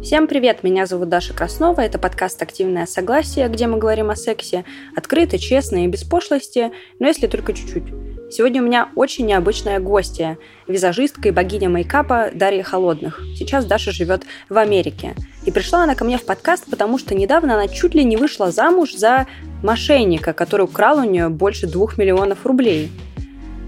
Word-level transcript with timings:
Всем 0.00 0.28
привет, 0.28 0.62
меня 0.62 0.86
зовут 0.86 1.08
Даша 1.08 1.34
Краснова, 1.34 1.80
это 1.80 1.98
подкаст 1.98 2.40
«Активное 2.40 2.86
согласие», 2.86 3.48
где 3.48 3.66
мы 3.66 3.78
говорим 3.78 4.10
о 4.10 4.16
сексе 4.16 4.64
открыто, 4.94 5.40
честно 5.40 5.84
и 5.84 5.88
без 5.88 6.04
пошлости, 6.04 6.70
но 7.00 7.08
если 7.08 7.26
только 7.26 7.52
чуть-чуть. 7.52 7.82
Сегодня 8.30 8.62
у 8.62 8.64
меня 8.64 8.90
очень 8.94 9.26
необычная 9.26 9.80
гостья, 9.80 10.38
визажистка 10.68 11.28
и 11.28 11.32
богиня 11.32 11.68
мейкапа 11.68 12.30
Дарья 12.32 12.62
Холодных. 12.62 13.20
Сейчас 13.34 13.64
Даша 13.64 13.90
живет 13.90 14.22
в 14.48 14.56
Америке. 14.56 15.16
И 15.44 15.50
пришла 15.50 15.82
она 15.82 15.96
ко 15.96 16.04
мне 16.04 16.16
в 16.16 16.24
подкаст, 16.24 16.66
потому 16.70 16.98
что 16.98 17.16
недавно 17.16 17.54
она 17.54 17.66
чуть 17.66 17.96
ли 17.96 18.04
не 18.04 18.16
вышла 18.16 18.52
замуж 18.52 18.94
за 18.94 19.26
мошенника, 19.64 20.32
который 20.32 20.62
украл 20.62 20.98
у 20.98 21.04
нее 21.04 21.28
больше 21.28 21.66
двух 21.66 21.98
миллионов 21.98 22.46
рублей. 22.46 22.92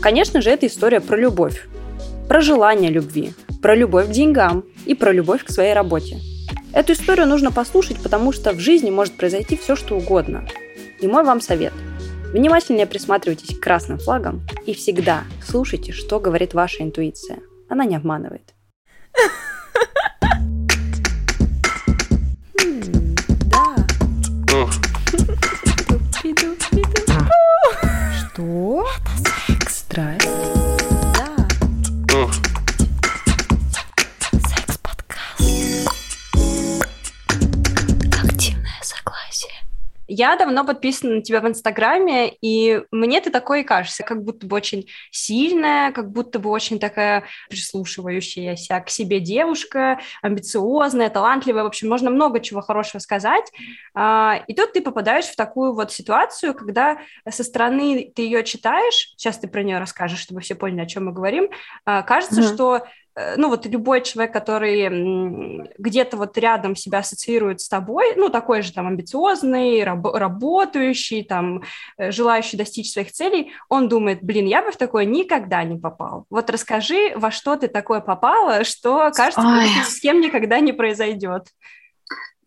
Конечно 0.00 0.40
же, 0.42 0.50
это 0.50 0.68
история 0.68 1.00
про 1.00 1.16
любовь, 1.16 1.66
про 2.28 2.40
желание 2.40 2.90
любви, 2.90 3.32
про 3.60 3.74
любовь 3.74 4.06
к 4.06 4.12
деньгам 4.12 4.64
и 4.86 4.94
про 4.94 5.12
любовь 5.12 5.44
к 5.44 5.50
своей 5.50 5.74
работе. 5.74 6.18
Эту 6.72 6.92
историю 6.92 7.26
нужно 7.26 7.50
послушать, 7.50 8.00
потому 8.02 8.32
что 8.32 8.52
в 8.52 8.60
жизни 8.60 8.90
может 8.90 9.14
произойти 9.14 9.56
все, 9.56 9.74
что 9.76 9.96
угодно. 9.96 10.46
И 11.00 11.06
мой 11.06 11.24
вам 11.24 11.40
совет. 11.40 11.72
Внимательнее 12.32 12.86
присматривайтесь 12.86 13.58
к 13.58 13.60
красным 13.60 13.98
флагам 13.98 14.46
и 14.64 14.72
всегда 14.72 15.24
слушайте, 15.44 15.90
что 15.92 16.20
говорит 16.20 16.54
ваша 16.54 16.84
интуиция. 16.84 17.40
Она 17.68 17.84
не 17.84 17.96
обманывает. 17.96 18.54
Что? 28.32 28.86
Это 28.98 29.56
секс. 29.56 29.78
Страсть. 29.78 30.39
Я 40.12 40.34
давно 40.34 40.64
подписана 40.64 41.14
на 41.14 41.22
тебя 41.22 41.40
в 41.40 41.46
Инстаграме, 41.46 42.34
и 42.40 42.82
мне 42.90 43.20
ты 43.20 43.30
такой 43.30 43.60
и 43.60 43.64
кажешься, 43.64 44.02
как 44.02 44.24
будто 44.24 44.44
бы 44.44 44.56
очень 44.56 44.88
сильная, 45.12 45.92
как 45.92 46.10
будто 46.10 46.40
бы 46.40 46.50
очень 46.50 46.80
такая 46.80 47.22
прислушивающаяся 47.48 48.80
к 48.80 48.90
себе 48.90 49.20
девушка, 49.20 50.00
амбициозная, 50.20 51.10
талантливая. 51.10 51.62
В 51.62 51.68
общем, 51.68 51.88
можно 51.88 52.10
много 52.10 52.40
чего 52.40 52.60
хорошего 52.60 52.98
сказать. 52.98 53.52
А, 53.94 54.42
и 54.48 54.54
тут 54.54 54.72
ты 54.72 54.82
попадаешь 54.82 55.26
в 55.26 55.36
такую 55.36 55.74
вот 55.74 55.92
ситуацию, 55.92 56.54
когда 56.54 56.98
со 57.28 57.44
стороны 57.44 58.10
ты 58.12 58.22
ее 58.22 58.42
читаешь, 58.42 59.14
сейчас 59.16 59.38
ты 59.38 59.46
про 59.46 59.62
нее 59.62 59.78
расскажешь, 59.78 60.18
чтобы 60.18 60.40
все 60.40 60.56
поняли, 60.56 60.80
о 60.80 60.86
чем 60.86 61.04
мы 61.04 61.12
говорим, 61.12 61.50
а, 61.84 62.02
кажется, 62.02 62.40
mm-hmm. 62.40 62.54
что 62.54 62.84
ну 63.36 63.48
вот 63.48 63.66
любой 63.66 64.02
человек, 64.02 64.32
который 64.32 65.70
где-то 65.78 66.16
вот 66.16 66.36
рядом 66.38 66.76
себя 66.76 66.98
ассоциирует 66.98 67.60
с 67.60 67.68
тобой, 67.68 68.14
ну 68.16 68.28
такой 68.28 68.62
же 68.62 68.72
там 68.72 68.86
амбициозный, 68.86 69.82
раб- 69.84 70.14
работающий, 70.14 71.24
там 71.24 71.62
э, 71.96 72.10
желающий 72.10 72.56
достичь 72.56 72.92
своих 72.92 73.12
целей, 73.12 73.52
он 73.68 73.88
думает, 73.88 74.22
блин, 74.22 74.46
я 74.46 74.62
бы 74.62 74.70
в 74.72 74.76
такое 74.76 75.04
никогда 75.04 75.64
не 75.64 75.78
попал. 75.78 76.26
Вот 76.30 76.50
расскажи, 76.50 77.12
во 77.16 77.30
что 77.30 77.56
ты 77.56 77.68
такое 77.68 78.00
попала, 78.00 78.64
что 78.64 79.10
кажется, 79.14 79.42
с 79.84 80.00
кем 80.00 80.20
никогда 80.20 80.60
не 80.60 80.72
произойдет. 80.72 81.46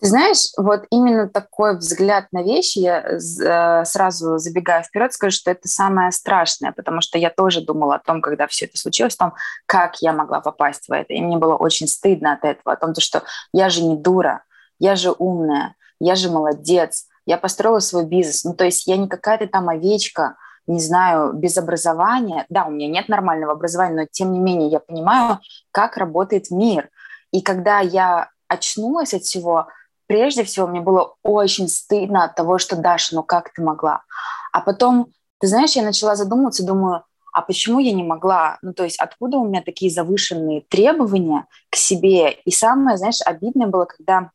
Ты 0.04 0.10
знаешь, 0.10 0.52
вот 0.58 0.84
именно 0.90 1.30
такой 1.30 1.78
взгляд 1.78 2.26
на 2.34 2.44
вещи, 2.44 2.80
я 2.80 3.00
э, 3.00 3.86
сразу 3.86 4.38
забегая 4.38 4.84
вперед, 4.84 5.14
скажу, 5.14 5.32
что 5.32 5.50
это 5.50 5.70
самое 5.70 6.12
страшное, 6.12 6.74
потому 6.74 7.00
что 7.00 7.18
я 7.18 7.30
тоже 7.30 7.62
думала 7.62 7.96
о 7.96 8.00
том, 8.00 8.22
когда 8.22 8.48
все 8.48 8.66
это 8.66 8.78
случилось, 8.78 9.16
о 9.16 9.20
том, 9.20 9.34
как 9.66 10.02
я 10.02 10.12
могла 10.12 10.42
попасть 10.42 10.90
в 10.90 10.92
это. 10.92 11.14
И 11.14 11.22
мне 11.22 11.38
было 11.38 11.56
очень 11.56 11.88
стыдно 11.88 12.34
от 12.34 12.44
этого, 12.44 12.74
о 12.74 12.76
том, 12.76 12.94
что 13.00 13.24
я 13.54 13.70
же 13.70 13.82
не 13.82 13.96
дура, 13.96 14.44
я 14.78 14.98
же 14.98 15.16
умная, 15.18 15.74
я 16.02 16.16
же 16.16 16.30
молодец, 16.30 17.06
я 17.26 17.38
построила 17.38 17.80
свой 17.80 18.04
бизнес. 18.04 18.44
Ну, 18.44 18.54
то 18.56 18.66
есть 18.66 18.86
я 18.88 18.98
не 18.98 19.08
какая-то 19.08 19.48
там 19.48 19.70
овечка, 19.70 20.36
не 20.68 20.82
знаю, 20.82 21.32
без 21.32 21.58
образования. 21.58 22.46
Да, 22.50 22.66
у 22.66 22.72
меня 22.72 22.90
нет 22.90 23.08
нормального 23.08 23.54
образования, 23.54 24.02
но 24.02 24.08
тем 24.12 24.34
не 24.34 24.40
менее 24.40 24.68
я 24.68 24.82
понимаю, 24.82 25.40
как 25.72 25.96
работает 25.96 26.52
мир. 26.52 26.90
И 27.32 27.42
когда 27.42 27.80
я 27.80 28.32
очнулась 28.50 29.14
от 29.14 29.24
всего, 29.24 29.70
прежде 30.14 30.44
всего 30.44 30.68
мне 30.68 30.80
было 30.80 31.16
очень 31.24 31.68
стыдно 31.68 32.26
от 32.26 32.36
того, 32.36 32.60
что 32.60 32.76
Даша, 32.76 33.16
ну 33.16 33.24
как 33.24 33.52
ты 33.52 33.64
могла? 33.64 34.04
А 34.52 34.62
потом, 34.62 35.08
ты 35.40 35.48
знаешь, 35.48 35.72
я 35.72 35.82
начала 35.82 36.16
задумываться, 36.16 36.64
думаю, 36.64 37.04
а 37.32 37.42
почему 37.42 37.80
я 37.80 37.92
не 37.94 38.04
могла? 38.04 38.60
Ну, 38.62 38.74
то 38.76 38.84
есть 38.84 39.00
откуда 39.00 39.38
у 39.38 39.48
меня 39.48 39.64
такие 39.64 39.90
завышенные 39.90 40.62
требования 40.70 41.48
к 41.72 41.76
себе? 41.76 42.30
И 42.30 42.52
самое, 42.52 42.98
знаешь, 42.98 43.22
обидное 43.26 43.66
было, 43.66 43.86
когда 43.86 44.30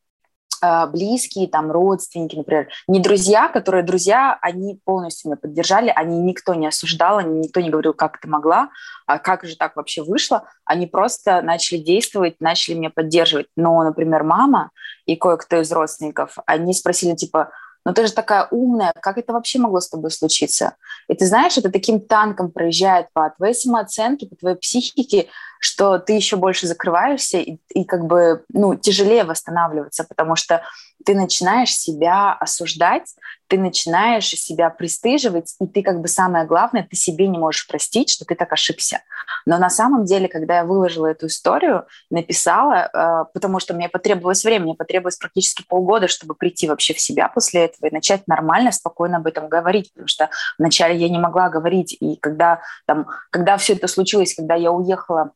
близкие, 0.92 1.48
там, 1.48 1.70
родственники, 1.70 2.36
например, 2.36 2.68
не 2.86 3.00
друзья, 3.00 3.48
которые 3.48 3.84
друзья, 3.84 4.38
они 4.40 4.80
полностью 4.84 5.30
меня 5.30 5.36
поддержали, 5.36 5.92
они 5.94 6.20
никто 6.20 6.54
не 6.54 6.66
осуждал, 6.66 7.20
никто 7.20 7.60
не 7.60 7.70
говорил, 7.70 7.94
как 7.94 8.20
ты 8.20 8.28
могла, 8.28 8.70
а 9.06 9.18
как 9.18 9.44
же 9.44 9.56
так 9.56 9.76
вообще 9.76 10.02
вышло, 10.02 10.44
они 10.64 10.86
просто 10.86 11.42
начали 11.42 11.78
действовать, 11.78 12.36
начали 12.40 12.74
меня 12.74 12.90
поддерживать. 12.90 13.46
Но, 13.56 13.82
например, 13.82 14.22
мама 14.24 14.70
и 15.06 15.16
кое-кто 15.16 15.60
из 15.60 15.72
родственников, 15.72 16.36
они 16.46 16.74
спросили, 16.74 17.14
типа, 17.14 17.50
ну 17.84 17.94
ты 17.94 18.06
же 18.06 18.12
такая 18.12 18.46
умная, 18.50 18.92
как 19.00 19.16
это 19.16 19.32
вообще 19.32 19.58
могло 19.58 19.80
с 19.80 19.88
тобой 19.88 20.10
случиться? 20.10 20.76
И 21.08 21.14
ты 21.14 21.24
знаешь, 21.24 21.56
это 21.56 21.70
таким 21.70 22.00
танком 22.00 22.50
проезжает 22.50 23.06
по 23.14 23.30
твоей 23.30 23.54
самооценке, 23.54 24.26
по 24.26 24.36
твоей 24.36 24.56
психике, 24.56 25.28
что 25.60 25.98
ты 25.98 26.12
еще 26.12 26.36
больше 26.36 26.66
закрываешься 26.66 27.38
и, 27.38 27.58
и 27.70 27.84
как 27.84 28.06
бы 28.06 28.44
ну, 28.52 28.74
тяжелее 28.74 29.24
восстанавливаться, 29.24 30.04
потому 30.04 30.36
что 30.36 30.62
ты 31.04 31.14
начинаешь 31.14 31.74
себя 31.74 32.34
осуждать, 32.34 33.14
ты 33.46 33.58
начинаешь 33.58 34.28
себя 34.28 34.68
пристыживать, 34.68 35.54
и 35.60 35.66
ты 35.66 35.82
как 35.82 36.00
бы 36.00 36.08
самое 36.08 36.44
главное, 36.44 36.86
ты 36.88 36.96
себе 36.96 37.28
не 37.28 37.38
можешь 37.38 37.66
простить, 37.66 38.10
что 38.10 38.24
ты 38.24 38.34
так 38.34 38.52
ошибся. 38.52 39.00
Но 39.46 39.58
на 39.58 39.70
самом 39.70 40.04
деле, 40.04 40.28
когда 40.28 40.58
я 40.58 40.64
выложила 40.64 41.06
эту 41.06 41.26
историю, 41.26 41.86
написала, 42.10 42.90
э, 42.92 43.24
потому 43.32 43.60
что 43.60 43.74
мне 43.74 43.88
потребовалось 43.88 44.44
время, 44.44 44.64
мне 44.64 44.74
потребовалось 44.74 45.16
практически 45.16 45.64
полгода, 45.66 46.08
чтобы 46.08 46.34
прийти 46.34 46.68
вообще 46.68 46.92
в 46.94 47.00
себя 47.00 47.28
после 47.28 47.64
этого 47.66 47.86
и 47.86 47.94
начать 47.94 48.26
нормально, 48.26 48.72
спокойно 48.72 49.18
об 49.18 49.26
этом 49.26 49.48
говорить, 49.48 49.90
потому 49.92 50.08
что 50.08 50.28
вначале 50.58 50.96
я 50.96 51.08
не 51.08 51.18
могла 51.18 51.48
говорить, 51.48 51.96
и 51.98 52.16
когда, 52.16 52.60
там, 52.86 53.06
когда 53.30 53.56
все 53.56 53.74
это 53.74 53.86
случилось, 53.86 54.34
когда 54.34 54.54
я 54.54 54.72
уехала 54.72 55.32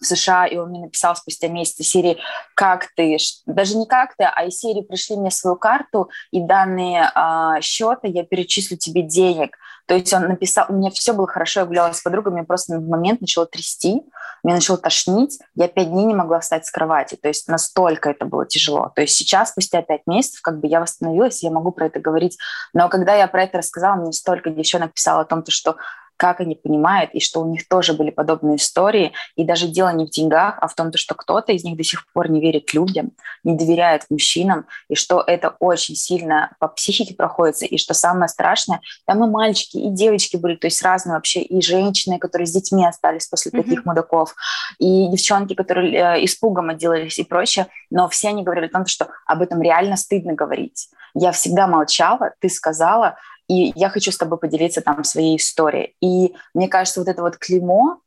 в 0.00 0.04
США, 0.04 0.46
и 0.46 0.56
он 0.56 0.70
мне 0.70 0.80
написал 0.80 1.16
спустя 1.16 1.48
месяц 1.48 1.86
серии 1.86 2.18
«Как 2.54 2.88
ты?», 2.96 3.16
даже 3.46 3.76
не 3.76 3.86
«Как 3.86 4.14
ты?», 4.16 4.24
а 4.24 4.44
из 4.44 4.58
серии 4.58 4.82
«Пришли 4.82 5.16
мне 5.16 5.30
свою 5.30 5.56
карту 5.56 6.10
и 6.30 6.40
данные 6.40 7.10
э, 7.14 7.60
счета, 7.60 8.08
я 8.08 8.24
перечислю 8.24 8.76
тебе 8.76 9.02
денег». 9.02 9.56
То 9.86 9.94
есть 9.94 10.12
он 10.12 10.28
написал, 10.28 10.66
у 10.68 10.74
меня 10.74 10.90
все 10.90 11.12
было 11.12 11.26
хорошо, 11.26 11.60
я 11.60 11.66
гуляла 11.66 11.92
с 11.92 12.00
подругой, 12.00 12.32
мне 12.32 12.44
просто 12.44 12.78
в 12.78 12.88
момент 12.88 13.20
начало 13.20 13.46
трясти, 13.46 14.02
меня 14.42 14.56
начало 14.56 14.78
тошнить, 14.78 15.38
я 15.54 15.68
пять 15.68 15.90
дней 15.90 16.04
не 16.04 16.14
могла 16.14 16.40
встать 16.40 16.66
с 16.66 16.70
кровати, 16.70 17.16
то 17.20 17.28
есть 17.28 17.48
настолько 17.48 18.10
это 18.10 18.24
было 18.24 18.46
тяжело. 18.46 18.92
То 18.94 19.02
есть 19.02 19.14
сейчас, 19.14 19.50
спустя 19.50 19.82
пять 19.82 20.06
месяцев, 20.06 20.40
как 20.40 20.60
бы 20.60 20.66
я 20.66 20.80
восстановилась, 20.80 21.42
я 21.42 21.50
могу 21.50 21.72
про 21.72 21.86
это 21.86 22.00
говорить, 22.00 22.38
но 22.72 22.88
когда 22.88 23.14
я 23.14 23.26
про 23.26 23.44
это 23.44 23.58
рассказала, 23.58 23.96
мне 23.96 24.12
столько 24.12 24.50
девчонок 24.50 24.94
писало 24.94 25.22
о 25.22 25.24
том, 25.24 25.44
что 25.48 25.76
как 26.22 26.38
они 26.38 26.54
понимают, 26.54 27.10
и 27.14 27.18
что 27.18 27.40
у 27.40 27.50
них 27.50 27.66
тоже 27.66 27.94
были 27.94 28.10
подобные 28.10 28.54
истории. 28.54 29.10
И 29.34 29.42
даже 29.42 29.66
дело 29.66 29.88
не 29.88 30.06
в 30.06 30.10
деньгах, 30.10 30.56
а 30.60 30.68
в 30.68 30.74
том, 30.76 30.92
что 30.94 31.16
кто-то 31.16 31.50
из 31.50 31.64
них 31.64 31.76
до 31.76 31.82
сих 31.82 32.06
пор 32.12 32.30
не 32.30 32.40
верит 32.40 32.72
людям, 32.72 33.10
не 33.42 33.56
доверяет 33.56 34.04
мужчинам, 34.08 34.66
и 34.88 34.94
что 34.94 35.20
это 35.26 35.56
очень 35.58 35.96
сильно 35.96 36.52
по 36.60 36.68
психике 36.68 37.14
проходится, 37.14 37.66
и 37.66 37.76
что 37.76 37.92
самое 37.92 38.28
страшное, 38.28 38.80
там 39.04 39.24
и 39.24 39.28
мальчики, 39.28 39.78
и 39.78 39.90
девочки 39.90 40.36
были, 40.36 40.54
то 40.54 40.68
есть 40.68 40.80
разные 40.82 41.14
вообще, 41.14 41.40
и 41.42 41.60
женщины, 41.60 42.20
которые 42.20 42.46
с 42.46 42.52
детьми 42.52 42.86
остались 42.86 43.26
после 43.26 43.50
mm-hmm. 43.50 43.62
таких 43.64 43.84
мудаков, 43.84 44.36
и 44.78 45.08
девчонки, 45.08 45.54
которые 45.54 45.92
э, 45.92 46.24
испугом 46.24 46.70
отделались 46.70 47.18
и 47.18 47.24
прочее, 47.24 47.66
но 47.90 48.08
все 48.08 48.28
они 48.28 48.44
говорили 48.44 48.66
о 48.66 48.72
том, 48.72 48.86
что 48.86 49.08
об 49.26 49.42
этом 49.42 49.60
реально 49.60 49.96
стыдно 49.96 50.34
говорить. 50.34 50.88
Я 51.14 51.32
всегда 51.32 51.66
молчала, 51.66 52.32
ты 52.38 52.48
сказала, 52.48 53.16
и 53.48 53.72
я 53.74 53.88
хочу 53.88 54.12
с 54.12 54.18
тобой 54.18 54.38
поделиться 54.38 54.80
там 54.80 55.04
своей 55.04 55.36
историей. 55.36 55.94
И 56.00 56.34
мне 56.54 56.68
кажется, 56.68 57.00
вот 57.00 57.08
это 57.08 57.22
вот 57.22 57.36
клеймо, 57.36 58.00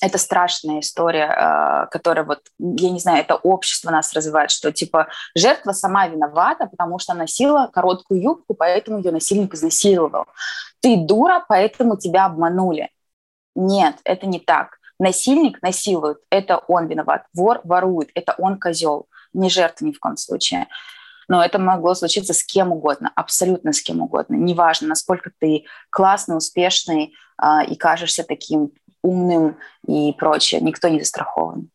это 0.00 0.18
страшная 0.18 0.80
история, 0.80 1.26
э, 1.26 1.86
которая 1.90 2.24
вот, 2.24 2.40
я 2.58 2.90
не 2.90 3.00
знаю, 3.00 3.20
это 3.20 3.36
общество 3.36 3.90
нас 3.90 4.12
развивает, 4.12 4.50
что 4.50 4.72
типа 4.72 5.08
жертва 5.34 5.72
сама 5.72 6.06
виновата, 6.08 6.66
потому 6.66 6.98
что 6.98 7.14
носила 7.14 7.68
короткую 7.72 8.22
юбку, 8.22 8.54
поэтому 8.54 8.98
ее 8.98 9.12
насильник 9.12 9.54
изнасиловал. 9.54 10.26
Ты 10.80 10.96
дура, 10.96 11.44
поэтому 11.48 11.96
тебя 11.96 12.26
обманули. 12.26 12.90
Нет, 13.54 13.96
это 14.04 14.26
не 14.26 14.40
так. 14.40 14.78
Насильник 14.98 15.60
насилует, 15.62 16.18
это 16.30 16.58
он 16.68 16.86
виноват. 16.86 17.26
Вор 17.34 17.60
ворует, 17.64 18.10
это 18.14 18.34
он 18.38 18.58
козел, 18.58 19.08
не 19.32 19.50
жертва 19.50 19.86
ни 19.86 19.92
в 19.92 19.98
коем 19.98 20.16
случае 20.16 20.68
но 21.28 21.44
это 21.44 21.58
могло 21.58 21.94
случиться 21.94 22.32
с 22.32 22.44
кем 22.44 22.72
угодно, 22.72 23.10
абсолютно 23.14 23.72
с 23.72 23.82
кем 23.82 24.00
угодно. 24.00 24.34
Неважно, 24.34 24.88
насколько 24.88 25.30
ты 25.38 25.64
классный, 25.90 26.36
успешный 26.36 27.14
э, 27.42 27.64
и 27.68 27.76
кажешься 27.76 28.24
таким 28.24 28.72
умным 29.02 29.58
и 29.86 30.12
прочее. 30.12 30.60
Никто 30.60 30.88
не 30.88 31.00
застрахован. 31.00 31.70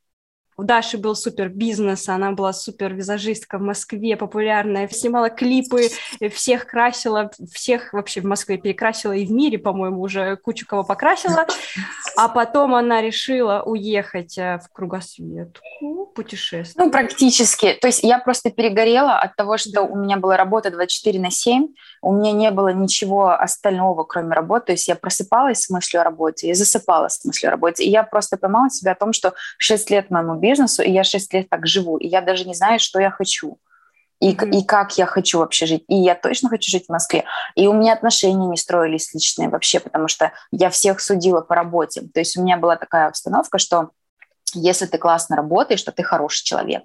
У 0.59 0.63
Даши 0.63 0.97
был 0.97 1.15
супер 1.15 1.49
бизнес, 1.49 2.09
она 2.09 2.31
была 2.31 2.51
супер 2.51 2.91
визажистка 2.91 3.59
в 3.59 3.61
Москве, 3.61 4.17
популярная, 4.17 4.87
снимала 4.87 5.29
клипы, 5.29 5.89
всех 6.33 6.65
красила, 6.65 7.29
всех 7.51 7.93
вообще 7.93 8.21
в 8.21 8.23
Москве 8.23 8.57
перекрасила 8.57 9.11
и 9.11 9.27
в 9.27 9.31
мире, 9.31 9.59
по-моему, 9.59 10.01
уже 10.01 10.35
кучу 10.37 10.65
кого 10.65 10.83
покрасила. 10.83 11.45
А 12.15 12.27
потом 12.27 12.73
она 12.73 13.03
решила 13.03 13.61
уехать 13.63 14.39
э, 14.39 14.57
в 14.57 14.73
кругосветку, 14.73 16.07
путешествовать. 16.15 16.75
Ну, 16.87 16.91
практически. 16.91 17.77
То 17.79 17.85
есть 17.85 18.01
я 18.01 18.17
просто 18.17 18.49
перегорела 18.49 19.19
от 19.19 19.35
того, 19.35 19.57
что 19.59 19.83
у 19.83 19.95
меня 19.95 20.17
была 20.17 20.37
работа 20.37 20.71
24 20.71 21.19
на 21.19 21.29
7, 21.29 21.67
у 22.01 22.13
меня 22.13 22.31
не 22.31 22.49
было 22.49 22.69
ничего 22.69 23.29
остального, 23.29 24.03
кроме 24.05 24.33
работы. 24.33 24.67
То 24.67 24.71
есть 24.71 24.87
я 24.87 24.95
просыпалась 24.95 25.59
с 25.59 25.69
мыслью 25.69 26.01
о 26.01 26.03
работе, 26.03 26.49
и 26.49 26.53
засыпала 26.55 27.09
с 27.09 27.23
мыслью 27.23 27.49
о 27.49 27.51
работе. 27.51 27.83
И 27.83 27.91
я 27.91 28.01
просто 28.01 28.37
поймала 28.37 28.71
себя 28.71 28.93
о 28.93 28.95
том, 28.95 29.13
что 29.13 29.33
6 29.59 29.91
лет 29.91 30.09
моему 30.09 30.33
бизнесу, 30.35 30.46
и 30.55 30.91
я 30.91 31.03
6 31.03 31.33
лет 31.33 31.49
так 31.49 31.67
живу, 31.67 31.97
и 31.97 32.07
я 32.07 32.21
даже 32.21 32.45
не 32.45 32.53
знаю, 32.53 32.79
что 32.79 32.99
я 32.99 33.11
хочу. 33.11 33.59
И, 34.19 34.33
mm-hmm. 34.33 34.49
и 34.49 34.63
как 34.63 34.97
я 34.97 35.05
хочу 35.05 35.39
вообще 35.39 35.65
жить. 35.67 35.83
И 35.87 35.95
я 35.95 36.15
точно 36.15 36.49
хочу 36.49 36.71
жить 36.71 36.85
в 36.87 36.91
Москве. 36.91 37.25
И 37.55 37.67
у 37.67 37.73
меня 37.73 37.93
отношения 37.93 38.47
не 38.47 38.57
строились 38.57 39.13
личные 39.13 39.49
вообще, 39.49 39.79
потому 39.79 40.07
что 40.07 40.31
я 40.51 40.69
всех 40.69 41.01
судила 41.01 41.41
по 41.41 41.55
работе. 41.55 42.01
То 42.01 42.19
есть 42.19 42.35
у 42.37 42.41
меня 42.41 42.57
была 42.57 42.77
такая 42.77 43.07
обстановка, 43.07 43.59
что 43.59 43.91
если 44.53 44.85
ты 44.85 44.97
классно 44.97 45.35
работаешь, 45.35 45.83
то 45.83 45.91
ты 45.91 46.03
хороший 46.03 46.43
человек. 46.43 46.83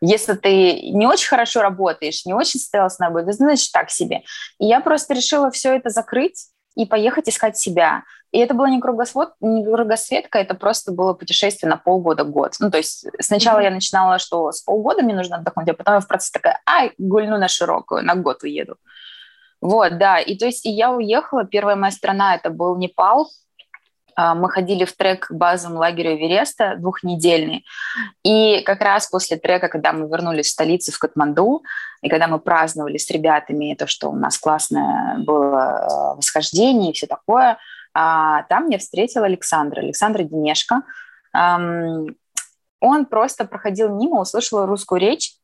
Если 0.00 0.34
ты 0.34 0.90
не 0.90 1.06
очень 1.06 1.28
хорошо 1.28 1.62
работаешь, 1.62 2.24
не 2.24 2.34
очень 2.34 2.60
состоялась 2.60 2.98
на 2.98 3.06
работе, 3.06 3.32
значит 3.32 3.72
так 3.72 3.90
себе. 3.90 4.22
И 4.58 4.66
я 4.66 4.80
просто 4.80 5.14
решила 5.14 5.50
все 5.50 5.74
это 5.74 5.90
закрыть 5.90 6.48
и 6.78 6.86
поехать 6.86 7.28
искать 7.28 7.58
себя. 7.58 8.04
И 8.30 8.38
это 8.38 8.54
было 8.54 8.66
не, 8.66 8.80
кругосвод, 8.80 9.32
не 9.40 9.64
кругосветка, 9.64 10.38
это 10.38 10.54
просто 10.54 10.92
было 10.92 11.12
путешествие 11.12 11.68
на 11.68 11.76
полгода-год. 11.76 12.54
Ну, 12.60 12.70
то 12.70 12.78
есть 12.78 13.06
сначала 13.20 13.58
mm-hmm. 13.58 13.64
я 13.64 13.70
начинала, 13.70 14.18
что 14.18 14.52
с 14.52 14.62
полгода 14.62 15.02
мне 15.02 15.14
нужно 15.14 15.36
отдохнуть, 15.38 15.68
а 15.68 15.74
потом 15.74 15.94
я 15.94 16.00
в 16.00 16.06
процессе 16.06 16.32
такая, 16.32 16.60
ай, 16.66 16.92
гульну 16.98 17.36
на 17.36 17.48
широкую, 17.48 18.04
на 18.04 18.14
год 18.14 18.44
уеду. 18.44 18.76
Вот, 19.60 19.98
да, 19.98 20.20
и 20.20 20.38
то 20.38 20.46
есть 20.46 20.66
и 20.66 20.70
я 20.70 20.92
уехала, 20.92 21.44
первая 21.44 21.74
моя 21.74 21.90
страна 21.90 22.36
это 22.36 22.50
был 22.50 22.76
Непал, 22.76 23.28
мы 24.34 24.50
ходили 24.50 24.84
в 24.84 24.92
трек 24.96 25.28
к 25.28 25.32
базам 25.32 25.76
лагеря 25.76 26.16
Эвереста 26.16 26.74
двухнедельный. 26.76 27.64
И 28.24 28.62
как 28.62 28.80
раз 28.80 29.06
после 29.06 29.36
трека, 29.36 29.68
когда 29.68 29.92
мы 29.92 30.08
вернулись 30.08 30.48
в 30.48 30.50
столицу, 30.50 30.90
в 30.90 30.98
Катманду, 30.98 31.62
и 32.02 32.08
когда 32.08 32.26
мы 32.26 32.40
праздновали 32.40 32.96
с 32.98 33.08
ребятами 33.10 33.74
то, 33.74 33.86
что 33.86 34.10
у 34.10 34.16
нас 34.16 34.36
классное 34.38 35.18
было 35.18 35.60
а, 35.60 36.14
восхождение 36.16 36.90
и 36.90 36.94
все 36.94 37.06
такое, 37.06 37.58
а, 37.94 38.42
там 38.44 38.68
я 38.70 38.78
встретила 38.78 39.26
Александра, 39.26 39.80
Александра 39.80 40.22
Денешко. 40.24 40.82
Он 42.80 43.06
просто 43.06 43.44
проходил 43.44 43.94
мимо, 43.94 44.20
услышал 44.20 44.66
русскую 44.66 45.00
речь 45.00 45.34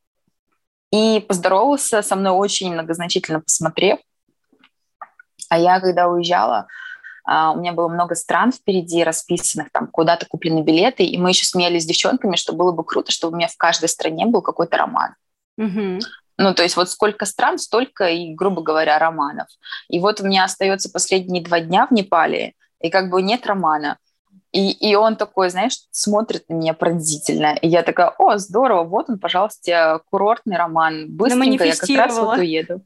и 0.92 1.24
поздоровался 1.26 2.02
со 2.02 2.14
мной 2.14 2.32
очень 2.32 2.72
многозначительно 2.72 3.40
посмотрев. 3.40 3.98
А 5.48 5.58
я, 5.58 5.80
когда 5.80 6.08
уезжала, 6.08 6.68
у 7.26 7.58
меня 7.58 7.72
было 7.72 7.88
много 7.88 8.14
стран 8.14 8.52
впереди 8.52 9.02
расписанных, 9.02 9.70
там 9.72 9.86
куда-то 9.86 10.26
куплены 10.26 10.60
билеты, 10.60 11.04
и 11.04 11.16
мы 11.16 11.30
еще 11.30 11.46
смеялись 11.46 11.84
с 11.84 11.86
девчонками, 11.86 12.36
что 12.36 12.52
было 12.52 12.72
бы 12.72 12.84
круто, 12.84 13.12
чтобы 13.12 13.34
у 13.34 13.36
меня 13.38 13.48
в 13.48 13.56
каждой 13.56 13.88
стране 13.88 14.26
был 14.26 14.42
какой-то 14.42 14.76
роман. 14.76 15.14
Mm-hmm. 15.58 16.00
Ну, 16.36 16.54
то 16.54 16.62
есть 16.62 16.76
вот 16.76 16.90
сколько 16.90 17.26
стран, 17.26 17.58
столько 17.58 18.08
и, 18.08 18.34
грубо 18.34 18.62
говоря, 18.62 18.98
романов. 18.98 19.46
И 19.88 20.00
вот 20.00 20.20
у 20.20 20.26
меня 20.26 20.44
остается 20.44 20.90
последние 20.90 21.42
два 21.42 21.60
дня 21.60 21.86
в 21.86 21.92
Непале, 21.92 22.54
и 22.80 22.90
как 22.90 23.08
бы 23.08 23.22
нет 23.22 23.46
романа. 23.46 23.98
И, 24.52 24.70
и 24.70 24.94
он 24.94 25.16
такой, 25.16 25.50
знаешь, 25.50 25.78
смотрит 25.90 26.48
на 26.48 26.54
меня 26.54 26.74
пронзительно. 26.74 27.56
И 27.60 27.66
я 27.66 27.82
такая, 27.82 28.14
о, 28.18 28.38
здорово, 28.38 28.84
вот 28.84 29.10
он, 29.10 29.18
пожалуйста, 29.18 30.00
курортный 30.10 30.56
роман. 30.56 31.06
Быстренько 31.08 31.64
я 31.64 31.74
как 31.74 31.88
раз 31.90 32.16
вот 32.18 32.38
уеду. 32.38 32.82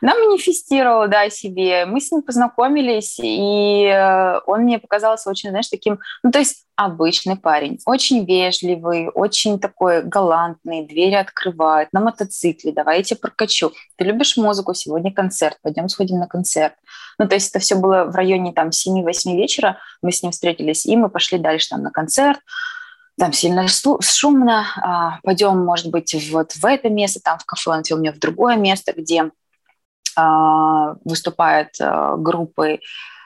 Она 0.00 0.14
манифестировала, 0.14 1.08
да, 1.08 1.28
себе. 1.30 1.86
Мы 1.86 2.00
с 2.00 2.10
ним 2.10 2.22
познакомились, 2.22 3.18
и 3.22 3.84
э, 3.84 4.40
он 4.46 4.62
мне 4.62 4.78
показался 4.78 5.30
очень, 5.30 5.50
знаешь, 5.50 5.68
таким, 5.68 5.98
ну, 6.22 6.30
то 6.30 6.38
есть 6.38 6.66
обычный 6.76 7.36
парень, 7.36 7.78
очень 7.84 8.24
вежливый, 8.24 9.10
очень 9.10 9.58
такой 9.58 10.02
галантный, 10.02 10.86
двери 10.86 11.14
открывает, 11.14 11.92
на 11.92 12.00
мотоцикле, 12.00 12.72
давай 12.72 12.98
я 12.98 13.02
тебя 13.02 13.18
прокачу. 13.20 13.72
Ты 13.96 14.04
любишь 14.04 14.36
музыку, 14.36 14.72
сегодня 14.72 15.12
концерт, 15.12 15.58
пойдем 15.62 15.88
сходим 15.88 16.18
на 16.18 16.26
концерт. 16.26 16.74
Ну, 17.18 17.28
то 17.28 17.34
есть 17.34 17.50
это 17.50 17.58
все 17.58 17.74
было 17.74 18.04
в 18.04 18.14
районе 18.14 18.52
там 18.52 18.70
7-8 18.70 19.36
вечера, 19.36 19.78
мы 20.00 20.10
с 20.10 20.22
ним 20.22 20.32
встретились, 20.32 20.86
и 20.86 20.96
мы 20.96 21.10
пошли 21.10 21.38
дальше 21.38 21.68
там 21.68 21.82
на 21.82 21.90
концерт, 21.90 22.40
там 23.18 23.34
сильно 23.34 23.66
шумно, 23.68 24.64
а, 24.82 25.18
пойдем, 25.22 25.58
может 25.62 25.90
быть, 25.90 26.14
вот 26.32 26.52
в 26.52 26.64
это 26.64 26.88
место, 26.88 27.20
там 27.22 27.38
в 27.38 27.44
кафе, 27.44 27.70
он 27.70 27.80
отвел 27.80 27.98
меня 27.98 28.12
в 28.12 28.18
другое 28.18 28.56
место, 28.56 28.94
где 28.96 29.30
выступает 31.04 31.80
а, 31.80 32.16
группой 32.16 32.80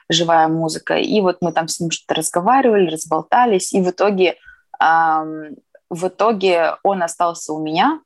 «Живая 0.09 0.47
музыка». 0.47 0.97
И 0.97 1.21
вот 1.21 1.37
мы 1.41 1.51
там 1.51 1.67
с 1.67 1.79
ним 1.79 1.91
что-то 1.91 2.15
разговаривали, 2.15 2.91
разболтались, 2.91 3.73
и 3.73 3.81
в 3.81 3.89
итоге, 3.89 4.35
в 4.79 6.07
итоге 6.07 6.75
он 6.83 7.01
остался 7.01 7.53
у 7.53 7.63
меня, 7.63 8.01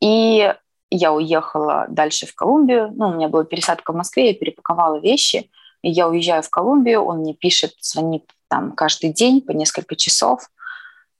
и 0.00 0.54
я 0.90 1.12
уехала 1.12 1.86
дальше 1.88 2.26
в 2.26 2.34
Колумбию. 2.34 2.92
Ну, 2.94 3.08
у 3.08 3.14
меня 3.14 3.28
была 3.28 3.44
пересадка 3.44 3.92
в 3.92 3.96
Москве, 3.96 4.28
я 4.28 4.34
перепаковала 4.34 4.98
вещи, 4.98 5.50
и 5.82 5.90
я 5.90 6.08
уезжаю 6.08 6.42
в 6.42 6.50
Колумбию, 6.50 7.02
он 7.02 7.18
мне 7.18 7.34
пишет, 7.34 7.74
звонит 7.80 8.30
там 8.48 8.72
каждый 8.72 9.12
день 9.12 9.40
по 9.40 9.52
несколько 9.52 9.96
часов, 9.96 10.48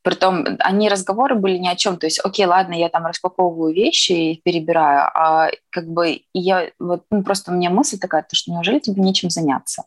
Притом 0.03 0.47
они 0.61 0.89
разговоры 0.89 1.35
были 1.35 1.59
ни 1.59 1.69
о 1.69 1.77
чем. 1.77 1.99
То 1.99 2.07
есть, 2.07 2.21
окей, 2.25 2.47
ладно, 2.47 2.75
я 2.75 2.89
там 2.89 3.07
распаковываю 3.07 3.75
вещи 3.75 4.13
и 4.13 4.41
перебираю, 4.43 5.11
а 5.15 5.51
как 5.71 5.89
бы 5.89 6.23
я 6.33 6.71
вот 6.79 7.05
ну, 7.11 7.23
просто 7.23 7.51
у 7.51 7.55
меня 7.55 7.71
мысль 7.71 7.99
такая, 7.99 8.23
то, 8.23 8.37
что 8.37 8.53
неужели 8.53 8.79
тебе 8.79 9.03
нечем 9.03 9.31
заняться? 9.31 9.85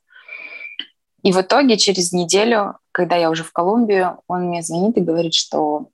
И 1.23 1.31
в 1.31 1.39
итоге 1.39 1.77
через 1.77 2.11
неделю, 2.11 2.77
когда 2.91 3.15
я 3.15 3.29
уже 3.29 3.43
в 3.43 3.53
Колумбию, 3.53 4.19
он 4.27 4.47
мне 4.47 4.61
звонит 4.63 4.97
и 4.97 5.01
говорит, 5.01 5.33
что 5.33 5.87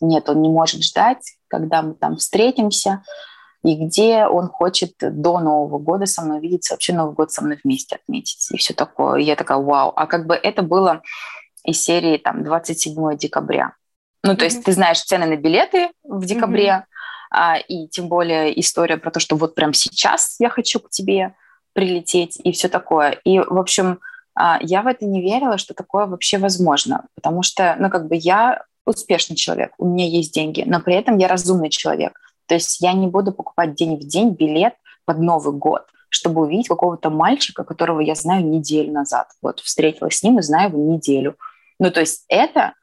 нет, 0.00 0.28
он 0.28 0.42
не 0.42 0.48
может 0.48 0.82
ждать, 0.82 1.36
когда 1.48 1.82
мы 1.82 1.94
там 1.94 2.16
встретимся, 2.16 3.02
и 3.62 3.74
где 3.74 4.26
он 4.26 4.48
хочет 4.48 4.92
до 5.00 5.40
Нового 5.40 5.78
года 5.78 6.06
со 6.06 6.22
мной 6.22 6.40
видеться, 6.40 6.74
вообще 6.74 6.92
Новый 6.92 7.14
год 7.14 7.32
со 7.32 7.42
мной 7.42 7.58
вместе 7.62 7.96
отметить, 7.96 8.48
и 8.52 8.56
все 8.56 8.74
такое. 8.74 9.20
И 9.20 9.24
я 9.24 9.34
такая, 9.36 9.58
вау. 9.58 9.92
А 9.96 10.06
как 10.06 10.26
бы 10.26 10.34
это 10.34 10.62
было 10.62 11.02
из 11.66 11.82
серии 11.82 12.16
там 12.16 12.44
27 12.44 13.16
декабря. 13.16 13.74
Ну, 14.22 14.32
mm-hmm. 14.32 14.36
то 14.36 14.44
есть 14.44 14.64
ты 14.64 14.72
знаешь 14.72 15.02
цены 15.02 15.26
на 15.26 15.36
билеты 15.36 15.90
в 16.04 16.24
декабре, 16.24 16.68
mm-hmm. 16.68 16.84
а, 17.30 17.58
и 17.58 17.88
тем 17.88 18.08
более 18.08 18.58
история 18.60 18.96
про 18.96 19.10
то, 19.10 19.20
что 19.20 19.36
вот 19.36 19.54
прям 19.54 19.72
сейчас 19.72 20.36
я 20.38 20.48
хочу 20.48 20.80
к 20.80 20.90
тебе 20.90 21.34
прилететь 21.72 22.38
и 22.42 22.52
все 22.52 22.68
такое. 22.68 23.10
И, 23.24 23.38
в 23.38 23.58
общем, 23.58 23.98
а, 24.34 24.58
я 24.62 24.82
в 24.82 24.86
это 24.86 25.04
не 25.04 25.20
верила, 25.20 25.58
что 25.58 25.74
такое 25.74 26.06
вообще 26.06 26.38
возможно, 26.38 27.06
потому 27.14 27.42
что, 27.42 27.76
ну, 27.78 27.90
как 27.90 28.08
бы 28.08 28.16
я 28.16 28.64
успешный 28.86 29.36
человек, 29.36 29.72
у 29.78 29.86
меня 29.86 30.06
есть 30.06 30.32
деньги, 30.32 30.62
но 30.66 30.80
при 30.80 30.94
этом 30.94 31.18
я 31.18 31.28
разумный 31.28 31.70
человек. 31.70 32.18
То 32.46 32.54
есть 32.54 32.80
я 32.80 32.92
не 32.92 33.08
буду 33.08 33.32
покупать 33.32 33.74
день 33.74 33.96
в 33.96 34.06
день 34.06 34.30
билет 34.30 34.74
под 35.04 35.18
Новый 35.18 35.54
год, 35.54 35.86
чтобы 36.08 36.42
увидеть 36.42 36.68
какого-то 36.68 37.10
мальчика, 37.10 37.64
которого 37.64 38.00
я 38.00 38.14
знаю 38.14 38.46
неделю 38.46 38.92
назад. 38.92 39.28
Вот 39.42 39.60
встретилась 39.60 40.18
с 40.18 40.22
ним 40.22 40.38
и 40.38 40.42
знаю 40.42 40.70
его 40.70 40.78
неделю. 40.78 41.36
Ну, 41.78 41.90
то 41.90 42.00
есть 42.00 42.24
это, 42.28 42.74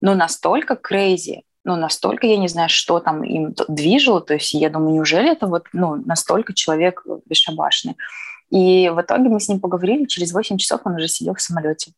ну, 0.00 0.14
настолько 0.14 0.74
crazy, 0.74 1.42
ну, 1.64 1.76
настолько 1.76 2.26
я 2.26 2.36
не 2.36 2.48
знаю, 2.48 2.68
что 2.68 2.98
там 3.00 3.22
им 3.24 3.54
движило, 3.68 4.20
то 4.20 4.34
есть 4.34 4.54
я 4.54 4.70
думаю, 4.70 4.94
неужели 4.94 5.30
это 5.30 5.46
вот, 5.46 5.66
ну, 5.72 5.96
настолько 5.96 6.54
человек 6.54 7.04
бесшабашный. 7.26 7.96
И 8.50 8.88
в 8.88 9.00
итоге 9.00 9.28
мы 9.28 9.40
с 9.40 9.48
ним 9.48 9.60
поговорили, 9.60 10.06
через 10.06 10.32
8 10.32 10.56
часов 10.56 10.80
он 10.84 10.94
уже 10.94 11.08
сидел 11.08 11.34
в 11.34 11.40
самолете. 11.40 11.92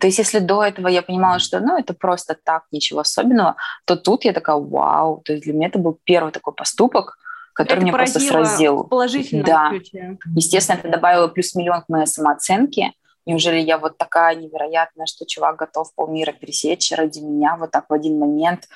То 0.00 0.08
есть 0.08 0.18
если 0.18 0.40
до 0.40 0.64
этого 0.64 0.88
я 0.88 1.02
понимала, 1.02 1.38
что, 1.38 1.60
ну, 1.60 1.78
это 1.78 1.94
просто 1.94 2.36
так, 2.42 2.64
ничего 2.72 3.00
особенного, 3.00 3.54
то 3.84 3.96
тут 3.96 4.24
я 4.24 4.32
такая, 4.32 4.56
вау, 4.56 5.22
то 5.24 5.32
есть 5.32 5.44
для 5.44 5.52
меня 5.52 5.68
это 5.68 5.78
был 5.78 5.98
первый 6.04 6.32
такой 6.32 6.52
поступок, 6.52 7.16
который 7.52 7.78
это 7.78 7.84
меня 7.84 7.92
просто 7.92 8.18
сразил. 8.18 8.84
Положительно. 8.84 9.44
Да. 9.44 9.68
Ключе. 9.70 10.18
Естественно, 10.34 10.78
это 10.78 10.88
добавило 10.88 11.28
плюс 11.28 11.54
миллион 11.54 11.82
к 11.82 11.88
моей 11.88 12.06
самооценке, 12.06 12.92
Неужели 13.26 13.58
я 13.58 13.78
вот 13.78 13.96
такая 13.96 14.34
невероятная, 14.34 15.06
что 15.06 15.26
чувак 15.26 15.56
готов 15.56 15.94
полмира 15.94 16.32
пересечь 16.32 16.92
ради 16.92 17.20
меня 17.20 17.56
вот 17.56 17.70
так 17.70 17.86
в 17.88 17.92
один 17.92 18.18
момент? 18.18 18.68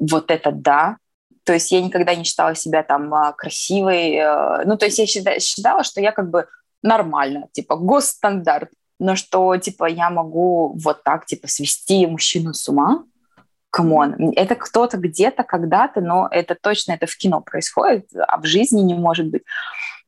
Вот 0.00 0.30
это 0.30 0.50
да. 0.50 0.96
То 1.44 1.52
есть 1.52 1.70
я 1.72 1.80
никогда 1.80 2.14
не 2.14 2.24
считала 2.24 2.54
себя 2.54 2.82
там 2.82 3.12
а, 3.14 3.32
красивой. 3.32 4.16
Э, 4.16 4.64
ну, 4.64 4.76
то 4.76 4.86
есть 4.86 4.98
я 4.98 5.06
считала, 5.06 5.40
считала, 5.40 5.84
что 5.84 6.00
я 6.00 6.12
как 6.12 6.28
бы 6.30 6.46
нормально, 6.82 7.48
типа 7.52 7.76
госстандарт. 7.76 8.70
Но 8.98 9.14
что, 9.14 9.56
типа, 9.56 9.86
я 9.86 10.10
могу 10.10 10.76
вот 10.76 11.04
так, 11.04 11.24
типа, 11.24 11.46
свести 11.46 12.06
мужчину 12.06 12.52
с 12.52 12.68
ума, 12.68 13.04
come 13.70 14.05
on, 14.05 14.32
это 14.34 14.56
кто-то 14.56 14.96
где-то, 14.96 15.44
когда-то, 15.44 16.00
но 16.00 16.28
это 16.30 16.56
точно, 16.60 16.92
это 16.92 17.06
в 17.06 17.16
кино 17.16 17.40
происходит, 17.40 18.08
а 18.16 18.40
в 18.40 18.44
жизни 18.44 18.80
не 18.80 18.94
может 18.94 19.28
быть. 19.28 19.42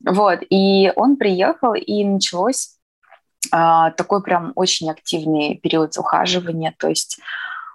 Вот, 0.05 0.41
и 0.49 0.93
он 0.97 1.17
приехал, 1.17 1.75
и 1.75 2.05
началось 2.05 2.80
такой 3.51 4.23
прям 4.23 4.53
очень 4.55 4.91
активный 4.91 5.57
период 5.57 5.97
ухаживания, 5.97 6.75
то 6.79 6.89
есть 6.89 7.19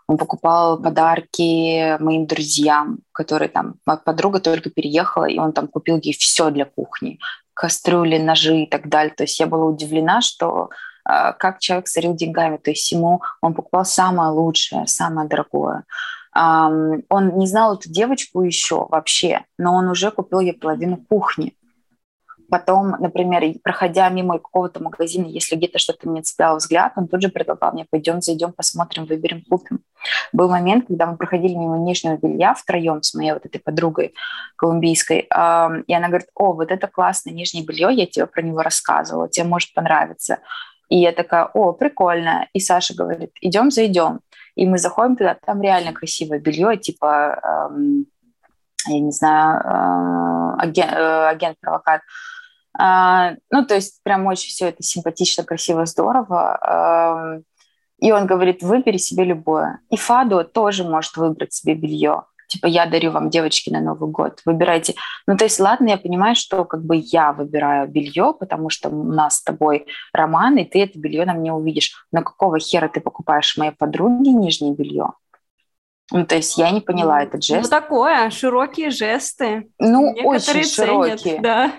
он 0.08 0.18
покупал 0.18 0.80
подарки 0.80 1.98
моим 2.00 2.28
друзьям, 2.28 3.00
которые 3.12 3.50
там, 3.50 3.76
подруга 3.84 4.40
только 4.40 4.70
переехала, 4.70 5.26
и 5.26 5.40
он 5.40 5.52
там 5.52 5.68
купил 5.68 5.98
ей 5.98 6.14
все 6.14 6.52
для 6.52 6.66
кухни, 6.66 7.20
кастрюли, 7.54 8.20
ножи 8.20 8.64
и 8.64 8.68
так 8.68 8.88
далее. 8.88 9.14
То 9.16 9.24
есть 9.24 9.40
я 9.40 9.48
была 9.48 9.66
удивлена, 9.66 10.22
что 10.22 10.70
а, 11.04 11.34
как 11.34 11.60
человек 11.60 11.88
царил 11.88 12.14
деньгами, 12.14 12.58
то 12.58 12.70
есть 12.70 12.92
ему 12.92 13.22
он 13.42 13.54
покупал 13.54 13.86
самое 13.86 14.30
лучшее, 14.30 14.86
самое 14.88 15.28
дорогое. 15.28 15.84
Он 16.34 17.38
не 17.38 17.48
знал 17.48 17.76
эту 17.76 17.90
девочку 17.90 18.42
еще 18.42 18.88
вообще, 18.90 19.46
но 19.58 19.74
он 19.74 19.88
уже 19.88 20.12
купил 20.12 20.42
ей 20.42 20.52
половину 20.52 20.98
кухни. 20.98 21.56
Потом, 22.50 22.92
например, 23.00 23.44
проходя 23.64 24.10
мимо 24.10 24.40
какого-то 24.40 24.82
магазина, 24.82 25.26
если 25.26 25.56
где-то 25.56 25.80
что-то 25.80 26.10
мне 26.10 26.22
цепляло 26.22 26.58
взгляд, 26.58 26.94
он 26.96 27.08
тут 27.08 27.22
же 27.22 27.30
предлагал 27.30 27.74
мне, 27.74 27.86
пойдем, 27.90 28.22
зайдем, 28.22 28.54
посмотрим, 28.54 29.06
выберем, 29.06 29.44
купим. 29.50 29.80
Был 30.32 30.50
момент, 30.50 30.86
когда 30.88 31.08
мы 31.08 31.18
проходили 31.18 31.54
мимо 31.54 31.78
нижнего 31.78 32.18
белья 32.18 32.54
втроем 32.54 33.02
с 33.02 33.14
моей 33.14 33.34
вот 33.34 33.46
этой 33.46 33.60
подругой 33.60 34.14
колумбийской, 34.56 35.20
и 35.20 35.94
она 35.94 36.08
говорит, 36.08 36.28
о, 36.36 36.54
вот 36.54 36.72
это 36.72 36.88
классное 36.88 37.34
нижнее 37.34 37.66
белье, 37.66 37.90
я 37.92 38.06
тебе 38.06 38.26
про 38.28 38.42
него 38.42 38.62
рассказывала, 38.62 39.28
тебе 39.30 39.46
может 39.46 39.74
понравиться. 39.74 40.40
И 40.90 40.98
я 40.98 41.12
такая, 41.12 41.46
о, 41.46 41.74
прикольно. 41.74 42.48
И 42.54 42.60
Саша 42.60 42.94
говорит, 42.94 43.32
идем, 43.42 43.72
зайдем. 43.72 44.20
И 44.56 44.66
мы 44.68 44.78
заходим 44.78 45.16
туда, 45.16 45.36
там 45.46 45.62
реально 45.62 45.94
красивое 45.94 46.40
белье, 46.40 46.78
типа, 46.78 47.70
эм, 47.72 48.06
я 48.88 49.00
не 49.00 49.12
знаю, 49.12 49.62
э, 49.62 50.62
агент, 50.62 50.92
э, 50.94 51.28
агент-провокат. 51.28 52.02
Ну, 52.78 53.66
то 53.66 53.76
есть 53.76 54.02
прям 54.04 54.26
очень 54.28 54.50
все 54.50 54.68
это 54.68 54.84
симпатично, 54.84 55.44
красиво, 55.44 55.86
здорово. 55.86 57.42
И 58.00 58.12
он 58.12 58.26
говорит, 58.26 58.62
выбери 58.62 58.98
себе 58.98 59.24
любое. 59.24 59.80
И 59.90 59.98
Фадо 59.98 60.44
тоже 60.44 60.84
может 60.84 61.16
выбрать 61.16 61.54
себе 61.54 61.76
белье 61.76 62.24
типа, 62.48 62.68
я 62.68 62.86
дарю 62.86 63.12
вам 63.12 63.30
девочки 63.30 63.70
на 63.70 63.82
Новый 63.82 64.10
год, 64.10 64.42
выбирайте. 64.46 64.96
Ну, 65.28 65.38
то 65.38 65.44
есть, 65.46 65.60
ладно, 65.60 65.90
я 65.90 65.98
понимаю, 65.98 66.36
что 66.36 66.66
как 66.66 66.84
бы 66.84 67.02
я 67.04 67.34
выбираю 67.34 67.88
белье, 67.88 68.34
потому 68.40 68.70
что 68.70 68.90
у 68.90 69.04
нас 69.04 69.38
с 69.38 69.44
тобой 69.44 69.86
роман, 70.14 70.58
и 70.58 70.66
ты 70.66 70.84
это 70.84 71.00
белье 71.00 71.26
на 71.26 71.34
мне 71.34 71.54
увидишь. 71.54 72.08
Но 72.12 72.22
какого 72.22 72.60
хера 72.60 72.88
ты 72.88 73.02
покупаешь 73.02 73.58
моей 73.58 73.72
подруге 73.72 74.32
нижнее 74.32 74.74
белье? 74.74 75.12
Ну, 76.12 76.26
то 76.26 76.36
есть 76.36 76.58
я 76.58 76.70
не 76.70 76.82
поняла 76.82 77.24
этот 77.24 77.44
жест. 77.44 77.64
Ну, 77.64 77.70
такое, 77.70 78.30
широкие 78.30 78.92
жесты. 78.92 79.68
Ну, 79.80 80.14
Некоторые 80.14 80.62
очень 80.62 80.64
широкие. 80.66 81.18
Ценят, 81.18 81.42
да 81.42 81.72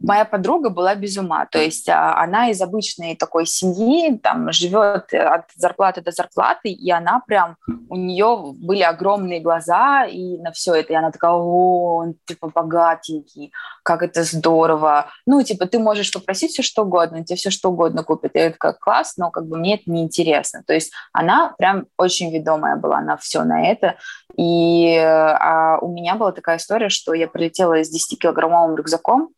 моя 0.00 0.24
подруга 0.24 0.70
была 0.70 0.94
без 0.94 1.16
ума. 1.16 1.46
То 1.46 1.58
есть 1.58 1.88
а, 1.88 2.22
она 2.22 2.50
из 2.50 2.60
обычной 2.60 3.16
такой 3.16 3.46
семьи, 3.46 4.16
там, 4.18 4.52
живет 4.52 5.12
от 5.12 5.46
зарплаты 5.56 6.00
до 6.00 6.10
зарплаты, 6.10 6.70
и 6.70 6.90
она 6.90 7.20
прям, 7.26 7.56
у 7.88 7.96
нее 7.96 8.52
были 8.54 8.82
огромные 8.82 9.40
глаза 9.40 10.04
и 10.04 10.38
на 10.38 10.52
все 10.52 10.74
это. 10.74 10.92
И 10.92 10.96
она 10.96 11.10
такая, 11.10 11.32
о, 11.32 11.96
он 11.96 12.14
типа 12.26 12.50
богатенький, 12.54 13.52
как 13.82 14.02
это 14.02 14.22
здорово. 14.22 15.06
Ну, 15.26 15.42
типа, 15.42 15.66
ты 15.66 15.78
можешь 15.78 16.12
попросить 16.12 16.52
все 16.52 16.62
что 16.62 16.82
угодно, 16.82 17.24
тебе 17.24 17.36
все 17.36 17.50
что 17.50 17.70
угодно 17.70 18.04
купят. 18.04 18.34
И 18.34 18.38
это 18.38 18.56
как 18.58 18.78
класс, 18.78 19.16
но 19.16 19.30
как 19.30 19.46
бы 19.46 19.58
мне 19.58 19.76
это 19.76 19.90
не 19.90 20.02
интересно. 20.02 20.62
То 20.66 20.74
есть 20.74 20.92
она 21.12 21.54
прям 21.58 21.86
очень 21.96 22.32
ведомая 22.32 22.76
была 22.76 23.00
на 23.00 23.16
все 23.16 23.42
на 23.42 23.66
это. 23.66 23.96
И 24.36 24.96
а 24.96 25.78
у 25.80 25.92
меня 25.92 26.14
была 26.14 26.32
такая 26.32 26.58
история, 26.58 26.88
что 26.88 27.14
я 27.14 27.26
прилетела 27.26 27.82
с 27.82 27.92
10-килограммовым 27.92 28.76
рюкзаком, 28.76 29.30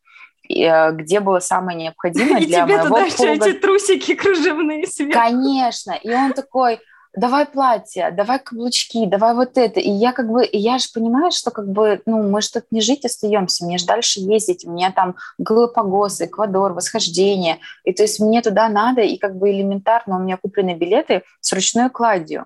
где 0.53 1.19
было 1.19 1.39
самое 1.39 1.77
необходимое 1.77 2.39
для 2.45 2.65
тебе 2.65 2.77
моего 2.77 2.87
туда 2.87 3.01
еще 3.01 3.33
эти 3.33 3.53
трусики 3.53 4.15
кружевные 4.15 4.87
сверху. 4.87 5.19
Конечно. 5.19 5.91
И 6.01 6.13
он 6.13 6.33
такой, 6.33 6.79
давай 7.13 7.45
платье, 7.45 8.11
давай 8.11 8.39
каблучки, 8.39 9.05
давай 9.05 9.33
вот 9.33 9.57
это. 9.57 9.79
И 9.79 9.89
я 9.89 10.13
как 10.13 10.29
бы, 10.29 10.45
и 10.45 10.57
я 10.57 10.77
же 10.77 10.87
понимаю, 10.93 11.31
что 11.31 11.51
как 11.51 11.67
бы, 11.67 12.01
ну, 12.05 12.23
мы 12.23 12.41
же 12.41 12.51
тут 12.51 12.65
не 12.71 12.81
жить 12.81 13.05
остаемся, 13.05 13.65
мне 13.65 13.77
же 13.77 13.85
дальше 13.85 14.19
ездить, 14.19 14.65
у 14.65 14.71
меня 14.71 14.91
там 14.91 15.15
Галапагос, 15.37 16.21
Эквадор, 16.21 16.73
восхождение. 16.73 17.59
И 17.83 17.93
то 17.93 18.03
есть 18.03 18.19
мне 18.19 18.41
туда 18.41 18.69
надо, 18.69 19.01
и 19.01 19.17
как 19.17 19.37
бы 19.37 19.51
элементарно 19.51 20.17
у 20.17 20.19
меня 20.19 20.37
куплены 20.37 20.75
билеты 20.75 21.23
с 21.41 21.51
ручной 21.53 21.89
кладью. 21.89 22.45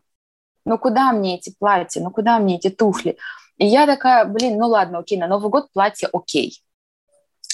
Ну 0.65 0.77
куда 0.79 1.11
мне 1.11 1.35
эти 1.35 1.53
платья, 1.57 2.01
ну 2.01 2.09
куда 2.09 2.39
мне 2.39 2.57
эти 2.57 2.69
туфли? 2.69 3.17
И 3.57 3.65
я 3.65 3.85
такая, 3.85 4.25
блин, 4.25 4.57
ну 4.57 4.67
ладно, 4.67 4.99
окей, 4.99 5.17
на 5.17 5.27
Новый 5.27 5.49
год 5.49 5.71
платье 5.71 6.09
окей 6.11 6.59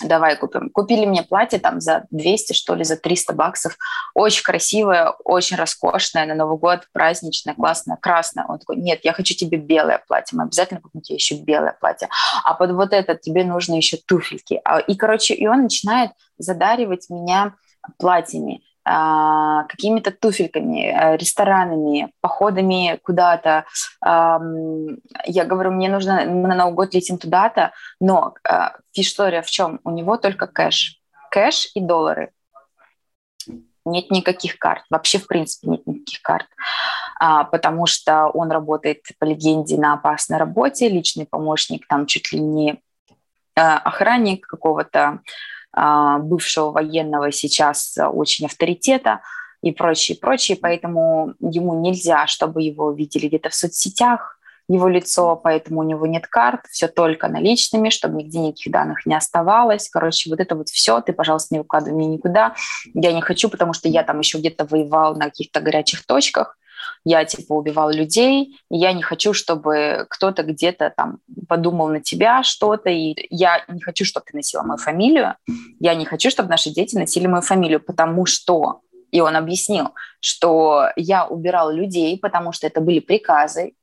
давай 0.03 0.37
купим. 0.37 0.69
Купили 0.69 1.05
мне 1.05 1.23
платье 1.23 1.59
там 1.59 1.81
за 1.81 2.05
200, 2.11 2.53
что 2.53 2.75
ли, 2.75 2.83
за 2.83 2.97
300 2.97 3.33
баксов. 3.33 3.77
Очень 4.13 4.43
красивое, 4.43 5.13
очень 5.23 5.57
роскошное, 5.57 6.25
на 6.25 6.35
Новый 6.35 6.57
год, 6.57 6.87
праздничное, 6.93 7.55
классное, 7.55 7.97
красное. 7.97 8.45
Он 8.47 8.59
такой, 8.59 8.77
нет, 8.77 9.01
я 9.03 9.13
хочу 9.13 9.33
тебе 9.33 9.57
белое 9.57 10.03
платье, 10.07 10.37
мы 10.37 10.43
обязательно 10.43 10.81
купим 10.81 11.01
тебе 11.01 11.15
еще 11.15 11.35
белое 11.35 11.75
платье. 11.79 12.09
А 12.43 12.53
под 12.53 12.71
вот 12.71 12.93
это 12.93 13.15
тебе 13.15 13.43
нужно 13.43 13.75
еще 13.75 13.97
туфельки. 13.97 14.59
А, 14.63 14.79
и, 14.79 14.95
короче, 14.95 15.33
и 15.33 15.47
он 15.47 15.63
начинает 15.63 16.11
задаривать 16.37 17.09
меня 17.09 17.55
платьями. 17.97 18.61
А, 18.83 19.63
какими-то 19.65 20.11
туфельками, 20.11 20.87
э, 20.87 21.17
ресторанами, 21.17 22.11
походами 22.19 22.99
куда-то. 23.03 23.65
Я 24.01 25.45
говорю, 25.45 25.71
мне 25.71 25.87
нужно, 25.87 26.25
на 26.25 26.55
Новый 26.55 26.73
год 26.73 26.93
летим 26.95 27.19
туда-то, 27.19 27.73
но 27.99 28.33
а, 28.43 28.73
история 28.93 29.43
в 29.43 29.51
чем? 29.51 29.79
У 29.83 29.91
него 29.91 30.17
только 30.17 30.47
кэш. 30.47 30.99
Кэш 31.29 31.69
и 31.75 31.79
доллары. 31.79 32.31
Нет 33.85 34.09
никаких 34.09 34.57
карт. 34.57 34.83
Вообще, 34.89 35.19
в 35.19 35.27
принципе, 35.27 35.69
нет 35.69 35.85
никаких 35.85 36.21
карт. 36.23 36.47
А, 37.19 37.43
потому 37.43 37.85
что 37.85 38.27
он 38.29 38.51
работает, 38.51 39.03
по 39.19 39.25
легенде, 39.25 39.77
на 39.77 39.93
опасной 39.93 40.37
работе, 40.37 40.89
личный 40.89 41.27
помощник, 41.27 41.87
там 41.87 42.07
чуть 42.07 42.31
ли 42.31 42.39
не 42.39 42.81
охранник 43.53 44.47
какого-то 44.47 44.99
а, 45.01 45.19
бывшего 45.73 46.71
военного 46.71 47.31
сейчас 47.31 47.97
очень 47.97 48.45
авторитета 48.45 49.21
и 49.61 49.71
прочее, 49.71 50.17
прочее, 50.19 50.57
поэтому 50.59 51.33
ему 51.39 51.79
нельзя, 51.79 52.27
чтобы 52.27 52.61
его 52.63 52.91
видели 52.91 53.27
где-то 53.27 53.49
в 53.49 53.55
соцсетях, 53.55 54.37
его 54.67 54.87
лицо, 54.87 55.35
поэтому 55.35 55.81
у 55.81 55.83
него 55.83 56.07
нет 56.07 56.27
карт, 56.27 56.61
все 56.69 56.87
только 56.87 57.27
наличными, 57.27 57.89
чтобы 57.89 58.23
нигде 58.23 58.39
никаких 58.39 58.71
данных 58.71 59.05
не 59.05 59.15
оставалось. 59.15 59.89
Короче, 59.89 60.29
вот 60.29 60.39
это 60.39 60.55
вот 60.55 60.69
все, 60.69 61.01
ты, 61.01 61.13
пожалуйста, 61.13 61.53
не 61.53 61.59
выкладывай 61.59 61.95
мне 61.95 62.07
никуда. 62.07 62.55
Я 62.93 63.11
не 63.11 63.21
хочу, 63.21 63.49
потому 63.49 63.73
что 63.73 63.89
я 63.89 64.03
там 64.03 64.19
еще 64.19 64.37
где-то 64.37 64.65
воевал 64.65 65.15
на 65.15 65.25
каких-то 65.25 65.59
горячих 65.59 66.05
точках, 66.05 66.57
я 67.03 67.25
типа 67.25 67.53
убивал 67.53 67.91
людей, 67.91 68.57
я 68.69 68.93
не 68.93 69.01
хочу, 69.01 69.33
чтобы 69.33 70.05
кто-то 70.09 70.43
где-то 70.43 70.93
там 70.95 71.19
подумал 71.47 71.87
на 71.87 71.99
тебя 71.99 72.43
что-то, 72.43 72.89
и 72.89 73.15
я 73.29 73.63
не 73.67 73.81
хочу, 73.81 74.05
чтобы 74.05 74.25
ты 74.29 74.37
носила 74.37 74.63
мою 74.63 74.77
фамилию, 74.77 75.35
я 75.79 75.95
не 75.95 76.05
хочу, 76.05 76.29
чтобы 76.29 76.49
наши 76.49 76.69
дети 76.69 76.95
носили 76.95 77.27
мою 77.27 77.41
фамилию, 77.41 77.79
потому 77.79 78.25
что 78.25 78.81
и 79.11 79.19
он 79.19 79.35
объяснил, 79.35 79.89
что 80.21 80.87
я 80.95 81.27
убирал 81.27 81.71
людей, 81.71 82.17
потому 82.17 82.53
что 82.53 82.67
это 82.67 82.79
были 82.79 82.99
приказы, 82.99 83.73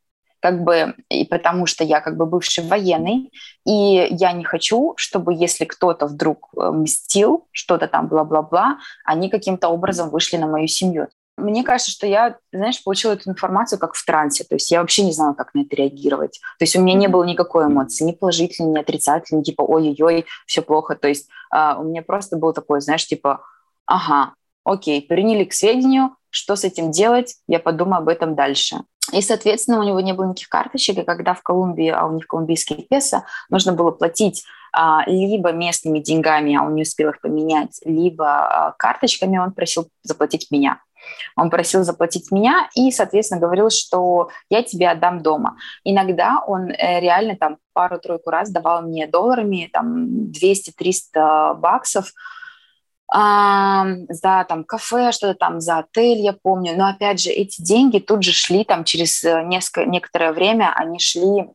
как 0.40 0.62
бы, 0.62 0.94
и 1.08 1.24
потому 1.24 1.66
что 1.66 1.84
я 1.84 2.00
как 2.00 2.16
бы 2.16 2.26
бывший 2.26 2.64
военный, 2.64 3.30
и 3.66 4.06
я 4.10 4.32
не 4.32 4.44
хочу, 4.44 4.94
чтобы 4.96 5.34
если 5.34 5.64
кто-то 5.64 6.06
вдруг 6.06 6.48
э, 6.56 6.70
мстил, 6.70 7.46
что-то 7.50 7.88
там 7.88 8.08
бла-бла-бла, 8.08 8.78
они 9.04 9.28
каким-то 9.30 9.68
образом 9.68 10.10
вышли 10.10 10.36
на 10.36 10.46
мою 10.46 10.68
семью. 10.68 11.08
Мне 11.38 11.62
кажется, 11.62 11.90
что 11.90 12.06
я, 12.06 12.36
знаешь, 12.52 12.82
получила 12.82 13.12
эту 13.12 13.30
информацию 13.30 13.78
как 13.78 13.94
в 13.94 14.04
трансе, 14.04 14.44
то 14.44 14.54
есть 14.54 14.70
я 14.70 14.80
вообще 14.80 15.04
не 15.04 15.12
знала, 15.12 15.34
как 15.34 15.54
на 15.54 15.60
это 15.60 15.76
реагировать. 15.76 16.40
То 16.58 16.64
есть 16.64 16.76
у 16.76 16.80
меня 16.80 16.94
не 16.94 17.08
было 17.08 17.24
никакой 17.24 17.66
эмоции, 17.66 18.04
ни 18.04 18.12
положительной, 18.12 18.72
ни 18.72 18.78
отрицательной, 18.78 19.42
типа 19.42 19.62
ой-ой-ой, 19.62 20.26
все 20.46 20.62
плохо. 20.62 20.94
То 20.94 21.08
есть 21.08 21.28
uh, 21.54 21.80
у 21.80 21.84
меня 21.84 22.02
просто 22.02 22.36
был 22.36 22.52
такой, 22.52 22.80
знаешь, 22.80 23.06
типа, 23.06 23.42
ага, 23.86 24.34
окей, 24.64 25.00
приняли 25.00 25.44
к 25.44 25.52
сведению, 25.52 26.16
что 26.30 26.56
с 26.56 26.64
этим 26.64 26.90
делать, 26.90 27.36
я 27.46 27.58
подумаю 27.58 27.98
об 27.98 28.08
этом 28.08 28.34
дальше. 28.34 28.82
И, 29.12 29.22
соответственно, 29.22 29.80
у 29.80 29.82
него 29.82 30.00
не 30.00 30.12
было 30.12 30.26
никаких 30.26 30.48
карточек, 30.48 30.98
и 30.98 31.02
когда 31.02 31.34
в 31.34 31.42
Колумбии, 31.42 31.88
а 31.88 32.06
у 32.06 32.12
них 32.12 32.26
колумбийские 32.26 32.82
песо, 32.82 33.24
нужно 33.48 33.72
было 33.72 33.90
платить 33.90 34.44
а, 34.72 35.02
либо 35.06 35.52
местными 35.52 35.98
деньгами, 35.98 36.56
а 36.56 36.64
он 36.64 36.74
не 36.74 36.82
успел 36.82 37.10
их 37.10 37.20
поменять, 37.20 37.80
либо 37.84 38.26
а, 38.26 38.74
карточками, 38.78 39.38
он 39.38 39.52
просил 39.52 39.88
заплатить 40.02 40.50
меня. 40.50 40.82
Он 41.36 41.50
просил 41.50 41.84
заплатить 41.84 42.30
меня 42.30 42.68
и, 42.74 42.90
соответственно, 42.90 43.40
говорил, 43.40 43.70
что 43.70 44.28
я 44.50 44.62
тебе 44.62 44.88
отдам 44.88 45.22
дома. 45.22 45.56
Иногда 45.84 46.42
он 46.46 46.70
э, 46.70 47.00
реально 47.00 47.36
там 47.36 47.58
пару-тройку 47.72 48.30
раз 48.30 48.50
давал 48.50 48.82
мне 48.82 49.06
долларами, 49.06 49.70
там 49.72 50.30
200-300 50.30 51.54
баксов, 51.54 52.12
а, 53.10 53.86
за 54.10 54.44
там 54.48 54.64
кафе, 54.64 55.12
что-то 55.12 55.34
там 55.34 55.60
за 55.60 55.78
отель, 55.78 56.18
я 56.18 56.34
помню. 56.34 56.76
Но 56.76 56.88
опять 56.88 57.20
же, 57.20 57.30
эти 57.30 57.62
деньги 57.62 57.98
тут 57.98 58.22
же 58.22 58.32
шли 58.32 58.64
там 58.64 58.84
через 58.84 59.24
э, 59.24 59.42
несколько, 59.44 59.88
некоторое 59.88 60.32
время, 60.32 60.74
они 60.76 60.98
шли 60.98 61.48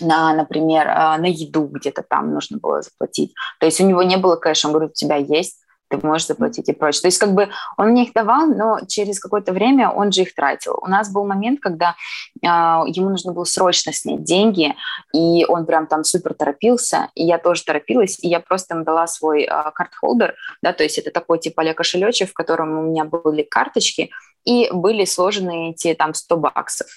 на, 0.00 0.34
например, 0.34 0.86
э, 0.86 1.16
на 1.18 1.26
еду 1.26 1.66
где-то 1.66 2.02
там 2.02 2.32
нужно 2.32 2.58
было 2.58 2.82
заплатить. 2.82 3.34
То 3.58 3.66
есть 3.66 3.80
у 3.80 3.86
него 3.86 4.02
не 4.02 4.16
было 4.16 4.36
кэша, 4.36 4.68
он 4.68 4.74
говорит, 4.74 4.92
у 4.92 4.94
тебя 4.94 5.16
есть 5.16 5.60
ты 5.88 5.98
можешь 6.06 6.26
заплатить 6.26 6.68
и 6.68 6.72
прочее. 6.72 7.02
То 7.02 7.08
есть 7.08 7.18
как 7.18 7.32
бы 7.32 7.48
он 7.76 7.88
мне 7.88 8.04
их 8.04 8.12
давал, 8.12 8.46
но 8.46 8.80
через 8.86 9.20
какое-то 9.20 9.52
время 9.52 9.90
он 9.90 10.12
же 10.12 10.22
их 10.22 10.34
тратил. 10.34 10.78
У 10.80 10.86
нас 10.88 11.10
был 11.10 11.26
момент, 11.26 11.60
когда 11.60 11.94
э, 12.42 12.46
ему 12.46 13.10
нужно 13.10 13.32
было 13.32 13.44
срочно 13.44 13.92
снять 13.92 14.24
деньги, 14.24 14.74
и 15.14 15.44
он 15.46 15.66
прям 15.66 15.86
там 15.86 16.04
супер 16.04 16.34
торопился, 16.34 17.08
и 17.14 17.24
я 17.24 17.38
тоже 17.38 17.64
торопилась, 17.64 18.18
и 18.22 18.28
я 18.28 18.40
просто 18.40 18.74
ему 18.74 18.84
дала 18.84 19.06
свой 19.06 19.42
э, 19.42 19.70
карт-холдер, 19.74 20.34
да, 20.62 20.72
то 20.72 20.82
есть 20.82 20.98
это 20.98 21.10
такой 21.10 21.38
типа 21.38 21.62
а 21.62 21.74
кошелечек, 21.74 22.30
в 22.30 22.34
котором 22.34 22.78
у 22.78 22.82
меня 22.82 23.04
были 23.04 23.42
карточки, 23.42 24.10
и 24.44 24.70
были 24.72 25.04
сложены 25.04 25.70
эти 25.70 25.94
там 25.94 26.14
100 26.14 26.36
баксов. 26.36 26.88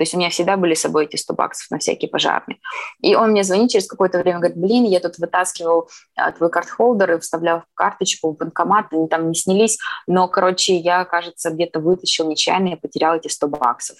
То 0.00 0.04
есть 0.04 0.14
у 0.14 0.16
меня 0.16 0.30
всегда 0.30 0.56
были 0.56 0.72
с 0.72 0.80
собой 0.80 1.04
эти 1.04 1.16
100 1.16 1.34
баксов 1.34 1.70
на 1.70 1.78
всякие 1.78 2.08
пожарные. 2.08 2.58
И 3.02 3.14
он 3.14 3.32
мне 3.32 3.44
звонит 3.44 3.70
через 3.70 3.86
какое-то 3.86 4.18
время, 4.18 4.38
говорит, 4.38 4.56
блин, 4.56 4.84
я 4.84 4.98
тут 4.98 5.18
вытаскивал 5.18 5.90
а, 6.16 6.32
твой 6.32 6.48
карт-холдер 6.48 7.12
и 7.12 7.18
вставлял 7.18 7.60
в 7.60 7.64
карточку 7.74 8.32
в 8.32 8.38
банкомат, 8.38 8.86
они 8.92 9.08
там 9.08 9.28
не 9.28 9.34
снялись, 9.34 9.76
но, 10.06 10.26
короче, 10.26 10.74
я, 10.74 11.04
кажется, 11.04 11.50
где-то 11.50 11.80
вытащил 11.80 12.26
нечаянно 12.26 12.68
и 12.68 12.76
потерял 12.76 13.14
эти 13.14 13.28
100 13.28 13.48
баксов. 13.48 13.98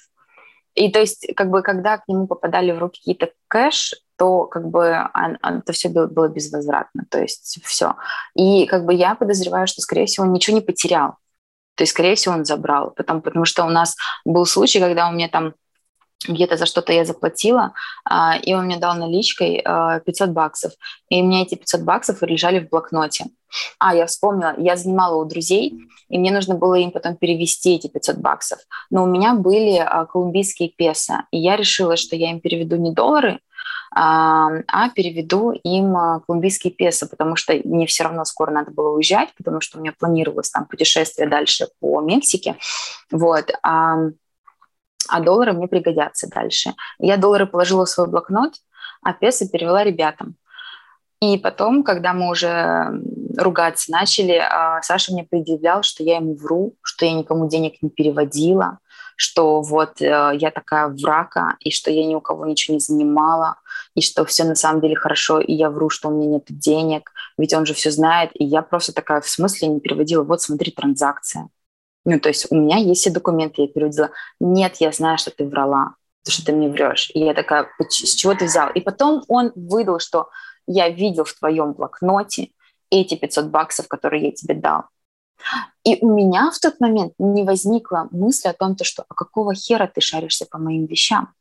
И 0.75 0.91
то 0.91 1.01
есть, 1.01 1.27
как 1.37 1.51
бы, 1.51 1.61
когда 1.61 1.99
к 1.99 2.09
нему 2.09 2.27
попадали 2.27 2.73
в 2.73 2.79
руки 2.79 3.01
какие-то 3.01 3.33
кэш, 3.49 3.95
то 4.17 4.47
как 4.47 4.71
бы 4.71 5.07
это 5.43 5.73
все 5.75 5.91
было, 5.91 6.07
было 6.07 6.29
безвозвратно, 6.29 7.05
то 7.11 7.21
есть 7.21 7.61
все. 7.63 7.97
И 8.35 8.65
как 8.65 8.87
бы 8.87 8.95
я 8.95 9.15
подозреваю, 9.17 9.67
что, 9.67 9.83
скорее 9.83 10.07
всего, 10.07 10.25
он 10.25 10.33
ничего 10.33 10.57
не 10.57 10.63
потерял. 10.63 11.17
То 11.75 11.83
есть, 11.83 11.93
скорее 11.93 12.15
всего, 12.15 12.37
он 12.37 12.47
забрал, 12.47 12.91
потому, 12.91 13.21
потому 13.21 13.45
что 13.45 13.65
у 13.65 13.69
нас 13.69 13.97
был 14.25 14.47
случай, 14.47 14.81
когда 14.81 15.11
у 15.11 15.13
меня 15.13 15.29
там 15.29 15.53
где-то 16.29 16.57
за 16.57 16.67
что-то 16.67 16.93
я 16.93 17.05
заплатила, 17.05 17.73
а, 18.05 18.37
и 18.37 18.55
он 18.55 18.67
мне 18.67 18.77
дал 18.77 18.95
наличкой 18.95 19.63
500 20.05 20.29
а, 20.29 20.33
баксов. 20.33 20.73
И 21.09 21.21
у 21.21 21.25
меня 21.25 21.43
эти 21.43 21.55
500 21.55 21.83
баксов 21.83 22.23
лежали 22.23 22.61
в 22.61 22.69
блокноте. 22.69 23.27
А, 23.79 23.95
я 23.95 24.07
вспомнила, 24.07 24.55
я 24.59 24.77
занимала 24.77 25.17
у 25.17 25.25
друзей, 25.25 25.75
и 26.09 26.19
мне 26.19 26.31
нужно 26.31 26.55
было 26.57 26.75
им 26.75 26.91
потом 26.91 27.17
перевести 27.17 27.77
эти 27.77 27.89
500 27.89 28.17
баксов. 28.19 28.59
Но 28.91 29.05
у 29.05 29.07
меня 29.07 29.35
были 29.35 29.79
а, 29.79 30.05
колумбийские 30.05 30.69
песо, 30.69 31.25
и 31.31 31.39
я 31.39 31.57
решила, 31.57 31.97
что 31.97 32.17
я 32.17 32.31
им 32.31 32.41
переведу 32.41 32.77
не 32.77 32.93
доллары, 32.93 33.41
а 33.93 34.89
переведу 34.95 35.51
им 35.51 35.97
колумбийские 36.25 36.73
песо, 36.73 37.09
потому 37.09 37.35
что 37.35 37.55
мне 37.65 37.87
все 37.87 38.05
равно 38.05 38.25
скоро 38.25 38.53
надо 38.53 38.71
было 38.71 38.91
уезжать, 38.91 39.31
потому 39.37 39.61
что 39.61 39.79
у 39.79 39.81
меня 39.81 39.93
планировалось 39.99 40.49
там 40.49 40.67
путешествие 40.67 41.29
дальше 41.29 41.67
по 41.81 42.01
Мексике. 42.01 42.55
Вот 43.11 43.51
а 45.11 45.21
доллары 45.21 45.53
мне 45.53 45.69
пригодятся 45.69 46.29
дальше. 46.29 46.75
Я 46.99 47.17
доллары 47.17 47.47
положила 47.47 47.85
в 47.85 47.91
свой 47.91 48.09
блокнот, 48.09 48.55
а 49.03 49.13
песо 49.13 49.49
перевела 49.49 49.85
ребятам. 49.85 50.37
И 51.21 51.37
потом, 51.37 51.83
когда 51.83 52.15
мы 52.15 52.31
уже 52.31 53.03
ругаться 53.37 53.93
начали, 53.93 54.41
а, 54.41 54.81
Саша 54.83 55.13
мне 55.13 55.25
предъявлял, 55.25 55.83
что 55.83 56.03
я 56.03 56.17
ему 56.17 56.35
вру, 56.35 56.77
что 56.83 57.05
я 57.05 57.13
никому 57.13 57.47
денег 57.47 57.75
не 57.83 57.91
переводила, 57.91 58.79
что 59.17 59.61
вот 59.61 60.01
э, 60.01 60.31
я 60.41 60.51
такая 60.51 60.89
врака, 60.89 61.57
и 61.61 61.71
что 61.71 61.91
я 61.91 62.07
ни 62.07 62.15
у 62.15 62.23
кого 62.23 62.47
ничего 62.47 62.77
не 62.77 62.81
занимала, 62.81 63.57
и 63.95 64.01
что 64.01 64.25
все 64.25 64.45
на 64.45 64.55
самом 64.55 64.81
деле 64.81 64.97
хорошо, 64.97 65.41
и 65.41 65.53
я 65.53 65.69
вру, 65.69 65.91
что 65.91 66.09
у 66.09 66.13
меня 66.13 66.37
нет 66.37 66.45
денег, 66.49 67.13
ведь 67.37 67.53
он 67.53 67.67
же 67.67 67.75
все 67.75 67.91
знает, 67.91 68.31
и 68.33 68.47
я 68.47 68.63
просто 68.63 68.95
такая 68.95 69.21
в 69.21 69.29
смысле 69.29 69.69
не 69.69 69.81
переводила, 69.81 70.23
вот 70.23 70.41
смотри, 70.41 70.73
транзакция. 70.73 71.51
Ну, 72.05 72.19
то 72.19 72.29
есть 72.29 72.51
у 72.51 72.55
меня 72.55 72.77
есть 72.77 73.03
все 73.03 73.11
документы, 73.11 73.63
я 73.63 73.69
переводила. 73.69 74.11
Нет, 74.41 74.77
я 74.77 74.91
знаю, 74.93 75.19
что 75.19 75.31
ты 75.31 75.47
врала, 75.47 75.95
потому 76.23 76.35
что 76.35 76.47
ты 76.47 76.53
мне 76.53 76.69
врешь. 76.69 77.11
И 77.15 77.21
я 77.21 77.35
такая, 77.35 77.69
с 77.89 78.15
чего 78.15 78.35
ты 78.35 78.47
взял? 78.47 78.71
И 78.71 78.81
потом 78.81 79.23
он 79.29 79.53
выдал, 79.55 79.99
что 79.99 80.29
я 80.67 80.89
видел 80.89 81.25
в 81.25 81.35
твоем 81.35 81.73
блокноте 81.73 82.51
эти 82.91 83.17
500 83.17 83.47
баксов, 83.47 83.89
которые 83.89 84.27
я 84.27 84.33
тебе 84.33 84.55
дал. 84.55 84.85
И 85.85 85.99
у 86.05 86.13
меня 86.13 86.51
в 86.51 86.59
тот 86.59 86.81
момент 86.81 87.15
не 87.19 87.45
возникла 87.45 88.09
мысль 88.11 88.49
о 88.49 88.53
том, 88.53 88.77
что 88.83 89.05
а 89.09 89.15
какого 89.15 89.55
хера 89.55 89.87
ты 89.87 90.01
шаришься 90.01 90.47
по 90.51 90.59
моим 90.59 90.87
вещам? 90.87 91.33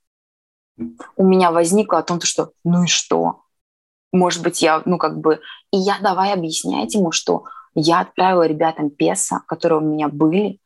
У 1.18 1.26
меня 1.26 1.52
возникло 1.52 2.00
о 2.00 2.04
том, 2.04 2.22
что 2.22 2.52
ну 2.64 2.84
и 2.84 2.88
что? 2.88 3.42
Может 4.12 4.42
быть, 4.42 4.62
я, 4.62 4.82
ну 4.86 4.98
как 4.98 5.20
бы... 5.20 5.42
И 5.72 5.78
я 5.78 6.00
давай 6.02 6.34
объяснять 6.34 6.96
ему, 6.96 7.12
что 7.12 7.44
я 7.76 8.02
отправила 8.02 8.48
ребятам 8.48 8.90
песо, 8.90 9.42
которые 9.48 9.80
у 9.80 9.84
меня 9.84 10.08
были, 10.08 10.60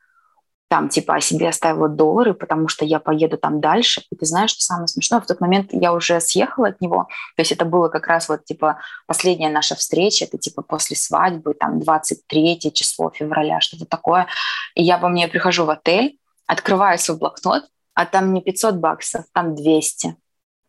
там, 0.74 0.89
типа, 0.89 1.16
о 1.16 1.22
себе 1.22 1.50
оставила 1.50 1.88
доллары, 1.88 2.34
потому 2.34 2.68
что 2.68 2.84
я 2.84 3.00
поеду 3.00 3.38
там 3.38 3.62
дальше. 3.62 4.02
И 4.10 4.16
ты 4.16 4.26
знаешь, 4.26 4.50
что 4.50 4.62
самое 4.62 4.88
смешное, 4.88 5.22
в 5.22 5.28
тот 5.28 5.39
момент 5.39 5.70
я 5.72 5.94
уже 5.94 6.20
съехала 6.20 6.70
от 6.70 6.82
него, 6.82 7.08
то 7.36 7.42
есть 7.42 7.52
это 7.52 7.63
было 7.63 7.89
как 7.89 8.08
раз 8.08 8.28
вот, 8.28 8.44
типа, 8.46 8.80
последняя 9.06 9.52
наша 9.52 9.76
встреча, 9.76 10.26
это, 10.26 10.39
типа, 10.39 10.63
после 10.63 10.96
свадьбы, 10.96 11.54
там, 11.54 11.80
23 11.80 12.72
число 12.74 13.12
февраля, 13.12 13.62
что-то 13.62 13.86
такое. 13.86 14.26
И 14.74 14.82
я 14.82 14.98
по 14.98 15.10
мне 15.10 15.28
прихожу 15.28 15.66
в 15.66 15.70
отель, 15.70 16.18
открываю 16.48 16.98
свой 16.98 17.20
блокнот, 17.20 17.66
а 17.94 18.08
там 18.08 18.34
не 18.34 18.42
500 18.42 18.76
баксов, 18.76 19.26
там 19.32 19.54
200 19.54 20.16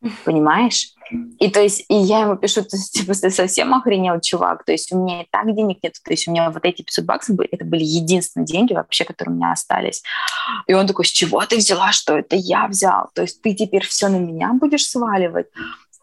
понимаешь? 0.25 0.94
И 1.39 1.51
то 1.51 1.61
есть, 1.61 1.85
и 1.89 1.95
я 1.95 2.21
ему 2.21 2.37
пишу, 2.37 2.63
то 2.63 2.77
есть, 2.77 2.93
типа, 2.99 3.15
ты 3.15 3.31
совсем 3.31 3.75
охренел, 3.75 4.21
чувак, 4.21 4.65
то 4.65 4.73
есть 4.73 4.93
у 4.93 4.99
меня 4.99 5.23
и 5.23 5.27
так 5.31 5.55
денег 5.55 5.79
нет, 5.83 5.95
то 6.03 6.11
есть 6.11 6.29
у 6.29 6.31
меня 6.31 6.51
вот 6.51 6.65
эти 6.65 6.83
500 6.83 7.05
баксов, 7.05 7.39
это 7.51 7.65
были 7.65 7.85
единственные 7.85 8.47
деньги 8.47 8.73
вообще, 8.73 9.05
которые 9.05 9.35
у 9.35 9.37
меня 9.37 9.53
остались. 9.53 10.03
И 10.67 10.75
он 10.75 10.87
такой, 10.87 11.05
с 11.05 11.11
чего 11.11 11.45
ты 11.45 11.57
взяла, 11.57 11.93
что 11.93 12.19
это 12.19 12.37
я 12.37 12.67
взял? 12.67 13.11
То 13.15 13.23
есть 13.23 13.43
ты 13.43 13.55
теперь 13.55 13.85
все 13.85 14.09
на 14.09 14.17
меня 14.17 14.53
будешь 14.55 14.87
сваливать? 14.87 15.47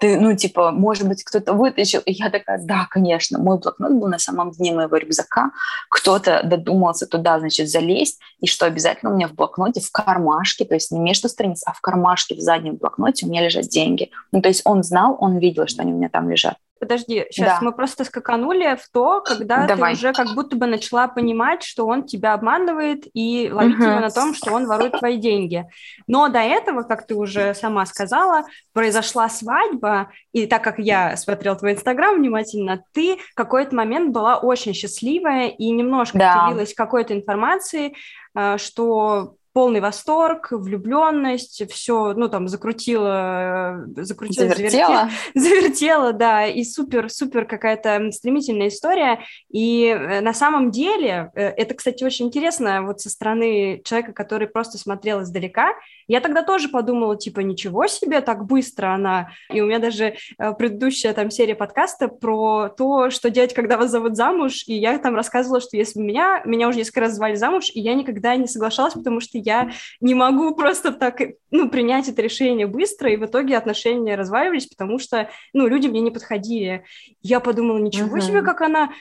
Ты, 0.01 0.19
ну, 0.19 0.35
типа, 0.35 0.71
может 0.71 1.07
быть, 1.07 1.23
кто-то 1.23 1.53
вытащил. 1.53 2.01
И 2.07 2.13
я 2.13 2.31
такая, 2.31 2.59
да, 2.63 2.87
конечно, 2.89 3.37
мой 3.37 3.59
блокнот 3.59 3.91
был 3.91 4.07
на 4.07 4.17
самом 4.17 4.49
дне 4.49 4.73
моего 4.73 4.97
рюкзака. 4.97 5.51
Кто-то 5.89 6.41
додумался 6.43 7.05
туда, 7.05 7.39
значит, 7.39 7.69
залезть. 7.69 8.19
И 8.39 8.47
что 8.47 8.65
обязательно 8.65 9.11
у 9.11 9.15
меня 9.15 9.27
в 9.27 9.35
блокноте, 9.35 9.79
в 9.79 9.91
кармашке, 9.91 10.65
то 10.65 10.73
есть 10.73 10.89
не 10.91 10.99
между 10.99 11.29
страниц, 11.29 11.61
а 11.67 11.73
в 11.73 11.81
кармашке, 11.81 12.33
в 12.33 12.39
заднем 12.39 12.77
блокноте 12.77 13.27
у 13.27 13.29
меня 13.29 13.43
лежат 13.43 13.67
деньги. 13.67 14.09
Ну, 14.31 14.41
то 14.41 14.49
есть 14.49 14.63
он 14.65 14.83
знал, 14.83 15.17
он 15.19 15.37
видел, 15.37 15.67
что 15.67 15.83
они 15.83 15.93
у 15.93 15.97
меня 15.97 16.09
там 16.09 16.31
лежат. 16.31 16.57
Подожди, 16.81 17.27
сейчас 17.29 17.59
да. 17.59 17.65
мы 17.65 17.73
просто 17.73 18.03
скаканули 18.03 18.75
в 18.75 18.89
то, 18.91 19.21
когда 19.21 19.67
Давай. 19.67 19.93
ты 19.93 19.99
уже 19.99 20.13
как 20.13 20.33
будто 20.33 20.55
бы 20.55 20.65
начала 20.65 21.07
понимать, 21.07 21.61
что 21.61 21.85
он 21.85 22.05
тебя 22.05 22.33
обманывает 22.33 23.03
и 23.13 23.51
ловить 23.53 23.75
угу. 23.75 23.83
его 23.83 23.99
на 23.99 24.09
том, 24.09 24.33
что 24.33 24.51
он 24.51 24.65
ворует 24.65 24.97
твои 24.97 25.17
деньги. 25.17 25.63
Но 26.07 26.27
до 26.27 26.39
этого, 26.39 26.81
как 26.81 27.05
ты 27.05 27.13
уже 27.13 27.53
сама 27.53 27.85
сказала, 27.85 28.45
произошла 28.73 29.29
свадьба, 29.29 30.09
и 30.31 30.47
так 30.47 30.63
как 30.63 30.79
я 30.79 31.15
смотрела 31.17 31.55
твой 31.55 31.73
инстаграм 31.73 32.15
внимательно, 32.15 32.83
ты 32.93 33.17
в 33.17 33.35
какой-то 33.35 33.75
момент 33.75 34.11
была 34.11 34.37
очень 34.37 34.73
счастливая 34.73 35.49
и 35.49 35.69
немножко 35.69 36.17
да. 36.17 36.47
делилась 36.47 36.73
какой-то 36.73 37.13
информацией, 37.13 37.95
э, 38.35 38.57
что 38.57 39.35
полный 39.53 39.81
восторг, 39.81 40.47
влюбленность, 40.51 41.69
все, 41.71 42.13
ну, 42.13 42.29
там, 42.29 42.47
закрутила, 42.47 43.85
закрутила, 43.97 44.49
завертела. 44.49 45.09
завертела, 45.35 46.13
да, 46.21 46.45
и 46.47 46.63
супер-супер 46.63 47.45
какая-то 47.45 48.11
стремительная 48.11 48.69
история. 48.69 49.19
И 49.51 49.85
э, 49.85 50.21
на 50.21 50.33
самом 50.33 50.71
деле, 50.71 51.31
э, 51.35 51.47
это, 51.49 51.73
кстати, 51.73 52.03
очень 52.03 52.27
интересно 52.27 52.83
вот 52.83 53.01
со 53.01 53.09
стороны 53.09 53.81
человека, 53.83 54.13
который 54.13 54.47
просто 54.47 54.77
смотрел 54.77 55.23
издалека, 55.23 55.73
я 56.07 56.19
тогда 56.19 56.43
тоже 56.43 56.69
подумала, 56.69 57.15
типа, 57.17 57.39
ничего 57.39 57.87
себе, 57.87 58.21
так 58.21 58.45
быстро 58.45 58.93
она. 58.93 59.31
И 59.49 59.61
у 59.61 59.67
меня 59.67 59.79
даже 59.79 60.15
э, 60.37 60.53
предыдущая 60.53 61.13
там 61.13 61.31
серия 61.31 61.55
подкаста 61.55 62.07
про 62.07 62.69
то, 62.69 63.09
что 63.09 63.29
делать, 63.29 63.53
когда 63.53 63.77
вас 63.77 63.91
зовут 63.91 64.15
замуж, 64.15 64.63
и 64.67 64.75
я 64.75 64.97
там 64.97 65.15
рассказывала, 65.15 65.61
что 65.61 65.77
если 65.77 65.99
меня, 65.99 66.41
меня 66.45 66.67
уже 66.67 66.79
несколько 66.79 67.01
раз 67.01 67.13
звали 67.13 67.35
замуж, 67.35 67.71
и 67.73 67.79
я 67.79 67.93
никогда 67.93 68.35
не 68.35 68.47
соглашалась, 68.47 68.93
потому 68.93 69.19
что 69.19 69.37
я 69.43 69.71
не 69.99 70.13
могу 70.13 70.55
просто 70.55 70.91
так, 70.91 71.21
ну, 71.49 71.69
принять 71.69 72.07
это 72.07 72.21
решение 72.21 72.67
быстро, 72.67 73.11
и 73.11 73.17
в 73.17 73.25
итоге 73.25 73.57
отношения 73.57 74.15
разваливались, 74.15 74.67
потому 74.67 74.99
что, 74.99 75.29
ну, 75.53 75.67
люди 75.67 75.87
мне 75.87 76.01
не 76.01 76.11
подходили. 76.11 76.83
Я 77.21 77.39
подумала, 77.39 77.77
ничего 77.77 78.17
uh-huh. 78.17 78.21
себе, 78.21 78.41
как 78.41 78.61
она 78.61 78.91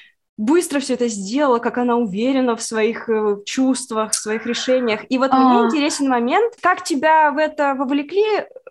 быстро 0.41 0.81
все 0.81 0.95
это 0.95 1.07
сделала, 1.09 1.59
как 1.59 1.77
она 1.77 1.97
уверена 1.97 2.57
в 2.57 2.63
своих 2.63 3.11
э, 3.11 3.37
чувствах, 3.45 4.13
в 4.13 4.15
своих 4.15 4.47
решениях. 4.47 5.03
И 5.11 5.19
вот 5.19 5.31
а... 5.33 5.37
мне 5.37 5.67
интересен 5.67 6.09
момент, 6.09 6.55
как 6.63 6.83
тебя 6.83 7.31
в 7.31 7.37
это 7.37 7.75
вовлекли, 7.75 8.25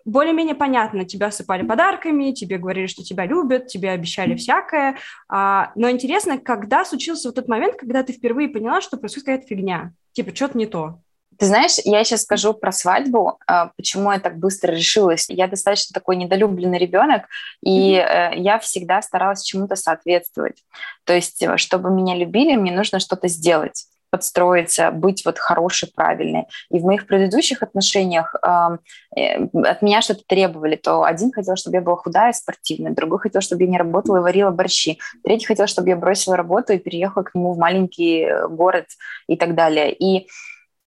более-менее 0.04 0.56
понятно, 0.56 1.04
тебя 1.04 1.30
сыпали 1.30 1.64
подарками, 1.64 2.32
тебе 2.32 2.58
говорили, 2.58 2.86
что 2.86 3.04
тебя 3.04 3.24
любят, 3.24 3.68
тебе 3.68 3.90
обещали 3.90 4.34
всякое, 4.34 4.96
а, 5.28 5.70
но 5.76 5.88
интересно, 5.88 6.38
когда 6.38 6.84
случился 6.84 7.28
вот 7.28 7.36
тот 7.36 7.46
момент, 7.46 7.76
когда 7.76 8.02
ты 8.02 8.12
впервые 8.12 8.48
поняла, 8.48 8.80
что 8.80 8.96
происходит 8.96 9.26
какая-то 9.26 9.46
фигня, 9.46 9.92
типа 10.12 10.34
что-то 10.34 10.58
не 10.58 10.66
то. 10.66 10.98
Ты 11.40 11.46
знаешь, 11.46 11.76
я 11.84 12.04
сейчас 12.04 12.24
скажу 12.24 12.52
про 12.52 12.70
свадьбу, 12.70 13.38
а, 13.46 13.70
почему 13.74 14.12
я 14.12 14.20
так 14.20 14.38
быстро 14.38 14.72
решилась. 14.72 15.24
Я 15.30 15.48
достаточно 15.48 15.94
такой 15.94 16.16
недолюбленный 16.16 16.76
ребенок, 16.76 17.22
и 17.62 17.94
mm-hmm. 17.94 18.36
я 18.36 18.58
всегда 18.58 19.00
старалась 19.00 19.42
чему-то 19.42 19.74
соответствовать. 19.74 20.62
То 21.04 21.14
есть, 21.14 21.42
э, 21.42 21.56
чтобы 21.56 21.90
меня 21.90 22.14
любили, 22.14 22.56
мне 22.56 22.72
нужно 22.72 23.00
что-то 23.00 23.28
сделать. 23.28 23.86
подстроиться, 24.10 24.90
быть 24.90 25.24
вот 25.24 25.38
хорошей, 25.38 25.88
правильной. 25.94 26.46
И 26.68 26.80
в 26.80 26.84
моих 26.84 27.06
предыдущих 27.06 27.62
отношениях 27.62 28.34
э, 28.34 28.48
от 29.54 29.82
меня 29.82 30.02
что-то 30.02 30.22
требовали. 30.26 30.74
То 30.74 31.04
один 31.04 31.30
хотел, 31.30 31.54
чтобы 31.54 31.76
я 31.76 31.80
была 31.80 31.96
худая, 31.96 32.32
спортивная, 32.32 32.92
другой 32.92 33.20
хотел, 33.20 33.40
чтобы 33.40 33.62
я 33.62 33.68
не 33.70 33.78
работала 33.78 34.16
и 34.16 34.20
варила 34.20 34.50
борщи, 34.50 34.98
третий 35.22 35.46
хотел, 35.46 35.68
чтобы 35.68 35.90
я 35.90 35.96
бросила 35.96 36.36
работу 36.36 36.72
и 36.72 36.78
переехала 36.78 37.22
к 37.22 37.36
нему 37.36 37.52
в 37.52 37.58
маленький 37.58 38.24
э, 38.24 38.48
город 38.48 38.86
и 39.28 39.36
так 39.36 39.54
далее. 39.54 39.94
И 39.94 40.26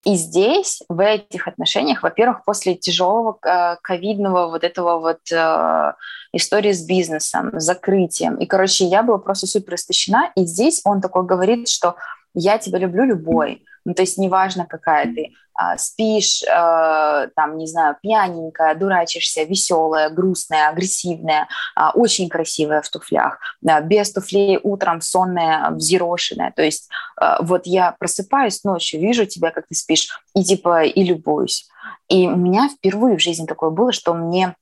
и 0.05 0.15
здесь, 0.15 0.81
в 0.89 0.99
этих 1.01 1.47
отношениях, 1.47 2.03
во-первых, 2.03 2.43
после 2.43 2.75
тяжелого 2.75 3.37
э, 3.41 3.77
ковидного 3.81 4.47
вот 4.47 4.63
этого 4.63 4.99
вот 4.99 5.31
э, 5.31 5.93
истории 6.33 6.73
с 6.73 6.85
бизнесом, 6.85 7.57
с 7.57 7.63
закрытием, 7.63 8.35
и, 8.35 8.45
короче, 8.45 8.85
я 8.85 9.01
была 9.01 9.17
просто 9.17 9.47
супер 9.47 9.75
истощена, 9.75 10.31
и 10.35 10.45
здесь 10.45 10.81
он 10.83 10.99
такой 10.99 11.25
говорит, 11.25 11.69
что 11.69 11.95
я 12.33 12.57
тебя 12.57 12.79
люблю 12.79 13.05
любой, 13.05 13.63
ну, 13.85 13.93
то 13.93 14.01
есть 14.01 14.17
неважно, 14.17 14.65
какая 14.65 15.05
ты, 15.13 15.33
а, 15.55 15.77
спишь, 15.77 16.43
а, 16.49 17.27
там, 17.35 17.57
не 17.57 17.67
знаю, 17.67 17.97
пьяненькая, 18.01 18.75
дурачишься, 18.75 19.43
веселая, 19.43 20.09
грустная, 20.09 20.69
агрессивная, 20.69 21.47
а, 21.75 21.91
очень 21.91 22.29
красивая 22.29 22.81
в 22.81 22.89
туфлях, 22.89 23.39
а, 23.67 23.81
без 23.81 24.11
туфлей 24.11 24.59
утром 24.63 25.01
сонная, 25.01 25.69
взъерошенная. 25.71 26.51
То 26.55 26.63
есть 26.63 26.89
а, 27.17 27.41
вот 27.43 27.65
я 27.65 27.95
просыпаюсь 27.99 28.63
ночью, 28.63 28.99
вижу 28.99 29.25
тебя, 29.25 29.51
как 29.51 29.67
ты 29.67 29.75
спишь, 29.75 30.09
и 30.35 30.43
типа 30.43 30.83
и 30.83 31.03
любуюсь. 31.03 31.67
И 32.09 32.27
у 32.27 32.35
меня 32.35 32.69
впервые 32.69 33.17
в 33.17 33.21
жизни 33.21 33.45
такое 33.45 33.69
было, 33.69 33.91
что 33.91 34.13
мне 34.13 34.55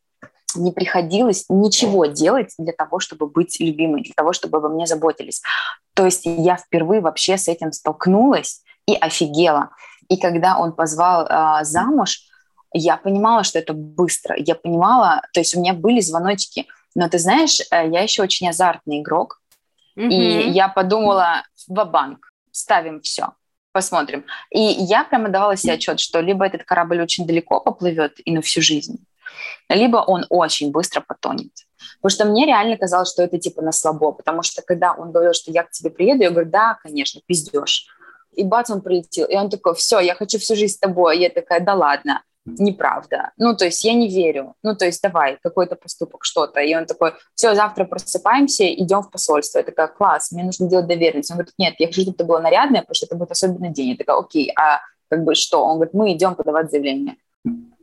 не 0.55 0.71
приходилось 0.71 1.45
ничего 1.49 2.05
делать 2.05 2.53
для 2.57 2.73
того, 2.73 2.99
чтобы 2.99 3.27
быть 3.27 3.60
любимой, 3.60 4.01
для 4.01 4.13
того, 4.15 4.34
чтобы 4.34 4.57
обо 4.57 4.69
мне 4.69 4.86
заботились. 4.86 5.41
То 5.93 6.05
есть 6.05 6.23
я 6.25 6.57
впервые 6.57 7.01
вообще 7.01 7.38
с 7.38 7.47
этим 7.47 7.71
столкнулась 7.71 8.62
и 8.88 8.96
офигела. 8.96 9.70
И 10.10 10.17
когда 10.17 10.58
он 10.58 10.74
позвал 10.74 11.26
э, 11.26 11.63
замуж, 11.63 12.20
я 12.74 12.98
понимала, 12.98 13.44
что 13.44 13.60
это 13.60 13.74
быстро. 13.74 14.36
Я 14.38 14.56
понимала, 14.56 15.22
то 15.34 15.39
есть 15.39 15.56
у 15.56 15.60
меня 15.60 15.74
были 15.74 16.00
звоночки. 16.00 16.67
Но 16.96 17.08
ты 17.10 17.20
знаешь, 17.20 17.60
э, 17.60 17.89
я 17.89 18.02
еще 18.02 18.22
очень 18.22 18.50
азартный 18.50 19.00
игрок. 19.00 19.41
Mm-hmm. 19.98 20.10
И 20.10 20.50
я 20.50 20.67
подумала, 20.67 21.44
в 21.67 21.84
банк 21.86 22.32
ставим 22.52 23.02
все, 23.02 23.34
посмотрим. 23.72 24.26
И 24.50 24.60
я 24.60 25.04
прямо 25.04 25.30
давала 25.30 25.56
себе 25.56 25.74
отчет, 25.74 26.00
что 26.00 26.20
либо 26.20 26.46
этот 26.46 26.63
корабль 26.63 27.02
очень 27.02 27.26
далеко 27.26 27.60
поплывет 27.60 28.20
и 28.24 28.32
на 28.32 28.41
всю 28.41 28.62
жизнь, 28.62 29.06
либо 29.70 29.98
он 29.98 30.26
очень 30.30 30.72
быстро 30.72 31.02
потонет. 31.02 31.52
Потому 32.02 32.10
что 32.15 32.26
мне 32.26 32.46
реально 32.46 32.78
казалось, 32.78 33.12
что 33.12 33.24
это 33.24 33.38
типа 33.38 33.62
на 33.62 33.72
слабо, 33.72 34.12
потому 34.12 34.44
что 34.44 34.62
когда 34.62 34.94
он 34.94 35.12
говорил, 35.12 35.34
что 35.34 35.52
я 35.52 35.63
к 35.63 35.72
тебе 35.72 35.89
приеду, 35.89 36.24
я 36.24 36.32
говорю, 36.32 36.50
да, 36.50 36.78
конечно, 36.84 37.22
пиздешь 37.26 37.88
и 38.34 38.44
бац, 38.44 38.70
он 38.70 38.82
прилетел. 38.82 39.28
И 39.28 39.36
он 39.36 39.50
такой, 39.50 39.76
все, 39.76 40.00
я 40.00 40.15
хочу 40.15 40.39
всю 40.39 40.56
жизнь 40.56 40.76
с 40.76 40.80
тобой. 40.80 41.20
Я 41.20 41.30
такая, 41.30 41.60
да 41.60 41.74
ладно, 41.74 42.24
неправда. 42.46 43.32
Ну, 43.38 43.56
то 43.56 43.65
есть 43.65 43.84
я 43.84 43.94
не 43.94 44.08
верю. 44.08 44.56
Ну, 44.63 44.76
то 44.76 44.86
есть 44.86 45.02
давай, 45.02 45.38
какой-то 45.41 45.76
поступок, 45.76 46.24
что-то. 46.24 46.60
И 46.62 46.74
он 46.76 46.86
такой, 46.86 47.13
все, 47.36 47.54
завтра 47.56 47.86
просыпаемся, 47.86 48.74
идем 48.74 49.02
в 49.02 49.12
посольство. 49.12 49.60
Я 49.60 49.63
такая, 49.63 49.88
класс, 49.88 50.32
мне 50.32 50.44
нужно 50.44 50.67
делать 50.67 50.88
доверенность. 50.88 51.32
Он 51.32 51.38
говорит, 51.38 51.54
нет, 51.58 51.76
я 51.78 51.88
хочу, 51.88 52.02
чтобы 52.02 52.15
это 52.15 52.26
было 52.26 52.39
нарядное, 52.39 52.82
потому 52.82 52.96
что 52.96 53.06
это 53.06 53.15
будет 53.15 53.32
особенный 53.32 53.70
день. 53.70 53.89
Я 53.89 53.98
такая, 53.98 54.17
окей, 54.17 54.52
а 54.58 54.80
как 55.10 55.24
бы 55.24 55.36
что? 55.36 55.63
Он 55.63 55.76
говорит, 55.76 55.94
мы 55.94 56.13
идем 56.13 56.36
подавать 56.36 56.72
заявление. 56.72 57.17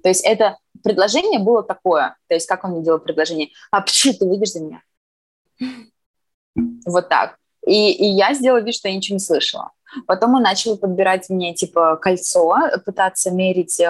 То 0.03 0.09
есть 0.09 0.25
это 0.25 0.57
предложение 0.83 1.41
было 1.41 1.63
такое. 1.63 2.17
То 2.29 2.35
есть 2.35 2.47
как 2.47 2.65
он 2.65 2.73
мне 2.73 2.83
делал 2.83 2.99
предложение? 2.99 3.51
А 3.71 3.81
почему 3.81 4.15
ты 4.15 4.27
выйдешь 4.27 4.53
за 4.53 4.61
меня? 4.61 4.83
Вот 6.87 7.09
так. 7.09 7.37
И, 7.67 7.93
и 7.93 8.07
я 8.07 8.33
сделала 8.35 8.61
вид, 8.61 8.75
что 8.75 8.89
я 8.89 8.97
ничего 8.97 9.17
не 9.17 9.21
слышала. 9.21 9.73
Потом 10.07 10.35
он 10.35 10.43
начал 10.43 10.77
подбирать 10.77 11.29
мне, 11.31 11.55
типа, 11.55 11.97
кольцо, 11.97 12.55
пытаться 12.85 13.31
мерить 13.31 13.81
э, 13.81 13.89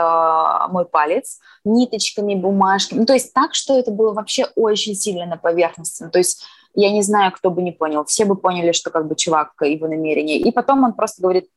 мой 0.70 0.84
палец 0.84 1.40
ниточками, 1.64 2.34
бумажками. 2.34 3.00
Ну, 3.00 3.06
то 3.06 3.14
есть 3.14 3.32
так, 3.32 3.54
что 3.54 3.78
это 3.78 3.90
было 3.90 4.12
вообще 4.12 4.46
очень 4.54 4.94
сильно 4.94 5.26
на 5.26 5.36
поверхности. 5.36 6.04
Ну, 6.04 6.10
то 6.10 6.18
есть 6.18 6.44
я 6.74 6.92
не 6.92 7.02
знаю, 7.02 7.32
кто 7.32 7.50
бы 7.50 7.62
не 7.62 7.72
понял. 7.72 8.04
Все 8.04 8.24
бы 8.24 8.36
поняли, 8.36 8.72
что 8.72 8.90
как 8.90 9.08
бы 9.08 9.16
чувак, 9.16 9.52
его 9.62 9.88
намерение. 9.88 10.38
И 10.38 10.52
потом 10.52 10.84
он 10.84 10.92
просто 10.92 11.22
говорит, 11.22 11.48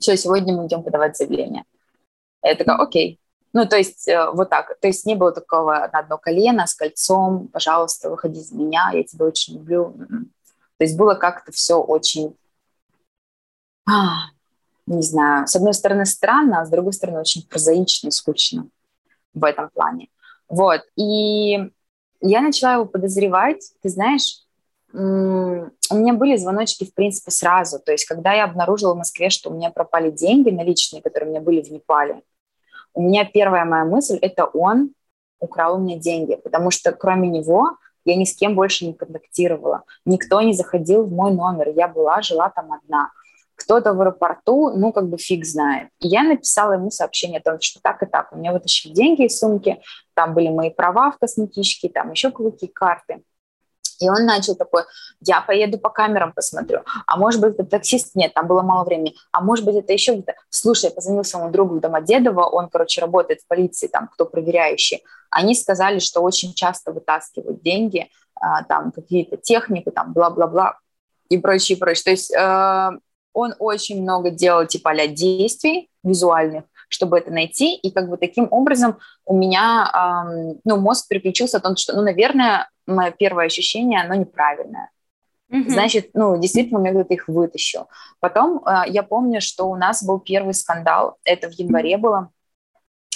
все, 0.00 0.16
сегодня 0.16 0.54
мы 0.54 0.66
идем 0.66 0.82
подавать 0.82 1.16
заявление. 1.16 1.64
Я 2.42 2.54
такая, 2.54 2.76
окей. 2.76 3.20
Ну, 3.52 3.66
то 3.66 3.76
есть 3.76 4.08
э, 4.08 4.30
вот 4.32 4.50
так. 4.50 4.78
То 4.80 4.88
есть 4.88 5.06
не 5.06 5.14
было 5.14 5.32
такого 5.32 5.88
на 5.92 6.00
одно 6.00 6.18
колено 6.18 6.66
с 6.66 6.74
кольцом, 6.74 7.48
пожалуйста, 7.48 8.10
выходи 8.10 8.40
за 8.40 8.54
меня, 8.54 8.90
я 8.92 9.02
тебя 9.04 9.26
очень 9.26 9.54
люблю. 9.54 9.94
М-м. 9.96 10.30
То 10.76 10.84
есть 10.84 10.96
было 10.96 11.14
как-то 11.14 11.50
все 11.52 11.80
очень 11.80 12.36
а, 13.88 14.30
не 14.86 15.02
знаю, 15.02 15.46
с 15.46 15.56
одной 15.56 15.74
стороны 15.74 16.04
странно, 16.06 16.60
а 16.60 16.66
с 16.66 16.70
другой 16.70 16.92
стороны 16.92 17.20
очень 17.20 17.46
прозаично 17.46 18.08
и 18.08 18.10
скучно 18.10 18.68
в 19.34 19.44
этом 19.44 19.70
плане. 19.70 20.08
Вот, 20.48 20.82
и 20.96 21.70
я 22.20 22.40
начала 22.40 22.74
его 22.74 22.84
подозревать, 22.84 23.72
ты 23.82 23.88
знаешь, 23.88 24.42
у 24.92 24.96
меня 24.96 26.14
были 26.14 26.36
звоночки, 26.36 26.84
в 26.84 26.94
принципе, 26.94 27.30
сразу. 27.30 27.78
То 27.78 27.92
есть, 27.92 28.06
когда 28.06 28.32
я 28.32 28.44
обнаружила 28.44 28.94
в 28.94 28.98
Москве, 28.98 29.28
что 29.28 29.50
у 29.50 29.54
меня 29.54 29.70
пропали 29.70 30.10
деньги 30.10 30.50
наличные, 30.50 31.02
которые 31.02 31.28
у 31.28 31.30
меня 31.32 31.42
были 31.42 31.60
в 31.60 31.70
Непале, 31.70 32.22
у 32.94 33.02
меня 33.02 33.24
первая 33.26 33.64
моя 33.64 33.84
мысль– 33.84 34.16
это 34.22 34.46
он 34.46 34.92
украл 35.40 35.76
у 35.76 35.78
меня 35.78 35.98
деньги, 35.98 36.36
потому 36.36 36.70
что 36.70 36.92
кроме 36.92 37.28
него 37.28 37.76
я 38.04 38.16
ни 38.16 38.24
с 38.24 38.34
кем 38.34 38.54
больше 38.54 38.86
не 38.86 38.94
контактировала. 38.94 39.84
Никто 40.04 40.40
не 40.40 40.54
заходил 40.54 41.04
в 41.04 41.12
мой 41.12 41.32
номер. 41.32 41.68
Я 41.68 41.88
была, 41.88 42.22
жила 42.22 42.48
там 42.48 42.72
одна 42.72 43.10
кто-то 43.58 43.92
в 43.92 44.00
аэропорту, 44.00 44.70
ну, 44.76 44.92
как 44.92 45.08
бы 45.08 45.18
фиг 45.18 45.44
знает. 45.44 45.88
И 45.98 46.08
я 46.08 46.22
написала 46.22 46.74
ему 46.74 46.90
сообщение 46.90 47.40
о 47.40 47.42
том, 47.42 47.60
что 47.60 47.80
так 47.82 48.02
и 48.02 48.06
так, 48.06 48.32
у 48.32 48.36
меня 48.36 48.52
вытащили 48.52 48.92
деньги 48.92 49.24
из 49.24 49.38
сумки, 49.38 49.82
там 50.14 50.32
были 50.32 50.48
мои 50.48 50.70
права 50.70 51.10
в 51.10 51.18
косметичке, 51.18 51.88
там 51.88 52.12
еще 52.12 52.30
какие 52.30 52.70
карты. 52.70 53.22
И 54.00 54.08
он 54.08 54.26
начал 54.26 54.54
такой, 54.54 54.84
я 55.26 55.40
поеду 55.40 55.76
по 55.76 55.90
камерам 55.90 56.32
посмотрю, 56.32 56.82
а 57.04 57.16
может 57.16 57.40
быть, 57.40 57.54
это 57.54 57.64
таксист, 57.64 58.14
нет, 58.14 58.32
там 58.32 58.46
было 58.46 58.62
мало 58.62 58.84
времени, 58.84 59.16
а 59.32 59.40
может 59.40 59.64
быть, 59.64 59.74
это 59.74 59.92
еще 59.92 60.12
где-то. 60.12 60.34
Слушай, 60.50 60.86
я 60.86 60.90
позвонил 60.92 61.24
своему 61.24 61.50
другу 61.50 61.74
в 61.74 61.80
Домодедово, 61.80 62.44
он, 62.44 62.68
короче, 62.68 63.00
работает 63.00 63.40
в 63.40 63.48
полиции, 63.48 63.88
там, 63.88 64.06
кто 64.06 64.24
проверяющий. 64.24 65.02
Они 65.30 65.56
сказали, 65.56 65.98
что 65.98 66.20
очень 66.20 66.54
часто 66.54 66.92
вытаскивают 66.92 67.60
деньги, 67.60 68.08
а, 68.40 68.62
там, 68.62 68.92
какие-то 68.92 69.36
технику, 69.36 69.90
там, 69.90 70.12
бла-бла-бла, 70.12 70.78
и 71.28 71.38
прочее, 71.38 71.76
и 71.76 71.80
прочее. 71.80 72.04
То 72.04 72.10
есть 72.10 72.32
э, 72.32 72.90
он 73.38 73.54
очень 73.60 74.02
много 74.02 74.30
делал 74.30 74.66
типа 74.66 74.90
а 74.90 75.06
действий 75.06 75.88
визуальных, 76.02 76.64
чтобы 76.88 77.18
это 77.18 77.30
найти, 77.30 77.76
и 77.76 77.92
как 77.92 78.08
бы 78.08 78.16
таким 78.16 78.48
образом 78.50 78.98
у 79.24 79.36
меня, 79.36 79.90
эм, 79.94 80.60
ну, 80.64 80.76
мозг 80.78 81.06
переключился 81.08 81.58
о 81.58 81.60
том, 81.60 81.76
что, 81.76 81.94
ну, 81.94 82.02
наверное, 82.02 82.68
мое 82.86 83.12
первое 83.12 83.46
ощущение, 83.46 84.00
оно 84.00 84.14
неправильное. 84.14 84.90
Mm-hmm. 85.52 85.68
Значит, 85.68 86.10
ну, 86.14 86.38
действительно, 86.40 86.80
мне 86.80 86.90
кто-то 86.90 87.14
их 87.14 87.28
вытащил. 87.28 87.88
Потом 88.20 88.62
э, 88.66 88.88
я 88.88 89.02
помню, 89.02 89.40
что 89.40 89.70
у 89.70 89.76
нас 89.76 90.02
был 90.02 90.18
первый 90.18 90.54
скандал, 90.54 91.16
это 91.24 91.48
в 91.48 91.52
январе 91.52 91.96
было, 91.96 92.30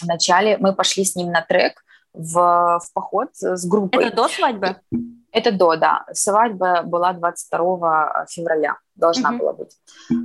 в 0.00 0.06
начале 0.06 0.56
мы 0.58 0.72
пошли 0.72 1.04
с 1.04 1.16
ним 1.16 1.32
на 1.32 1.42
трек 1.42 1.82
в, 2.12 2.34
в 2.80 2.92
поход 2.94 3.30
с 3.32 3.66
группой. 3.66 4.06
Это 4.06 4.16
до 4.16 4.28
свадьбы? 4.28 4.76
Это 5.32 5.50
до, 5.50 5.76
да. 5.76 6.04
Свадьба 6.12 6.82
была 6.82 7.12
22 7.12 8.26
февраля 8.28 8.76
должна 8.94 9.32
mm-hmm. 9.32 9.38
была 9.38 9.52
быть. 9.52 9.76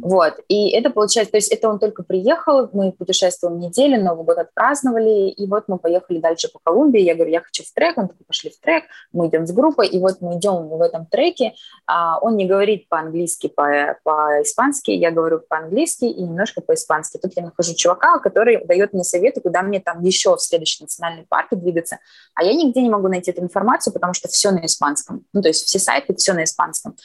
Вот. 0.01 0.39
И 0.47 0.69
это 0.71 0.89
получается, 0.89 1.31
то 1.31 1.37
есть 1.37 1.51
это 1.51 1.69
он 1.69 1.79
только 1.79 2.03
приехал, 2.03 2.69
мы 2.73 2.91
путешествовали 2.91 3.57
неделю, 3.57 4.03
Новый 4.03 4.25
год 4.25 4.37
отпраздновали, 4.37 5.29
и 5.29 5.47
вот 5.47 5.65
мы 5.67 5.77
поехали 5.77 6.19
дальше 6.19 6.49
по 6.51 6.59
Колумбии. 6.63 7.01
Я 7.01 7.15
говорю, 7.15 7.31
я 7.31 7.41
хочу 7.41 7.63
в 7.63 7.73
трек, 7.73 7.97
он 7.97 8.07
такой, 8.07 8.25
пошли 8.25 8.49
в 8.49 8.59
трек, 8.59 8.83
мы 9.11 9.27
идем 9.27 9.47
с 9.47 9.51
группой, 9.51 9.87
и 9.87 9.99
вот 9.99 10.21
мы 10.21 10.37
идем 10.37 10.67
в 10.67 10.81
этом 10.81 11.05
треке. 11.05 11.53
А, 11.85 12.19
он 12.19 12.35
не 12.35 12.45
говорит 12.45 12.89
по-английски, 12.89 13.47
по- 13.47 13.97
по-испански, 14.03 14.91
я 14.91 15.11
говорю 15.11 15.39
по-английски 15.39 16.05
и 16.05 16.21
немножко 16.21 16.61
по-испански. 16.61 17.17
Тут 17.17 17.33
я 17.35 17.43
нахожу 17.43 17.73
чувака, 17.75 18.19
который 18.19 18.63
дает 18.65 18.93
мне 18.93 19.03
советы, 19.03 19.41
куда 19.41 19.61
мне 19.61 19.79
там 19.79 20.03
еще 20.03 20.35
в 20.35 20.41
следующий 20.41 20.83
национальный 20.83 21.25
парк 21.27 21.49
двигаться. 21.51 21.99
А 22.35 22.43
я 22.43 22.53
нигде 22.53 22.81
не 22.81 22.89
могу 22.89 23.07
найти 23.07 23.31
эту 23.31 23.41
информацию, 23.41 23.93
потому 23.93 24.13
что 24.13 24.27
все 24.27 24.51
на 24.51 24.65
испанском. 24.65 25.25
Ну, 25.33 25.41
то 25.41 25.47
есть 25.47 25.65
все 25.65 25.79
сайты, 25.79 26.15
все 26.15 26.33
на 26.33 26.43
испанском. 26.43 26.95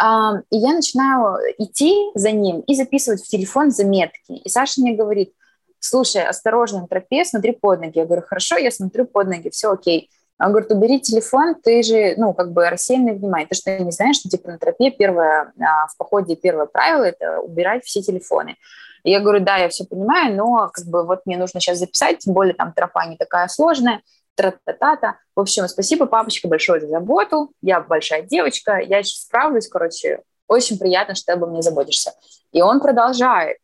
И 0.00 0.56
я 0.56 0.72
начинаю 0.72 1.36
идти 1.58 1.94
за 2.14 2.30
ним 2.30 2.60
и 2.60 2.74
записывать 2.74 3.22
в 3.22 3.28
телефон 3.28 3.70
заметки. 3.70 4.32
И 4.32 4.48
Саша 4.48 4.80
мне 4.80 4.94
говорит, 4.94 5.34
слушай, 5.78 6.24
осторожно 6.24 6.80
на 6.80 6.88
тропе, 6.88 7.24
смотри 7.24 7.52
под 7.52 7.80
ноги. 7.80 7.98
Я 7.98 8.06
говорю, 8.06 8.22
хорошо, 8.22 8.56
я 8.56 8.70
смотрю 8.70 9.06
под 9.06 9.28
ноги, 9.28 9.50
все 9.50 9.72
окей. 9.72 10.10
Он 10.38 10.52
говорит, 10.52 10.70
убери 10.70 11.00
телефон, 11.00 11.54
ты 11.62 11.82
же, 11.82 12.14
ну, 12.16 12.32
как 12.32 12.52
бы 12.52 12.68
рассеянное 12.68 13.12
внимание. 13.12 13.46
Ты 13.46 13.54
что, 13.54 13.78
не 13.78 13.90
знаешь, 13.90 14.16
что, 14.16 14.30
типа, 14.30 14.52
на 14.52 14.58
тропе 14.58 14.90
первое, 14.90 15.52
а, 15.60 15.86
в 15.88 15.96
походе 15.98 16.34
первое 16.34 16.64
правило– 16.64 17.04
это 17.04 17.40
убирать 17.40 17.84
все 17.84 18.00
телефоны. 18.00 18.56
Я 19.04 19.20
говорю, 19.20 19.44
да, 19.44 19.56
я 19.58 19.68
все 19.68 19.84
понимаю, 19.84 20.34
но, 20.34 20.70
как 20.72 20.86
бы, 20.86 21.04
вот 21.04 21.26
мне 21.26 21.36
нужно 21.36 21.60
сейчас 21.60 21.78
записать, 21.78 22.18
тем 22.18 22.32
более 22.32 22.54
там 22.54 22.72
тропа 22.72 23.04
не 23.04 23.16
такая 23.16 23.48
сложная 23.48 24.00
тра-та-та-та. 24.34 25.18
В 25.40 25.42
общем, 25.42 25.66
спасибо, 25.68 26.04
папочка, 26.04 26.48
большое 26.48 26.82
за 26.82 26.88
заботу. 26.88 27.50
Я 27.62 27.80
большая 27.80 28.20
девочка, 28.20 28.76
я 28.76 29.02
справлюсь, 29.02 29.68
короче, 29.68 30.20
очень 30.48 30.78
приятно, 30.78 31.14
что 31.14 31.28
ты 31.28 31.32
обо 31.32 31.46
мне 31.46 31.62
заботишься. 31.62 32.12
И 32.52 32.60
он 32.60 32.78
продолжает. 32.78 33.56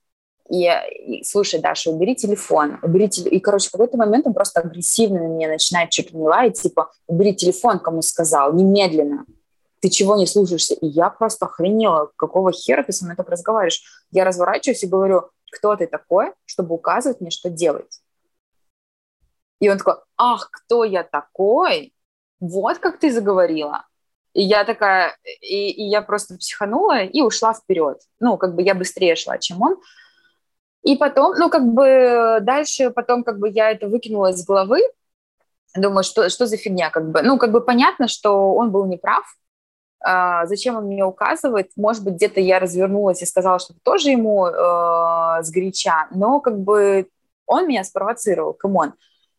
И, 0.49 0.65
и 0.65 1.23
слушай, 1.23 1.61
Даша, 1.61 1.91
убери 1.91 2.15
телефон, 2.15 2.79
убери 2.83 3.11
телефон. 3.11 3.37
И, 3.37 3.41
короче, 3.41 3.69
в 3.69 3.73
какой-то 3.73 3.99
момент 3.99 4.27
он 4.27 4.33
просто 4.33 4.61
агрессивно 4.61 5.19
на 5.19 5.27
меня 5.27 5.49
начинает 5.49 5.91
чуть 5.91 6.15
не 6.15 6.23
лаять, 6.23 6.59
типа, 6.59 6.91
убери 7.07 7.35
телефон, 7.35 7.79
кому 7.79 8.01
сказал, 8.01 8.55
немедленно. 8.55 9.27
Ты 9.81 9.91
чего 9.91 10.17
не 10.17 10.27
слушаешься? 10.27 10.73
И 10.77 10.87
я 10.87 11.11
просто 11.11 11.45
охренела, 11.45 12.11
какого 12.17 12.53
хера 12.53 12.85
ты 12.85 12.93
со 12.93 13.05
мной 13.05 13.19
так 13.19 13.29
разговариваешь? 13.29 13.83
Я 14.13 14.25
разворачиваюсь 14.25 14.83
и 14.83 14.89
говорю, 14.89 15.29
кто 15.53 15.77
ты 15.77 15.87
такой, 15.87 16.33
чтобы 16.47 16.75
указывать 16.75 17.21
мне, 17.21 17.31
что 17.31 17.51
делать? 17.51 18.01
И 19.61 19.69
он 19.69 19.79
такой, 19.79 19.95
ах, 20.17 20.51
кто 20.51 20.85
я 20.85 21.03
такой? 21.03 21.95
Вот 22.41 22.79
как 22.79 22.99
ты 22.99 23.11
заговорила. 23.11 23.85
И 24.35 24.43
я 24.43 24.65
такая, 24.65 25.17
и, 25.41 25.71
и 25.71 25.83
я 25.85 26.03
просто 26.03 26.37
психанула 26.37 27.03
и 27.03 27.23
ушла 27.23 27.55
вперед. 27.55 27.99
Ну, 28.21 28.37
как 28.37 28.55
бы 28.55 28.63
я 28.63 28.75
быстрее 28.75 29.17
шла, 29.17 29.39
чем 29.39 29.63
он. 29.63 29.77
И 30.83 30.97
потом, 30.97 31.35
ну, 31.39 31.49
как 31.49 31.67
бы 31.67 32.39
дальше 32.43 32.91
потом 32.91 33.25
как 33.25 33.39
бы 33.39 33.49
я 33.49 33.71
это 33.71 33.89
выкинула 33.89 34.31
из 34.31 34.45
головы, 34.45 34.81
думаю, 35.75 36.05
что, 36.05 36.29
что 36.29 36.47
за 36.47 36.57
фигня, 36.57 36.91
как 36.91 37.11
бы. 37.11 37.23
Ну, 37.23 37.39
как 37.39 37.51
бы 37.51 37.61
понятно, 37.61 38.09
что 38.09 38.55
он 38.55 38.71
был 38.71 38.85
неправ, 38.87 39.25
а, 40.01 40.47
зачем 40.47 40.77
он 40.77 40.85
мне 40.85 41.05
указывает, 41.05 41.71
может 41.77 42.05
быть, 42.05 42.15
где-то 42.15 42.41
я 42.41 42.59
развернулась 42.59 43.23
и 43.23 43.27
сказала 43.27 43.59
что 43.59 43.75
тоже 43.83 44.11
ему 44.11 44.47
э, 44.47 45.43
сгоряча, 45.43 46.07
но 46.11 46.41
как 46.41 46.61
бы 46.61 47.09
он 47.47 47.67
меня 47.67 47.83
спровоцировал, 47.85 48.53
come 48.53 48.77
on. 48.77 48.95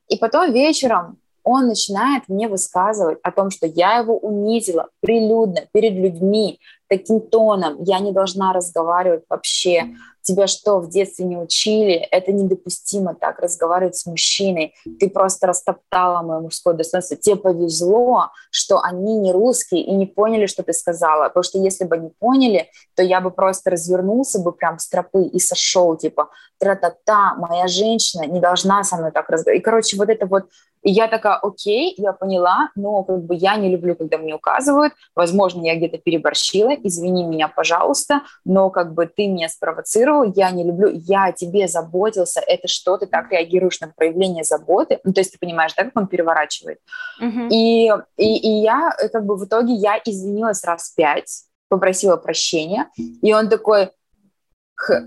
И 0.07 0.17
потом 0.17 0.53
вечером 0.53 1.17
он 1.47 1.67
начинает 1.67 2.23
мне 2.27 2.49
высказывать 2.49 3.19
о 3.23 3.31
том, 3.31 3.51
что 3.51 3.67
я 3.67 3.99
его 3.99 4.17
унизила 4.17 4.89
прилюдно 4.99 5.61
перед 5.71 5.93
людьми, 5.93 6.59
таким 6.89 7.21
тоном, 7.21 7.81
я 7.83 7.99
не 7.99 8.11
должна 8.11 8.51
разговаривать 8.51 9.23
вообще, 9.29 9.95
тебя 10.27 10.47
что, 10.47 10.79
в 10.79 10.89
детстве 10.89 11.25
не 11.25 11.37
учили? 11.37 11.93
Это 11.93 12.33
недопустимо 12.33 13.15
так 13.15 13.39
разговаривать 13.39 13.95
с 13.95 14.05
мужчиной. 14.05 14.73
Ты 14.99 15.09
просто 15.09 15.47
растоптала 15.47 16.21
мое 16.21 16.41
мужское 16.41 16.73
достоинство. 16.73 17.15
Тебе 17.15 17.37
повезло, 17.37 18.31
что 18.51 18.81
они 18.81 19.17
не 19.17 19.31
русские 19.31 19.83
и 19.83 19.93
не 19.93 20.05
поняли, 20.05 20.45
что 20.45 20.63
ты 20.63 20.73
сказала. 20.73 21.29
Потому 21.29 21.43
что 21.43 21.59
если 21.59 21.85
бы 21.85 21.95
они 21.95 22.09
поняли, 22.19 22.69
то 22.95 23.03
я 23.03 23.21
бы 23.21 23.31
просто 23.31 23.69
развернулся 23.69 24.39
бы 24.39 24.51
прям 24.51 24.79
с 24.79 24.89
тропы 24.89 25.23
и 25.23 25.39
сошел, 25.39 25.95
типа, 25.95 26.29
тра-та-та, 26.59 27.35
моя 27.35 27.67
женщина 27.67 28.25
не 28.25 28.39
должна 28.39 28.83
со 28.83 28.97
мной 28.97 29.11
так 29.11 29.29
разговаривать. 29.29 29.61
И, 29.61 29.63
короче, 29.63 29.97
вот 29.97 30.09
это 30.09 30.25
вот 30.25 30.49
и 30.81 30.91
я 30.91 31.07
такая, 31.07 31.35
окей, 31.35 31.93
я 31.97 32.13
поняла, 32.13 32.69
но 32.75 33.03
как 33.03 33.23
бы 33.23 33.35
я 33.35 33.55
не 33.57 33.69
люблю, 33.69 33.95
когда 33.95 34.17
мне 34.17 34.35
указывают. 34.35 34.93
Возможно, 35.15 35.65
я 35.65 35.75
где-то 35.75 35.97
переборщила, 35.97 36.73
извини 36.83 37.23
меня, 37.23 37.47
пожалуйста, 37.47 38.21
но 38.45 38.69
как 38.69 38.93
бы 38.93 39.05
ты 39.05 39.27
меня 39.27 39.49
спровоцировал, 39.49 40.31
я 40.35 40.51
не 40.51 40.63
люблю, 40.63 40.89
я 40.93 41.25
о 41.25 41.31
тебе 41.31 41.67
заботился, 41.67 42.39
это 42.39 42.67
что, 42.67 42.97
ты 42.97 43.07
так 43.07 43.31
реагируешь 43.31 43.79
на 43.79 43.91
проявление 43.95 44.43
заботы? 44.43 44.99
Ну, 45.03 45.13
то 45.13 45.21
есть 45.21 45.33
ты 45.33 45.39
понимаешь, 45.39 45.73
да, 45.75 45.85
как 45.85 45.97
он 45.97 46.07
переворачивает? 46.07 46.79
Uh-huh. 47.21 47.49
И, 47.49 47.91
и, 48.17 48.37
и 48.37 48.61
я 48.61 48.95
как 49.11 49.25
бы 49.25 49.35
в 49.35 49.45
итоге 49.45 49.73
я 49.73 49.99
извинилась 50.03 50.63
раз 50.63 50.91
пять, 50.91 51.43
попросила 51.69 52.15
прощения, 52.17 52.89
и 53.21 53.33
он 53.33 53.49
такой, 53.49 53.89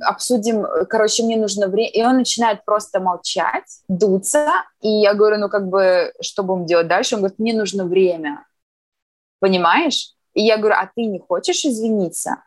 обсудим, 0.03 0.67
короче, 0.89 1.23
мне 1.23 1.37
нужно 1.37 1.69
время. 1.69 1.91
И 1.91 2.03
он 2.03 2.19
начинает 2.19 2.65
просто 2.65 3.01
молчать, 3.01 3.83
дуться. 3.89 4.49
И 4.81 4.89
я 4.89 5.15
говорю, 5.15 5.39
ну 5.39 5.49
как 5.49 5.69
бы, 5.69 6.13
что 6.21 6.43
будем 6.43 6.67
делать 6.67 6.89
дальше? 6.89 7.15
Он 7.15 7.23
говорит, 7.23 7.39
мне 7.39 7.55
нужно 7.55 7.85
время. 7.85 8.47
Понимаешь? 9.39 10.15
И 10.35 10.43
я 10.43 10.59
говорю, 10.59 10.77
а 10.79 10.91
ты 10.95 11.07
не 11.07 11.19
хочешь 11.19 11.65
извиниться? 11.65 12.43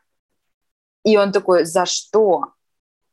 И 1.03 1.17
он 1.17 1.31
такой, 1.31 1.65
за 1.65 1.85
что? 1.85 2.53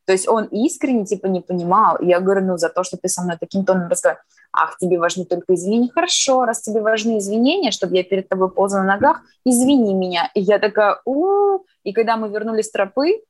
То 0.05 0.13
есть 0.13 0.27
он 0.27 0.45
искренне 0.45 1.05
типа 1.05 1.27
не 1.27 1.41
понимал. 1.41 1.97
И 1.97 2.07
я 2.07 2.19
говорю, 2.19 2.45
ну 2.45 2.57
за 2.57 2.69
то, 2.69 2.83
что 2.83 2.97
ты 2.97 3.07
со 3.07 3.21
мной 3.21 3.37
таким 3.39 3.65
тоном 3.65 3.87
разговариваешь. 3.89 4.25
Ах, 4.53 4.77
тебе 4.77 4.99
важны 4.99 5.23
только 5.23 5.53
извинения. 5.53 5.89
Хорошо, 5.93 6.43
раз 6.43 6.61
тебе 6.61 6.81
важны 6.81 7.19
извинения, 7.19 7.71
чтобы 7.71 7.95
я 7.95 8.03
перед 8.03 8.27
тобой 8.27 8.51
ползала 8.51 8.81
на 8.81 8.95
ногах, 8.95 9.21
извини 9.45 9.93
меня. 9.93 10.29
И 10.33 10.41
я 10.41 10.59
такая, 10.59 10.99
у 11.05 11.59
И 11.83 11.93
когда 11.93 12.17
мы 12.17 12.29
вернулись 12.29 12.67
с 12.67 12.71
тропы, 12.71 13.21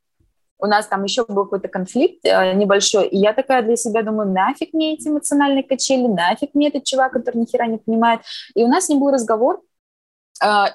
у 0.62 0.68
нас 0.68 0.88
там 0.88 1.04
еще 1.04 1.26
был 1.28 1.44
какой-то 1.44 1.68
конфликт 1.68 2.24
э, 2.24 2.54
небольшой, 2.54 3.08
и 3.08 3.18
я 3.18 3.34
такая 3.34 3.64
для 3.64 3.76
себя 3.76 4.04
думаю, 4.04 4.30
нафиг 4.30 4.74
мне 4.74 4.94
эти 4.94 5.08
эмоциональные 5.08 5.64
качели, 5.64 6.08
нафиг 6.08 6.52
мне 6.54 6.70
этот 6.70 6.84
чувак, 6.84 7.14
который 7.14 7.38
ни 7.38 7.46
хера 7.46 7.66
не 7.66 7.78
понимает. 7.78 8.22
И 8.54 8.64
у 8.64 8.68
нас 8.68 8.88
не 8.90 8.96
был 8.96 9.12
разговор, 9.12 9.62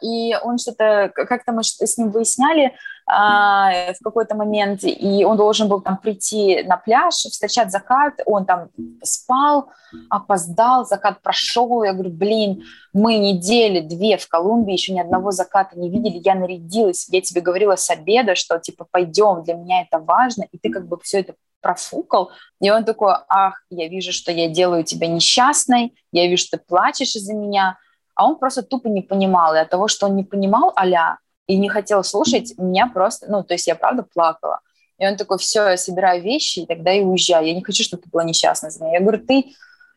и 0.00 0.36
он 0.42 0.58
что-то, 0.58 1.10
как-то 1.14 1.52
мы 1.52 1.62
с 1.64 1.98
ним 1.98 2.10
выясняли, 2.10 2.74
а, 3.08 3.92
в 3.92 4.02
какой-то 4.02 4.34
момент, 4.34 4.80
и 4.82 5.24
он 5.24 5.36
должен 5.36 5.68
был 5.68 5.80
там 5.80 5.96
прийти 5.96 6.64
на 6.64 6.76
пляж, 6.76 7.14
встречать 7.14 7.70
закат, 7.70 8.14
он 8.26 8.44
там 8.44 8.68
спал, 9.00 9.70
опоздал, 10.10 10.84
закат 10.84 11.22
прошел, 11.22 11.84
я 11.84 11.92
говорю, 11.92 12.10
блин, 12.10 12.64
мы 12.92 13.18
недели 13.18 13.78
две 13.78 14.16
в 14.16 14.28
Колумбии, 14.28 14.72
еще 14.72 14.92
ни 14.92 14.98
одного 14.98 15.30
заката 15.30 15.78
не 15.78 15.88
видели, 15.88 16.20
я 16.24 16.34
нарядилась, 16.34 17.08
я 17.08 17.20
тебе 17.20 17.40
говорила 17.40 17.76
с 17.76 17.88
обеда, 17.90 18.34
что 18.34 18.58
типа 18.58 18.86
пойдем, 18.90 19.44
для 19.44 19.54
меня 19.54 19.82
это 19.82 20.00
важно, 20.00 20.44
и 20.50 20.58
ты 20.58 20.70
как 20.70 20.88
бы 20.88 20.98
все 21.00 21.20
это 21.20 21.34
профукал, 21.60 22.32
и 22.60 22.70
он 22.70 22.84
такой, 22.84 23.14
ах, 23.28 23.62
я 23.70 23.88
вижу, 23.88 24.12
что 24.12 24.32
я 24.32 24.48
делаю 24.48 24.82
тебя 24.82 25.06
несчастной, 25.06 25.94
я 26.10 26.26
вижу, 26.26 26.42
что 26.42 26.58
ты 26.58 26.64
плачешь 26.66 27.14
из-за 27.14 27.34
меня, 27.34 27.78
а 28.16 28.26
он 28.26 28.36
просто 28.38 28.62
тупо 28.62 28.88
не 28.88 29.02
понимал, 29.02 29.54
и 29.54 29.58
от 29.58 29.70
того, 29.70 29.86
что 29.88 30.06
он 30.06 30.16
не 30.16 30.24
понимал, 30.24 30.72
аля, 30.76 31.18
и 31.46 31.56
не 31.56 31.68
хотел 31.68 32.02
слушать, 32.02 32.54
меня 32.58 32.90
просто, 32.92 33.30
ну, 33.30 33.44
то 33.44 33.54
есть 33.54 33.68
я 33.68 33.76
правда 33.76 34.02
плакала. 34.02 34.60
И 34.98 35.06
он 35.06 35.16
такой, 35.16 35.38
все, 35.38 35.68
я 35.68 35.76
собираю 35.76 36.22
вещи, 36.22 36.60
и 36.60 36.66
тогда 36.66 36.92
и 36.92 37.02
уезжаю. 37.02 37.46
Я 37.46 37.54
не 37.54 37.62
хочу, 37.62 37.84
чтобы 37.84 38.02
ты 38.02 38.08
была 38.10 38.24
несчастна 38.24 38.70
за 38.70 38.82
меня. 38.82 38.94
Я 38.94 39.00
говорю, 39.00 39.24
ты, 39.24 39.52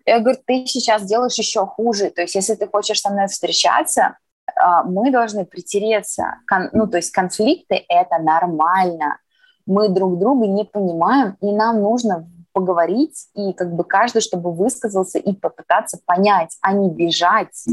я 0.05 0.19
говорю, 0.19 0.38
ты 0.45 0.65
сейчас 0.67 1.03
делаешь 1.05 1.36
еще 1.36 1.65
хуже. 1.65 2.10
То 2.12 2.21
есть 2.21 2.36
если 2.36 2.55
ты 2.55 2.67
хочешь 2.67 2.99
со 2.99 3.10
мной 3.10 3.27
встречаться, 3.27 4.17
а, 4.55 4.84
мы 4.84 5.12
должны 5.12 5.45
притереться. 5.45 6.36
ну, 6.73 6.88
то 6.88 6.97
есть 6.97 7.12
конфликты– 7.12 7.86
это 7.89 8.17
нормально. 8.19 9.17
Мы 9.65 9.89
друг 9.89 10.19
друга 10.19 10.47
не 10.47 10.65
понимаем, 10.65 11.38
и 11.41 11.51
нам 11.51 11.82
нужно 11.82 12.29
поговорить, 12.51 13.27
и 13.36 13.53
как 13.53 13.73
бы 13.73 13.84
каждый, 13.84 14.21
чтобы 14.21 14.51
высказался 14.51 15.19
и 15.19 15.34
попытаться 15.34 15.99
понять, 16.05 16.58
а 16.62 16.73
не 16.73 16.89
бежать. 16.89 17.65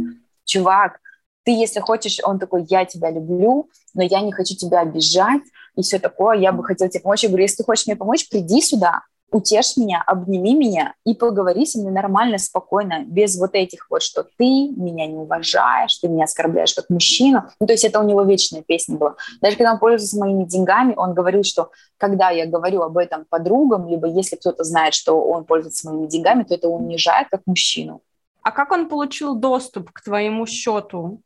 Чувак, 0.46 1.00
ты, 1.44 1.52
если 1.52 1.80
хочешь, 1.80 2.18
он 2.24 2.38
такой, 2.38 2.64
я 2.68 2.84
тебя 2.86 3.10
люблю, 3.10 3.68
но 3.94 4.02
я 4.02 4.20
не 4.20 4.32
хочу 4.32 4.56
тебя 4.56 4.80
обижать, 4.80 5.42
и 5.76 5.82
все 5.82 5.98
такое, 5.98 6.38
я 6.38 6.50
бы 6.52 6.64
хотела 6.64 6.90
тебе 6.90 7.02
помочь. 7.02 7.22
Я 7.22 7.28
говорю, 7.28 7.42
если 7.42 7.58
ты 7.58 7.64
хочешь 7.64 7.86
мне 7.86 7.94
помочь, 7.94 8.28
приди 8.28 8.60
сюда, 8.60 9.02
утешь 9.30 9.76
меня, 9.76 10.02
обними 10.06 10.54
меня 10.54 10.94
и 11.04 11.14
поговори 11.14 11.66
со 11.66 11.78
мной 11.78 11.92
нормально, 11.92 12.38
спокойно, 12.38 13.04
без 13.06 13.38
вот 13.38 13.54
этих 13.54 13.90
вот, 13.90 14.02
что 14.02 14.24
ты 14.24 14.68
меня 14.70 15.06
не 15.06 15.16
уважаешь, 15.16 15.96
ты 15.98 16.08
меня 16.08 16.24
оскорбляешь 16.24 16.74
как 16.74 16.88
мужчину. 16.90 17.44
Ну, 17.60 17.66
то 17.66 17.72
есть 17.72 17.84
это 17.84 18.00
у 18.00 18.04
него 18.04 18.22
вечная 18.22 18.62
песня 18.62 18.96
была. 18.96 19.16
Даже 19.40 19.56
когда 19.56 19.72
он 19.72 19.78
пользовался 19.78 20.18
моими 20.18 20.44
деньгами, 20.44 20.94
он 20.96 21.14
говорил, 21.14 21.42
что 21.42 21.70
когда 21.98 22.30
я 22.30 22.46
говорю 22.46 22.82
об 22.82 22.96
этом 22.98 23.24
подругам, 23.28 23.88
либо 23.88 24.08
если 24.08 24.36
кто-то 24.36 24.64
знает, 24.64 24.94
что 24.94 25.20
он 25.20 25.44
пользуется 25.44 25.88
моими 25.90 26.06
деньгами, 26.06 26.44
то 26.44 26.54
это 26.54 26.68
унижает 26.68 27.28
как 27.30 27.42
мужчину. 27.46 28.00
А 28.46 28.52
как 28.52 28.70
он 28.70 28.88
получил 28.88 29.34
доступ 29.34 29.90
к 29.90 30.02
твоему 30.02 30.46
счету? 30.46 31.20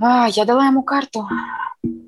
А, 0.00 0.26
я 0.30 0.46
дала 0.46 0.68
ему 0.68 0.82
карту. 0.82 1.28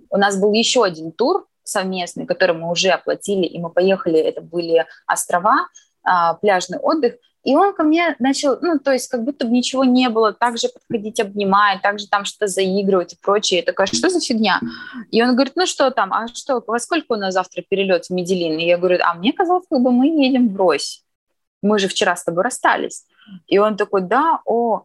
У 0.09 0.17
нас 0.17 0.41
был 0.41 0.55
еще 0.55 0.85
один 0.85 1.13
тур 1.13 1.47
совместный, 1.63 2.25
который 2.25 2.57
мы 2.57 2.71
уже 2.71 2.89
оплатили, 2.89 3.45
и 3.45 3.59
мы 3.59 3.69
поехали, 3.69 4.19
это 4.19 4.41
были 4.41 4.87
острова, 5.07 5.69
а, 6.03 6.33
пляжный 6.35 6.79
отдых, 6.79 7.17
и 7.43 7.55
он 7.55 7.75
ко 7.75 7.83
мне 7.83 8.17
начал, 8.19 8.57
ну, 8.63 8.79
то 8.79 8.91
есть 8.91 9.09
как 9.09 9.23
будто 9.23 9.45
бы 9.45 9.53
ничего 9.53 9.85
не 9.85 10.09
было, 10.09 10.33
так 10.33 10.57
же 10.57 10.69
подходить, 10.71 11.21
обнимать, 11.21 11.83
так 11.83 11.99
же 11.99 12.09
там 12.09 12.25
что-то 12.25 12.47
заигрывать 12.47 13.13
и 13.13 13.19
прочее. 13.21 13.61
Я 13.61 13.67
такая, 13.67 13.87
что 13.87 14.09
за 14.09 14.21
фигня? 14.21 14.61
И 15.11 15.23
он 15.23 15.35
говорит, 15.35 15.57
ну 15.57 15.67
что 15.67 15.91
там, 15.91 16.11
а 16.15 16.27
что, 16.29 16.65
во 16.67 16.79
сколько 16.79 17.13
у 17.13 17.17
нас 17.17 17.35
завтра 17.35 17.63
перелет 17.69 18.07
в 18.07 18.11
Медellин? 18.11 18.59
И 18.59 18.65
я 18.65 18.79
говорю, 18.79 18.99
а 19.03 19.13
мне 19.13 19.35
казалось, 19.35 19.67
как 19.69 19.83
бы 19.83 19.93
мы 19.93 20.07
едем 20.07 20.49
в 20.49 20.53
Брось. 20.53 21.04
Мы 21.65 21.79
же 21.79 21.89
вчера 21.89 22.15
с 22.15 22.25
тобой 22.25 22.45
расстались. 22.45 23.07
И 23.47 23.59
он 23.59 23.77
такой, 23.77 24.03
да, 24.03 24.41
о, 24.45 24.85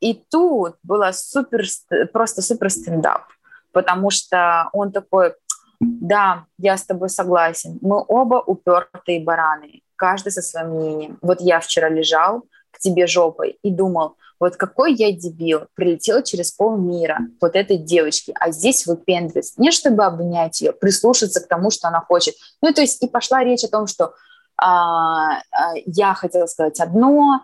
и 0.00 0.14
тут 0.14 0.76
было 0.82 1.12
супер, 1.12 1.64
просто 2.12 2.42
супер 2.42 2.70
стендап, 2.70 3.24
потому 3.72 4.10
что 4.10 4.68
он 4.72 4.92
такой, 4.92 5.34
да, 5.78 6.46
я 6.58 6.76
с 6.76 6.84
тобой 6.84 7.10
согласен, 7.10 7.78
мы 7.80 8.04
оба 8.08 8.42
упертые 8.44 9.20
бараны, 9.20 9.82
каждый 9.94 10.32
со 10.32 10.42
своим 10.42 10.70
мнением. 10.70 11.18
Вот 11.22 11.40
я 11.40 11.60
вчера 11.60 11.88
лежал 11.88 12.42
к 12.72 12.78
тебе 12.78 13.06
жопой 13.06 13.58
и 13.62 13.70
думал, 13.70 14.16
вот 14.40 14.56
какой 14.56 14.94
я 14.94 15.12
дебил, 15.12 15.66
прилетел 15.74 16.22
через 16.22 16.50
полмира 16.50 17.18
вот 17.40 17.54
этой 17.54 17.76
девочки, 17.76 18.34
а 18.40 18.50
здесь 18.50 18.86
выпендривается. 18.86 19.52
Не 19.58 19.70
чтобы 19.70 20.04
обнять 20.04 20.62
ее, 20.62 20.72
прислушаться 20.72 21.40
к 21.40 21.46
тому, 21.46 21.70
что 21.70 21.88
она 21.88 22.00
хочет. 22.00 22.34
Ну, 22.62 22.72
то 22.72 22.80
есть 22.80 23.02
и 23.02 23.06
пошла 23.06 23.44
речь 23.44 23.64
о 23.64 23.68
том, 23.68 23.86
что 23.86 24.14
я 24.60 26.14
хотела 26.14 26.46
сказать 26.46 26.80
одно, 26.80 27.40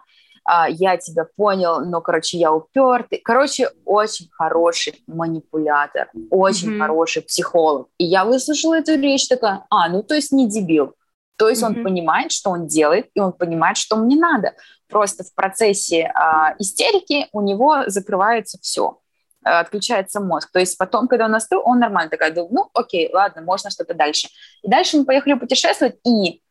а, 0.47 0.69
я 0.69 0.97
тебя 0.97 1.27
понял, 1.37 1.85
но, 1.85 2.01
короче, 2.01 2.39
я 2.39 2.53
упертый. 2.53 3.21
Короче, 3.25 3.71
очень 3.85 4.29
хороший 4.31 5.03
манипулятор, 5.09 6.09
очень 6.31 6.71
mm-hmm. 6.71 6.79
хороший 6.79 7.23
психолог. 7.23 7.89
И 7.99 8.05
я 8.05 8.25
выслушала 8.25 8.79
эту 8.79 8.95
речь 8.95 9.27
такая, 9.27 9.67
а, 9.71 9.89
ну 9.89 10.05
то 10.05 10.15
есть 10.15 10.31
не 10.31 10.49
дебил. 10.49 10.95
То 11.37 11.49
есть 11.49 11.63
mm-hmm. 11.63 11.79
он 11.79 11.83
понимает, 11.83 12.33
что 12.33 12.51
он 12.51 12.69
делает, 12.69 13.09
и 13.15 13.21
он 13.21 13.33
понимает, 13.33 13.77
что 13.77 13.97
мне 13.97 14.17
надо. 14.17 14.55
Просто 14.89 15.25
в 15.25 15.35
процессе 15.35 16.03
э, 16.03 16.55
истерики 16.61 17.27
у 17.33 17.41
него 17.41 17.83
закрывается 17.89 18.59
все 18.63 19.01
отключается 19.43 20.19
мозг. 20.19 20.51
То 20.51 20.59
есть 20.59 20.77
потом, 20.77 21.07
когда 21.07 21.27
он 21.27 21.35
остыл, 21.37 21.63
он 21.65 21.79
нормально 21.79 22.11
такая, 22.11 22.35
ну, 22.35 22.69
окей, 22.75 23.09
ладно, 23.13 23.43
можно 23.43 23.71
что-то 23.71 23.95
дальше. 23.95 24.29
И 24.63 24.69
дальше 24.69 24.97
мы 24.97 25.05
поехали 25.05 25.35
путешествовать, 25.35 25.97
и 26.05 26.43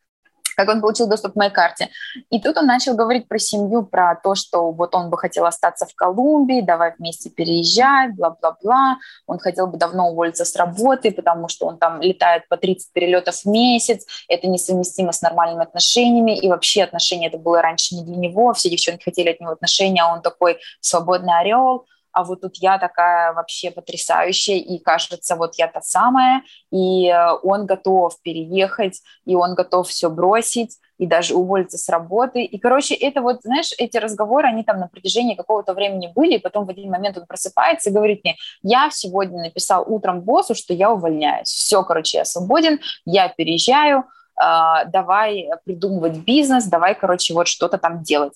как 0.55 0.69
он 0.69 0.81
получил 0.81 1.07
доступ 1.07 1.33
к 1.33 1.35
моей 1.35 1.51
карте. 1.51 1.89
И 2.29 2.39
тут 2.39 2.57
он 2.57 2.65
начал 2.65 2.95
говорить 2.95 3.27
про 3.27 3.39
семью, 3.39 3.83
про 3.83 4.15
то, 4.15 4.35
что 4.35 4.71
вот 4.71 4.95
он 4.95 5.09
бы 5.09 5.17
хотел 5.17 5.45
остаться 5.45 5.85
в 5.85 5.95
Колумбии, 5.95 6.61
давай 6.61 6.93
вместе 6.97 7.29
переезжать, 7.29 8.15
бла-бла-бла. 8.15 8.97
Он 9.27 9.39
хотел 9.39 9.67
бы 9.67 9.77
давно 9.77 10.09
уволиться 10.09 10.45
с 10.45 10.55
работы, 10.55 11.11
потому 11.11 11.47
что 11.47 11.67
он 11.67 11.77
там 11.77 12.01
летает 12.01 12.47
по 12.49 12.57
30 12.57 12.93
перелетов 12.93 13.35
в 13.35 13.45
месяц, 13.45 14.05
это 14.27 14.47
несовместимо 14.47 15.11
с 15.11 15.21
нормальными 15.21 15.63
отношениями, 15.63 16.37
и 16.37 16.47
вообще 16.47 16.83
отношения 16.83 17.27
это 17.27 17.37
было 17.37 17.61
раньше 17.61 17.95
не 17.95 18.03
для 18.03 18.15
него, 18.15 18.53
все 18.53 18.69
девчонки 18.69 19.03
хотели 19.03 19.29
от 19.29 19.39
него 19.39 19.51
отношения, 19.51 20.01
а 20.03 20.13
он 20.13 20.21
такой 20.21 20.57
свободный 20.81 21.39
орел, 21.39 21.85
а 22.15 22.23
вот 22.23 22.41
тут 22.41 22.55
я 22.57 22.79
такая 22.79 23.33
вообще 23.33 23.71
потрясающая, 23.71 24.55
и 24.55 24.79
кажется, 24.79 25.35
вот 25.35 25.55
я 25.55 25.67
та 25.67 25.81
самая, 25.81 26.43
и 26.71 27.09
э, 27.09 27.33
он 27.43 27.65
готов 27.65 28.21
переехать, 28.21 29.01
и 29.25 29.35
он 29.35 29.53
готов 29.53 29.89
все 29.89 30.09
бросить, 30.09 30.77
и 30.97 31.07
даже 31.07 31.35
уволиться 31.35 31.77
с 31.77 31.89
работы. 31.89 32.43
И, 32.43 32.57
короче, 32.57 32.95
это 32.95 33.21
вот, 33.21 33.41
знаешь, 33.43 33.73
эти 33.77 33.97
разговоры, 33.97 34.47
они 34.47 34.63
там 34.63 34.79
на 34.79 34.87
протяжении 34.87 35.35
какого-то 35.35 35.73
времени 35.73 36.09
были, 36.15 36.35
и 36.35 36.39
потом 36.39 36.65
в 36.65 36.69
один 36.69 36.89
момент 36.89 37.17
он 37.17 37.25
просыпается 37.25 37.89
и 37.89 37.93
говорит 37.93 38.21
мне, 38.23 38.37
я 38.63 38.89
сегодня 38.91 39.43
написал 39.43 39.83
утром 39.85 40.21
боссу, 40.21 40.55
что 40.55 40.73
я 40.73 40.91
увольняюсь. 40.91 41.49
Все, 41.49 41.83
короче, 41.83 42.19
я 42.19 42.25
свободен, 42.25 42.79
я 43.03 43.27
переезжаю, 43.27 44.05
э, 44.41 44.85
давай 44.87 45.49
придумывать 45.65 46.15
бизнес, 46.19 46.63
давай, 46.63 46.95
короче, 46.95 47.33
вот 47.33 47.49
что-то 47.49 47.77
там 47.77 48.03
делать. 48.03 48.33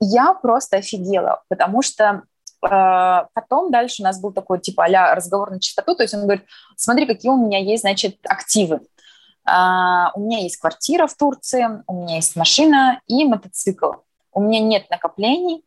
Я 0.00 0.32
просто 0.32 0.78
офигела, 0.78 1.42
потому 1.48 1.82
что 1.82 2.04
а, 2.06 2.22
потом 2.68 3.70
дальше 3.70 4.02
у 4.02 4.04
нас 4.04 4.20
был 4.20 4.32
такой 4.32 4.60
типа 4.60 4.84
а 4.86 5.14
разговор 5.14 5.50
на 5.50 5.60
чистоту, 5.60 5.94
то 5.94 6.02
есть 6.02 6.14
он 6.14 6.22
говорит, 6.22 6.44
смотри, 6.76 7.06
какие 7.06 7.30
у 7.30 7.36
меня 7.36 7.58
есть, 7.58 7.82
значит, 7.82 8.18
активы. 8.24 8.80
Uh, 9.46 10.08
у 10.14 10.20
меня 10.20 10.38
есть 10.38 10.56
квартира 10.56 11.06
в 11.06 11.14
Турции, 11.14 11.66
у 11.86 11.92
меня 11.92 12.16
есть 12.16 12.34
машина 12.34 13.02
и 13.06 13.24
мотоцикл. 13.24 13.92
У 14.32 14.40
меня 14.40 14.60
нет 14.60 14.88
накоплений, 14.88 15.66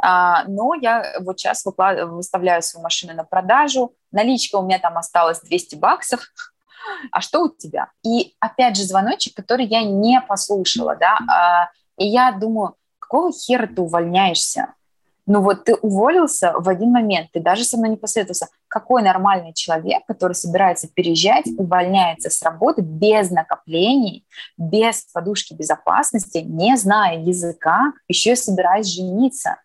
uh, 0.00 0.44
но 0.46 0.74
я 0.74 1.16
вот 1.20 1.40
сейчас 1.40 1.64
выставляю 1.64 2.62
свою 2.62 2.84
машину 2.84 3.14
на 3.14 3.24
продажу. 3.24 3.92
Наличка 4.12 4.56
у 4.56 4.62
меня 4.62 4.78
там 4.78 4.96
осталась 4.96 5.40
200 5.40 5.76
баксов. 5.76 6.20
А 7.10 7.20
что 7.20 7.42
у 7.42 7.48
тебя? 7.50 7.90
И 8.02 8.34
опять 8.40 8.76
же 8.76 8.84
звоночек, 8.84 9.34
который 9.34 9.66
я 9.66 9.82
не 9.82 10.20
послушала, 10.22 10.96
да, 10.96 11.18
uh, 11.20 11.66
и 11.98 12.06
я 12.06 12.32
думаю, 12.32 12.76
какого 12.98 13.32
хера 13.32 13.66
ты 13.66 13.82
увольняешься? 13.82 14.74
Ну 15.28 15.42
вот 15.42 15.64
ты 15.64 15.74
уволился 15.74 16.54
в 16.56 16.70
один 16.70 16.90
момент, 16.90 17.28
ты 17.32 17.40
даже 17.40 17.62
со 17.62 17.76
мной 17.76 17.90
не 17.90 17.96
посоветовался. 17.96 18.48
Какой 18.66 19.02
нормальный 19.02 19.52
человек, 19.52 20.02
который 20.06 20.32
собирается 20.32 20.88
переезжать, 20.88 21.44
увольняется 21.58 22.30
с 22.30 22.42
работы 22.42 22.80
без 22.80 23.30
накоплений, 23.30 24.24
без 24.56 25.02
подушки 25.12 25.52
безопасности, 25.52 26.38
не 26.38 26.74
зная 26.78 27.18
языка, 27.18 27.92
еще 28.08 28.32
и 28.32 28.36
собираясь 28.36 28.86
жениться? 28.86 29.56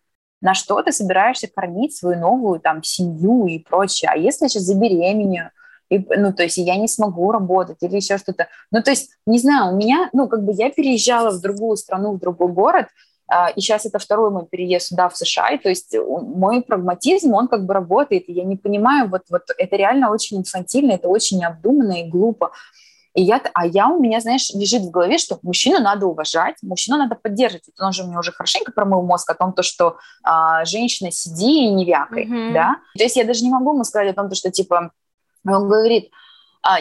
На 0.42 0.52
что 0.52 0.82
ты 0.82 0.92
собираешься 0.92 1.48
кормить 1.48 1.96
свою 1.96 2.20
новую 2.20 2.60
там 2.60 2.82
семью 2.82 3.46
и 3.46 3.58
прочее? 3.58 4.10
А 4.12 4.18
если 4.18 4.44
я 4.44 4.48
сейчас 4.50 4.64
забеременею? 4.64 5.50
И, 5.88 5.98
ну, 5.98 6.34
то 6.34 6.42
есть 6.42 6.58
я 6.58 6.76
не 6.76 6.88
смогу 6.88 7.32
работать 7.32 7.78
или 7.80 7.96
еще 7.96 8.18
что-то. 8.18 8.48
Ну, 8.70 8.82
то 8.82 8.90
есть, 8.90 9.12
не 9.26 9.38
знаю, 9.38 9.72
у 9.72 9.76
меня, 9.78 10.10
ну, 10.12 10.28
как 10.28 10.44
бы 10.44 10.52
я 10.52 10.70
переезжала 10.70 11.30
в 11.30 11.40
другую 11.40 11.78
страну, 11.78 12.12
в 12.12 12.18
другой 12.18 12.52
город, 12.52 12.88
и 13.56 13.60
сейчас 13.60 13.86
это 13.86 13.98
второй 13.98 14.30
мой 14.30 14.46
переезд 14.46 14.88
сюда, 14.88 15.08
в 15.08 15.16
США, 15.16 15.50
и, 15.50 15.58
то 15.58 15.68
есть 15.68 15.96
мой 15.96 16.62
прагматизм, 16.62 17.32
он 17.32 17.48
как 17.48 17.64
бы 17.64 17.72
работает, 17.72 18.28
и 18.28 18.32
я 18.32 18.44
не 18.44 18.56
понимаю, 18.56 19.08
вот, 19.08 19.22
вот 19.30 19.44
это 19.56 19.76
реально 19.76 20.10
очень 20.10 20.38
инфантильно, 20.38 20.92
это 20.92 21.08
очень 21.08 21.38
необдуманно 21.38 22.02
и 22.02 22.08
глупо. 22.08 22.52
И 23.14 23.22
я, 23.22 23.40
а 23.54 23.64
я 23.64 23.88
у 23.88 24.00
меня, 24.00 24.20
знаешь, 24.20 24.50
лежит 24.50 24.82
в 24.82 24.90
голове, 24.90 25.18
что 25.18 25.38
мужчину 25.42 25.78
надо 25.78 26.06
уважать, 26.06 26.56
мужчину 26.62 26.98
надо 26.98 27.14
поддерживать. 27.14 27.64
Он 27.78 27.92
же 27.92 28.02
мне 28.02 28.18
уже 28.18 28.32
хорошенько 28.32 28.72
промыл 28.72 29.02
мозг 29.02 29.30
о 29.30 29.34
том, 29.34 29.52
то, 29.52 29.62
что 29.62 29.98
а, 30.24 30.64
женщина 30.64 31.12
сиди 31.12 31.66
и 31.66 31.70
не 31.70 31.84
вякай, 31.84 32.26
mm-hmm. 32.26 32.52
да. 32.52 32.76
То 32.98 33.04
есть 33.04 33.14
я 33.14 33.24
даже 33.24 33.44
не 33.44 33.50
могу 33.50 33.72
ему 33.72 33.84
сказать 33.84 34.10
о 34.10 34.14
том, 34.14 34.28
то, 34.28 34.34
что 34.34 34.50
типа 34.50 34.90
он 35.46 35.68
говорит, 35.68 36.10
а, 36.10 36.16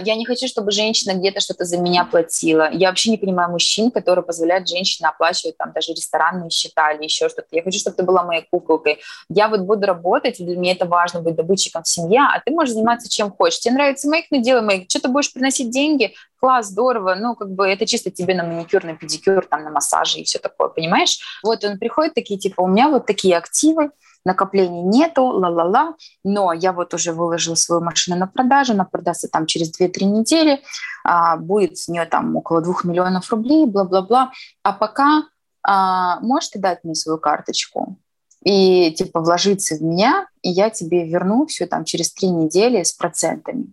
я 0.04 0.16
не 0.16 0.26
хочу, 0.26 0.48
чтобы 0.48 0.72
женщина 0.72 1.14
где-то 1.14 1.40
что-то 1.40 1.66
за 1.66 1.78
меня 1.78 2.06
платила. 2.06 2.70
Я 2.72 2.90
вообще 2.90 3.12
не 3.12 3.18
понимаю 3.18 3.52
мужчин, 3.52 3.92
которые 3.92 4.24
позволяют 4.24 4.68
женщине 4.68 5.10
оплачивать 5.10 5.58
там 5.58 5.74
даже 5.74 5.92
ресторанные 5.92 6.50
счета 6.50 6.92
или 6.94 7.04
еще 7.04 7.28
что-то. 7.28 7.48
Я 7.52 7.64
хочу, 7.64 7.80
чтобы 7.80 7.98
ты 7.98 8.04
была 8.04 8.24
моей 8.24 8.48
куколкой. 8.50 9.00
Я 9.30 9.50
вот 9.50 9.62
буду 9.62 9.86
работать, 9.86 10.38
для 10.38 10.58
меня 10.58 10.72
это 10.72 10.86
важно 10.86 11.22
быть 11.22 11.36
добытчиком 11.36 11.84
в 11.84 11.88
семье, 11.88 12.22
а 12.34 12.40
ты 12.40 12.52
можешь 12.52 12.74
заниматься 12.74 13.10
чем 13.10 13.32
хочешь. 13.32 13.60
Тебе 13.60 13.76
нравится 13.76 14.10
мейк, 14.10 14.28
ну 14.32 14.42
делай 14.42 14.62
мейк. 14.62 14.90
Что 14.90 15.02
ты 15.02 15.08
будешь 15.10 15.34
приносить 15.34 15.70
деньги? 15.70 16.14
Класс, 16.40 16.68
здорово. 16.68 17.16
Ну, 17.16 17.36
как 17.36 17.52
бы 17.52 17.68
это 17.68 17.86
чисто 17.86 18.12
тебе 18.12 18.36
на 18.36 18.44
маникюр, 18.44 18.84
на 18.84 18.96
педикюр, 18.96 19.46
там, 19.46 19.64
на 19.64 19.70
массажи 19.70 20.20
и 20.20 20.24
все 20.24 20.40
такое, 20.40 20.70
понимаешь? 20.70 21.20
Вот 21.44 21.64
он 21.64 21.78
приходит 21.78 22.14
такие, 22.14 22.40
типа, 22.40 22.62
у 22.62 22.68
меня 22.68 22.90
вот 22.90 23.06
такие 23.06 23.38
активы, 23.38 23.92
накоплений 24.26 24.82
нету, 24.82 25.24
ла-ла-ла, 25.24 25.96
но 26.24 26.54
я 26.54 26.74
вот 26.74 26.94
уже 26.94 27.12
выложила 27.14 27.56
свою 27.56 27.82
машину 27.82 28.18
на 28.18 28.28
продажу, 28.28 28.74
она 28.74 28.86
продастся 28.86 29.28
там 29.28 29.46
через 29.46 29.72
2-3 29.80 30.06
недели, 30.06 30.62
а, 31.04 31.38
будет 31.38 31.78
с 31.78 31.88
нее 31.88 32.06
там 32.06 32.36
около 32.36 32.62
2 32.62 32.76
миллионов 32.84 33.30
рублей, 33.32 33.66
бла-бла-бла, 33.66 34.32
а 34.64 34.74
пока 34.74 35.24
а, 35.62 36.20
можешь 36.22 36.50
ты 36.50 36.60
дать 36.60 36.84
мне 36.84 36.96
свою 36.96 37.18
карточку? 37.18 37.98
и 38.44 38.92
типа 38.92 39.22
вложиться 39.22 39.76
в 39.76 39.82
меня, 39.82 40.28
и 40.42 40.50
я 40.50 40.70
тебе 40.70 41.08
верну 41.08 41.46
все 41.46 41.66
там 41.66 41.86
через 41.86 42.14
три 42.14 42.30
недели 42.30 42.84
с 42.84 42.92
процентами. 42.92 43.68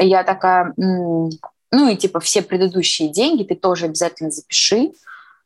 И 0.00 0.06
я 0.06 0.24
такая, 0.24 0.74
ну 0.76 1.30
и 1.88 1.96
типа 1.96 2.20
все 2.20 2.42
предыдущие 2.42 3.08
деньги 3.10 3.44
ты 3.44 3.54
тоже 3.54 3.86
обязательно 3.86 4.30
запиши, 4.30 4.92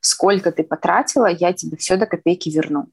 сколько 0.00 0.52
ты 0.52 0.64
потратила, 0.64 1.26
я 1.26 1.52
тебе 1.52 1.76
все 1.76 1.96
до 1.96 2.06
копейки 2.06 2.48
верну. 2.48 2.86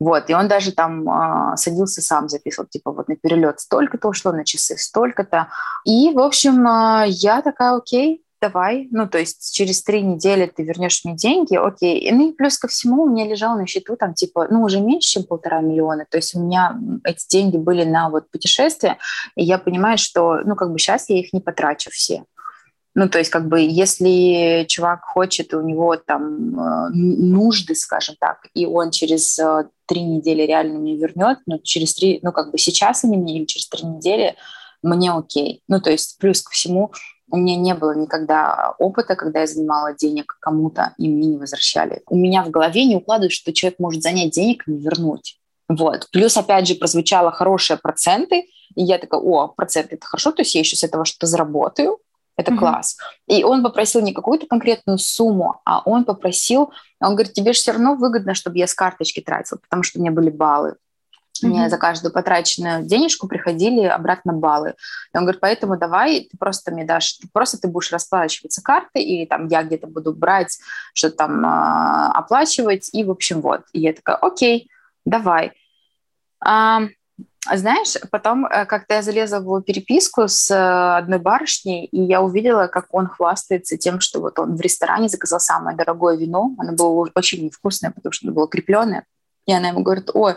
Вот, 0.00 0.28
и 0.28 0.34
он 0.34 0.48
даже 0.48 0.72
там 0.72 1.08
э, 1.08 1.56
садился 1.56 2.02
сам, 2.02 2.28
записывал, 2.28 2.68
типа, 2.68 2.90
вот 2.90 3.08
на 3.08 3.16
перелет 3.16 3.60
столько-то 3.60 4.08
ушло, 4.08 4.32
на 4.32 4.44
часы 4.44 4.76
столько-то. 4.76 5.48
И, 5.84 6.10
в 6.12 6.18
общем, 6.18 6.66
э, 6.66 7.06
я 7.08 7.42
такая, 7.42 7.76
окей, 7.76 8.24
давай, 8.44 8.88
ну, 8.90 9.08
то 9.08 9.18
есть 9.18 9.54
через 9.54 9.82
три 9.82 10.02
недели 10.02 10.46
ты 10.46 10.64
вернешь 10.64 11.00
мне 11.04 11.14
деньги, 11.14 11.56
окей. 11.56 12.10
Ну, 12.12 12.28
и 12.28 12.32
плюс 12.32 12.58
ко 12.58 12.68
всему 12.68 13.04
у 13.04 13.08
меня 13.08 13.26
лежал 13.26 13.56
на 13.56 13.66
счету 13.66 13.96
там, 13.96 14.12
типа, 14.12 14.48
ну, 14.50 14.62
уже 14.62 14.80
меньше, 14.80 15.12
чем 15.12 15.24
полтора 15.24 15.60
миллиона, 15.60 16.04
то 16.10 16.18
есть 16.18 16.34
у 16.34 16.40
меня 16.40 16.78
эти 17.04 17.26
деньги 17.28 17.56
были 17.56 17.84
на 17.84 18.10
вот 18.10 18.30
путешествие, 18.30 18.98
и 19.36 19.44
я 19.44 19.58
понимаю, 19.58 19.96
что, 19.96 20.40
ну, 20.44 20.56
как 20.56 20.72
бы 20.72 20.78
сейчас 20.78 21.08
я 21.08 21.18
их 21.18 21.32
не 21.32 21.40
потрачу 21.40 21.90
все. 21.90 22.24
Ну, 22.94 23.08
то 23.08 23.18
есть, 23.18 23.30
как 23.30 23.48
бы, 23.48 23.60
если 23.60 24.64
чувак 24.68 25.04
хочет, 25.04 25.52
у 25.52 25.60
него 25.62 25.96
там 25.96 26.58
э, 26.58 26.90
нужды, 26.92 27.74
скажем 27.74 28.14
так, 28.20 28.46
и 28.54 28.66
он 28.66 28.92
через 28.92 29.36
э, 29.38 29.68
три 29.86 30.02
недели 30.02 30.42
реально 30.42 30.78
мне 30.78 30.96
вернет, 30.96 31.38
ну, 31.46 31.58
через 31.58 31.94
три, 31.94 32.20
ну, 32.22 32.30
как 32.30 32.52
бы 32.52 32.58
сейчас 32.58 33.02
они 33.02 33.16
мне 33.16 33.38
или 33.38 33.46
через 33.46 33.68
три 33.68 33.84
недели, 33.84 34.36
мне 34.82 35.10
окей. 35.10 35.62
Ну, 35.66 35.80
то 35.80 35.90
есть, 35.90 36.18
плюс 36.18 36.42
ко 36.42 36.52
всему, 36.52 36.92
у 37.30 37.36
меня 37.36 37.56
не 37.56 37.74
было 37.74 37.96
никогда 37.96 38.74
опыта, 38.78 39.16
когда 39.16 39.40
я 39.40 39.46
занимала 39.48 39.92
денег 39.92 40.36
кому-то, 40.40 40.94
и 40.96 41.08
мне 41.08 41.26
не 41.26 41.36
возвращали. 41.36 42.02
У 42.06 42.16
меня 42.16 42.44
в 42.44 42.50
голове 42.50 42.84
не 42.84 42.96
укладывается, 42.96 43.40
что 43.40 43.52
человек 43.52 43.80
может 43.80 44.02
занять 44.02 44.30
денег 44.30 44.68
и 44.68 44.70
не 44.70 44.78
вернуть. 44.78 45.40
Вот. 45.68 46.08
Плюс, 46.12 46.36
опять 46.36 46.68
же, 46.68 46.76
прозвучало 46.76 47.32
хорошие 47.32 47.76
проценты, 47.76 48.44
и 48.76 48.84
я 48.84 48.98
такая, 48.98 49.20
о, 49.20 49.48
проценты, 49.48 49.96
это 49.96 50.06
хорошо, 50.06 50.30
то 50.30 50.42
есть 50.42 50.54
я 50.54 50.60
еще 50.60 50.76
с 50.76 50.84
этого 50.84 51.04
что-то 51.04 51.26
заработаю, 51.26 51.98
это 52.36 52.52
mm-hmm. 52.52 52.58
класс. 52.58 52.96
И 53.26 53.44
он 53.44 53.62
попросил 53.62 54.00
не 54.00 54.12
какую-то 54.12 54.46
конкретную 54.46 54.98
сумму, 54.98 55.60
а 55.64 55.80
он 55.84 56.04
попросил, 56.04 56.72
он 57.00 57.14
говорит, 57.14 57.32
тебе 57.32 57.52
же 57.52 57.58
все 57.58 57.72
равно 57.72 57.94
выгодно, 57.94 58.34
чтобы 58.34 58.58
я 58.58 58.66
с 58.66 58.74
карточки 58.74 59.20
тратил, 59.20 59.58
потому 59.58 59.82
что 59.82 59.98
у 59.98 60.02
меня 60.02 60.10
были 60.10 60.30
баллы. 60.30 60.70
Mm-hmm. 60.70 61.48
Мне 61.48 61.68
за 61.68 61.78
каждую 61.78 62.12
потраченную 62.12 62.84
денежку 62.84 63.26
приходили 63.26 63.84
обратно 63.84 64.32
баллы. 64.32 64.74
И 65.12 65.16
он 65.16 65.24
говорит, 65.24 65.40
поэтому 65.40 65.76
давай 65.76 66.28
ты 66.30 66.36
просто 66.38 66.72
мне 66.72 66.84
дашь, 66.84 67.18
просто 67.32 67.58
ты 67.58 67.68
будешь 67.68 67.92
расплачиваться 67.92 68.62
картой, 68.62 69.02
или 69.02 69.26
там 69.26 69.48
я 69.48 69.62
где-то 69.62 69.86
буду 69.86 70.12
брать, 70.12 70.58
что-то 70.92 71.16
там 71.16 71.44
э, 71.44 72.10
оплачивать, 72.14 72.90
и 72.92 73.04
в 73.04 73.10
общем 73.10 73.40
вот. 73.40 73.62
И 73.72 73.80
я 73.80 73.92
такая, 73.92 74.16
окей, 74.16 74.70
давай. 75.04 75.52
А, 76.40 76.82
знаешь, 77.52 77.96
потом 78.10 78.46
э, 78.46 78.64
как-то 78.66 78.94
я 78.94 79.02
залезла 79.02 79.38
в 79.38 79.42
его 79.42 79.60
переписку 79.60 80.28
с 80.28 80.50
э, 80.50 80.96
одной 80.98 81.18
барышней, 81.18 81.86
и 81.86 82.00
я 82.00 82.22
увидела, 82.22 82.66
как 82.66 82.86
он 82.90 83.06
хвастается 83.06 83.76
тем, 83.76 84.00
что 84.00 84.20
вот 84.20 84.38
он 84.38 84.56
в 84.56 84.60
ресторане 84.60 85.08
заказал 85.08 85.40
самое 85.40 85.76
дорогое 85.76 86.16
вино. 86.16 86.54
Оно 86.58 86.72
было 86.72 87.08
очень 87.14 87.44
невкусное, 87.44 87.90
потому 87.90 88.12
что 88.12 88.26
оно 88.26 88.34
было 88.34 88.48
крепленное. 88.48 89.04
И 89.46 89.52
она 89.52 89.68
ему 89.68 89.82
говорит, 89.82 90.10
ой, 90.14 90.36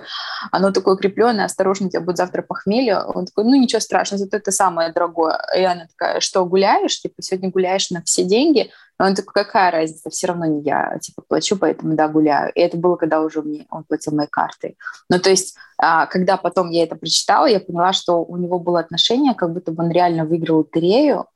оно 0.52 0.72
такое 0.72 0.98
крепленное, 0.98 1.46
осторожно, 1.46 1.90
тебя 1.90 2.02
будет 2.02 2.18
завтра 2.18 2.42
похмелье. 2.42 3.02
Он 3.04 3.26
такой, 3.26 3.46
ну 3.46 3.56
ничего 3.56 3.80
страшного, 3.80 4.20
зато 4.20 4.38
это 4.38 4.52
самое 4.52 4.92
дорогое. 4.92 5.40
И 5.56 5.64
она 5.64 5.88
такая, 5.88 6.20
что, 6.20 6.46
гуляешь? 6.46 7.00
Типа, 7.00 7.22
сегодня 7.22 7.50
гуляешь 7.50 7.90
на 7.90 8.02
все 8.04 8.24
деньги? 8.24 8.70
И 9.00 9.04
он 9.04 9.16
такой, 9.16 9.46
какая 9.46 9.72
разница, 9.72 10.10
все 10.10 10.28
равно 10.28 10.46
не 10.46 10.62
я, 10.62 10.98
типа, 11.00 11.22
плачу, 11.28 11.56
поэтому, 11.58 11.96
да, 11.96 12.08
гуляю. 12.08 12.52
И 12.54 12.60
это 12.60 12.78
было, 12.78 12.96
когда 12.96 13.22
уже 13.22 13.42
мне 13.42 13.66
он 13.70 13.84
платил 13.84 14.14
моей 14.14 14.30
картой. 14.30 14.78
Ну, 15.10 15.20
то 15.20 15.30
есть, 15.30 15.56
а, 15.78 16.08
когда 16.08 16.36
потом 16.36 16.72
я 16.72 16.84
это 16.84 16.96
прочитала, 16.96 17.46
я 17.46 17.60
поняла, 17.60 17.94
что 17.94 18.24
у 18.24 18.38
него 18.38 18.60
было 18.60 18.80
отношение, 18.80 19.36
как 19.36 19.54
будто 19.54 19.72
бы 19.72 19.84
он 19.84 19.92
реально 19.92 20.26
выиграл 20.26 20.58
лотерею, 20.58 21.28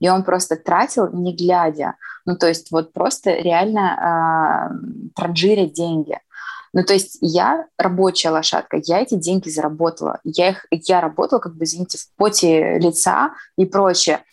и 0.00 0.08
он 0.08 0.24
просто 0.24 0.56
тратил, 0.56 1.08
не 1.12 1.34
глядя. 1.34 1.94
Ну, 2.26 2.36
то 2.36 2.48
есть 2.48 2.70
вот 2.72 2.92
просто 2.92 3.30
реально 3.32 4.70
э, 4.70 5.10
транжирить 5.14 5.72
деньги. 5.72 6.18
Ну, 6.74 6.82
то 6.82 6.92
есть 6.92 7.18
я 7.20 7.66
рабочая 7.78 8.30
лошадка, 8.30 8.80
я 8.84 9.00
эти 9.00 9.14
деньги 9.14 9.48
заработала. 9.48 10.18
Я, 10.24 10.50
их, 10.50 10.66
я 10.70 11.00
работала, 11.00 11.38
как 11.38 11.54
бы, 11.54 11.64
извините, 11.64 11.98
в 11.98 12.08
поте 12.16 12.78
лица 12.78 13.32
и 13.56 13.64
прочее. 13.64 14.24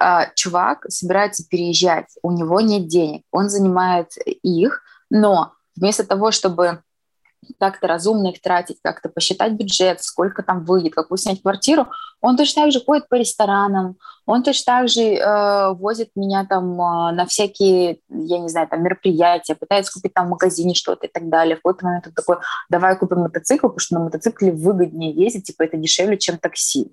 А, 0.00 0.26
чувак 0.34 0.84
собирается 0.88 1.46
переезжать, 1.48 2.06
у 2.22 2.32
него 2.32 2.60
нет 2.60 2.88
денег, 2.88 3.22
он 3.30 3.48
занимает 3.48 4.08
их, 4.42 4.82
но 5.08 5.52
вместо 5.76 6.04
того, 6.04 6.32
чтобы 6.32 6.82
как-то 7.58 7.86
разумно 7.86 8.28
их 8.28 8.40
тратить, 8.40 8.78
как-то 8.82 9.08
посчитать 9.08 9.52
бюджет, 9.52 10.02
сколько 10.02 10.42
там 10.42 10.64
выйдет, 10.64 10.94
какую 10.94 11.18
снять 11.18 11.42
квартиру, 11.42 11.88
он 12.20 12.36
точно 12.36 12.62
так 12.62 12.72
же 12.72 12.80
ходит 12.84 13.08
по 13.08 13.14
ресторанам, 13.14 13.96
он 14.26 14.42
точно 14.42 14.64
так 14.64 14.88
же 14.88 15.02
э, 15.02 15.72
возит 15.74 16.10
меня 16.16 16.44
там 16.44 16.72
э, 16.80 17.12
на 17.12 17.26
всякие, 17.26 18.00
я 18.08 18.38
не 18.38 18.48
знаю, 18.48 18.68
там 18.68 18.82
мероприятия, 18.82 19.54
пытается 19.54 19.92
купить 19.92 20.14
там 20.14 20.26
в 20.26 20.30
магазине 20.30 20.74
что-то 20.74 21.06
и 21.06 21.10
так 21.10 21.28
далее. 21.28 21.56
В 21.56 21.62
какой-то 21.62 21.86
момент 21.86 22.06
он 22.06 22.12
такой, 22.12 22.36
давай 22.68 22.96
купим 22.98 23.20
мотоцикл, 23.20 23.68
потому 23.68 23.80
что 23.80 23.94
на 23.94 24.04
мотоцикле 24.04 24.52
выгоднее 24.52 25.12
ездить, 25.12 25.44
типа 25.44 25.62
это 25.62 25.76
дешевле, 25.76 26.18
чем 26.18 26.38
такси. 26.38 26.92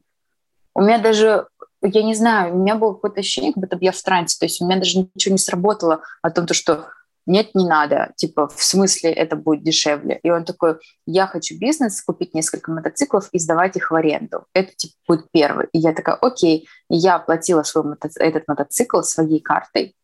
У 0.74 0.82
меня 0.82 1.00
даже 1.00 1.48
я 1.82 2.04
не 2.04 2.16
знаю, 2.16 2.56
у 2.56 2.58
меня 2.58 2.76
было 2.76 2.94
какое-то 2.94 3.20
ощущение, 3.20 3.54
как 3.54 3.62
будто 3.62 3.78
бы 3.78 3.84
я 3.84 3.92
в 3.92 4.02
трансе, 4.02 4.38
то 4.40 4.46
есть 4.46 4.62
у 4.62 4.66
меня 4.66 4.78
даже 4.78 5.00
ничего 5.00 5.34
не 5.34 5.38
сработало 5.38 6.02
о 6.22 6.32
том, 6.32 6.48
что 6.48 6.88
нет, 7.26 7.56
не 7.56 7.68
надо, 7.68 8.14
типа, 8.16 8.48
в 8.48 8.62
смысле 8.64 9.12
это 9.12 9.36
будет 9.36 9.64
дешевле. 9.64 10.20
И 10.22 10.30
он 10.30 10.46
такой, 10.46 10.76
я 11.06 11.26
хочу 11.28 11.58
бизнес, 11.58 12.02
купить 12.02 12.34
несколько 12.34 12.72
мотоциклов 12.72 13.30
и 13.32 13.40
сдавать 13.40 13.76
их 13.76 13.92
в 13.92 13.96
аренду. 13.96 14.46
Это, 14.54 14.72
типа, 14.76 14.94
будет 15.08 15.32
первый. 15.32 15.68
И 15.74 15.80
я 15.80 15.94
такая, 15.94 16.16
окей, 16.16 16.68
я 16.90 17.16
оплатила 17.16 17.64
свой 17.64 17.84
мотоци- 17.84 18.20
этот 18.20 18.48
мотоцикл 18.48 19.02
своей 19.02 19.40
картой, 19.40 19.96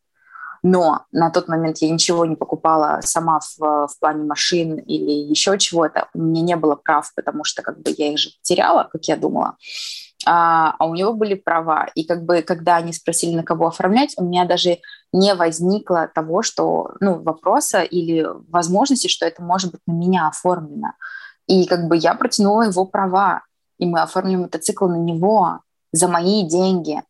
но 0.64 1.06
на 1.10 1.30
тот 1.30 1.48
момент 1.48 1.78
я 1.78 1.90
ничего 1.90 2.24
не 2.24 2.36
покупала 2.36 3.00
сама 3.02 3.40
в, 3.40 3.58
в 3.58 3.98
плане 4.00 4.24
машин 4.24 4.78
или 4.78 5.10
еще 5.10 5.58
чего-то. 5.58 6.08
У 6.14 6.20
меня 6.20 6.42
не 6.42 6.56
было 6.56 6.76
прав, 6.76 7.12
потому 7.14 7.44
что 7.44 7.62
как 7.62 7.80
бы 7.80 7.94
я 7.96 8.12
их 8.12 8.18
же 8.18 8.30
потеряла, 8.30 8.88
как 8.90 9.04
я 9.06 9.16
думала 9.16 9.56
а, 10.26 10.74
а 10.78 10.86
у 10.86 10.94
него 10.94 11.12
были 11.12 11.34
права. 11.34 11.88
И 11.94 12.04
как 12.04 12.24
бы, 12.24 12.42
когда 12.42 12.76
они 12.76 12.92
спросили, 12.92 13.34
на 13.34 13.42
кого 13.42 13.68
оформлять, 13.68 14.14
у 14.16 14.24
меня 14.24 14.44
даже 14.44 14.78
не 15.12 15.34
возникло 15.34 16.08
того, 16.14 16.42
что, 16.42 16.94
ну, 17.00 17.22
вопроса 17.22 17.82
или 17.82 18.26
возможности, 18.48 19.08
что 19.08 19.26
это 19.26 19.42
может 19.42 19.72
быть 19.72 19.80
на 19.86 19.92
меня 19.92 20.28
оформлено. 20.28 20.92
И 21.46 21.66
как 21.66 21.88
бы 21.88 21.96
я 21.96 22.14
протянула 22.14 22.62
его 22.62 22.86
права, 22.86 23.42
и 23.78 23.86
мы 23.86 24.00
оформили 24.00 24.36
мотоцикл 24.36 24.86
на 24.86 24.96
него 24.96 25.60
за 25.92 26.08
мои 26.08 26.46
деньги. 26.46 27.02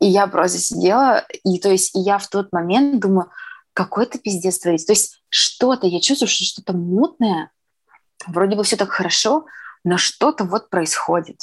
И 0.00 0.06
я 0.06 0.26
просто 0.26 0.58
сидела, 0.58 1.24
и 1.44 1.58
то 1.58 1.68
есть 1.70 1.94
и 1.96 2.00
я 2.00 2.18
в 2.18 2.28
тот 2.28 2.52
момент 2.52 3.00
думаю, 3.00 3.30
какой 3.72 4.04
это 4.04 4.18
пиздец 4.18 4.58
творится. 4.58 4.86
То 4.86 4.92
есть 4.92 5.22
что-то, 5.28 5.86
я 5.86 6.00
чувствую, 6.00 6.28
что 6.28 6.44
что-то 6.44 6.72
мутное, 6.72 7.50
вроде 8.26 8.56
бы 8.56 8.64
все 8.64 8.76
так 8.76 8.90
хорошо, 8.90 9.46
но 9.84 9.98
что-то 9.98 10.44
вот 10.44 10.70
происходит. 10.70 11.40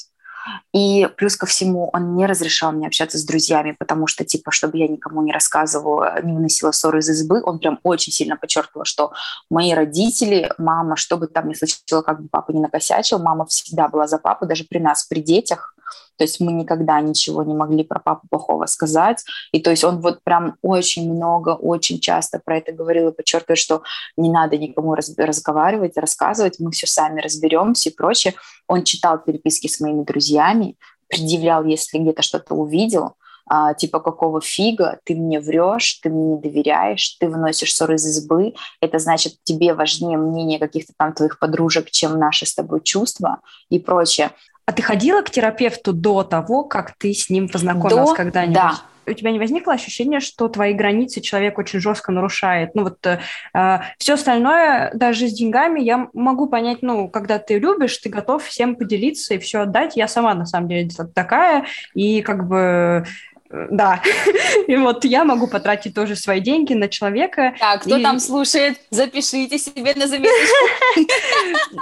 И 0.74 1.08
плюс 1.18 1.36
ко 1.36 1.46
всему, 1.46 1.90
он 1.94 2.16
не 2.16 2.26
разрешал 2.26 2.72
мне 2.72 2.88
общаться 2.88 3.18
с 3.18 3.24
друзьями, 3.24 3.76
потому 3.78 4.08
что, 4.08 4.26
типа, 4.26 4.52
чтобы 4.52 4.78
я 4.78 4.88
никому 4.88 5.22
не 5.22 5.32
рассказывала, 5.32 6.22
не 6.22 6.34
выносила 6.34 6.72
ссоры 6.72 7.00
из 7.00 7.10
избы, 7.10 7.42
он 7.44 7.60
прям 7.60 7.80
очень 7.84 8.12
сильно 8.14 8.38
подчеркивал, 8.38 8.86
что 8.86 9.14
мои 9.50 9.74
родители, 9.74 10.52
мама, 10.58 10.96
что 10.96 11.18
бы 11.18 11.28
там 11.28 11.48
ни 11.48 11.54
случилось, 11.54 12.06
как 12.06 12.22
бы 12.22 12.30
папа 12.30 12.52
не 12.52 12.60
накосячил, 12.60 13.20
мама 13.20 13.46
всегда 13.46 13.88
была 13.88 14.08
за 14.08 14.18
папу, 14.18 14.46
даже 14.46 14.66
при 14.66 14.80
нас, 14.80 15.06
при 15.06 15.20
детях, 15.20 15.75
то 16.18 16.24
есть 16.24 16.40
мы 16.40 16.52
никогда 16.52 17.02
ничего 17.02 17.44
не 17.44 17.54
могли 17.54 17.84
про 17.84 18.00
папу 18.00 18.28
плохого 18.30 18.66
сказать. 18.68 19.24
И 19.52 19.60
то 19.60 19.70
есть 19.70 19.84
он 19.84 20.00
вот 20.00 20.24
прям 20.24 20.56
очень 20.62 21.12
много, 21.12 21.50
очень 21.50 22.00
часто 22.00 22.42
про 22.44 22.58
это 22.58 22.72
говорил 22.72 23.10
и 23.10 23.14
подчеркивает, 23.14 23.60
что 23.60 23.84
не 24.18 24.30
надо 24.30 24.58
никому 24.58 24.96
раз, 24.96 25.14
разговаривать, 25.18 25.98
рассказывать, 25.98 26.60
мы 26.60 26.72
все 26.72 26.88
сами 26.88 27.22
разберемся 27.22 27.90
и 27.90 27.94
прочее. 27.94 28.34
Он 28.68 28.84
читал 28.84 29.20
переписки 29.20 29.68
с 29.68 29.80
моими 29.80 30.04
друзьями, 30.04 30.78
предъявлял, 31.08 31.66
если 31.66 31.98
где-то 31.98 32.22
что-то 32.22 32.56
увидел, 32.56 33.16
а, 33.48 33.76
типа 33.76 34.00
какого 34.00 34.42
фига, 34.42 35.00
ты 35.04 35.16
мне 35.16 35.40
врешь, 35.40 36.00
ты 36.02 36.10
мне 36.10 36.36
не 36.36 36.42
доверяешь, 36.42 37.18
ты 37.20 37.30
выносишь 37.30 37.76
ссоры 37.76 37.96
из 37.96 38.06
избы, 38.06 38.56
это 38.82 38.98
значит, 38.98 39.34
тебе 39.44 39.76
важнее 39.76 40.18
мнение 40.18 40.58
каких-то 40.58 40.94
там 40.98 41.14
твоих 41.14 41.38
подружек, 41.38 41.92
чем 41.92 42.18
наши 42.18 42.46
с 42.46 42.56
тобой 42.56 42.82
чувства 42.82 43.42
и 43.70 43.78
прочее. 43.78 44.32
А 44.66 44.72
ты 44.72 44.82
ходила 44.82 45.22
к 45.22 45.30
терапевту 45.30 45.94
до 45.94 46.24
того, 46.24 46.64
как 46.64 46.96
ты 46.98 47.14
с 47.14 47.30
ним 47.30 47.50
познакомилась 47.50 48.10
до... 48.10 48.16
когда-нибудь? 48.16 48.56
Да, 48.56 48.82
у 49.08 49.14
тебя 49.14 49.32
не 49.32 49.38
возникло 49.38 49.74
ощущение, 49.74 50.20
что 50.20 50.48
твои 50.48 50.74
границы 50.74 51.22
человек 51.22 51.60
очень 51.60 51.80
жестко 51.80 52.12
нарушает? 52.12 52.74
Ну 52.74 52.84
вот 52.84 53.06
э, 53.06 53.20
э 53.54 53.80
все 54.00 54.16
остальное, 54.16 54.92
даже 54.94 55.28
с 55.28 55.34
деньгами, 55.34 55.82
я 55.82 56.10
могу 56.14 56.48
понять, 56.48 56.80
ну, 56.82 57.08
когда 57.08 57.38
ты 57.38 57.60
любишь, 57.60 57.98
ты 57.98 58.10
готов 58.10 58.44
всем 58.44 58.76
поделиться 58.76 59.36
и 59.36 59.38
все 59.38 59.62
отдать. 59.62 59.96
Я 59.96 60.08
сама, 60.08 60.34
на 60.34 60.46
самом 60.48 60.70
деле, 60.70 60.90
такая, 61.14 61.66
и 61.94 62.22
как 62.22 62.48
бы 62.48 63.06
да. 63.50 64.02
И 64.68 64.76
вот 64.76 65.06
я 65.06 65.24
могу 65.24 65.48
потратить 65.48 65.94
тоже 65.94 66.16
свои 66.16 66.40
деньги 66.40 66.74
на 66.74 66.88
человека. 66.88 67.54
Так, 67.60 67.82
кто 67.82 67.98
и... 67.98 68.04
там 68.04 68.20
слушает, 68.20 68.80
запишите 68.90 69.58
себе 69.60 69.94
на 69.96 70.08
заметочку. 70.08 70.66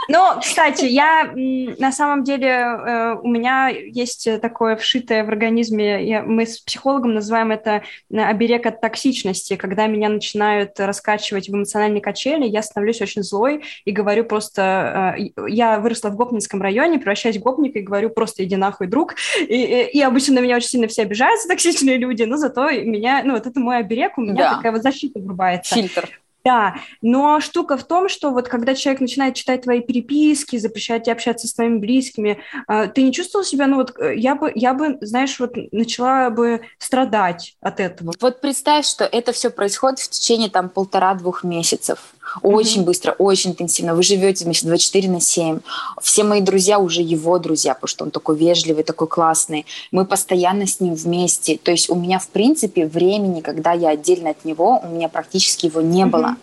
Ну, 0.10 0.40
кстати, 0.40 0.86
я 0.86 1.32
на 1.36 1.92
самом 1.92 2.24
деле, 2.24 2.48
э, 2.48 3.16
у 3.22 3.28
меня 3.28 3.68
есть 3.70 4.28
такое 4.42 4.76
вшитое 4.76 5.24
в 5.24 5.30
организме, 5.30 6.22
мы 6.26 6.46
с 6.46 6.60
психологом 6.60 7.14
называем 7.14 7.52
это 7.52 7.84
оберег 8.12 8.66
от 8.66 8.82
токсичности, 8.82 9.56
когда 9.56 9.88
меня 9.88 10.10
начинают 10.10 10.80
раскачивать 10.80 11.48
в 11.48 11.56
эмоциональные 11.56 12.02
качели, 12.02 12.46
я 12.46 12.62
становлюсь 12.64 13.02
очень 13.02 13.24
злой 13.24 13.64
и 13.86 13.92
говорю 13.92 14.26
просто, 14.26 15.16
э, 15.18 15.30
я 15.48 15.80
выросла 15.80 16.10
в 16.10 16.16
Гопницком 16.16 16.62
районе, 16.62 16.98
превращаюсь 16.98 17.38
в 17.38 17.42
гопника 17.42 17.80
и 17.80 17.84
говорю 17.84 18.10
просто 18.10 18.44
иди 18.44 18.56
нахуй, 18.56 18.88
друг, 18.88 19.16
и, 19.40 19.44
и, 19.44 19.98
и 19.98 20.02
обычно 20.02 20.36
на 20.36 20.40
меня 20.40 20.58
очень 20.58 20.70
сильно 20.70 20.88
все 20.88 21.04
обижаются, 21.04 21.48
токсичные 21.54 21.98
люди, 21.98 22.24
но 22.24 22.38
зато 22.38 22.70
меня, 22.72 23.22
ну, 23.24 23.34
вот 23.34 23.46
это 23.46 23.60
мой 23.60 23.78
оберег, 23.78 24.18
у 24.18 24.22
меня 24.22 24.34
да. 24.34 24.56
такая 24.56 24.72
вот 24.72 24.82
защита 24.82 25.20
врубается. 25.20 25.76
Фильтр. 25.76 26.10
Да, 26.44 26.76
но 27.02 27.40
штука 27.40 27.78
в 27.78 27.86
том, 27.86 28.10
что 28.10 28.32
вот 28.32 28.50
когда 28.50 28.76
человек 28.76 29.00
начинает 29.00 29.36
читать 29.36 29.62
твои 29.62 29.80
переписки, 29.80 30.58
запрещать 30.58 31.04
тебе 31.04 31.14
общаться 31.14 31.48
с 31.48 31.54
твоими 31.54 31.78
близкими, 31.78 32.40
а, 32.68 32.88
ты 32.88 33.04
не 33.04 33.14
чувствовал 33.14 33.46
себя, 33.46 33.66
ну 33.66 33.78
вот 33.78 33.98
э, 33.98 34.18
я 34.18 34.36
бы, 34.36 34.52
я 34.54 34.74
бы, 34.74 34.98
знаешь, 35.00 35.40
вот 35.40 35.56
начала 35.72 36.30
бы 36.30 36.62
страдать 36.80 37.56
от 37.62 37.80
этого. 37.80 38.14
Вот 38.20 38.42
представь, 38.42 38.86
что 38.86 39.06
это 39.06 39.32
все 39.32 39.52
происходит 39.52 40.00
в 40.00 40.10
течение 40.10 40.50
там 40.50 40.68
полтора-двух 40.68 41.46
месяцев. 41.46 42.14
Очень 42.42 42.82
mm-hmm. 42.82 42.86
быстро, 42.86 43.12
очень 43.14 43.52
интенсивно. 43.52 43.96
Вы 43.96 44.04
живете 44.04 44.46
вместе 44.46 44.68
24 44.68 45.10
на 45.10 45.22
7. 45.22 45.60
Все 46.02 46.24
мои 46.24 46.42
друзья 46.42 46.80
уже 46.80 47.02
его 47.02 47.38
друзья, 47.40 47.74
потому 47.74 47.88
что 47.88 48.06
он 48.06 48.12
такой 48.12 48.38
вежливый, 48.38 48.84
такой 48.84 49.08
классный. 49.08 49.66
Мы 49.92 50.06
постоянно 50.06 50.66
с 50.66 50.80
ним 50.80 50.96
вместе. 50.96 51.58
То 51.58 51.72
есть 51.72 51.90
у 51.90 51.96
меня, 51.96 52.20
в 52.20 52.28
принципе, 52.30 52.86
времени, 52.86 53.42
когда 53.42 53.74
я 53.74 53.90
отдельно 53.90 54.32
от 54.32 54.46
него, 54.46 54.82
у 54.84 54.88
меня 54.88 55.10
практически 55.10 55.68
его 55.68 55.82
не 55.82 56.04
mm-hmm. 56.04 56.10
было. 56.10 56.36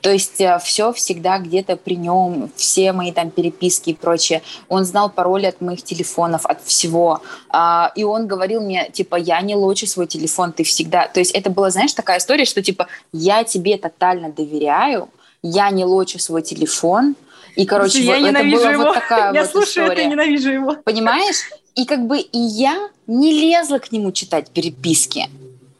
То 0.00 0.10
есть 0.10 0.40
э, 0.40 0.58
все 0.62 0.92
всегда 0.92 1.38
где-то 1.38 1.76
при 1.76 1.96
нем, 1.96 2.50
все 2.56 2.92
мои 2.92 3.12
там 3.12 3.30
переписки 3.30 3.90
и 3.90 3.94
прочее. 3.94 4.42
Он 4.68 4.84
знал 4.84 5.10
пароли 5.10 5.46
от 5.46 5.60
моих 5.60 5.82
телефонов, 5.82 6.46
от 6.46 6.62
всего. 6.64 7.22
А, 7.50 7.92
и 7.94 8.04
он 8.04 8.26
говорил 8.26 8.60
мне, 8.60 8.90
типа, 8.92 9.16
я 9.16 9.40
не 9.40 9.54
лочу 9.54 9.86
свой 9.86 10.06
телефон, 10.06 10.52
ты 10.52 10.64
всегда... 10.64 11.08
То 11.08 11.20
есть 11.20 11.32
это 11.32 11.50
была, 11.50 11.70
знаешь, 11.70 11.92
такая 11.92 12.18
история, 12.18 12.44
что, 12.44 12.62
типа, 12.62 12.88
я 13.12 13.44
тебе 13.44 13.76
тотально 13.76 14.30
доверяю, 14.30 15.08
я 15.42 15.70
не 15.70 15.84
лочу 15.84 16.18
свой 16.18 16.42
телефон. 16.42 17.16
И, 17.56 17.64
короче, 17.64 18.00
я 18.00 18.18
вот, 18.18 18.28
это 18.28 18.44
была 18.44 18.70
его. 18.70 18.84
вот 18.84 18.94
такая 18.94 19.32
я 19.32 19.42
вот 19.42 19.50
слушаю 19.50 19.86
история. 19.86 20.02
это 20.02 20.10
ненавижу 20.10 20.50
его. 20.50 20.76
Понимаешь? 20.84 21.36
И 21.74 21.86
как 21.86 22.06
бы 22.06 22.18
и 22.18 22.38
я 22.38 22.90
не 23.06 23.32
лезла 23.32 23.78
к 23.78 23.92
нему 23.92 24.12
читать 24.12 24.50
переписки. 24.50 25.28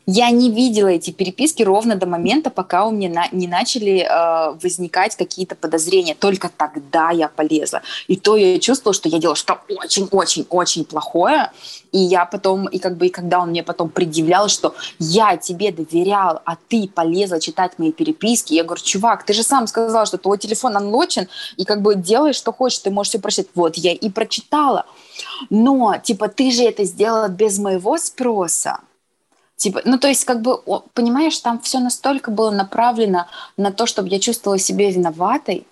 Я 0.09 0.31
не 0.31 0.51
видела 0.53 0.87
эти 0.87 1.11
переписки 1.11 1.65
ровно 1.65 1.97
до 1.97 2.07
момента, 2.07 2.51
пока 2.51 2.87
у 2.87 2.93
меня 2.93 3.09
на, 3.09 3.29
не 3.33 3.49
начали 3.49 4.07
э, 4.09 4.57
возникать 4.63 5.17
какие-то 5.17 5.57
подозрения. 5.57 6.15
Только 6.15 6.49
тогда 6.49 7.11
я 7.11 7.27
полезла. 7.29 7.83
И 8.07 8.15
то 8.15 8.37
я 8.37 8.61
чувствовала, 8.61 8.95
что 8.95 9.09
я 9.09 9.19
делала 9.19 9.35
что 9.35 9.59
очень-очень-очень 9.69 10.85
плохое. 10.85 11.51
И 11.91 11.99
я 11.99 12.25
потом, 12.25 12.69
и 12.69 12.79
как 12.79 12.97
бы, 12.97 13.09
и 13.09 13.11
когда 13.11 13.41
он 13.41 13.51
мне 13.51 13.65
потом 13.65 13.89
предъявлял, 13.89 14.49
что 14.49 14.77
я 15.01 15.37
тебе 15.37 15.73
доверял, 15.73 16.41
а 16.45 16.57
ты 16.69 16.87
полезла 16.87 17.41
читать 17.41 17.73
мои 17.79 17.91
переписки, 17.91 18.55
я 18.55 18.63
говорю, 18.63 18.83
чувак, 18.85 19.25
ты 19.25 19.33
же 19.33 19.43
сам 19.43 19.67
сказал, 19.67 20.07
что 20.07 20.19
твой 20.19 20.39
телефон 20.39 20.77
анлочен, 20.77 21.27
и 21.57 21.65
как 21.65 21.83
бы 21.83 21.97
делай, 21.97 22.33
что 22.33 22.53
хочешь, 22.53 22.79
ты 22.79 22.91
можешь 22.91 23.11
все 23.11 23.19
прочитать. 23.19 23.49
Вот, 23.57 23.77
я 23.77 23.93
и 23.93 24.09
прочитала. 24.09 24.87
Но, 25.51 25.97
типа, 26.01 26.29
ты 26.29 26.53
же 26.53 26.63
это 26.63 26.85
сделала 26.85 27.27
без 27.27 27.59
моего 27.59 27.99
спроса. 27.99 28.79
Типа, 29.57 29.81
ну, 29.85 29.99
то 29.99 30.09
есть, 30.09 30.25
как 30.25 30.43
бы, 30.43 30.59
понимаешь, 30.93 31.39
там 31.39 31.61
все 31.61 31.79
настолько 31.79 32.31
было 32.31 32.51
направлено 32.51 33.27
на 33.57 33.73
то, 33.73 33.87
чтобы 33.87 34.09
я 34.09 34.19
чувствовала 34.19 34.59
себя 34.59 34.91
виноватой, 34.91 35.67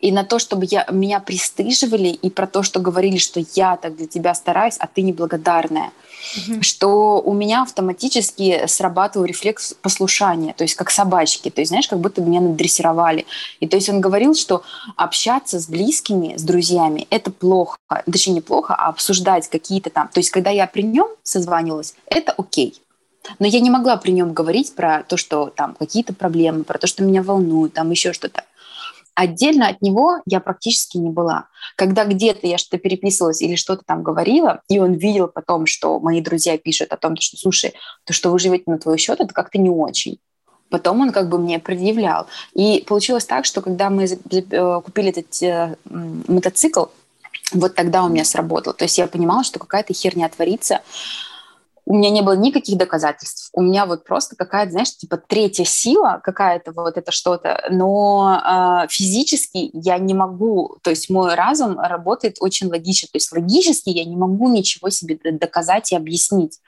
и 0.00 0.12
на 0.12 0.24
то, 0.24 0.38
чтобы 0.38 0.66
я, 0.70 0.86
меня 0.90 1.20
пристыживали, 1.20 2.08
и 2.08 2.30
про 2.30 2.46
то, 2.46 2.62
что 2.62 2.80
говорили, 2.80 3.18
что 3.18 3.42
я 3.54 3.76
так 3.76 3.96
для 3.96 4.06
тебя 4.06 4.34
стараюсь, 4.34 4.76
а 4.78 4.86
ты 4.86 5.02
неблагодарная. 5.02 5.90
Mm-hmm. 5.90 6.62
Что 6.62 7.20
у 7.20 7.34
меня 7.34 7.62
автоматически 7.62 8.66
срабатывал 8.66 9.26
рефлекс 9.26 9.74
послушания, 9.82 10.54
то 10.54 10.64
есть 10.64 10.74
как 10.74 10.90
собачки, 10.90 11.50
то 11.50 11.60
есть, 11.60 11.68
знаешь, 11.68 11.88
как 11.88 11.98
будто 11.98 12.22
меня 12.22 12.40
надрессировали. 12.40 13.26
И 13.60 13.68
то 13.68 13.76
есть 13.76 13.90
он 13.90 14.00
говорил, 14.00 14.34
что 14.34 14.62
общаться 14.96 15.60
с 15.60 15.66
близкими, 15.66 16.36
с 16.36 16.42
друзьями, 16.42 17.06
это 17.10 17.30
плохо. 17.30 17.76
Точнее, 18.10 18.34
не 18.34 18.40
плохо, 18.40 18.74
а 18.74 18.88
обсуждать 18.88 19.48
какие-то 19.48 19.90
там... 19.90 20.08
То 20.08 20.20
есть, 20.20 20.30
когда 20.30 20.48
я 20.48 20.66
при 20.66 20.82
нем 20.82 21.08
созванивалась, 21.22 21.94
это 22.06 22.32
окей. 22.32 22.80
Но 23.38 23.46
я 23.46 23.60
не 23.60 23.70
могла 23.70 23.96
при 23.96 24.12
нем 24.12 24.32
говорить 24.32 24.74
про 24.74 25.02
то, 25.02 25.16
что 25.16 25.52
там 25.54 25.74
какие-то 25.74 26.14
проблемы, 26.14 26.64
про 26.64 26.78
то, 26.78 26.86
что 26.86 27.04
меня 27.04 27.22
волнует, 27.22 27.74
там 27.74 27.90
еще 27.90 28.12
что-то. 28.12 28.44
Отдельно 29.14 29.68
от 29.68 29.82
него 29.82 30.20
я 30.24 30.40
практически 30.40 30.96
не 30.96 31.10
была. 31.10 31.48
Когда 31.76 32.04
где-то 32.04 32.46
я 32.46 32.56
что-то 32.56 32.78
переписывалась 32.78 33.42
или 33.42 33.54
что-то 33.54 33.82
там 33.84 34.02
говорила, 34.02 34.62
и 34.68 34.78
он 34.78 34.94
видел 34.94 35.28
потом, 35.28 35.66
что 35.66 36.00
мои 36.00 36.20
друзья 36.20 36.56
пишут 36.56 36.92
о 36.92 36.96
том, 36.96 37.16
что, 37.18 37.36
слушай, 37.36 37.74
то, 38.04 38.12
что 38.12 38.30
вы 38.30 38.38
живете 38.38 38.64
на 38.66 38.78
твой 38.78 38.96
счет, 38.98 39.20
это 39.20 39.34
как-то 39.34 39.58
не 39.58 39.68
очень. 39.68 40.18
Потом 40.70 41.00
он 41.00 41.12
как 41.12 41.28
бы 41.28 41.38
мне 41.38 41.58
предъявлял. 41.58 42.28
И 42.54 42.84
получилось 42.86 43.26
так, 43.26 43.44
что 43.44 43.60
когда 43.60 43.90
мы 43.90 44.04
э, 44.04 44.80
купили 44.84 45.10
этот 45.10 45.42
э, 45.42 45.76
мотоцикл, 45.84 46.86
вот 47.52 47.74
тогда 47.74 48.04
у 48.04 48.08
меня 48.08 48.24
сработало. 48.24 48.74
То 48.74 48.84
есть 48.84 48.96
я 48.96 49.08
понимала, 49.08 49.42
что 49.42 49.58
какая-то 49.58 49.92
херня 49.92 50.28
творится, 50.28 50.80
у 51.86 51.94
меня 51.94 52.10
не 52.10 52.22
было 52.22 52.34
никаких 52.34 52.78
доказательств. 52.78 53.50
У 53.52 53.62
меня 53.62 53.86
вот 53.86 54.04
просто 54.04 54.36
какая-то, 54.36 54.72
знаешь, 54.72 54.96
типа 54.96 55.16
третья 55.16 55.64
сила, 55.64 56.20
какая-то 56.22 56.72
вот 56.72 56.96
это 56.96 57.10
что-то, 57.12 57.66
но 57.70 58.84
э, 58.84 58.88
физически 58.88 59.70
я 59.72 59.98
не 59.98 60.14
могу, 60.14 60.78
то 60.82 60.90
есть 60.90 61.10
мой 61.10 61.34
разум 61.34 61.78
работает 61.78 62.36
очень 62.40 62.68
логично, 62.68 63.08
то 63.10 63.16
есть 63.16 63.32
логически 63.32 63.90
я 63.90 64.04
не 64.04 64.16
могу 64.16 64.48
ничего 64.48 64.90
себе 64.90 65.18
доказать 65.32 65.92
и 65.92 65.96
объяснить. 65.96 66.60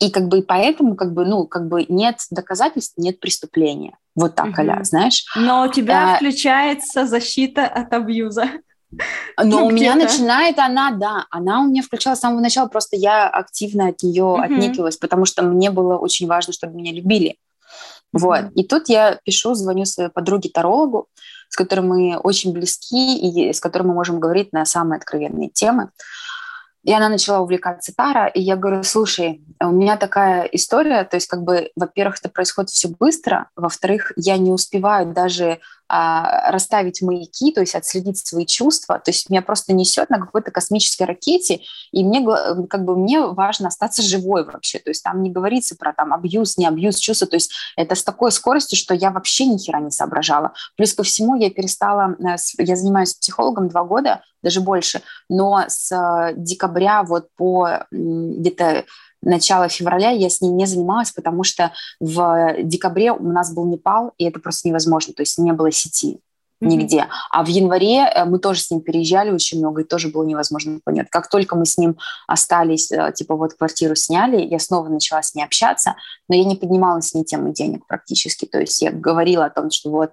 И 0.00 0.10
как 0.10 0.28
бы 0.28 0.42
поэтому 0.42 0.94
как 0.94 1.12
бы, 1.12 1.24
ну, 1.24 1.46
как 1.46 1.68
бы 1.68 1.84
нет 1.88 2.18
доказательств, 2.30 2.94
нет 2.96 3.18
преступления. 3.18 3.96
Вот 4.14 4.34
так, 4.34 4.46
угу. 4.46 4.60
Аля, 4.60 4.80
знаешь. 4.82 5.24
Но 5.34 5.64
у 5.64 5.72
тебя 5.72 6.14
а, 6.14 6.16
включается 6.16 7.06
защита 7.06 7.66
от 7.66 7.92
абьюза. 7.92 8.48
Но 8.90 9.44
ну, 9.44 9.66
у 9.66 9.70
меня 9.70 9.94
начинает 9.94 10.58
она, 10.58 10.90
да, 10.92 11.26
она 11.30 11.60
у 11.60 11.66
меня 11.66 11.82
включалась 11.82 12.18
с 12.18 12.22
самого 12.22 12.40
начала, 12.40 12.68
просто 12.68 12.96
я 12.96 13.28
активно 13.28 13.88
от 13.88 14.02
нее 14.02 14.22
mm-hmm. 14.22 14.98
потому 15.00 15.24
что 15.26 15.42
мне 15.42 15.70
было 15.70 15.96
очень 15.96 16.26
важно, 16.26 16.52
чтобы 16.52 16.74
меня 16.74 16.92
любили. 16.92 17.30
Mm-hmm. 17.30 18.18
Вот. 18.20 18.40
И 18.54 18.64
тут 18.64 18.88
я 18.88 19.18
пишу, 19.24 19.54
звоню 19.54 19.84
своей 19.84 20.10
подруге-тарологу, 20.10 21.08
с 21.48 21.56
которой 21.56 21.80
мы 21.80 22.18
очень 22.18 22.52
близки 22.52 23.18
и 23.18 23.52
с 23.52 23.60
которой 23.60 23.84
мы 23.84 23.94
можем 23.94 24.20
говорить 24.20 24.52
на 24.52 24.64
самые 24.64 24.98
откровенные 24.98 25.50
темы. 25.50 25.90
И 26.84 26.92
она 26.92 27.08
начала 27.08 27.40
увлекаться 27.40 27.92
Тара, 27.94 28.28
и 28.28 28.40
я 28.40 28.56
говорю, 28.56 28.82
слушай, 28.82 29.44
у 29.60 29.70
меня 29.70 29.96
такая 29.96 30.44
история, 30.44 31.04
то 31.04 31.16
есть 31.16 31.26
как 31.26 31.42
бы, 31.42 31.70
во-первых, 31.76 32.18
это 32.18 32.30
происходит 32.30 32.70
все 32.70 32.88
быстро, 32.88 33.50
во-вторых, 33.56 34.12
я 34.16 34.38
не 34.38 34.52
успеваю 34.52 35.12
даже 35.12 35.58
а, 35.88 36.50
расставить 36.50 37.00
маяки, 37.00 37.50
то 37.50 37.60
есть 37.60 37.74
отследить 37.74 38.18
свои 38.26 38.44
чувства. 38.44 38.98
То 38.98 39.10
есть 39.10 39.30
меня 39.30 39.40
просто 39.40 39.72
несет 39.72 40.10
на 40.10 40.18
какой-то 40.18 40.50
космической 40.50 41.04
ракете, 41.04 41.60
и 41.92 42.04
мне 42.04 42.22
как 42.68 42.84
бы 42.84 42.96
мне 42.96 43.22
важно 43.22 43.68
остаться 43.68 44.02
живой 44.02 44.44
вообще. 44.44 44.78
То 44.80 44.90
есть 44.90 45.02
там 45.02 45.22
не 45.22 45.30
говорится 45.30 45.76
про 45.76 45.94
там 45.94 46.12
абьюз, 46.12 46.58
не 46.58 46.66
абьюз 46.66 46.96
чувства. 46.96 47.26
То 47.26 47.36
есть 47.36 47.52
это 47.76 47.94
с 47.94 48.04
такой 48.04 48.32
скоростью, 48.32 48.76
что 48.76 48.94
я 48.94 49.10
вообще 49.10 49.46
ни 49.46 49.56
хера 49.56 49.80
не 49.80 49.90
соображала. 49.90 50.52
Плюс 50.76 50.92
ко 50.92 51.02
всему 51.02 51.36
я 51.36 51.50
перестала, 51.50 52.14
э, 52.18 52.36
я 52.58 52.76
занимаюсь 52.76 53.14
психологом 53.14 53.68
два 53.68 53.84
года, 53.84 54.22
даже 54.42 54.60
больше, 54.60 55.02
но 55.28 55.64
с 55.66 55.90
э, 55.90 56.34
декабря 56.36 57.02
вот 57.02 57.28
по 57.36 57.86
где-то 57.90 58.84
начала 59.22 59.68
февраля 59.68 60.10
я 60.10 60.28
с 60.30 60.40
ним 60.40 60.56
не 60.56 60.66
занималась, 60.66 61.10
потому 61.10 61.44
что 61.44 61.72
в 62.00 62.56
декабре 62.62 63.12
у 63.12 63.28
нас 63.30 63.52
был 63.52 63.66
Непал, 63.66 64.12
и 64.18 64.24
это 64.24 64.40
просто 64.40 64.68
невозможно, 64.68 65.14
то 65.14 65.22
есть 65.22 65.38
не 65.38 65.52
было 65.52 65.70
сети 65.70 66.20
нигде. 66.60 66.98
Mm-hmm. 66.98 67.28
А 67.30 67.44
в 67.44 67.48
январе 67.48 68.00
э, 68.00 68.24
мы 68.24 68.38
тоже 68.38 68.60
с 68.60 68.70
ним 68.70 68.80
переезжали 68.80 69.30
очень 69.30 69.58
много, 69.58 69.82
и 69.82 69.84
тоже 69.84 70.08
было 70.08 70.24
невозможно 70.24 70.80
понять. 70.82 71.08
Как 71.10 71.28
только 71.28 71.56
мы 71.56 71.66
с 71.66 71.78
ним 71.78 71.96
остались, 72.26 72.90
э, 72.90 73.12
типа 73.14 73.36
вот 73.36 73.54
квартиру 73.54 73.94
сняли, 73.94 74.40
я 74.42 74.58
снова 74.58 74.88
начала 74.88 75.22
с 75.22 75.34
ней 75.34 75.44
общаться, 75.44 75.94
но 76.28 76.34
я 76.34 76.44
не 76.44 76.56
поднимала 76.56 77.00
с 77.00 77.14
ней 77.14 77.24
тему 77.24 77.52
денег 77.52 77.86
практически. 77.86 78.44
То 78.44 78.58
есть 78.58 78.82
я 78.82 78.90
говорила 78.90 79.44
о 79.44 79.50
том, 79.50 79.70
что 79.70 79.90
вот 79.90 80.12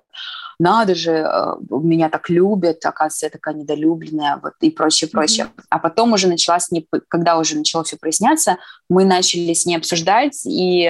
надо 0.60 0.96
же, 0.96 1.12
э, 1.12 1.56
меня 1.70 2.10
так 2.10 2.30
любят, 2.30 2.86
оказывается, 2.86 3.28
я 3.28 3.30
такая 3.30 3.56
недолюбленная, 3.56 4.40
вот, 4.42 4.54
и 4.62 4.70
прочее, 4.70 5.10
прочее. 5.10 5.46
Mm-hmm. 5.46 5.64
А 5.70 5.80
потом 5.80 6.14
уже 6.14 6.28
начала 6.28 6.60
с 6.60 6.72
ней, 6.72 6.88
когда 7.08 7.38
уже 7.38 7.58
начало 7.58 7.84
все 7.84 7.98
проясняться, 7.98 8.58
мы 8.90 9.06
начали 9.06 9.54
с 9.54 9.66
ней 9.66 9.76
обсуждать, 9.76 10.46
и 10.46 10.90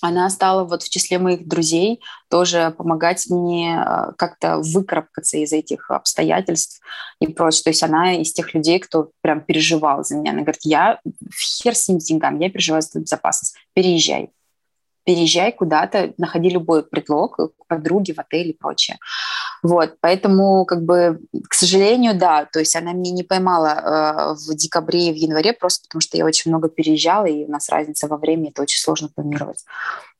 она 0.00 0.30
стала 0.30 0.64
вот 0.64 0.82
в 0.82 0.88
числе 0.88 1.18
моих 1.18 1.48
друзей 1.48 2.00
тоже 2.30 2.74
помогать 2.76 3.26
мне 3.28 3.82
э, 3.84 4.12
как-то 4.16 4.58
выкарабкаться 4.58 5.38
из 5.38 5.52
этих 5.52 5.90
обстоятельств 5.90 6.80
и 7.20 7.26
прочее. 7.26 7.64
То 7.64 7.70
есть 7.70 7.82
она 7.82 8.14
из 8.14 8.32
тех 8.32 8.54
людей, 8.54 8.78
кто 8.78 9.10
прям 9.22 9.40
переживал 9.40 10.04
за 10.04 10.16
меня. 10.16 10.32
Она 10.32 10.42
говорит, 10.42 10.62
я 10.62 11.00
хер 11.36 11.74
с 11.74 11.88
ним 11.88 11.98
деньгам, 11.98 12.38
я 12.38 12.50
переживаю 12.50 12.82
за 12.82 13.00
безопасность, 13.00 13.56
переезжай 13.74 14.30
переезжай 15.08 15.52
куда-то, 15.52 16.12
находи 16.18 16.50
любой 16.50 16.82
предлог 16.82 17.36
к 17.36 17.66
подруге 17.66 18.12
в 18.12 18.18
отеле 18.18 18.50
и 18.50 18.56
прочее. 18.56 18.98
Вот, 19.62 19.94
поэтому, 20.02 20.66
как 20.66 20.82
бы, 20.82 21.20
к 21.48 21.54
сожалению, 21.54 22.14
да, 22.14 22.44
то 22.44 22.58
есть 22.58 22.76
она 22.76 22.92
меня 22.92 23.12
не 23.12 23.22
поймала 23.22 23.68
э, 23.68 24.34
в 24.34 24.54
декабре 24.54 25.08
и 25.08 25.12
в 25.12 25.16
январе, 25.16 25.54
просто 25.54 25.84
потому 25.88 26.02
что 26.02 26.18
я 26.18 26.26
очень 26.26 26.50
много 26.50 26.68
переезжала, 26.68 27.24
и 27.24 27.46
у 27.46 27.50
нас 27.50 27.70
разница 27.70 28.06
во 28.06 28.18
времени, 28.18 28.50
это 28.50 28.60
очень 28.60 28.80
сложно 28.80 29.08
планировать. 29.08 29.64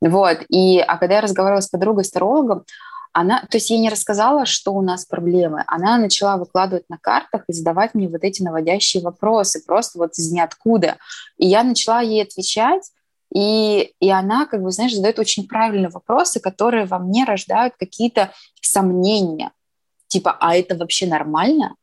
Вот, 0.00 0.38
и, 0.48 0.78
а 0.78 0.96
когда 0.96 1.16
я 1.16 1.20
разговаривала 1.20 1.60
с 1.60 1.68
подругой, 1.68 2.04
с 2.04 2.10
тарологом, 2.10 2.64
она, 3.12 3.40
то 3.40 3.58
есть 3.58 3.68
я 3.68 3.78
не 3.78 3.90
рассказала, 3.90 4.46
что 4.46 4.72
у 4.72 4.80
нас 4.80 5.04
проблемы. 5.04 5.64
Она 5.66 5.98
начала 5.98 6.38
выкладывать 6.38 6.88
на 6.88 6.96
картах 6.96 7.42
и 7.48 7.52
задавать 7.52 7.94
мне 7.94 8.08
вот 8.08 8.24
эти 8.24 8.42
наводящие 8.42 9.02
вопросы, 9.02 9.62
просто 9.66 9.98
вот 9.98 10.12
из 10.16 10.32
ниоткуда. 10.32 10.96
И 11.36 11.46
я 11.46 11.62
начала 11.62 12.00
ей 12.00 12.22
отвечать, 12.22 12.90
и, 13.34 13.92
и 14.00 14.10
она, 14.10 14.46
как 14.46 14.62
бы, 14.62 14.70
знаешь, 14.70 14.94
задает 14.94 15.18
очень 15.18 15.46
правильные 15.46 15.90
вопросы, 15.90 16.40
которые 16.40 16.86
во 16.86 16.98
мне 16.98 17.24
рождают 17.24 17.74
какие-то 17.78 18.32
сомнения. 18.60 19.52
Типа, 20.06 20.36
а 20.40 20.56
это 20.56 20.74
вообще 20.76 21.06
нормально? 21.06 21.74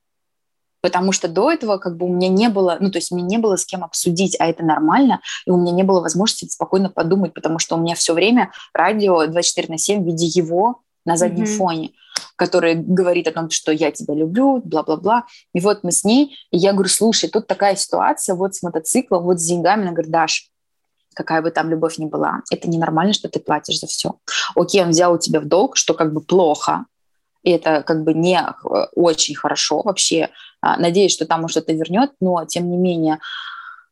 Потому 0.82 1.12
что 1.12 1.28
до 1.28 1.52
этого 1.52 1.78
как 1.78 1.98
бы 1.98 2.06
у 2.06 2.14
меня 2.14 2.30
не 2.30 2.48
было, 2.48 2.78
ну, 2.80 2.91
то 2.91 3.00
есть 3.00 3.12
мне 3.12 3.24
не 3.24 3.38
было 3.38 3.56
с 3.56 3.66
кем 3.66 3.84
обсудить, 3.84 4.36
а 4.39 4.48
это 4.48 4.64
нормально, 4.64 5.20
и 5.48 5.50
у 5.50 5.58
меня 5.58 5.72
не 5.72 5.84
было 5.84 6.00
возможности 6.00 6.46
спокойно 6.46 6.89
подумать, 6.89 7.34
потому 7.34 7.58
что 7.58 7.76
у 7.76 7.80
меня 7.80 7.96
все 7.96 8.14
время 8.14 8.52
радио 8.74 9.26
24 9.26 9.68
на 9.70 9.78
7 9.80 10.04
в 10.04 10.06
виде 10.06 10.28
его 10.28 10.82
на 11.04 11.18
заднем 11.18 11.46
mm-hmm. 11.46 11.58
фоне, 11.58 11.91
который 12.36 12.76
говорит 12.76 13.28
о 13.28 13.32
том, 13.32 13.50
что 13.50 13.72
я 13.72 13.91
тебя 13.91 14.14
люблю, 14.14 14.62
бла-бла-бла. 14.64 15.26
И 15.54 15.60
вот 15.60 15.84
мы 15.84 15.91
с 15.91 16.04
ней, 16.04 16.36
и 16.52 16.58
я 16.58 16.74
говорю, 16.74 16.89
слушай, 16.89 17.30
тут 17.30 17.48
такая 17.48 17.76
ситуация, 17.76 18.36
вот 18.36 18.56
с 18.56 18.64
мотоциклом, 18.64 19.24
вот 19.24 19.39
с 19.39 19.46
деньгами. 19.46 19.84
Она 19.84 19.91
говорит, 19.91 20.12
Даш, 20.12 20.50
какая 21.16 21.41
бы 21.41 21.51
там 21.51 21.70
любовь 21.70 21.97
ни 21.97 22.05
была, 22.05 22.41
это 22.51 22.70
ненормально, 22.70 23.13
что 23.13 23.30
ты 23.30 23.39
платишь 23.39 23.80
за 23.80 23.88
все. 23.88 24.16
Окей, 24.55 24.84
он 24.84 24.89
взял 24.89 25.13
у 25.13 25.18
тебя 25.18 25.39
в 25.39 25.45
долг, 25.45 25.78
что 25.78 25.93
как 25.93 26.13
бы 26.13 26.22
плохо, 26.22 26.86
и 27.43 27.51
это 27.51 27.84
как 27.84 28.03
бы 28.03 28.13
не 28.13 28.39
э, 28.39 28.86
очень 28.95 29.36
хорошо 29.36 29.82
вообще. 29.82 30.30
А, 30.61 30.78
надеюсь, 30.78 31.13
что 31.13 31.26
там 31.26 31.47
что-то 31.47 31.74
вернет, 31.74 32.11
но 32.20 32.45
тем 32.45 32.70
не 32.70 32.78
менее, 32.78 33.20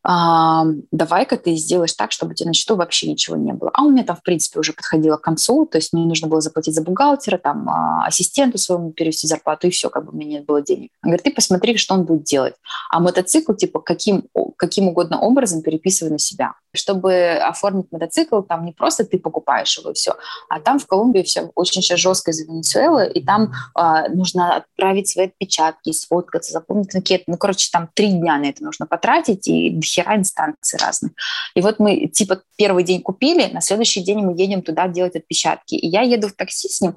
давай-ка 0.06 1.38
ты 1.38 1.54
сделаешь 1.54 1.94
так, 1.94 2.12
чтобы 2.12 2.32
у 2.32 2.34
тебя 2.34 2.48
на 2.48 2.52
счету 2.52 2.76
вообще 2.76 3.10
ничего 3.10 3.36
не 3.36 3.54
было. 3.54 3.70
А 3.72 3.84
у 3.84 3.90
меня 3.90 4.04
там, 4.04 4.16
в 4.16 4.22
принципе, 4.22 4.60
уже 4.60 4.74
подходило 4.74 5.16
к 5.16 5.22
концу, 5.22 5.64
то 5.64 5.78
есть 5.78 5.94
мне 5.94 6.04
нужно 6.04 6.28
было 6.28 6.42
заплатить 6.42 6.74
за 6.74 6.82
бухгалтера, 6.82 7.38
там, 7.38 7.66
а, 7.70 8.04
ассистенту 8.06 8.58
своему 8.58 8.92
перевести 8.92 9.26
зарплату, 9.26 9.66
и 9.66 9.70
все, 9.70 9.88
как 9.88 10.04
бы 10.04 10.12
у 10.12 10.14
меня 10.14 10.40
нет 10.40 10.44
было 10.44 10.60
денег. 10.60 10.90
Он 11.02 11.08
говорит, 11.08 11.24
ты 11.24 11.32
посмотри, 11.32 11.78
что 11.78 11.94
он 11.94 12.04
будет 12.04 12.24
делать. 12.24 12.54
А 12.90 13.00
мотоцикл, 13.00 13.54
типа, 13.54 13.80
каким, 13.80 14.24
каким 14.58 14.88
угодно 14.88 15.20
образом 15.20 15.62
переписывай 15.62 16.12
на 16.12 16.18
себя. 16.18 16.52
Чтобы 16.74 17.36
оформить 17.36 17.90
мотоцикл, 17.90 18.42
там 18.42 18.64
не 18.64 18.72
просто 18.72 19.04
ты 19.04 19.18
покупаешь 19.18 19.78
его 19.78 19.90
и 19.90 19.94
все, 19.94 20.14
а 20.48 20.60
там 20.60 20.78
в 20.78 20.86
Колумбии 20.86 21.22
все 21.22 21.50
очень 21.54 21.82
сейчас 21.82 22.00
жестко 22.00 22.30
из 22.30 22.40
Венесуэлы, 22.40 23.10
и 23.10 23.24
там 23.24 23.52
э, 23.78 24.08
нужно 24.10 24.56
отправить 24.56 25.08
свои 25.08 25.26
отпечатки, 25.26 25.92
сфоткаться, 25.92 26.52
запомнить 26.52 26.94
анкету. 26.94 27.24
Ну, 27.28 27.36
короче, 27.36 27.68
там 27.72 27.88
три 27.94 28.12
дня 28.12 28.36
на 28.38 28.46
это 28.46 28.62
нужно 28.62 28.86
потратить, 28.86 29.48
и 29.48 29.70
дохера 29.70 30.16
инстанций 30.16 30.78
разных. 30.78 31.12
И 31.54 31.60
вот 31.60 31.78
мы, 31.78 32.08
типа, 32.08 32.42
первый 32.56 32.84
день 32.84 33.02
купили, 33.02 33.46
на 33.52 33.60
следующий 33.60 34.02
день 34.02 34.24
мы 34.24 34.34
едем 34.40 34.62
туда 34.62 34.88
делать 34.88 35.16
отпечатки. 35.16 35.74
И 35.74 35.86
я 35.86 36.02
еду 36.02 36.28
в 36.28 36.32
такси 36.32 36.68
с 36.68 36.80
ним, 36.80 36.96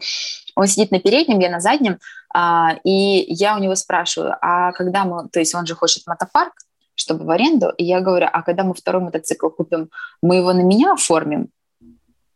он 0.55 0.67
сидит 0.67 0.91
на 0.91 0.99
переднем, 0.99 1.39
я 1.39 1.49
на 1.49 1.59
заднем, 1.59 1.99
а, 2.33 2.77
и 2.83 3.25
я 3.33 3.55
у 3.55 3.59
него 3.59 3.75
спрашиваю, 3.75 4.35
а 4.41 4.71
когда 4.73 5.05
мы, 5.05 5.29
то 5.29 5.39
есть 5.39 5.55
он 5.55 5.65
же 5.65 5.75
хочет 5.75 6.05
мотопарк, 6.07 6.53
чтобы 6.97 7.25
в 7.25 7.29
аренду, 7.29 7.69
и 7.77 7.85
я 7.85 8.01
говорю, 8.01 8.27
а 8.31 8.41
когда 8.41 8.63
мы 8.63 8.73
второй 8.73 9.03
мотоцикл 9.03 9.49
купим, 9.49 9.89
мы 10.21 10.37
его 10.37 10.51
на 10.51 10.61
меня 10.61 10.93
оформим? 10.93 11.49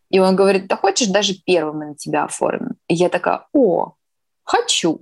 И 0.09 0.20
он 0.20 0.36
говорит, 0.36 0.68
да 0.68 0.76
хочешь, 0.76 1.07
даже 1.07 1.34
первый 1.34 1.74
мы 1.74 1.86
на 1.88 1.95
тебя 1.95 2.26
оформим. 2.26 2.76
И 2.88 2.93
я 2.93 3.09
такая, 3.09 3.47
о, 3.53 3.95
хочу. 4.43 5.01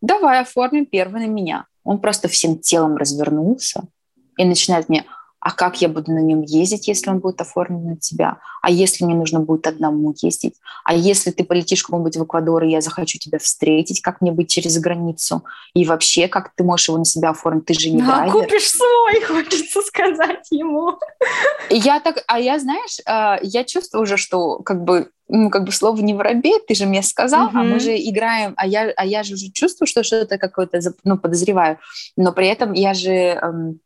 Давай 0.00 0.40
оформим 0.40 0.86
первый 0.86 1.26
на 1.26 1.28
меня. 1.28 1.66
Он 1.82 1.98
просто 1.98 2.28
всем 2.28 2.58
телом 2.58 2.96
развернулся 2.96 3.82
и 4.36 4.44
начинает 4.44 4.88
мне, 4.88 5.04
а 5.44 5.50
как 5.50 5.82
я 5.82 5.88
буду 5.88 6.12
на 6.12 6.20
нем 6.20 6.42
ездить, 6.42 6.86
если 6.86 7.10
он 7.10 7.18
будет 7.18 7.40
оформлен 7.40 7.84
на 7.84 7.96
тебя? 7.96 8.38
А 8.62 8.70
если 8.70 9.04
мне 9.04 9.16
нужно 9.16 9.40
будет 9.40 9.66
одному 9.66 10.14
ездить? 10.22 10.54
А 10.84 10.94
если 10.94 11.32
ты 11.32 11.42
полетишь 11.42 11.82
куда-нибудь 11.82 12.16
в 12.16 12.24
Эквадор, 12.24 12.62
и 12.62 12.70
я 12.70 12.80
захочу 12.80 13.18
тебя 13.18 13.40
встретить, 13.40 14.02
как 14.02 14.20
мне 14.20 14.30
быть 14.30 14.48
через 14.48 14.78
границу? 14.78 15.44
И 15.74 15.84
вообще, 15.84 16.28
как 16.28 16.52
ты 16.54 16.62
можешь 16.62 16.88
его 16.88 16.98
на 16.98 17.04
себя 17.04 17.30
оформить? 17.30 17.66
Ты 17.66 17.74
же 17.74 17.90
не 17.90 18.02
а, 18.02 18.06
драйвер. 18.06 18.32
купишь 18.32 18.70
свой, 18.70 19.20
хочется 19.26 19.82
сказать 19.82 20.46
ему. 20.52 20.96
Я 21.70 21.98
так, 21.98 22.22
а 22.28 22.38
я, 22.38 22.60
знаешь, 22.60 22.98
а, 23.04 23.40
я 23.42 23.64
чувствую 23.64 24.02
уже, 24.02 24.18
что 24.18 24.60
как 24.60 24.84
бы 24.84 25.10
ну, 25.26 25.50
как 25.50 25.64
бы 25.64 25.72
слово 25.72 26.00
не 26.02 26.14
воробей, 26.14 26.60
ты 26.68 26.74
же 26.74 26.86
мне 26.86 27.02
сказал, 27.02 27.48
mm-hmm. 27.48 27.60
а 27.60 27.62
мы 27.64 27.80
же 27.80 27.96
играем, 27.96 28.52
а 28.56 28.66
я, 28.66 28.92
а 28.96 29.06
я 29.06 29.22
же 29.22 29.34
уже 29.34 29.50
чувствую, 29.50 29.88
что 29.88 30.04
что-то 30.04 30.36
какое-то, 30.36 30.78
ну, 31.04 31.16
подозреваю, 31.16 31.78
но 32.16 32.32
при 32.32 32.48
этом 32.48 32.74
я 32.74 32.92
же 32.92 33.10
эм, 33.10 33.80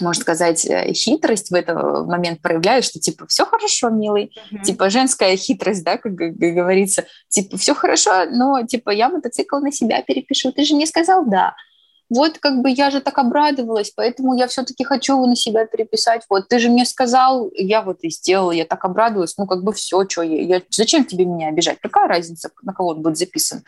можно 0.00 0.20
сказать, 0.20 0.64
э, 0.66 0.92
хитрость 0.92 1.50
в 1.50 1.54
этот 1.54 2.06
момент 2.06 2.40
проявляю, 2.40 2.82
что 2.82 2.98
типа 2.98 3.26
все 3.26 3.44
хорошо, 3.44 3.90
милый, 3.90 4.32
mm-hmm. 4.52 4.62
типа 4.62 4.90
женская 4.90 5.36
хитрость, 5.36 5.84
да, 5.84 5.98
как 5.98 6.14
говорится, 6.14 7.06
типа 7.28 7.56
все 7.56 7.74
хорошо, 7.74 8.26
но 8.30 8.64
типа 8.66 8.90
я 8.90 9.08
мотоцикл 9.08 9.58
на 9.58 9.72
себя 9.72 10.02
перепишу, 10.02 10.52
ты 10.52 10.64
же 10.64 10.74
мне 10.74 10.86
сказал 10.86 11.24
да. 11.26 11.54
Вот 12.10 12.38
как 12.38 12.62
бы 12.62 12.70
я 12.70 12.90
же 12.90 13.00
так 13.00 13.18
обрадовалась, 13.18 13.90
поэтому 13.94 14.34
я 14.34 14.46
все-таки 14.46 14.82
хочу 14.82 15.16
его 15.16 15.26
на 15.26 15.36
себя 15.36 15.66
переписать. 15.66 16.22
Вот 16.30 16.48
ты 16.48 16.58
же 16.58 16.70
мне 16.70 16.86
сказал, 16.86 17.50
я 17.54 17.82
вот 17.82 17.98
и 18.00 18.08
сделала, 18.08 18.50
я 18.52 18.64
так 18.64 18.82
обрадовалась, 18.84 19.36
ну 19.36 19.46
как 19.46 19.62
бы 19.62 19.74
все, 19.74 20.08
что 20.08 20.22
я, 20.22 20.42
я, 20.42 20.62
зачем 20.70 21.04
тебе 21.04 21.26
меня 21.26 21.48
обижать? 21.48 21.78
Какая 21.82 22.08
разница, 22.08 22.50
на 22.62 22.72
кого 22.72 22.90
он 22.90 23.02
будет 23.02 23.18
записан? 23.18 23.62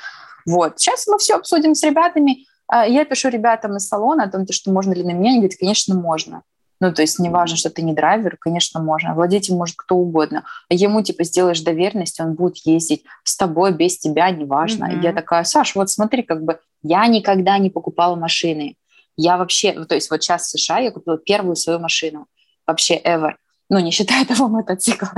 Вот, 0.46 0.80
сейчас 0.80 1.06
мы 1.06 1.18
все 1.18 1.34
обсудим 1.34 1.74
с 1.74 1.82
ребятами, 1.82 2.46
я 2.72 3.04
пишу 3.04 3.28
ребятам 3.28 3.76
из 3.76 3.88
салона 3.88 4.24
о 4.24 4.30
том, 4.30 4.46
что 4.50 4.70
можно 4.70 4.92
ли 4.92 5.02
на 5.02 5.12
меня. 5.12 5.30
Они 5.30 5.38
говорят, 5.40 5.58
конечно, 5.58 5.94
можно. 5.94 6.42
Ну, 6.80 6.94
то 6.94 7.02
есть 7.02 7.18
не 7.18 7.28
важно, 7.28 7.56
что 7.56 7.68
ты 7.68 7.82
не 7.82 7.92
драйвер, 7.92 8.38
конечно, 8.38 8.80
можно. 8.80 9.14
Владеть 9.14 9.50
им 9.50 9.56
может 9.56 9.76
кто 9.76 9.96
угодно. 9.96 10.44
А 10.70 10.74
ему, 10.74 11.02
типа, 11.02 11.24
сделаешь 11.24 11.60
доверенность, 11.60 12.20
он 12.20 12.34
будет 12.34 12.56
ездить 12.64 13.04
с 13.22 13.36
тобой, 13.36 13.72
без 13.72 13.98
тебя, 13.98 14.30
неважно. 14.30 14.86
Mm-hmm. 14.86 15.00
И 15.00 15.02
я 15.02 15.12
такая, 15.12 15.44
Саш, 15.44 15.74
вот 15.74 15.90
смотри, 15.90 16.22
как 16.22 16.42
бы 16.42 16.58
я 16.82 17.06
никогда 17.06 17.58
не 17.58 17.68
покупала 17.68 18.16
машины. 18.16 18.76
Я 19.16 19.36
вообще, 19.36 19.74
ну, 19.74 19.84
то 19.84 19.94
есть 19.94 20.10
вот 20.10 20.22
сейчас 20.22 20.46
в 20.46 20.58
США 20.58 20.78
я 20.78 20.90
купила 20.90 21.18
первую 21.18 21.56
свою 21.56 21.78
машину. 21.80 22.26
Вообще 22.66 22.96
ever 22.96 23.32
ну, 23.70 23.78
не 23.78 23.92
считая 23.92 24.24
того 24.26 24.48
мотоцикла. 24.48 25.12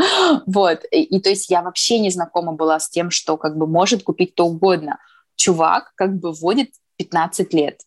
вот. 0.47 0.85
И, 0.93 1.03
и 1.03 1.21
то 1.21 1.31
есть 1.31 1.51
я 1.51 1.63
вообще 1.63 1.99
не 1.99 2.11
знакома 2.11 2.53
была 2.53 2.79
с 2.79 2.89
тем, 2.89 3.11
что 3.11 3.37
как 3.37 3.57
бы 3.57 3.67
может 3.67 4.05
купить 4.05 4.35
кто 4.35 4.47
угодно. 4.47 4.99
Чувак 5.35 5.93
как 5.97 6.15
бы 6.19 6.33
водит 6.33 6.71
15 7.03 7.53
лет. 7.55 7.81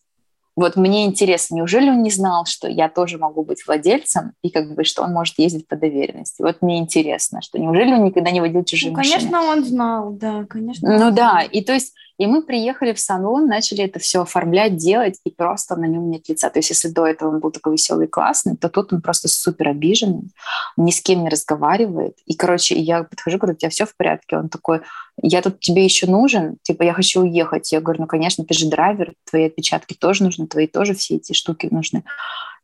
Вот 0.56 0.76
мне 0.76 1.04
интересно, 1.04 1.56
неужели 1.56 1.90
он 1.90 2.02
не 2.02 2.10
знал, 2.10 2.46
что 2.46 2.66
я 2.66 2.88
тоже 2.88 3.18
могу 3.18 3.44
быть 3.44 3.66
владельцем, 3.66 4.32
и 4.40 4.48
как 4.48 4.74
бы 4.74 4.84
что 4.84 5.02
он 5.02 5.12
может 5.12 5.38
ездить 5.38 5.68
по 5.68 5.76
доверенности? 5.76 6.40
Вот 6.40 6.62
мне 6.62 6.78
интересно, 6.78 7.42
что 7.42 7.58
неужели 7.58 7.92
он 7.92 8.04
никогда 8.04 8.30
не 8.30 8.40
водил 8.40 8.64
чужие 8.64 8.90
ну, 8.90 8.96
машины? 8.96 9.16
Конечно, 9.16 9.42
он 9.42 9.64
знал, 9.64 10.12
да, 10.12 10.46
конечно. 10.48 10.98
Ну 10.98 11.10
да, 11.10 11.42
и 11.42 11.60
то 11.60 11.74
есть 11.74 11.92
и 12.18 12.26
мы 12.26 12.42
приехали 12.42 12.92
в 12.92 13.00
салон, 13.00 13.46
начали 13.46 13.84
это 13.84 13.98
все 13.98 14.22
оформлять, 14.22 14.76
делать, 14.76 15.20
и 15.24 15.30
просто 15.30 15.76
на 15.76 15.86
нем 15.86 16.10
нет 16.10 16.28
лица. 16.28 16.48
То 16.48 16.58
есть 16.58 16.70
если 16.70 16.88
до 16.88 17.06
этого 17.06 17.30
он 17.30 17.40
был 17.40 17.50
такой 17.50 17.72
веселый, 17.72 18.06
классный, 18.06 18.56
то 18.56 18.68
тут 18.68 18.92
он 18.92 19.02
просто 19.02 19.28
супер 19.28 19.68
обиженный, 19.68 20.30
ни 20.76 20.90
с 20.90 21.02
кем 21.02 21.22
не 21.22 21.28
разговаривает. 21.28 22.16
И, 22.24 22.34
короче, 22.34 22.78
я 22.78 23.04
подхожу, 23.04 23.38
говорю, 23.38 23.54
у 23.54 23.56
тебя 23.56 23.70
все 23.70 23.84
в 23.84 23.94
порядке? 23.94 24.38
Он 24.38 24.48
такой, 24.48 24.80
я 25.22 25.42
тут 25.42 25.60
тебе 25.60 25.84
еще 25.84 26.06
нужен, 26.06 26.56
типа, 26.62 26.82
я 26.82 26.94
хочу 26.94 27.20
уехать. 27.20 27.70
Я 27.72 27.80
говорю, 27.80 28.02
ну, 28.02 28.06
конечно, 28.06 28.44
ты 28.44 28.54
же 28.54 28.68
драйвер, 28.68 29.14
твои 29.28 29.46
отпечатки 29.46 29.94
тоже 29.94 30.24
нужны, 30.24 30.46
твои 30.46 30.66
тоже 30.66 30.94
все 30.94 31.16
эти 31.16 31.32
штуки 31.32 31.68
нужны. 31.70 32.02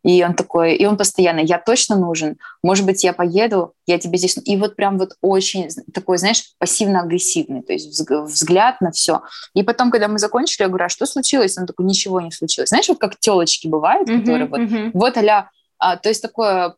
И 0.04 0.24
он 0.24 0.34
такой, 0.34 0.74
и 0.74 0.84
он 0.84 0.96
постоянно, 0.96 1.40
я 1.40 1.58
точно 1.58 1.96
нужен, 1.96 2.36
может 2.62 2.84
быть, 2.84 3.04
я 3.04 3.12
поеду, 3.12 3.74
я 3.86 3.98
тебе 3.98 4.18
здесь... 4.18 4.36
И 4.44 4.56
вот 4.56 4.74
прям 4.74 4.98
вот 4.98 5.12
очень 5.20 5.68
такой, 5.94 6.18
знаешь, 6.18 6.54
пассивно-агрессивный, 6.58 7.62
то 7.62 7.72
есть 7.72 7.88
взгляд 8.10 8.80
на 8.80 8.90
все. 8.90 9.22
И 9.54 9.62
потом, 9.62 9.90
когда 9.90 10.08
мы 10.08 10.18
закончили, 10.18 10.62
я 10.62 10.68
говорю, 10.68 10.86
а 10.86 10.88
что 10.88 11.06
случилось? 11.06 11.56
Он 11.56 11.66
такой, 11.66 11.86
ничего 11.86 12.20
не 12.20 12.32
случилось. 12.32 12.70
Знаешь, 12.70 12.88
вот 12.88 12.98
как 12.98 13.18
телочки 13.18 13.68
бывают, 13.68 14.08
mm-hmm, 14.08 14.20
которые 14.20 14.48
вот, 14.48 14.60
mm-hmm. 14.60 14.90
вот 14.94 15.16
а 15.16 15.48
а, 15.78 15.96
то 15.96 16.08
есть 16.08 16.22
такое 16.22 16.68
э, 16.68 16.74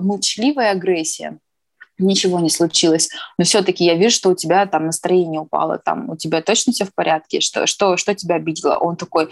молчаливая 0.00 0.72
агрессия 0.72 1.38
ничего 1.98 2.40
не 2.40 2.50
случилось, 2.50 3.08
но 3.38 3.44
все-таки 3.44 3.84
я 3.84 3.94
вижу, 3.94 4.16
что 4.16 4.30
у 4.30 4.34
тебя 4.34 4.66
там 4.66 4.86
настроение 4.86 5.40
упало, 5.40 5.78
там 5.78 6.10
у 6.10 6.16
тебя 6.16 6.42
точно 6.42 6.72
все 6.72 6.84
в 6.84 6.94
порядке, 6.94 7.40
что, 7.40 7.66
что, 7.66 7.96
что 7.96 8.14
тебя 8.14 8.34
обидело? 8.34 8.74
Он 8.76 8.96
такой, 8.96 9.28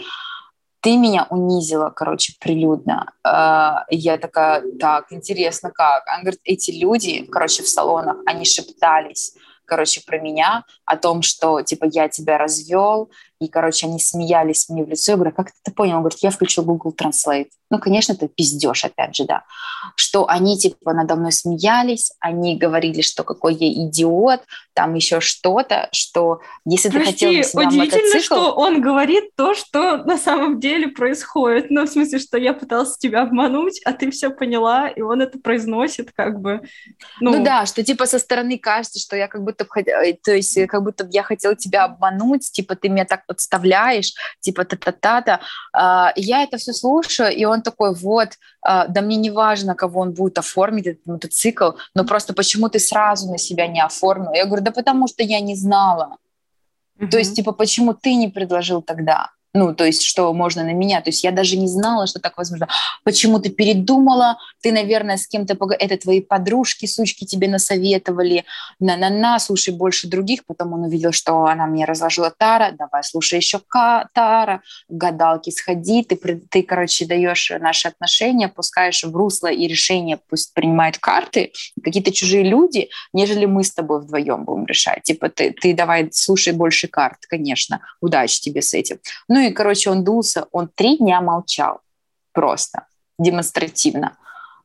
ты 0.85 0.99
меня 0.99 1.26
унизила, 1.30 1.89
короче, 1.89 2.35
прилюдно. 2.39 3.11
А, 3.24 3.87
я 3.89 4.18
такая, 4.18 4.62
так, 4.78 5.07
интересно, 5.12 5.70
как? 5.70 6.05
Он 6.14 6.20
говорит, 6.20 6.41
эти 6.45 6.72
люди, 6.72 7.24
короче, 7.24 7.62
в 7.62 7.68
салонах, 7.68 8.18
они 8.26 8.45
шептались, 8.45 9.35
короче, 9.64 10.03
про 10.07 10.18
меня, 10.18 10.64
о 10.85 10.99
том, 10.99 11.22
что, 11.22 11.62
типа, 11.62 11.87
я 11.91 12.11
тебя 12.11 12.37
развел, 12.37 13.11
и, 13.41 13.49
короче, 13.49 13.87
они 13.87 13.99
смеялись 13.99 14.68
мне 14.68 14.85
в 14.85 14.89
лицо. 14.89 15.12
Я 15.12 15.16
говорю, 15.16 15.32
«А 15.32 15.37
как 15.37 15.53
ты 15.53 15.59
это 15.64 15.74
понял? 15.74 15.97
Он 15.97 16.01
говорит, 16.03 16.20
я 16.22 16.30
включил 16.30 16.64
Google 16.64 16.95
Translate. 16.97 17.49
Ну, 17.70 17.80
конечно, 17.80 18.12
это 18.12 18.28
пиздеж, 18.28 18.85
опять 18.85 19.16
же, 19.16 19.24
да. 19.24 19.43
Что 19.97 20.28
они, 20.28 20.57
типа, 20.57 20.93
надо 20.93 21.16
мной 21.16 21.32
смеялись, 21.32 22.12
они 22.20 22.57
говорили, 22.57 23.01
что 23.01 23.24
какой 23.24 23.55
я 23.55 23.72
идиот, 23.87 24.43
там 24.74 24.95
еще 24.95 25.20
что-то, 25.20 25.89
что 25.91 26.41
если 26.64 26.91
Прости, 26.91 27.07
ты 27.07 27.12
хотел 27.12 27.43
себя 27.43 27.68
удивительно, 27.68 28.03
мотоцикл... 28.03 28.35
что 28.35 28.53
он 28.55 28.80
говорит 28.80 29.35
то, 29.37 29.55
что 29.55 29.99
на 30.05 30.18
самом 30.18 30.61
деле 30.61 30.89
происходит. 30.89 31.70
Ну, 31.70 31.85
в 31.85 31.89
смысле, 31.89 32.18
что 32.18 32.39
я 32.39 32.53
пытался 32.53 32.99
тебя 32.99 33.22
обмануть, 33.22 33.80
а 33.85 33.93
ты 33.93 34.11
все 34.11 34.30
поняла, 34.30 34.89
и 34.89 35.01
он 35.01 35.22
это 35.22 35.39
произносит 35.39 36.12
как 36.12 36.41
бы... 36.41 36.62
Ну, 37.20 37.39
ну 37.39 37.45
да, 37.45 37.66
что, 37.66 37.82
типа, 37.82 38.07
со 38.07 38.18
стороны 38.18 38.59
кажется, 38.59 39.01
что 39.01 39.16
я 39.16 39.26
как 39.26 39.43
будто... 39.43 39.66
Э, 39.76 40.12
то 40.22 40.32
есть, 40.32 40.66
как 40.66 40.82
будто 40.82 41.09
я 41.11 41.22
хотела 41.22 41.57
тебя 41.57 41.85
обмануть, 41.85 42.51
типа, 42.53 42.76
ты 42.76 42.89
меня 42.89 43.05
так 43.05 43.24
подставляешь, 43.27 44.14
типа 44.41 44.64
та-та-та-та. 44.64 45.41
А, 45.72 46.12
я 46.16 46.43
это 46.45 46.57
все 46.57 46.72
слушаю, 46.72 47.33
и 47.33 47.45
он 47.45 47.62
такой, 47.62 47.95
вот, 47.95 48.29
а, 48.62 48.87
да 48.89 49.01
мне 49.01 49.16
не 49.16 49.31
важно, 49.31 49.75
кого 49.75 50.01
он 50.01 50.12
будет 50.12 50.39
оформить, 50.39 50.87
этот 50.87 51.07
мотоцикл, 51.07 51.70
но 51.95 52.05
просто 52.05 52.35
почему 52.35 52.68
ты 52.68 52.79
сразу 52.79 53.31
на 53.31 53.39
себя 53.39 53.66
не 53.66 53.85
оформил? 53.85 54.33
Я 54.33 54.47
говорю, 54.47 54.62
да 54.62 54.70
потому 54.70 55.09
что 55.09 55.22
я 55.22 55.41
не 55.41 55.57
знала. 55.57 56.16
Uh-huh. 56.99 57.09
То 57.09 57.18
есть, 57.18 57.37
типа, 57.37 57.53
почему 57.53 57.95
ты 57.95 58.14
не 58.14 58.29
предложил 58.29 58.83
тогда? 58.83 59.31
Ну, 59.57 59.72
то 59.72 59.84
есть, 59.84 60.02
что 60.02 60.32
можно 60.34 60.64
на 60.64 60.72
меня. 60.72 61.00
То 61.00 61.11
есть 61.11 61.22
я 61.22 61.30
даже 61.30 61.57
не 61.57 61.68
знала, 61.68 62.09
что 62.09 62.18
так 62.18 62.36
возможно. 62.36 62.68
Почему 63.05 63.38
ты 63.38 63.50
передумала? 63.50 64.36
Ты, 64.61 64.72
наверное, 64.72 65.16
с 65.16 65.28
кем-то... 65.28 65.55
Пог... 65.55 65.72
Это 65.78 65.96
твои 65.96 66.20
подружки, 66.20 66.86
сучки 66.86 67.24
тебе 67.24 67.46
насоветовали. 67.46 68.44
На-на-на, 68.80 69.38
слушай 69.38 69.72
больше 69.72 70.09
других. 70.09 70.44
Потом 70.44 70.72
он 70.72 70.82
увидел, 70.82 71.12
что 71.12 71.44
она 71.44 71.66
мне 71.66 71.84
разложила 71.84 72.32
Тара. 72.36 72.72
Давай, 72.76 73.05
слушай 73.05 73.36
еще 73.36 73.61
Ка 73.61 74.09
Тара. 74.12 74.61
Гадалки 74.88 75.50
сходи. 75.50 76.02
Ты, 76.02 76.16
ты, 76.50 76.62
короче, 76.64 77.07
даешь 77.07 77.52
наши 77.61 77.86
отношения, 77.86 78.48
пускаешь 78.48 79.05
в 79.05 79.14
русло 79.14 79.46
и 79.46 79.68
решение 79.68 80.18
пусть 80.28 80.52
принимают 80.52 80.98
карты. 80.98 81.52
Какие-то 81.80 82.11
чужие 82.11 82.42
люди, 82.42 82.88
нежели 83.12 83.44
мы 83.44 83.62
с 83.62 83.72
тобой 83.72 84.00
вдвоем 84.00 84.44
будем 84.44 84.66
решать. 84.66 85.05
Типа 85.05 85.28
ты, 85.28 85.52
ты 85.52 85.74
давай 85.74 86.09
слушай 86.11 86.52
больше 86.52 86.88
карт, 86.88 87.18
конечно. 87.28 87.78
Удачи 88.00 88.40
тебе 88.40 88.61
с 88.61 88.74
этим. 88.74 88.98
Ну 89.28 89.43
и, 89.49 89.53
короче, 89.53 89.90
он 89.90 90.05
дулся, 90.05 90.47
он 90.53 90.68
три 90.74 90.99
дня 90.99 91.20
молчал 91.20 91.80
просто, 92.32 92.86
демонстративно. 93.18 94.16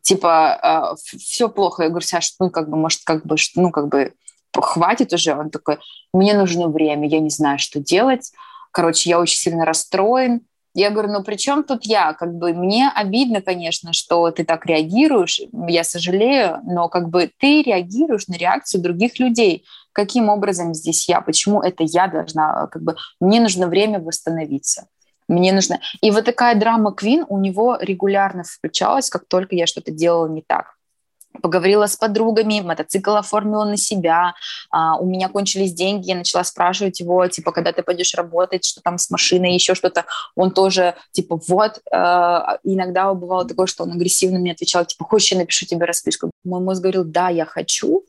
Типа, 0.02 0.96
э, 0.98 1.18
все 1.18 1.50
плохо. 1.50 1.84
Я 1.84 1.90
говорю, 1.90 2.06
Саша, 2.06 2.34
ну, 2.40 2.50
как 2.50 2.70
бы, 2.70 2.78
может, 2.78 3.02
как 3.04 3.26
бы, 3.26 3.36
ну, 3.56 3.72
как 3.72 3.88
бы, 3.88 4.14
хватит 4.56 5.14
уже. 5.14 5.36
Он 5.36 5.50
такой, 5.50 5.78
мне 6.14 6.34
нужно 6.34 6.68
время, 6.68 7.08
я 7.08 7.20
не 7.20 7.30
знаю, 7.30 7.60
что 7.60 7.80
делать. 7.80 8.32
Короче, 8.72 9.10
я 9.10 9.20
очень 9.20 9.38
сильно 9.38 9.66
расстроен, 9.66 10.42
Я 10.76 10.92
говорю, 10.92 11.12
ну 11.12 11.24
при 11.24 11.36
чем 11.36 11.64
тут 11.64 11.86
я? 11.86 12.14
Как 12.14 12.34
бы 12.34 12.54
мне 12.54 12.92
обидно, 12.94 13.42
конечно, 13.42 13.94
что 13.94 14.30
ты 14.32 14.44
так 14.44 14.66
реагируешь, 14.66 15.42
я 15.68 15.84
сожалею, 15.84 16.60
но 16.64 16.90
как 16.90 17.10
бы 17.10 17.32
ты 17.40 17.64
реагируешь 17.64 18.28
на 18.28 18.36
реакцию 18.36 18.82
других 18.82 19.20
людей. 19.20 19.66
Каким 19.92 20.30
образом 20.30 20.74
здесь 20.74 21.10
я? 21.10 21.22
Почему 21.22 21.62
это 21.62 21.84
я 21.84 22.08
должна? 22.08 22.68
Как 22.68 22.84
бы 22.84 22.96
мне 23.20 23.40
нужно 23.42 23.68
время 23.68 24.00
восстановиться. 24.00 24.88
Мне 25.28 25.52
нужно... 25.54 25.80
И 26.02 26.12
вот 26.12 26.26
такая 26.26 26.56
драма 26.56 26.94
Квин 26.94 27.26
у 27.30 27.40
него 27.40 27.78
регулярно 27.80 28.44
включалась, 28.44 29.10
как 29.10 29.28
только 29.28 29.56
я 29.56 29.68
что-то 29.68 29.92
делала 29.92 30.28
не 30.28 30.42
так 30.42 30.79
поговорила 31.40 31.88
с 31.88 31.96
подругами, 31.96 32.62
мотоцикл 32.62 33.16
оформила 33.16 33.66
на 33.66 33.78
себя, 33.78 34.34
а, 34.70 34.98
у 34.98 35.06
меня 35.06 35.30
кончились 35.30 35.74
деньги, 35.74 36.08
я 36.08 36.16
начала 36.16 36.44
спрашивать 36.44 37.00
его, 37.00 37.28
типа, 37.28 37.52
когда 37.52 37.72
ты 37.72 37.84
пойдешь 37.84 38.14
работать, 38.14 38.66
что 38.66 38.82
там 38.82 38.98
с 38.98 39.10
машиной, 39.10 39.54
еще 39.54 39.76
что-то. 39.76 40.06
Он 40.36 40.52
тоже, 40.52 40.96
типа, 41.12 41.40
вот. 41.48 41.82
А, 41.92 42.58
иногда 42.64 43.14
бывало 43.14 43.46
такое, 43.46 43.68
что 43.68 43.84
он 43.84 43.94
агрессивно 43.94 44.40
мне 44.40 44.52
отвечал, 44.52 44.86
типа, 44.86 45.06
хочешь, 45.06 45.32
я 45.32 45.38
напишу 45.38 45.66
тебе 45.66 45.86
расписку? 45.86 46.32
Мой 46.44 46.62
мозг 46.62 46.82
говорил, 46.82 47.04
да, 47.04 47.30
я 47.30 47.46
хочу, 47.46 48.04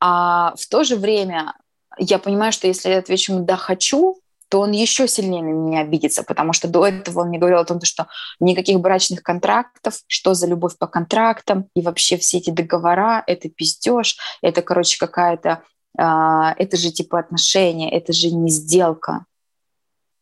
а 0.00 0.54
в 0.56 0.66
то 0.66 0.84
же 0.84 0.96
время 0.96 1.54
я 1.98 2.18
понимаю, 2.18 2.52
что 2.52 2.66
если 2.66 2.90
я 2.90 2.98
отвечу 2.98 3.32
ему 3.32 3.44
«да, 3.44 3.56
хочу», 3.56 4.20
то 4.48 4.60
он 4.60 4.72
еще 4.72 5.08
сильнее 5.08 5.42
на 5.42 5.48
меня 5.48 5.80
обидится, 5.80 6.22
потому 6.22 6.52
что 6.52 6.68
до 6.68 6.86
этого 6.86 7.20
он 7.20 7.28
мне 7.28 7.38
говорил 7.38 7.58
о 7.58 7.64
том, 7.64 7.80
что 7.82 8.06
никаких 8.40 8.80
брачных 8.80 9.22
контрактов, 9.22 10.00
что 10.06 10.34
за 10.34 10.46
любовь 10.46 10.76
по 10.78 10.86
контрактам, 10.86 11.68
и 11.74 11.82
вообще 11.82 12.16
все 12.16 12.38
эти 12.38 12.50
договора, 12.50 13.22
это 13.26 13.48
пиздеж, 13.48 14.16
это, 14.42 14.62
короче, 14.62 14.98
какая-то, 14.98 15.62
а, 15.98 16.54
это 16.58 16.76
же 16.76 16.90
типа 16.90 17.18
отношения, 17.18 17.90
это 17.90 18.12
же 18.12 18.30
не 18.30 18.50
сделка. 18.50 19.24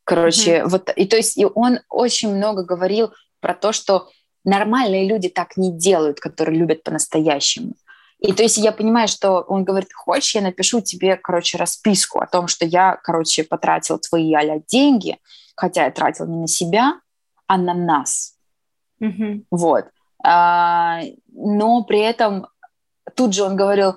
Короче, 0.04 0.58
mm-hmm. 0.58 0.68
вот, 0.68 0.90
и 0.96 1.06
то 1.06 1.16
есть 1.16 1.38
и 1.38 1.46
он 1.46 1.80
очень 1.88 2.34
много 2.34 2.64
говорил 2.64 3.12
про 3.40 3.54
то, 3.54 3.72
что 3.72 4.08
нормальные 4.44 5.06
люди 5.06 5.28
так 5.28 5.56
не 5.56 5.72
делают, 5.72 6.20
которые 6.20 6.58
любят 6.58 6.82
по-настоящему. 6.82 7.74
И 8.22 8.32
то 8.32 8.44
есть 8.44 8.56
я 8.56 8.70
понимаю, 8.70 9.08
что 9.08 9.40
он 9.40 9.64
говорит, 9.64 9.92
хочешь, 9.92 10.36
я 10.36 10.42
напишу 10.42 10.80
тебе, 10.80 11.16
короче, 11.16 11.58
расписку 11.58 12.20
о 12.20 12.26
том, 12.26 12.46
что 12.46 12.64
я, 12.64 12.96
короче, 13.02 13.42
потратил 13.42 13.98
твои 13.98 14.32
а 14.32 14.60
деньги, 14.68 15.18
хотя 15.56 15.86
я 15.86 15.90
тратил 15.90 16.26
не 16.26 16.38
на 16.38 16.46
себя, 16.46 17.00
а 17.48 17.58
на 17.58 17.74
нас. 17.74 18.36
Mm-hmm. 19.02 19.46
Вот. 19.50 19.86
А, 20.24 21.00
но 21.32 21.82
при 21.82 21.98
этом 21.98 22.46
тут 23.16 23.34
же 23.34 23.42
он 23.42 23.56
говорил, 23.56 23.96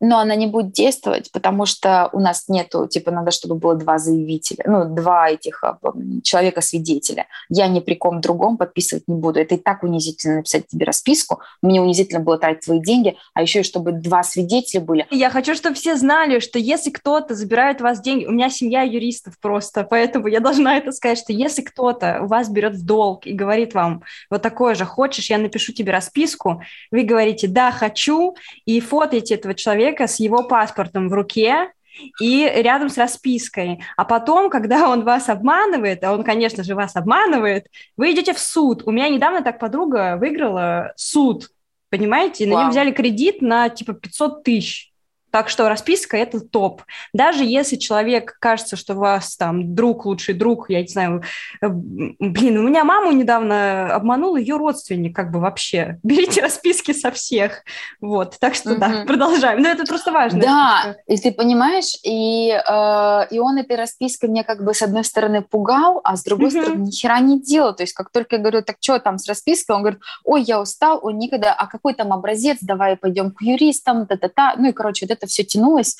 но 0.00 0.18
она 0.18 0.34
не 0.34 0.46
будет 0.46 0.72
действовать, 0.72 1.30
потому 1.30 1.66
что 1.66 2.08
у 2.12 2.20
нас 2.20 2.48
нету, 2.48 2.88
типа, 2.88 3.10
надо, 3.10 3.30
чтобы 3.30 3.54
было 3.54 3.74
два 3.74 3.98
заявителя, 3.98 4.64
ну, 4.66 4.84
два 4.94 5.30
этих 5.30 5.62
а, 5.62 5.78
человека-свидетеля. 6.22 7.26
Я 7.50 7.68
ни 7.68 7.80
при 7.80 7.94
ком 7.94 8.20
другом 8.20 8.56
подписывать 8.56 9.06
не 9.06 9.14
буду. 9.14 9.38
Это 9.38 9.56
и 9.56 9.58
так 9.58 9.82
унизительно 9.82 10.36
написать 10.36 10.66
тебе 10.66 10.86
расписку. 10.86 11.40
Мне 11.60 11.82
унизительно 11.82 12.20
было 12.20 12.38
тратить 12.38 12.64
твои 12.64 12.80
деньги, 12.80 13.16
а 13.34 13.42
еще 13.42 13.60
и 13.60 13.62
чтобы 13.62 13.92
два 13.92 14.22
свидетеля 14.22 14.82
были. 14.82 15.06
Я 15.10 15.28
хочу, 15.28 15.54
чтобы 15.54 15.74
все 15.74 15.96
знали, 15.96 16.40
что 16.40 16.58
если 16.58 16.90
кто-то 16.90 17.34
забирает 17.34 17.80
у 17.80 17.84
вас 17.84 18.00
деньги, 18.00 18.24
у 18.24 18.32
меня 18.32 18.48
семья 18.48 18.82
юристов 18.82 19.38
просто, 19.38 19.84
поэтому 19.84 20.28
я 20.28 20.40
должна 20.40 20.76
это 20.78 20.92
сказать, 20.92 21.18
что 21.18 21.32
если 21.32 21.60
кто-то 21.62 22.20
у 22.22 22.26
вас 22.26 22.48
берет 22.48 22.74
в 22.74 22.86
долг 22.86 23.26
и 23.26 23.32
говорит 23.32 23.74
вам 23.74 24.02
вот 24.30 24.40
такое 24.40 24.74
же, 24.74 24.86
хочешь, 24.86 25.28
я 25.28 25.36
напишу 25.36 25.72
тебе 25.72 25.92
расписку, 25.92 26.62
вы 26.90 27.02
говорите, 27.02 27.48
да, 27.48 27.70
хочу, 27.70 28.34
и 28.64 28.80
фотоете 28.80 29.34
этого 29.34 29.54
человека, 29.54 29.89
человека 29.90 30.06
с 30.06 30.20
его 30.20 30.42
паспортом 30.44 31.08
в 31.08 31.12
руке, 31.12 31.72
и 32.20 32.50
рядом 32.56 32.88
с 32.88 32.96
распиской. 32.96 33.82
А 33.96 34.04
потом, 34.04 34.48
когда 34.48 34.88
он 34.88 35.04
вас 35.04 35.28
обманывает, 35.28 36.02
а 36.04 36.12
он, 36.12 36.22
конечно 36.22 36.62
же, 36.62 36.74
вас 36.74 36.96
обманывает, 36.96 37.66
вы 37.96 38.12
идете 38.12 38.32
в 38.32 38.38
суд. 38.38 38.84
У 38.86 38.90
меня 38.90 39.08
недавно 39.08 39.42
так 39.42 39.58
подруга 39.58 40.16
выиграла 40.16 40.92
суд, 40.96 41.50
понимаете? 41.90 42.46
На 42.46 42.62
нем 42.62 42.70
взяли 42.70 42.92
кредит 42.92 43.42
на 43.42 43.68
типа 43.68 43.92
500 43.94 44.44
тысяч. 44.44 44.89
Так 45.30 45.48
что 45.48 45.68
расписка– 45.68 46.16
это 46.18 46.40
топ. 46.40 46.82
Даже 47.12 47.44
если 47.44 47.76
человек 47.76 48.36
кажется, 48.40 48.76
что 48.76 48.94
у 48.94 48.98
вас 48.98 49.36
там 49.36 49.74
друг, 49.74 50.04
лучший 50.06 50.34
друг, 50.34 50.70
я 50.70 50.82
не 50.82 50.88
знаю, 50.88 51.22
э, 51.60 51.68
блин, 51.68 52.58
у 52.58 52.68
меня 52.68 52.84
маму 52.84 53.12
недавно 53.12 53.94
обманул 53.94 54.36
ее 54.36 54.56
родственник, 54.56 55.14
как 55.14 55.30
бы 55.30 55.40
вообще. 55.40 55.98
Берите 56.02 56.42
расписки 56.42 56.92
со 56.92 57.10
всех. 57.10 57.62
Вот, 58.00 58.36
так 58.40 58.54
что 58.54 58.76
да, 58.76 59.04
продолжаем. 59.06 59.62
Но 59.62 59.68
это 59.68 59.84
просто 59.84 60.12
важно. 60.12 60.40
Да, 60.40 60.96
и 61.06 61.16
ты 61.16 61.32
понимаешь, 61.32 61.96
и, 62.02 62.50
э, 62.50 63.26
и 63.30 63.38
он 63.38 63.58
этой 63.58 63.76
распиской 63.76 64.28
меня 64.28 64.44
как 64.44 64.64
бы 64.64 64.74
с 64.74 64.82
одной 64.82 65.04
стороны 65.04 65.42
пугал, 65.42 66.00
а 66.04 66.16
с 66.16 66.24
другой 66.24 66.50
стороны 66.50 66.86
ни 66.86 66.90
хера 66.90 67.20
не 67.20 67.40
делал. 67.40 67.74
То 67.74 67.82
есть 67.82 67.92
как 67.92 68.10
только 68.10 68.36
я 68.36 68.42
говорю, 68.42 68.62
так 68.62 68.76
что 68.80 68.98
там 68.98 69.18
с 69.18 69.28
распиской, 69.28 69.76
он 69.76 69.82
говорит, 69.82 70.00
ой, 70.24 70.42
я 70.42 70.60
устал, 70.60 71.00
он 71.02 71.18
никогда, 71.18 71.52
а 71.52 71.66
какой 71.66 71.94
там 71.94 72.12
образец, 72.12 72.58
давай 72.60 72.96
пойдем 72.96 73.30
к 73.30 73.42
юристам, 73.42 74.06
та-та-та. 74.06 74.54
Ну 74.56 74.68
и, 74.68 74.72
короче, 74.72 75.06
вот 75.06 75.12
это 75.12 75.19
все 75.26 75.44
тянулось 75.44 75.96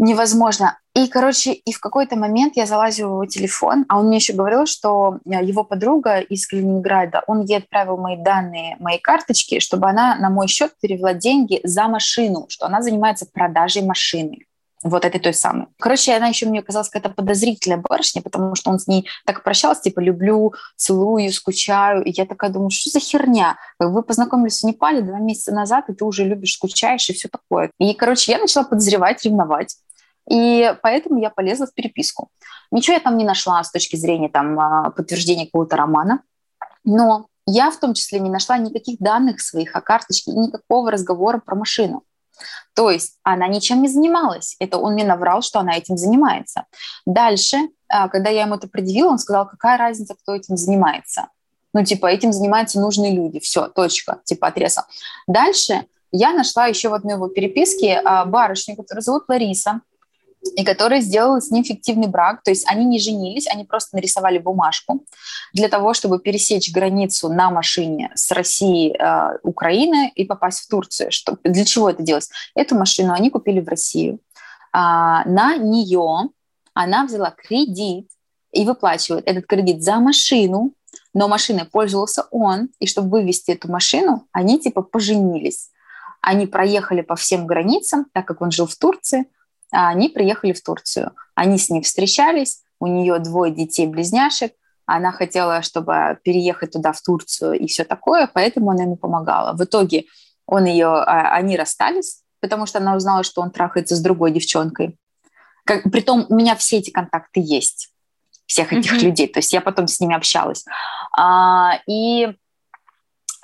невозможно. 0.00 0.78
И, 0.96 1.06
короче, 1.06 1.52
и 1.52 1.72
в 1.72 1.78
какой-то 1.78 2.16
момент 2.16 2.56
я 2.56 2.66
залазила 2.66 3.08
в 3.08 3.12
его 3.12 3.26
телефон, 3.26 3.84
а 3.88 3.98
он 3.98 4.06
мне 4.06 4.16
еще 4.16 4.32
говорил, 4.32 4.66
что 4.66 5.18
э, 5.24 5.44
его 5.44 5.62
подруга 5.62 6.18
из 6.18 6.46
Калининграда, 6.46 7.22
он 7.26 7.42
ей 7.42 7.58
отправил 7.58 7.96
мои 7.96 8.16
данные, 8.16 8.76
мои 8.80 8.98
карточки, 8.98 9.60
чтобы 9.60 9.88
она 9.88 10.16
на 10.16 10.30
мой 10.30 10.48
счет 10.48 10.72
перевела 10.80 11.14
деньги 11.14 11.60
за 11.62 11.86
машину, 11.86 12.46
что 12.48 12.66
она 12.66 12.82
занимается 12.82 13.26
продажей 13.32 13.82
машины 13.82 14.46
вот 14.82 15.04
этой 15.04 15.20
той 15.20 15.34
самой. 15.34 15.66
Короче, 15.78 16.14
она 16.14 16.28
еще 16.28 16.46
мне 16.46 16.62
казалась 16.62 16.88
какая-то 16.88 17.14
подозрительная 17.14 17.78
барышня, 17.78 18.22
потому 18.22 18.54
что 18.54 18.70
он 18.70 18.78
с 18.78 18.86
ней 18.86 19.06
так 19.26 19.42
прощался, 19.42 19.82
типа, 19.82 20.00
люблю, 20.00 20.54
целую, 20.76 21.30
скучаю. 21.32 22.02
И 22.04 22.12
я 22.12 22.24
такая 22.24 22.50
думаю, 22.50 22.70
что 22.70 22.90
за 22.90 23.00
херня? 23.00 23.58
Вы 23.78 24.02
познакомились 24.02 24.60
в 24.60 24.64
Непале 24.64 25.02
два 25.02 25.18
месяца 25.18 25.52
назад, 25.52 25.88
и 25.88 25.94
ты 25.94 26.04
уже 26.04 26.24
любишь, 26.24 26.54
скучаешь 26.54 27.08
и 27.10 27.12
все 27.12 27.28
такое. 27.28 27.70
И, 27.78 27.92
короче, 27.94 28.32
я 28.32 28.38
начала 28.38 28.64
подозревать, 28.64 29.22
ревновать. 29.24 29.76
И 30.30 30.74
поэтому 30.82 31.20
я 31.20 31.30
полезла 31.30 31.66
в 31.66 31.74
переписку. 31.74 32.30
Ничего 32.70 32.94
я 32.94 33.00
там 33.00 33.16
не 33.16 33.24
нашла 33.24 33.62
с 33.62 33.70
точки 33.70 33.96
зрения 33.96 34.28
там, 34.28 34.58
а, 34.58 34.90
подтверждения 34.90 35.46
какого-то 35.46 35.76
романа, 35.76 36.22
но 36.84 37.26
я 37.46 37.70
в 37.70 37.78
том 37.78 37.94
числе 37.94 38.20
не 38.20 38.30
нашла 38.30 38.58
никаких 38.58 38.98
данных 39.00 39.40
своих 39.40 39.74
о 39.74 39.80
карточке 39.80 40.30
и 40.30 40.38
никакого 40.38 40.90
разговора 40.90 41.40
про 41.44 41.56
машину. 41.56 42.04
То 42.74 42.90
есть 42.90 43.18
она 43.22 43.46
ничем 43.48 43.82
не 43.82 43.88
занималась. 43.88 44.56
Это 44.58 44.78
он 44.78 44.94
мне 44.94 45.04
наврал, 45.04 45.42
что 45.42 45.60
она 45.60 45.76
этим 45.76 45.96
занимается. 45.96 46.64
Дальше, 47.06 47.56
а, 47.88 48.08
когда 48.08 48.30
я 48.30 48.42
ему 48.42 48.54
это 48.54 48.68
предъявила, 48.68 49.10
он 49.10 49.18
сказал, 49.18 49.46
какая 49.48 49.78
разница, 49.78 50.14
кто 50.14 50.34
этим 50.34 50.56
занимается. 50.56 51.28
Ну, 51.72 51.84
типа, 51.84 52.06
этим 52.06 52.32
занимаются 52.32 52.80
нужные 52.80 53.14
люди. 53.14 53.38
Все, 53.40 53.68
точка, 53.68 54.20
типа, 54.24 54.48
отрезал. 54.48 54.84
Дальше 55.26 55.84
я 56.12 56.32
нашла 56.32 56.66
еще 56.66 56.88
в 56.88 56.94
одной 56.94 57.14
его 57.14 57.28
переписке 57.28 58.00
а, 58.04 58.24
барышню, 58.24 58.76
которую 58.76 59.02
зовут 59.02 59.24
Лариса 59.28 59.80
и 60.56 60.64
который 60.64 61.00
сделал 61.00 61.40
с 61.40 61.50
ним 61.50 61.64
фиктивный 61.64 62.08
брак. 62.08 62.42
То 62.42 62.50
есть 62.50 62.66
они 62.68 62.84
не 62.84 62.98
женились, 62.98 63.46
они 63.46 63.64
просто 63.64 63.96
нарисовали 63.96 64.38
бумажку 64.38 65.04
для 65.52 65.68
того, 65.68 65.94
чтобы 65.94 66.18
пересечь 66.18 66.72
границу 66.72 67.28
на 67.28 67.50
машине 67.50 68.10
с 68.14 68.30
России, 68.30 68.96
э, 68.96 69.38
Украины 69.42 70.10
и 70.14 70.24
попасть 70.24 70.60
в 70.60 70.68
Турцию. 70.68 71.12
Что, 71.12 71.36
для 71.44 71.64
чего 71.64 71.90
это 71.90 72.02
делать? 72.02 72.28
Эту 72.54 72.74
машину 72.74 73.12
они 73.12 73.30
купили 73.30 73.60
в 73.60 73.68
Россию. 73.68 74.20
А, 74.72 75.24
на 75.24 75.56
нее 75.56 76.30
она 76.74 77.04
взяла 77.04 77.30
кредит 77.30 78.08
и 78.52 78.64
выплачивает 78.64 79.26
этот 79.26 79.46
кредит 79.46 79.82
за 79.82 79.96
машину, 79.96 80.72
но 81.12 81.28
машиной 81.28 81.64
пользовался 81.64 82.26
он, 82.30 82.70
и 82.78 82.86
чтобы 82.86 83.10
вывести 83.10 83.52
эту 83.52 83.70
машину, 83.70 84.26
они 84.32 84.58
типа 84.58 84.82
поженились. 84.82 85.70
Они 86.20 86.46
проехали 86.46 87.00
по 87.00 87.16
всем 87.16 87.46
границам, 87.46 88.06
так 88.12 88.26
как 88.26 88.40
он 88.40 88.50
жил 88.50 88.66
в 88.66 88.76
Турции, 88.76 89.26
они 89.70 90.08
приехали 90.08 90.52
в 90.52 90.62
Турцию. 90.62 91.12
Они 91.34 91.58
с 91.58 91.70
ней 91.70 91.82
встречались, 91.82 92.62
у 92.80 92.86
нее 92.86 93.18
двое 93.18 93.52
детей-близняшек, 93.52 94.52
она 94.86 95.12
хотела, 95.12 95.62
чтобы 95.62 96.18
переехать 96.24 96.72
туда, 96.72 96.92
в 96.92 97.00
Турцию 97.00 97.52
и 97.52 97.66
все 97.68 97.84
такое, 97.84 98.28
поэтому 98.32 98.70
она 98.70 98.82
ему 98.82 98.96
помогала. 98.96 99.56
В 99.56 99.62
итоге 99.62 100.06
он 100.46 100.64
ее, 100.64 100.88
а, 100.88 101.32
они 101.34 101.56
расстались, 101.56 102.22
потому 102.40 102.66
что 102.66 102.78
она 102.78 102.96
узнала, 102.96 103.22
что 103.22 103.40
он 103.40 103.52
трахается 103.52 103.94
с 103.94 104.00
другой 104.00 104.32
девчонкой. 104.32 104.98
Как, 105.64 105.84
притом 105.84 106.26
у 106.28 106.34
меня 106.34 106.56
все 106.56 106.78
эти 106.78 106.90
контакты 106.90 107.40
есть, 107.40 107.90
всех 108.46 108.72
этих 108.72 108.94
mm-hmm. 108.94 109.04
людей, 109.04 109.28
то 109.28 109.38
есть 109.38 109.52
я 109.52 109.60
потом 109.60 109.86
с 109.86 110.00
ними 110.00 110.16
общалась. 110.16 110.64
А, 111.16 111.78
и 111.86 112.24
а, 112.24 112.34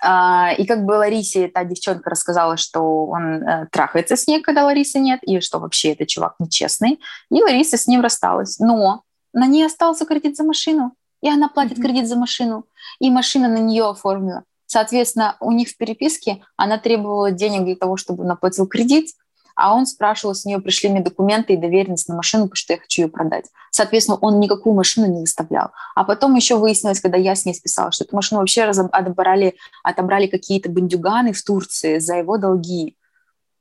и 0.03 0.67
как 0.67 0.85
бы 0.85 0.93
Ларисе 0.93 1.49
та 1.49 1.65
девчонка 1.65 2.11
рассказала, 2.11 2.57
что 2.57 3.07
он 3.07 3.43
э, 3.43 3.67
трахается 3.73 4.17
с 4.17 4.27
ней, 4.27 4.43
когда 4.43 4.65
Ларисы 4.65 4.99
нет, 4.99 5.21
и 5.23 5.41
что 5.41 5.59
вообще 5.59 5.93
это 5.93 6.07
чувак 6.07 6.35
нечестный. 6.39 7.01
И 7.31 7.43
Лариса 7.43 7.77
с 7.77 7.87
ним 7.87 8.03
рассталась. 8.03 8.59
Но 8.59 9.03
на 9.33 9.47
ней 9.47 9.65
остался 9.65 10.05
кредит 10.05 10.37
за 10.37 10.45
машину, 10.45 10.93
и 11.23 11.29
она 11.29 11.49
платит 11.49 11.79
mm-hmm. 11.79 11.83
кредит 11.83 12.09
за 12.09 12.17
машину, 12.17 12.67
и 12.99 13.11
машина 13.11 13.49
на 13.49 13.59
нее 13.59 13.89
оформила. 13.89 14.45
Соответственно, 14.67 15.37
у 15.41 15.53
них 15.53 15.69
в 15.69 15.77
переписке 15.77 16.43
она 16.57 16.79
требовала 16.79 17.31
денег 17.31 17.65
для 17.65 17.77
того, 17.77 17.97
чтобы 17.97 18.25
он 18.25 18.31
оплатил 18.31 18.67
кредит, 18.67 19.11
а 19.57 19.75
он 19.75 19.87
спрашивал 19.87 20.35
с 20.35 20.45
нее, 20.45 20.61
пришли 20.61 20.91
мне 20.91 21.01
документы 21.01 21.55
и 21.55 21.57
доверенность 21.57 22.09
на 22.09 22.15
машину, 22.15 22.45
потому 22.45 22.57
что 22.57 22.75
я 22.75 22.79
хочу 22.79 23.03
ее 23.03 23.09
продать. 23.09 23.47
Соответственно, 23.71 24.19
он 24.21 24.39
никакую 24.39 24.75
машину 24.75 25.07
не 25.07 25.21
выставлял. 25.21 25.71
А 25.95 26.05
потом 26.05 26.35
еще 26.35 26.57
выяснилось, 26.57 27.01
когда 27.01 27.17
я 27.17 27.35
с 27.35 27.47
ней 27.47 27.55
списала, 27.55 27.91
что 27.91 28.05
эту 28.05 28.15
машину 28.15 28.41
вообще 28.41 28.63
отобрали, 28.63 29.57
отобрали 29.83 30.27
какие-то 30.27 30.71
бандюганы 30.71 31.33
в 31.33 31.43
Турции 31.43 31.99
за 31.99 32.17
его 32.17 32.37
долги. 32.37 32.97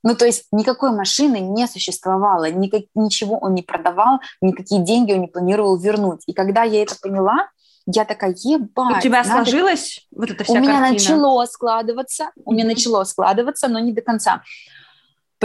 Ну, 0.04 0.16
то 0.16 0.26
есть 0.26 0.46
никакой 0.52 0.91
машины 0.91 1.39
не 1.39 1.66
существовало, 1.66 2.52
никак, 2.52 2.84
ничего 2.93 3.39
он 3.39 3.56
не 3.56 3.64
продавал, 3.64 4.20
никакие 4.39 4.84
деньги 4.84 5.14
он 5.14 5.22
не 5.22 5.28
планировал 5.28 5.78
вернуть. 5.78 6.22
И 6.28 6.34
когда 6.34 6.62
я 6.64 6.84
это 6.84 6.96
поняла, 7.02 7.50
я 7.88 8.04
такая, 8.04 8.36
ебать. 8.38 8.98
У 8.98 9.02
тебя 9.02 9.24
надо... 9.24 9.46
сложилось 9.46 10.08
вот 10.12 10.30
это 10.30 10.43
вся 10.43 10.54
У 10.54 10.58
меня 10.58 10.80
начало 10.80 11.46
складываться, 11.46 12.32
у 12.43 12.52
меня 12.52 12.66
начало 12.66 13.04
складываться, 13.04 13.68
но 13.68 13.80
не 13.80 13.93
до 13.93 14.02
конца. 14.02 14.43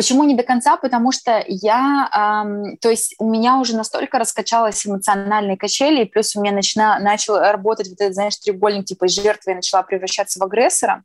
Почему 0.00 0.24
не 0.24 0.34
до 0.34 0.42
конца? 0.42 0.78
Потому 0.78 1.12
что 1.12 1.44
я, 1.46 2.08
эм, 2.10 2.78
то 2.78 2.88
есть 2.88 3.14
у 3.18 3.28
меня 3.28 3.58
уже 3.58 3.76
настолько 3.76 4.18
раскачалась 4.18 4.86
эмоциональные 4.86 5.58
качели, 5.58 6.04
плюс 6.04 6.34
у 6.34 6.40
меня 6.40 6.52
начина, 6.52 6.98
начал 6.98 7.38
работать 7.38 7.90
вот 7.90 8.00
этот, 8.00 8.14
знаешь, 8.14 8.38
треугольник 8.38 8.86
типа 8.86 9.08
жертвы, 9.08 9.50
я 9.52 9.56
начала 9.56 9.82
превращаться 9.82 10.38
в 10.38 10.42
агрессора. 10.42 11.04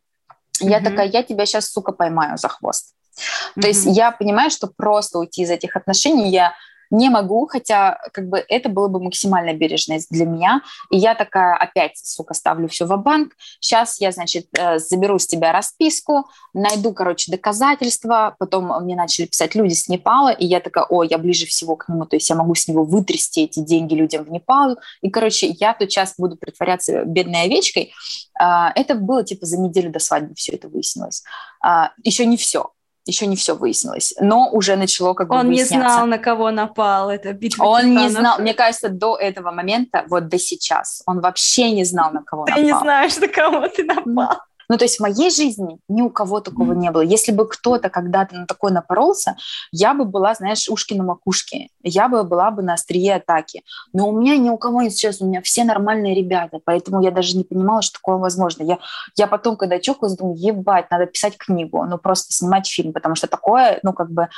Mm-hmm. 0.61 0.69
Я 0.69 0.79
такая, 0.79 1.07
я 1.07 1.23
тебя 1.23 1.45
сейчас, 1.45 1.69
сука, 1.69 1.91
поймаю 1.91 2.37
за 2.37 2.47
хвост. 2.47 2.93
Mm-hmm. 2.95 3.61
То 3.61 3.67
есть 3.67 3.85
я 3.85 4.11
понимаю, 4.11 4.49
что 4.49 4.67
просто 4.67 5.19
уйти 5.19 5.41
из 5.41 5.49
этих 5.49 5.75
отношений 5.75 6.31
я 6.31 6.53
не 6.91 7.09
могу, 7.09 7.47
хотя 7.47 7.97
как 8.13 8.29
бы 8.29 8.43
это 8.47 8.69
было 8.69 8.87
бы 8.87 9.01
максимальная 9.01 9.53
бережность 9.53 10.07
для 10.09 10.25
меня. 10.25 10.61
И 10.91 10.97
я 10.97 11.15
такая 11.15 11.55
опять, 11.55 11.97
сука, 11.97 12.33
ставлю 12.33 12.67
все 12.67 12.85
в 12.85 12.97
банк. 12.97 13.33
Сейчас 13.59 13.99
я, 13.99 14.11
значит, 14.11 14.47
э, 14.57 14.79
заберу 14.79 15.19
с 15.19 15.27
тебя 15.27 15.51
расписку, 15.51 16.25
найду, 16.53 16.93
короче, 16.93 17.31
доказательства. 17.31 18.35
Потом 18.39 18.71
мне 18.83 18.95
начали 18.95 19.25
писать 19.25 19.55
люди 19.55 19.73
с 19.73 19.87
Непала, 19.87 20.29
и 20.29 20.45
я 20.45 20.59
такая, 20.59 20.85
о, 20.85 21.03
я 21.03 21.17
ближе 21.17 21.45
всего 21.45 21.75
к 21.75 21.89
нему, 21.89 22.05
то 22.05 22.15
есть 22.15 22.29
я 22.29 22.35
могу 22.35 22.55
с 22.55 22.67
него 22.67 22.83
вытрясти 22.83 23.43
эти 23.43 23.59
деньги 23.59 23.93
людям 23.95 24.23
в 24.23 24.31
Непал. 24.31 24.77
И, 25.01 25.09
короче, 25.09 25.47
я 25.47 25.73
тут 25.73 25.91
сейчас 25.91 26.15
буду 26.17 26.35
притворяться 26.37 27.03
бедной 27.05 27.43
овечкой. 27.43 27.93
А, 28.39 28.71
это 28.75 28.95
было 28.95 29.23
типа 29.23 29.45
за 29.45 29.57
неделю 29.59 29.91
до 29.91 29.99
свадьбы 29.99 30.35
все 30.35 30.53
это 30.53 30.67
выяснилось. 30.67 31.23
А, 31.61 31.91
Еще 32.03 32.25
не 32.25 32.37
все 32.37 32.74
еще 33.05 33.27
не 33.27 33.35
все 33.35 33.55
выяснилось, 33.55 34.13
но 34.19 34.49
уже 34.51 34.75
начало 34.75 35.13
как 35.13 35.29
бы 35.29 35.35
Он 35.35 35.49
не 35.49 35.63
знал, 35.63 36.07
на 36.07 36.17
кого 36.17 36.51
напал, 36.51 37.09
это 37.09 37.33
битва 37.33 37.63
Он 37.65 37.81
титанов. 37.81 38.03
не 38.03 38.09
знал, 38.09 38.39
мне 38.39 38.53
кажется, 38.53 38.89
до 38.89 39.15
этого 39.15 39.51
момента, 39.51 40.05
вот 40.07 40.27
до 40.27 40.37
сейчас, 40.37 41.03
он 41.05 41.21
вообще 41.21 41.71
не 41.71 41.83
знал, 41.83 42.11
на 42.11 42.23
кого 42.23 42.45
ты 42.45 42.51
напал. 42.51 42.63
Ты 42.63 42.65
не 42.65 42.79
знаешь, 42.79 43.17
на 43.17 43.27
кого 43.27 43.67
ты 43.67 43.83
напал. 43.83 44.37
Ну, 44.69 44.77
то 44.77 44.85
есть 44.85 44.97
в 44.97 45.01
моей 45.01 45.29
жизни 45.29 45.79
ни 45.87 46.01
у 46.01 46.09
кого 46.09 46.39
такого 46.39 46.73
не 46.73 46.91
было. 46.91 47.01
Если 47.01 47.31
бы 47.31 47.47
кто-то 47.47 47.89
когда-то 47.89 48.35
на 48.35 48.45
такое 48.45 48.71
напоролся, 48.71 49.35
я 49.71 49.93
бы 49.93 50.05
была, 50.05 50.33
знаешь, 50.33 50.67
ушки 50.69 50.93
на 50.93 51.03
макушке. 51.03 51.69
Я 51.83 52.07
бы 52.07 52.23
была 52.23 52.51
бы 52.51 52.61
на 52.61 52.73
острие 52.73 53.15
атаки. 53.15 53.63
Но 53.93 54.09
у 54.09 54.19
меня 54.19 54.37
ни 54.37 54.49
у 54.49 54.57
кого 54.57 54.81
не 54.81 54.89
сейчас, 54.89 55.21
у 55.21 55.25
меня 55.25 55.41
все 55.41 55.63
нормальные 55.63 56.15
ребята, 56.15 56.59
поэтому 56.63 57.01
я 57.01 57.11
даже 57.11 57.37
не 57.37 57.43
понимала, 57.43 57.81
что 57.81 57.99
такое 57.99 58.17
возможно. 58.17 58.63
Я, 58.63 58.79
я 59.15 59.27
потом, 59.27 59.57
когда 59.57 59.79
чухалась, 59.79 60.15
думаю, 60.15 60.37
ебать, 60.37 60.89
надо 60.91 61.05
писать 61.05 61.37
книгу, 61.37 61.83
ну, 61.85 61.97
просто 61.97 62.33
снимать 62.33 62.67
фильм, 62.67 62.93
потому 62.93 63.15
что 63.15 63.27
такое, 63.27 63.79
ну, 63.83 63.93
как 63.93 64.11
бы, 64.11 64.29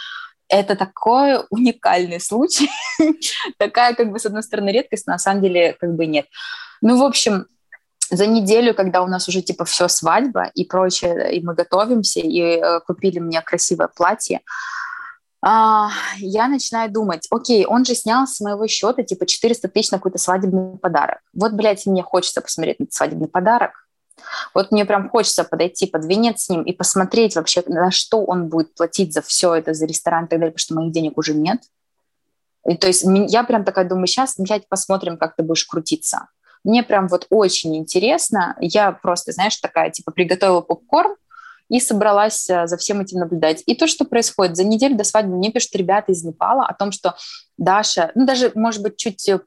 это 0.49 0.75
такой 0.75 1.43
уникальный 1.49 2.19
случай, 2.19 2.69
такая, 3.57 3.93
как 3.95 4.11
бы, 4.11 4.19
с 4.19 4.25
одной 4.25 4.43
стороны, 4.43 4.69
редкость, 4.69 5.07
но 5.07 5.13
на 5.13 5.19
самом 5.19 5.41
деле, 5.41 5.73
как 5.73 5.95
бы, 5.95 6.05
нет. 6.05 6.25
Ну, 6.81 6.97
в 6.97 7.03
общем, 7.03 7.47
за 8.09 8.25
неделю, 8.27 8.73
когда 8.73 9.01
у 9.01 9.07
нас 9.07 9.27
уже 9.27 9.41
типа 9.41 9.65
все 9.65 9.87
свадьба 9.87 10.51
и 10.53 10.65
прочее, 10.65 11.35
и 11.35 11.45
мы 11.45 11.53
готовимся, 11.53 12.19
и 12.19 12.39
э, 12.39 12.79
купили 12.81 13.19
мне 13.19 13.41
красивое 13.41 13.87
платье, 13.87 14.41
а, 15.41 15.89
я 16.17 16.47
начинаю 16.47 16.91
думать, 16.91 17.27
окей, 17.29 17.65
он 17.65 17.85
же 17.85 17.95
снял 17.95 18.25
с 18.25 18.39
моего 18.41 18.67
счета 18.67 19.03
типа 19.03 19.25
400 19.25 19.67
тысяч 19.67 19.91
на 19.91 19.97
какой-то 19.97 20.17
свадебный 20.17 20.77
подарок. 20.77 21.19
Вот, 21.33 21.53
блядь, 21.53 21.85
мне 21.85 22.01
хочется 22.01 22.41
посмотреть 22.41 22.79
на 22.79 22.83
этот 22.83 22.93
свадебный 22.93 23.27
подарок. 23.27 23.71
Вот 24.53 24.71
мне 24.71 24.83
прям 24.85 25.09
хочется 25.09 25.43
подойти 25.43 25.85
под 25.85 26.05
венец 26.05 26.43
с 26.43 26.49
ним 26.49 26.63
и 26.63 26.73
посмотреть 26.73 27.35
вообще, 27.35 27.63
на 27.67 27.91
что 27.91 28.23
он 28.23 28.47
будет 28.49 28.73
платить 28.73 29.13
за 29.13 29.21
все 29.21 29.53
это, 29.53 29.73
за 29.73 29.85
ресторан 29.85 30.25
и 30.25 30.27
так 30.27 30.39
далее, 30.39 30.51
потому 30.51 30.59
что 30.59 30.75
моих 30.75 30.91
денег 30.91 31.17
уже 31.17 31.35
нет. 31.35 31.61
И, 32.65 32.75
то 32.75 32.87
есть 32.87 33.05
я 33.05 33.43
прям 33.43 33.63
такая 33.63 33.87
думаю, 33.87 34.07
сейчас, 34.07 34.35
блядь, 34.37 34.67
посмотрим, 34.67 35.17
как 35.17 35.35
ты 35.35 35.43
будешь 35.43 35.65
крутиться. 35.65 36.27
Мне 36.63 36.83
прям 36.83 37.07
вот 37.07 37.27
очень 37.29 37.75
интересно. 37.77 38.55
Я 38.59 38.91
просто, 38.91 39.31
знаешь, 39.31 39.57
такая, 39.57 39.89
типа, 39.89 40.11
приготовила 40.11 40.61
попкорн, 40.61 41.15
и 41.69 41.79
собралась 41.79 42.49
э, 42.49 42.67
за 42.67 42.77
всем 42.77 43.01
этим 43.01 43.19
наблюдать. 43.19 43.63
И 43.65 43.75
то, 43.75 43.87
что 43.87 44.05
происходит, 44.05 44.55
за 44.55 44.63
неделю 44.63 44.95
до 44.95 45.03
свадьбы 45.03 45.35
мне 45.35 45.51
пишут 45.51 45.75
ребята 45.75 46.11
из 46.11 46.23
Непала 46.23 46.65
о 46.65 46.73
том, 46.73 46.91
что 46.91 47.15
Даша, 47.57 48.11
ну 48.13 48.25
даже, 48.25 48.51
может 48.53 48.83
быть, 48.83 48.97
чуть 48.97 49.27
э, 49.27 49.39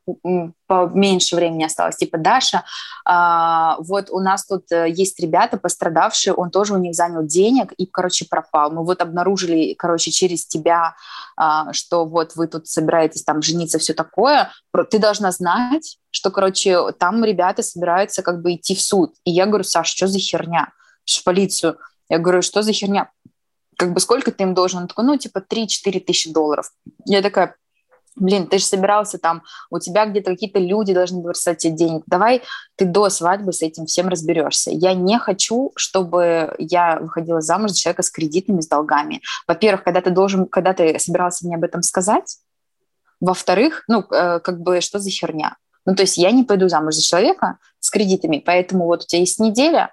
поменьше 0.67 1.37
времени 1.37 1.65
осталось, 1.65 1.97
типа, 1.97 2.19
Даша, 2.19 2.65
а, 3.05 3.77
вот 3.79 4.11
у 4.11 4.19
нас 4.19 4.45
тут 4.45 4.71
э, 4.73 4.91
есть 4.91 5.21
ребята 5.21 5.57
пострадавшие, 5.59 6.35
он 6.35 6.51
тоже 6.51 6.75
у 6.75 6.79
них 6.79 6.95
занял 6.95 7.25
денег 7.25 7.73
и, 7.77 7.87
короче, 7.87 8.27
пропал. 8.29 8.73
Мы 8.73 8.85
вот 8.85 9.01
обнаружили, 9.01 9.75
короче, 9.75 10.11
через 10.11 10.45
тебя, 10.45 10.97
а, 11.37 11.73
что 11.73 12.05
вот 12.05 12.35
вы 12.35 12.49
тут 12.49 12.67
собираетесь 12.67 13.23
там 13.23 13.43
жениться, 13.43 13.79
все 13.79 13.95
такое, 13.95 14.51
ты 14.91 14.99
должна 14.99 15.31
знать, 15.31 15.99
что, 16.11 16.31
короче, 16.31 16.93
там 16.99 17.25
ребята 17.25 17.63
собираются 17.63 18.23
как 18.23 18.43
бы 18.43 18.55
идти 18.55 18.75
в 18.75 18.83
суд. 18.83 19.15
И 19.25 19.31
я 19.31 19.47
говорю, 19.47 19.65
Саша, 19.65 19.97
что 19.97 20.07
за 20.09 20.19
херня? 20.19 20.73
В 21.07 21.25
полицию. 21.25 21.79
Я 22.11 22.19
говорю, 22.19 22.43
что 22.43 22.63
за 22.63 22.73
херня? 22.73 23.11
Как 23.79 23.95
бы 23.95 24.01
сколько 24.01 24.31
ты 24.31 24.43
им 24.43 24.53
должен? 24.53 24.81
Он 24.81 24.89
такой, 24.89 25.05
ну, 25.07 25.17
типа 25.17 25.39
3-4 25.39 26.01
тысячи 26.01 26.31
долларов. 26.31 26.71
Я 27.07 27.23
такая, 27.23 27.57
блин, 28.17 28.47
ты 28.47 28.59
же 28.59 28.65
собирался 28.65 29.19
там, 29.19 29.43
у 29.71 29.79
тебя 29.79 30.05
где-то 30.05 30.33
какие-то 30.33 30.59
люди 30.59 30.93
должны 30.93 31.23
бросать 31.23 31.59
тебе 31.59 31.73
денег. 31.73 32.03
Давай 32.07 32.43
ты 32.77 32.85
до 32.85 33.09
свадьбы 33.09 33.53
с 33.53 33.63
этим 33.63 33.87
всем 33.87 34.09
разберешься. 34.09 34.71
Я 34.71 34.93
не 34.93 35.19
хочу, 35.19 35.73
чтобы 35.77 36.55
я 36.59 36.99
выходила 37.01 37.41
замуж 37.41 37.71
за 37.71 37.79
человека 37.79 38.03
с 38.03 38.11
кредитами, 38.11 38.61
с 38.61 38.69
долгами. 38.69 39.23
Во-первых, 39.47 39.85
когда 39.85 40.01
ты 40.01 40.11
должен, 40.11 40.47
когда 40.47 40.75
ты 40.75 40.99
собирался 40.99 41.47
мне 41.47 41.57
об 41.57 41.65
этом 41.65 41.83
сказать, 41.83 42.39
во-вторых, 43.21 43.85
ну, 43.87 44.01
э, 44.11 44.41
как 44.41 44.61
бы, 44.61 44.81
что 44.81 44.99
за 44.99 45.11
херня? 45.11 45.57
Ну, 45.87 45.95
то 45.95 46.03
есть 46.03 46.17
я 46.19 46.31
не 46.31 46.45
пойду 46.45 46.69
замуж 46.69 46.95
за 46.95 47.03
человека 47.03 47.59
с 47.79 47.91
кредитами, 47.91 48.43
поэтому 48.45 48.85
вот 48.85 49.05
у 49.05 49.07
тебя 49.07 49.21
есть 49.21 49.39
неделя, 49.39 49.93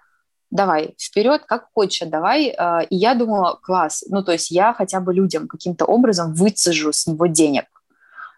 давай, 0.52 0.96
вперед, 1.00 1.44
как 1.46 1.68
хочешь, 1.74 2.08
давай. 2.08 2.50
А, 2.58 2.82
и 2.82 2.96
я 2.96 3.16
думала, 3.16 3.60
класс, 3.62 4.04
ну, 4.10 4.24
то 4.24 4.32
есть 4.32 4.52
я 4.52 4.74
хотя 4.74 5.00
бы 5.00 5.14
людям 5.14 5.48
каким-то 5.48 5.86
образом 5.86 6.34
выцежу 6.34 6.94
с 6.94 7.08
него 7.08 7.28
денег, 7.28 7.66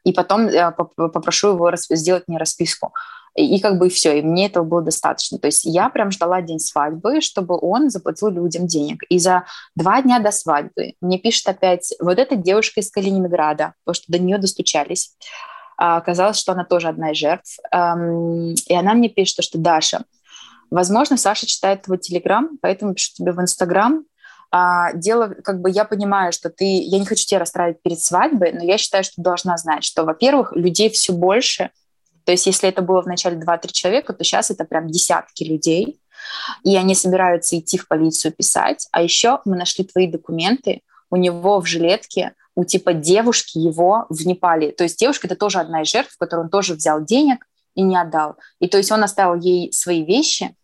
и 0.04 0.14
потом 0.14 0.48
э, 0.48 0.72
попрошу 0.72 1.50
его 1.50 1.72
сделать 1.76 2.24
мне 2.28 2.38
расписку. 2.38 2.94
И 3.36 3.60
как 3.60 3.78
бы 3.78 3.90
все, 3.90 4.20
и 4.20 4.22
мне 4.22 4.48
этого 4.48 4.64
было 4.64 4.82
достаточно. 4.82 5.38
То 5.38 5.48
есть 5.48 5.64
я 5.64 5.90
прям 5.90 6.12
ждала 6.12 6.42
день 6.42 6.60
свадьбы, 6.60 7.22
чтобы 7.22 7.58
он 7.62 7.90
заплатил 7.90 8.30
людям 8.30 8.66
денег. 8.66 9.04
И 9.08 9.20
за 9.20 9.46
два 9.76 10.02
дня 10.02 10.20
до 10.20 10.32
свадьбы 10.32 10.96
мне 11.00 11.20
пишет 11.20 11.48
опять 11.48 11.94
вот 12.02 12.18
эта 12.18 12.36
девушка 12.36 12.80
из 12.80 12.90
Калининграда, 12.90 13.76
потому 13.84 13.94
что 13.94 14.12
до 14.12 14.20
нее 14.20 14.40
достучались. 14.40 15.16
А, 15.78 15.98
оказалось, 15.98 16.38
что 16.38 16.54
она 16.54 16.66
тоже 16.66 16.90
одна 16.90 17.12
из 17.12 17.18
жертв. 17.18 17.60
И 17.72 18.76
она 18.76 18.94
мне 18.94 19.10
пишет, 19.10 19.46
что 19.46 19.58
Даша, 19.60 20.04
Возможно, 20.70 21.18
Саша 21.18 21.46
читает 21.46 21.84
твой 21.84 21.98
Телеграм, 21.98 22.58
поэтому 22.62 22.94
пишу 22.94 23.14
тебе 23.14 23.32
в 23.32 23.42
Инстаграм. 23.42 24.04
А, 24.52 24.94
дело, 24.94 25.36
как 25.44 25.62
бы 25.62 25.70
я 25.70 25.86
понимаю, 25.86 26.32
что 26.32 26.50
ты, 26.50 26.66
я 26.66 27.00
не 27.00 27.06
хочу 27.06 27.26
тебя 27.26 27.40
расстраивать 27.40 27.82
перед 27.82 28.02
свадьбой, 28.02 28.52
но 28.54 28.64
я 28.64 28.78
считаю, 28.78 29.04
что 29.04 29.16
ты 29.16 29.22
должна 29.22 29.58
знать, 29.58 29.84
что, 29.84 30.06
во-первых, 30.06 30.54
людей 30.56 30.90
все 30.90 31.14
больше, 31.14 31.70
то 32.26 32.32
есть 32.32 32.46
если 32.46 32.70
это 32.70 32.82
было 32.82 33.02
в 33.02 33.08
начале 33.08 33.38
2-3 33.40 33.72
человека, 33.72 34.14
то 34.14 34.24
сейчас 34.24 34.52
это 34.52 34.64
прям 34.64 34.88
десятки 34.88 35.44
людей, 35.44 36.00
и 36.64 36.76
они 36.76 36.94
собираются 36.94 37.58
идти 37.58 37.78
в 37.78 37.88
полицию 37.88 38.34
писать. 38.34 38.88
А 38.92 39.02
еще 39.02 39.40
мы 39.46 39.56
нашли 39.56 39.84
твои 39.84 40.06
документы, 40.06 40.82
у 41.10 41.16
него 41.16 41.60
в 41.60 41.66
жилетке 41.66 42.34
у 42.56 42.66
типа 42.66 42.94
девушки 42.94 43.58
его 43.58 44.06
в 44.10 44.26
Непале. 44.28 44.72
То 44.72 44.84
есть 44.84 45.00
девушка– 45.00 45.28
это 45.28 45.36
тоже 45.36 45.60
одна 45.60 45.82
из 45.82 45.88
жертв, 45.88 46.14
в 46.14 46.18
которой 46.18 46.42
он 46.42 46.50
тоже 46.50 46.74
взял 46.76 47.04
денег 47.04 47.48
и 47.74 47.82
не 47.82 47.98
отдал. 47.98 48.36
И 48.60 48.68
то 48.68 48.78
есть 48.78 48.92
он 48.92 49.04
оставил 49.04 49.36
ей 49.36 49.72
свои 49.72 50.04
вещи, 50.04 50.56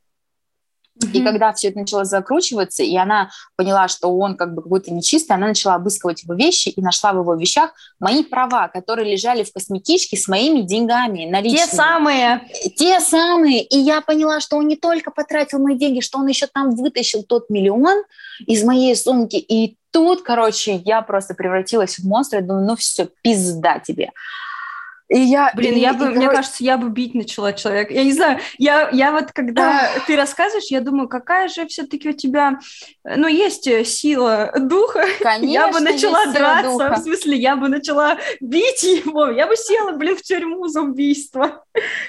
Mm-hmm. 1.03 1.11
И 1.11 1.23
когда 1.23 1.51
все 1.53 1.69
это 1.69 1.79
начало 1.79 2.05
закручиваться, 2.05 2.83
и 2.83 2.95
она 2.95 3.29
поняла, 3.57 3.87
что 3.87 4.15
он 4.15 4.37
как 4.37 4.53
бы 4.53 4.61
какой-то 4.61 4.93
нечистый, 4.93 5.35
она 5.35 5.47
начала 5.47 5.75
обыскивать 5.75 6.23
его 6.23 6.33
вещи 6.35 6.69
и 6.69 6.81
нашла 6.81 7.11
в 7.11 7.17
его 7.17 7.35
вещах 7.35 7.71
мои 7.99 8.23
права, 8.23 8.69
которые 8.69 9.11
лежали 9.11 9.43
в 9.43 9.51
косметичке 9.51 10.15
с 10.15 10.27
моими 10.27 10.61
деньгами 10.61 11.25
наличными. 11.25 11.69
Те 11.69 11.75
самые. 11.75 12.41
Те 12.77 12.99
самые. 13.01 13.63
И 13.63 13.77
я 13.77 14.01
поняла, 14.01 14.39
что 14.39 14.57
он 14.57 14.67
не 14.67 14.77
только 14.77 15.11
потратил 15.11 15.59
мои 15.59 15.75
деньги, 15.75 15.99
что 15.99 16.17
он 16.19 16.27
еще 16.27 16.47
там 16.47 16.71
вытащил 16.71 17.23
тот 17.23 17.49
миллион 17.49 18.03
из 18.45 18.63
моей 18.63 18.95
сумки. 18.95 19.35
И 19.35 19.77
тут, 19.91 20.21
короче, 20.21 20.75
я 20.85 21.01
просто 21.01 21.33
превратилась 21.33 21.99
в 21.99 22.05
монстра. 22.05 22.39
Я 22.39 22.45
думаю, 22.45 22.67
ну 22.67 22.75
все, 22.75 23.09
пизда 23.21 23.79
тебе. 23.79 24.11
И 25.07 25.19
я, 25.19 25.51
Блин, 25.55 25.75
и, 25.75 25.79
я 25.79 25.93
бы, 25.93 26.05
и, 26.05 26.09
мне 26.09 26.29
кажется, 26.29 26.63
я 26.63 26.77
бы 26.77 26.89
бить 26.89 27.13
начала 27.13 27.53
человека. 27.53 27.93
Я 27.93 28.03
не 28.03 28.11
знаю, 28.11 28.39
я, 28.57 28.89
я 28.89 29.11
вот 29.11 29.31
когда 29.33 29.87
ты 30.07 30.15
рассказываешь, 30.15 30.71
я 30.71 30.81
думаю, 30.81 31.07
какая 31.07 31.47
же 31.47 31.67
все-таки 31.67 32.09
у 32.09 32.13
тебя, 32.13 32.59
ну, 33.03 33.27
есть 33.27 33.67
э, 33.67 33.85
сила 33.85 34.51
духа. 34.57 35.05
Конечно, 35.21 35.45
я 35.51 35.67
бы 35.71 35.79
начала 35.79 36.25
драться, 36.25 36.71
духа. 36.71 36.95
в 36.95 37.03
смысле, 37.03 37.37
я 37.37 37.55
бы 37.55 37.69
начала 37.69 38.17
бить 38.41 38.81
его, 38.81 39.27
я 39.29 39.45
бы 39.45 39.55
села, 39.55 39.91
блин, 39.91 40.17
в 40.17 40.23
тюрьму 40.23 40.67
за 40.67 40.81
убийство. 40.81 41.63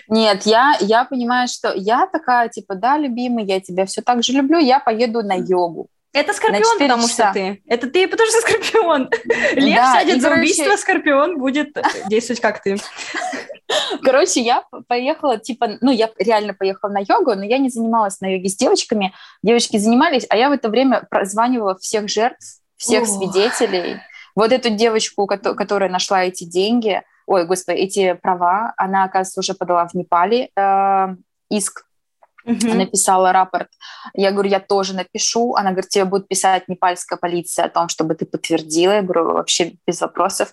Нет, 0.09 0.47
я, 0.47 0.77
я 0.81 1.05
понимаю, 1.05 1.49
что 1.49 1.75
я 1.75 2.07
такая, 2.07 2.49
типа, 2.49 2.77
да, 2.77 2.97
любимый, 2.97 3.45
я 3.45 3.61
тебя 3.61 3.85
все 3.85 4.01
так 4.01 4.23
же 4.23 4.33
люблю, 4.33 4.59
я 4.59 4.81
поеду 4.81 5.23
на 5.23 5.35
йогу. 5.35 5.91
Это 6.17 6.33
Скорпион, 6.33 6.79
потому 6.79 7.03
часа. 7.03 7.25
что 7.25 7.33
ты. 7.35 7.63
Это 7.67 7.91
ты, 7.91 8.09
потому 8.09 8.29
что 8.31 8.41
Скорпион. 8.49 9.11
Лев 9.55 9.77
да, 9.77 10.01
сядет 10.01 10.23
за 10.23 10.29
короче... 10.29 10.41
убийство, 10.41 10.77
Скорпион 10.77 11.39
будет 11.39 11.77
действовать 12.09 12.41
как 12.41 12.63
ты. 12.63 12.77
Короче, 14.03 14.41
я 14.41 14.65
поехала, 14.87 15.39
типа, 15.39 15.79
ну, 15.81 15.91
я 15.91 16.11
реально 16.19 16.55
поехала 16.55 16.91
на 16.91 17.01
йогу, 17.01 17.35
но 17.35 17.45
я 17.45 17.59
не 17.59 17.69
занималась 17.69 18.21
на 18.21 18.33
йоге 18.33 18.49
с 18.49 18.57
девочками. 18.57 19.13
Девочки 19.43 19.77
занимались, 19.77 20.25
а 20.31 20.37
я 20.37 20.49
в 20.49 20.53
это 20.53 20.69
время 20.69 21.07
прозванивала 21.11 21.77
всех 21.77 22.09
жертв, 22.09 22.61
всех 22.77 23.03
О. 23.03 23.07
свидетелей. 23.07 23.97
Вот 24.37 24.53
эту 24.53 24.71
девочку, 24.71 25.27
которая 25.27 25.91
нашла 25.91 26.25
эти 26.25 26.45
деньги, 26.45 27.03
ой, 27.27 27.45
господи, 27.45 27.79
эти 27.79 28.13
права, 28.15 28.73
она, 28.77 29.05
оказывается, 29.05 29.41
уже 29.41 29.55
подала 29.55 29.89
в 29.89 29.95
Непале 29.95 30.51
э, 30.57 31.17
иск 31.51 31.87
Uh-huh. 32.47 32.75
Написала 32.75 33.33
рапорт. 33.33 33.69
Я 34.15 34.31
говорю, 34.31 34.49
я 34.51 34.61
тоже 34.61 34.95
напишу. 34.95 35.55
Она 35.57 35.73
говорит, 35.73 35.91
тебе 35.91 36.05
будет 36.05 36.29
писать 36.29 36.69
непальская 36.69 37.19
полиция 37.19 37.65
о 37.65 37.69
том, 37.69 37.89
чтобы 37.89 38.15
ты 38.15 38.25
подтвердила. 38.25 38.93
Я 38.93 39.03
говорю, 39.03 39.33
вообще 39.33 39.73
без 39.87 40.01
вопросов. 40.01 40.53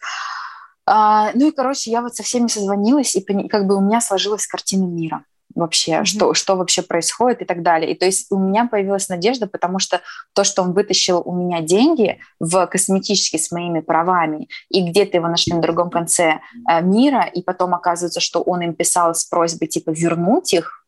А, 0.86 1.32
ну 1.34 1.48
и, 1.48 1.52
короче, 1.52 1.92
я 1.92 2.02
вот 2.02 2.16
со 2.16 2.24
всеми 2.24 2.48
созвонилась, 2.48 3.16
и 3.16 3.22
как 3.48 3.68
бы 3.68 3.76
у 3.76 3.82
меня 3.82 4.02
сложилась 4.02 4.48
картина 4.48 4.86
мира 4.86 5.24
вообще, 5.56 5.92
mm-hmm. 5.92 6.06
что, 6.06 6.34
что 6.34 6.56
вообще 6.56 6.82
происходит 6.82 7.42
и 7.42 7.46
так 7.46 7.62
далее. 7.62 7.92
И 7.92 7.96
то 7.96 8.06
есть 8.06 8.32
у 8.32 8.40
меня 8.40 8.68
появилась 8.68 9.10
надежда, 9.10 9.48
потому 9.48 9.80
что 9.80 10.02
то, 10.34 10.44
что 10.44 10.62
он 10.64 10.74
вытащил 10.74 11.22
у 11.24 11.34
меня 11.36 11.62
деньги 11.62 12.20
в 12.40 12.66
косметически 12.68 13.38
с 13.38 13.52
моими 13.52 13.82
правами, 13.82 14.50
и 14.70 14.82
где-то 14.82 15.18
его 15.18 15.28
нашли 15.28 15.54
на 15.54 15.62
другом 15.62 15.90
конце 15.90 16.40
э, 16.70 16.82
мира, 16.82 17.24
и 17.24 17.42
потом 17.42 17.74
оказывается, 17.74 18.20
что 18.20 18.42
он 18.42 18.62
им 18.62 18.74
писал 18.74 19.14
с 19.14 19.26
просьбой 19.26 19.68
типа 19.68 19.92
вернуть 19.92 20.54
их, 20.54 20.83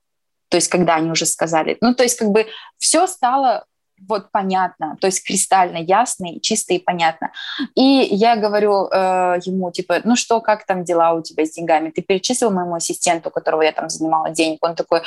то 0.49 0.57
есть 0.57 0.67
когда 0.67 0.95
они 0.95 1.11
уже 1.11 1.25
сказали. 1.25 1.77
Ну, 1.81 1.93
то 1.93 2.03
есть 2.03 2.17
как 2.17 2.29
бы 2.29 2.47
все 2.77 3.07
стало 3.07 3.65
вот 4.07 4.31
понятно, 4.31 4.97
то 4.99 5.07
есть 5.07 5.25
кристально 5.25 5.77
ясно 5.77 6.33
и 6.33 6.41
чисто 6.41 6.73
и 6.73 6.79
понятно. 6.79 7.31
И 7.75 7.81
я 7.81 8.35
говорю 8.35 8.87
э, 8.91 9.39
ему, 9.45 9.71
типа, 9.71 10.01
ну 10.03 10.15
что, 10.15 10.41
как 10.41 10.65
там 10.65 10.83
дела 10.83 11.13
у 11.13 11.21
тебя 11.21 11.45
с 11.45 11.51
деньгами? 11.51 11.91
Ты 11.91 12.01
перечислил 12.01 12.51
моему 12.51 12.75
ассистенту, 12.75 13.29
которого 13.29 13.61
я 13.61 13.71
там 13.71 13.89
занимала 13.89 14.29
денег? 14.29 14.59
Он 14.61 14.75
такой, 14.75 14.99
э, 14.99 15.03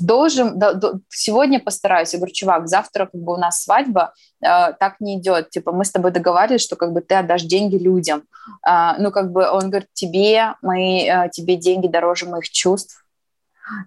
должен, 0.00 0.58
да, 0.58 0.72
да, 0.72 0.92
сегодня 1.10 1.60
постараюсь. 1.60 2.12
Я 2.12 2.18
говорю, 2.18 2.32
чувак, 2.32 2.68
завтра 2.68 3.06
как 3.06 3.20
бы 3.20 3.34
у 3.34 3.36
нас 3.36 3.62
свадьба, 3.62 4.14
э, 4.40 4.72
так 4.72 5.00
не 5.00 5.18
идет. 5.18 5.50
Типа, 5.50 5.72
мы 5.72 5.84
с 5.84 5.90
тобой 5.90 6.10
договаривались, 6.10 6.62
что 6.62 6.76
как 6.76 6.92
бы 6.92 7.02
ты 7.02 7.14
отдашь 7.14 7.42
деньги 7.42 7.76
людям. 7.76 8.22
Э, 8.66 8.92
ну, 8.98 9.10
как 9.10 9.32
бы 9.32 9.48
он 9.50 9.68
говорит, 9.68 9.88
тебе, 9.92 10.54
мои, 10.62 11.06
э, 11.08 11.28
тебе 11.30 11.56
деньги 11.56 11.88
дороже 11.88 12.26
моих 12.26 12.48
чувств 12.48 13.04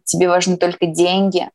тебе 0.04 0.28
важны 0.30 0.58
только 0.58 0.86
деньги, 0.86 1.50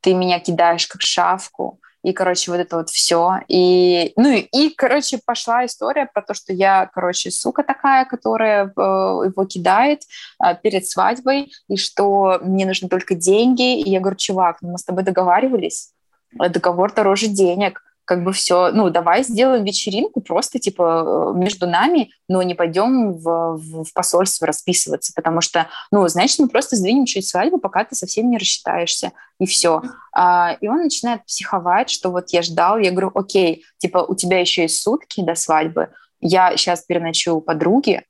ты 0.00 0.14
меня 0.14 0.40
кидаешь 0.40 0.86
как 0.86 1.02
шавку, 1.02 1.78
и, 2.02 2.12
короче, 2.12 2.50
вот 2.50 2.58
это 2.58 2.76
вот 2.78 2.90
все. 2.90 3.38
И, 3.46 4.12
ну, 4.16 4.32
и, 4.32 4.70
короче, 4.70 5.20
пошла 5.24 5.64
история 5.64 6.08
про 6.12 6.22
то, 6.22 6.34
что 6.34 6.52
я, 6.52 6.90
короче, 6.92 7.30
сука 7.30 7.62
такая, 7.62 8.04
которая 8.06 8.66
э, 8.66 8.70
его 8.76 9.44
кидает 9.44 10.00
э, 10.44 10.56
перед 10.60 10.86
свадьбой, 10.86 11.52
и 11.68 11.76
что 11.76 12.40
мне 12.42 12.66
нужны 12.66 12.88
только 12.88 13.14
деньги. 13.14 13.80
И 13.80 13.88
я 13.88 14.00
говорю, 14.00 14.16
чувак, 14.16 14.58
ну, 14.62 14.72
мы 14.72 14.78
с 14.78 14.84
тобой 14.84 15.04
договаривались, 15.04 15.92
договор 16.32 16.92
дороже 16.92 17.28
денег 17.28 17.80
как 18.12 18.24
бы 18.24 18.32
все, 18.34 18.70
ну, 18.72 18.90
давай 18.90 19.22
сделаем 19.22 19.64
вечеринку 19.64 20.20
просто, 20.20 20.58
типа, 20.58 21.32
э, 21.34 21.38
между 21.38 21.66
нами, 21.66 22.10
но 22.28 22.42
не 22.42 22.54
пойдем 22.54 23.14
в, 23.14 23.56
в, 23.56 23.84
в 23.84 23.92
посольство 23.94 24.46
расписываться, 24.46 25.14
потому 25.16 25.40
что, 25.40 25.66
ну, 25.90 26.06
значит, 26.08 26.38
мы 26.38 26.48
просто 26.48 26.76
сдвинем 26.76 27.06
чуть 27.06 27.26
свадьбу, 27.26 27.56
пока 27.56 27.86
ты 27.86 27.94
совсем 27.94 28.30
не 28.30 28.36
рассчитаешься, 28.36 29.12
и 29.40 29.46
все. 29.46 29.80
А, 30.14 30.58
и 30.60 30.68
он 30.68 30.82
начинает 30.82 31.24
психовать, 31.24 31.88
что 31.88 32.10
вот 32.10 32.28
я 32.34 32.42
ждал, 32.42 32.76
я 32.76 32.90
говорю, 32.90 33.12
окей, 33.14 33.64
типа, 33.78 34.04
у 34.06 34.14
тебя 34.14 34.40
еще 34.40 34.60
есть 34.60 34.82
сутки 34.82 35.22
до 35.22 35.34
свадьбы, 35.34 35.88
я 36.20 36.54
сейчас 36.58 36.82
переночую 36.82 37.36
у 37.36 37.40
подруги, 37.40 38.02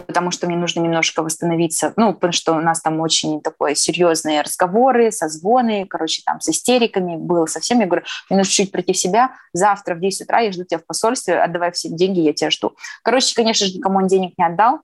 потому 0.00 0.30
что 0.30 0.46
мне 0.46 0.56
нужно 0.56 0.80
немножко 0.80 1.22
восстановиться, 1.22 1.92
ну, 1.96 2.14
потому 2.14 2.32
что 2.32 2.52
у 2.52 2.60
нас 2.60 2.80
там 2.80 3.00
очень 3.00 3.40
такое 3.40 3.74
серьезные 3.74 4.42
разговоры, 4.42 5.12
созвоны, 5.12 5.86
короче, 5.86 6.22
там 6.24 6.40
с 6.40 6.48
истериками 6.48 7.16
было 7.16 7.46
совсем. 7.46 7.80
Я 7.80 7.86
говорю, 7.86 8.04
мне 8.28 8.38
нужно 8.38 8.52
чуть 8.52 8.72
прийти 8.72 8.92
в 8.92 8.98
себя, 8.98 9.30
завтра 9.52 9.94
в 9.94 10.00
10 10.00 10.22
утра 10.22 10.40
я 10.40 10.52
жду 10.52 10.64
тебя 10.64 10.78
в 10.78 10.86
посольстве, 10.86 11.40
отдавай 11.40 11.72
все 11.72 11.88
деньги, 11.88 12.20
я 12.20 12.32
тебя 12.32 12.50
жду. 12.50 12.76
Короче, 13.02 13.34
конечно 13.34 13.66
же, 13.66 13.74
никому 13.74 13.98
он 13.98 14.06
денег 14.06 14.34
не 14.38 14.44
отдал. 14.44 14.80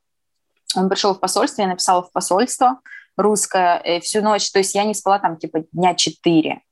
Он 0.77 0.89
пришел 0.89 1.15
в 1.15 1.21
посольство, 1.21 1.63
я 1.63 1.69
написала 1.69 2.03
в 2.03 2.13
посольство 2.13 2.81
русское 3.17 3.81
э, 3.85 4.01
всю 4.01 4.23
ночь, 4.23 4.51
то 4.51 4.59
есть 4.59 4.75
я 4.75 4.85
не 4.85 4.95
спала 4.95 5.19
там 5.19 5.37
типа 5.37 5.65
дня 5.73 5.95
4 5.95 6.63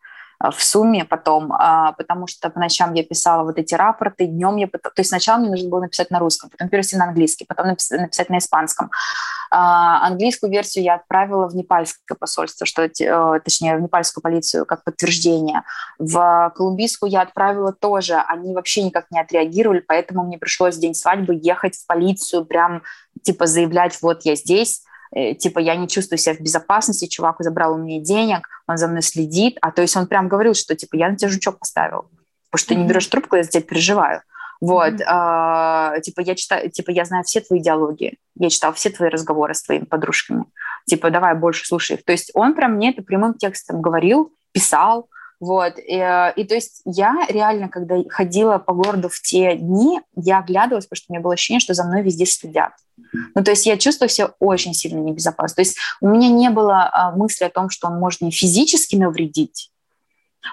в 0.41 0.63
сумме 0.63 1.05
потом, 1.05 1.53
а, 1.53 1.93
потому 1.93 2.29
что 2.29 2.49
по 2.51 2.61
ночам 2.61 2.95
я 2.95 3.03
писала 3.03 3.43
вот 3.43 3.59
эти 3.59 3.75
рапорты, 3.75 4.27
днем 4.27 4.57
я... 4.57 4.69
То 4.69 4.93
есть 4.97 5.09
сначала 5.09 5.39
мне 5.39 5.51
нужно 5.51 5.69
было 5.69 5.81
написать 5.81 6.11
на 6.11 6.21
русском, 6.21 6.49
потом 6.51 6.69
перевести 6.69 6.97
на 6.97 7.07
английский, 7.07 7.45
потом 7.45 7.67
написать 7.67 8.31
на 8.31 8.39
испанском. 8.39 8.91
А, 9.51 10.07
английскую 10.07 10.53
версию 10.53 10.85
я 10.85 10.95
отправила 10.95 11.49
в 11.49 11.57
непальское 11.57 12.17
посольство, 12.17 12.67
что, 12.67 12.83
э, 12.83 13.41
точнее, 13.41 13.77
в 13.77 13.81
непальскую 13.81 14.23
полицию 14.23 14.65
как 14.65 14.85
подтверждение. 14.85 15.63
В 15.99 16.53
колумбийскую 16.55 17.11
я 17.11 17.23
отправила 17.23 17.73
тоже, 17.73 18.15
они 18.15 18.55
вообще 18.55 18.83
никак 18.85 19.11
не 19.11 19.19
отреагировали, 19.19 19.81
поэтому 19.81 20.23
мне 20.23 20.39
пришлось 20.39 20.77
в 20.77 20.81
день 20.81 20.95
свадьбы 20.95 21.39
ехать 21.43 21.77
в 21.77 21.87
полицию, 21.87 22.45
прям 22.45 22.83
типа 23.23 23.47
заявлять, 23.47 23.99
вот 24.03 24.23
я 24.23 24.37
здесь, 24.37 24.83
типа, 25.15 25.59
я 25.59 25.77
не 25.77 25.89
чувствую 25.89 26.19
себя 26.19 26.35
в 26.35 26.41
безопасности, 26.41 27.07
чувак 27.07 27.37
забрал 27.41 27.75
у 27.75 27.79
меня 27.79 28.01
денег, 28.01 28.49
он 28.67 28.77
за 28.77 28.89
мной 28.89 29.03
следит, 29.03 29.59
а 29.61 29.71
то 29.71 29.83
есть 29.83 29.97
он 29.97 30.07
прям 30.07 30.29
говорил, 30.29 30.55
что, 30.55 30.75
типа, 30.77 30.97
я 30.97 31.09
на 31.09 31.17
тебя 31.17 31.31
жучок 31.31 31.59
поставил, 31.59 32.07
потому 32.51 32.59
что 32.59 32.73
mm-hmm. 32.73 32.77
ты 32.77 32.83
не 32.83 32.89
берешь 32.89 33.07
трубку, 33.07 33.37
я 33.37 33.43
за 33.43 33.51
тебя 33.51 33.63
переживаю. 33.63 34.23
Вот, 34.61 34.95
mm-hmm. 34.95 35.05
а, 35.07 36.01
типа, 36.01 36.21
я 36.21 36.35
читаю, 36.35 36.71
типа, 36.71 36.91
я 36.91 37.05
знаю 37.05 37.25
все 37.25 37.41
твои 37.41 37.61
диалоги, 37.61 38.15
я 38.37 38.51
читал 38.51 38.73
все 38.73 38.91
твои 38.91 39.09
разговоры 39.09 39.55
с 39.55 39.63
твоими 39.63 39.85
подружками, 39.85 40.45
типа, 40.87 41.11
давай 41.11 41.35
больше 41.35 41.67
слушай 41.67 41.97
их. 41.97 42.05
То 42.05 42.13
есть 42.13 42.31
он 42.35 42.55
прям 42.55 42.73
мне 42.73 42.91
это 42.91 43.03
прямым 43.03 43.35
текстом 43.35 43.81
говорил, 43.81 44.33
писал, 44.53 45.09
вот, 45.41 45.79
и, 45.79 45.95
э, 45.95 46.33
и 46.35 46.45
то 46.45 46.55
есть 46.55 46.83
я 46.85 47.27
реально, 47.29 47.69
когда 47.69 47.97
ходила 48.09 48.59
по 48.59 48.73
городу 48.73 49.09
в 49.09 49.21
те 49.21 49.57
дни, 49.57 50.01
я 50.17 50.39
оглядывалась, 50.39 50.87
потому 50.87 50.97
что 50.97 51.07
у 51.09 51.13
меня 51.13 51.23
было 51.23 51.35
ощущение, 51.35 51.61
что 51.61 51.75
за 51.75 51.85
мной 51.85 52.03
везде 52.03 52.27
следят. 52.27 52.73
Ну, 53.35 53.45
то 53.45 53.53
есть 53.53 53.65
я 53.65 53.79
чувствую 53.79 54.09
себя 54.09 54.33
очень 54.41 54.75
сильно 54.75 54.99
небезопасно. 54.99 55.57
То 55.57 55.63
есть 55.63 55.77
у 56.01 56.09
меня 56.09 56.29
не 56.29 56.51
было 56.51 56.91
а, 56.93 57.13
мысли 57.13 57.45
о 57.45 57.51
том, 57.51 57.71
что 57.71 57.87
он 57.87 58.01
может 58.01 58.21
мне 58.21 58.33
физически 58.33 58.97
навредить, 58.97 59.71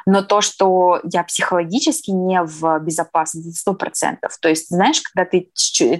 но 0.05 0.21
то, 0.21 0.41
что 0.41 0.99
я 1.03 1.23
психологически 1.23 2.11
не 2.11 2.41
в 2.41 2.79
безопасности, 2.79 3.57
сто 3.57 3.73
процентов. 3.73 4.37
То 4.39 4.49
есть, 4.49 4.67
знаешь, 4.69 5.01
когда 5.01 5.29
ты, 5.29 5.49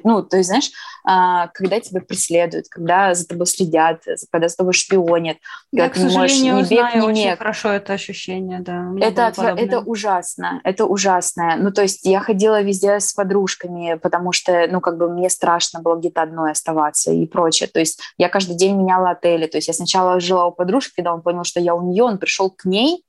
ну, 0.04 0.24
то 0.24 0.38
есть, 0.38 0.50
знаешь, 0.50 0.72
а, 1.06 1.48
когда 1.50 1.80
тебя 1.80 2.02
преследуют, 2.02 2.68
когда 2.70 3.14
за 3.14 3.28
тобой 3.28 3.46
следят, 3.46 4.04
когда 4.32 4.48
за 4.48 4.56
тобой 4.56 4.74
шпионят, 4.74 5.38
я, 5.72 5.90
к 5.90 5.96
сожалению, 5.96 6.56
можешь, 6.56 6.70
не 6.72 6.76
бег, 6.76 6.90
знаю 6.92 6.96
не 6.96 7.08
очень 7.08 7.38
хорошо 7.38 7.70
это 7.70 7.94
ощущение, 7.94 8.60
да. 8.60 8.92
Это, 9.00 9.34
это 9.58 9.80
ужасно, 9.80 10.62
это 10.64 10.86
ужасно. 10.86 11.56
Ну, 11.58 11.72
то 11.72 11.82
есть 11.82 12.06
я 12.06 12.20
ходила 12.20 12.62
везде 12.62 13.00
с 13.00 13.14
подружками, 13.14 14.00
потому 14.02 14.32
что, 14.32 14.68
ну, 14.70 14.82
как 14.82 14.98
бы 14.98 15.10
мне 15.10 15.30
страшно 15.30 15.82
было 15.82 15.98
где-то 15.98 16.22
одной 16.22 16.52
оставаться 16.52 17.12
и 17.12 17.26
прочее. 17.26 17.70
То 17.72 17.80
есть 17.80 18.00
я 18.18 18.30
каждый 18.30 18.56
день 18.56 18.76
меняла 18.76 19.12
отели. 19.12 19.48
То 19.48 19.58
есть 19.58 19.68
я 19.68 19.74
сначала 19.74 20.20
жила 20.20 20.48
у 20.48 20.52
подружки, 20.52 20.94
когда 20.96 21.14
он 21.14 21.22
понял, 21.22 21.44
что 21.44 21.60
я 21.60 21.76
у 21.76 21.82
нее, 21.82 22.04
он 22.04 22.18
пришел 22.18 22.50
к 22.50 22.66
ней, 22.66 23.04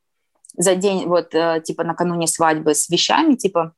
за 0.56 0.74
день, 0.74 1.06
вот, 1.06 1.34
э, 1.34 1.62
типа, 1.64 1.84
накануне 1.84 2.26
свадьбы 2.26 2.74
с 2.74 2.88
вещами, 2.88 3.34
типа, 3.34 3.72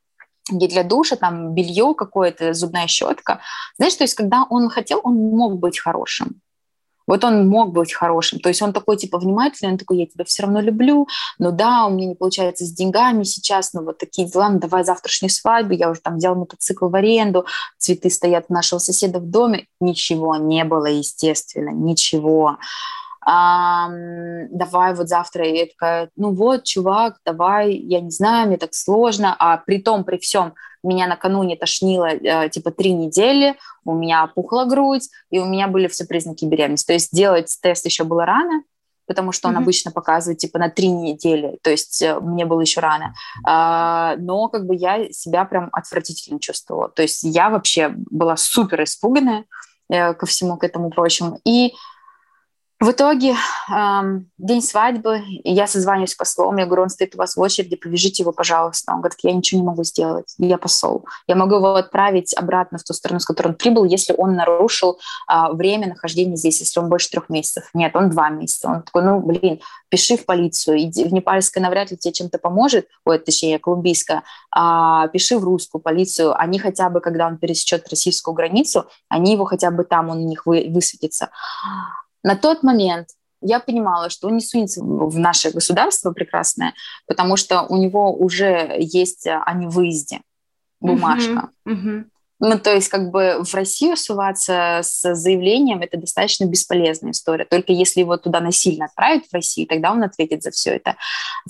где 0.50 0.68
для 0.68 0.84
душа, 0.84 1.16
там, 1.16 1.54
белье 1.54 1.94
какое-то, 1.94 2.54
зубная 2.54 2.86
щетка. 2.86 3.40
Знаешь, 3.76 3.94
то 3.94 4.04
есть, 4.04 4.14
когда 4.14 4.44
он 4.48 4.68
хотел, 4.70 5.00
он 5.02 5.14
мог 5.14 5.58
быть 5.58 5.78
хорошим. 5.78 6.40
Вот 7.08 7.24
он 7.24 7.48
мог 7.48 7.72
быть 7.72 7.94
хорошим. 7.94 8.38
То 8.38 8.50
есть 8.50 8.60
он 8.60 8.74
такой, 8.74 8.98
типа, 8.98 9.18
внимательный, 9.18 9.72
он 9.72 9.78
такой, 9.78 9.98
я 9.98 10.06
тебя 10.06 10.26
все 10.26 10.42
равно 10.42 10.60
люблю, 10.60 11.08
но 11.38 11.50
да, 11.50 11.86
у 11.86 11.90
меня 11.90 12.06
не 12.06 12.14
получается 12.14 12.66
с 12.66 12.70
деньгами 12.70 13.22
сейчас, 13.24 13.72
но 13.72 13.82
вот 13.82 13.96
такие 13.96 14.28
дела, 14.28 14.50
ну 14.50 14.58
давай 14.58 14.84
завтрашней 14.84 15.30
свадьбе, 15.30 15.78
я 15.78 15.90
уже 15.90 16.00
там 16.00 16.16
взял 16.16 16.34
мотоцикл 16.34 16.88
в 16.88 16.94
аренду, 16.94 17.46
цветы 17.78 18.10
стоят 18.10 18.46
у 18.50 18.52
нашего 18.52 18.78
соседа 18.78 19.20
в 19.20 19.30
доме. 19.30 19.66
Ничего 19.80 20.36
не 20.36 20.64
было, 20.64 20.84
естественно, 20.84 21.70
ничего. 21.70 22.58
Давай 23.30 24.94
вот 24.94 25.08
завтра, 25.08 25.46
и 25.46 25.58
я 25.58 25.66
такая, 25.66 26.10
ну 26.16 26.32
вот, 26.32 26.64
чувак, 26.64 27.18
давай, 27.26 27.74
я 27.74 28.00
не 28.00 28.10
знаю, 28.10 28.46
мне 28.46 28.56
так 28.56 28.72
сложно, 28.72 29.36
а 29.38 29.58
при 29.58 29.82
том, 29.82 30.04
при 30.04 30.16
всем, 30.16 30.54
меня 30.82 31.06
накануне 31.06 31.56
тошнило 31.56 32.06
э, 32.06 32.48
типа 32.48 32.70
три 32.70 32.92
недели, 32.92 33.56
у 33.84 33.94
меня 33.94 34.24
опухла 34.24 34.64
грудь, 34.64 35.08
и 35.30 35.38
у 35.38 35.44
меня 35.44 35.68
были 35.68 35.88
все 35.88 36.04
признаки 36.06 36.44
беременности. 36.44 36.86
То 36.86 36.92
есть 36.92 37.12
делать 37.12 37.56
тест 37.60 37.84
еще 37.84 38.04
было 38.04 38.24
рано, 38.24 38.62
потому 39.06 39.32
что 39.32 39.48
он 39.48 39.56
mm-hmm. 39.56 39.62
обычно 39.62 39.90
показывает 39.90 40.38
типа 40.38 40.58
на 40.58 40.68
три 40.70 40.88
недели, 40.88 41.58
то 41.62 41.70
есть 41.70 42.00
э, 42.02 42.18
мне 42.20 42.46
было 42.46 42.60
еще 42.60 42.80
рано. 42.80 43.14
А, 43.44 44.14
но 44.18 44.48
как 44.48 44.66
бы 44.66 44.76
я 44.76 45.10
себя 45.10 45.44
прям 45.44 45.68
отвратительно 45.72 46.38
чувствовала. 46.38 46.88
То 46.88 47.02
есть 47.02 47.24
я 47.24 47.50
вообще 47.50 47.88
была 47.88 48.36
супер 48.36 48.84
испуганная 48.84 49.44
э, 49.90 50.14
ко 50.14 50.26
всему 50.26 50.56
к 50.56 50.64
этому 50.64 50.90
прочему. 50.90 51.40
И 51.44 51.74
в 52.80 52.92
итоге 52.92 53.34
день 54.38 54.62
свадьбы, 54.62 55.22
я 55.42 55.66
созваниваюсь 55.66 56.12
с 56.12 56.14
послом, 56.14 56.58
я 56.58 56.66
говорю, 56.66 56.84
он 56.84 56.90
стоит 56.90 57.16
у 57.16 57.18
вас 57.18 57.36
в 57.36 57.40
очереди, 57.40 57.74
повяжите 57.74 58.22
его, 58.22 58.32
пожалуйста. 58.32 58.92
Он 58.92 59.00
говорит, 59.00 59.18
я 59.22 59.32
ничего 59.32 59.60
не 59.60 59.66
могу 59.66 59.82
сделать, 59.82 60.32
я 60.38 60.58
посол. 60.58 61.04
Я 61.26 61.34
могу 61.34 61.56
его 61.56 61.74
отправить 61.74 62.34
обратно 62.34 62.78
в 62.78 62.84
ту 62.84 62.92
страну, 62.92 63.18
с 63.18 63.24
которой 63.24 63.48
он 63.48 63.54
прибыл, 63.54 63.84
если 63.84 64.14
он 64.16 64.36
нарушил 64.36 65.00
э, 65.28 65.52
время 65.52 65.88
нахождения 65.88 66.36
здесь, 66.36 66.60
если 66.60 66.78
он 66.78 66.88
больше 66.88 67.10
трех 67.10 67.28
месяцев. 67.28 67.68
Нет, 67.74 67.96
он 67.96 68.10
два 68.10 68.30
месяца. 68.30 68.68
Он 68.68 68.82
такой, 68.82 69.02
ну, 69.02 69.20
блин, 69.20 69.60
пиши 69.88 70.16
в 70.16 70.24
полицию, 70.24 70.78
иди, 70.78 71.04
в 71.04 71.12
непальское 71.12 71.62
навряд 71.62 71.90
ли 71.90 71.96
тебе 71.96 72.12
чем-то 72.12 72.38
поможет, 72.38 72.86
ой, 73.04 73.18
точнее, 73.18 73.58
колумбийское, 73.58 74.22
а, 74.52 75.08
пиши 75.08 75.36
в 75.36 75.44
русскую 75.44 75.82
полицию. 75.82 76.38
Они 76.40 76.60
хотя 76.60 76.90
бы, 76.90 77.00
когда 77.00 77.26
он 77.26 77.38
пересечет 77.38 77.88
российскую 77.88 78.34
границу, 78.34 78.86
они 79.08 79.32
его 79.32 79.44
хотя 79.46 79.72
бы 79.72 79.82
там, 79.82 80.10
он 80.10 80.18
у 80.18 80.28
них 80.28 80.46
вы, 80.46 80.68
высветится. 80.70 81.30
На 82.28 82.36
тот 82.36 82.62
момент 82.62 83.08
я 83.40 83.58
понимала, 83.58 84.10
что 84.10 84.28
он 84.28 84.34
не 84.34 84.42
сунется 84.42 84.82
в 84.82 85.18
наше 85.18 85.50
государство 85.50 86.12
прекрасное, 86.12 86.74
потому 87.06 87.38
что 87.38 87.62
у 87.62 87.78
него 87.78 88.14
уже 88.14 88.76
есть 88.78 89.26
о 89.26 89.50
невыезде 89.54 90.20
бумажка. 90.78 91.48
Uh-huh, 91.66 91.72
uh-huh. 91.72 92.04
Ну, 92.40 92.58
то 92.58 92.74
есть, 92.74 92.90
как 92.90 93.10
бы 93.10 93.42
в 93.42 93.54
Россию 93.54 93.96
суваться 93.96 94.80
с 94.82 95.14
заявлением 95.14 95.80
это 95.80 95.96
достаточно 95.96 96.44
бесполезная 96.44 97.12
история. 97.12 97.46
Только 97.46 97.72
если 97.72 98.00
его 98.00 98.18
туда 98.18 98.40
насильно 98.40 98.84
отправить 98.84 99.26
в 99.26 99.32
Россию, 99.32 99.66
тогда 99.66 99.90
он 99.90 100.02
ответит 100.02 100.42
за 100.42 100.50
все 100.50 100.76
это. 100.76 100.96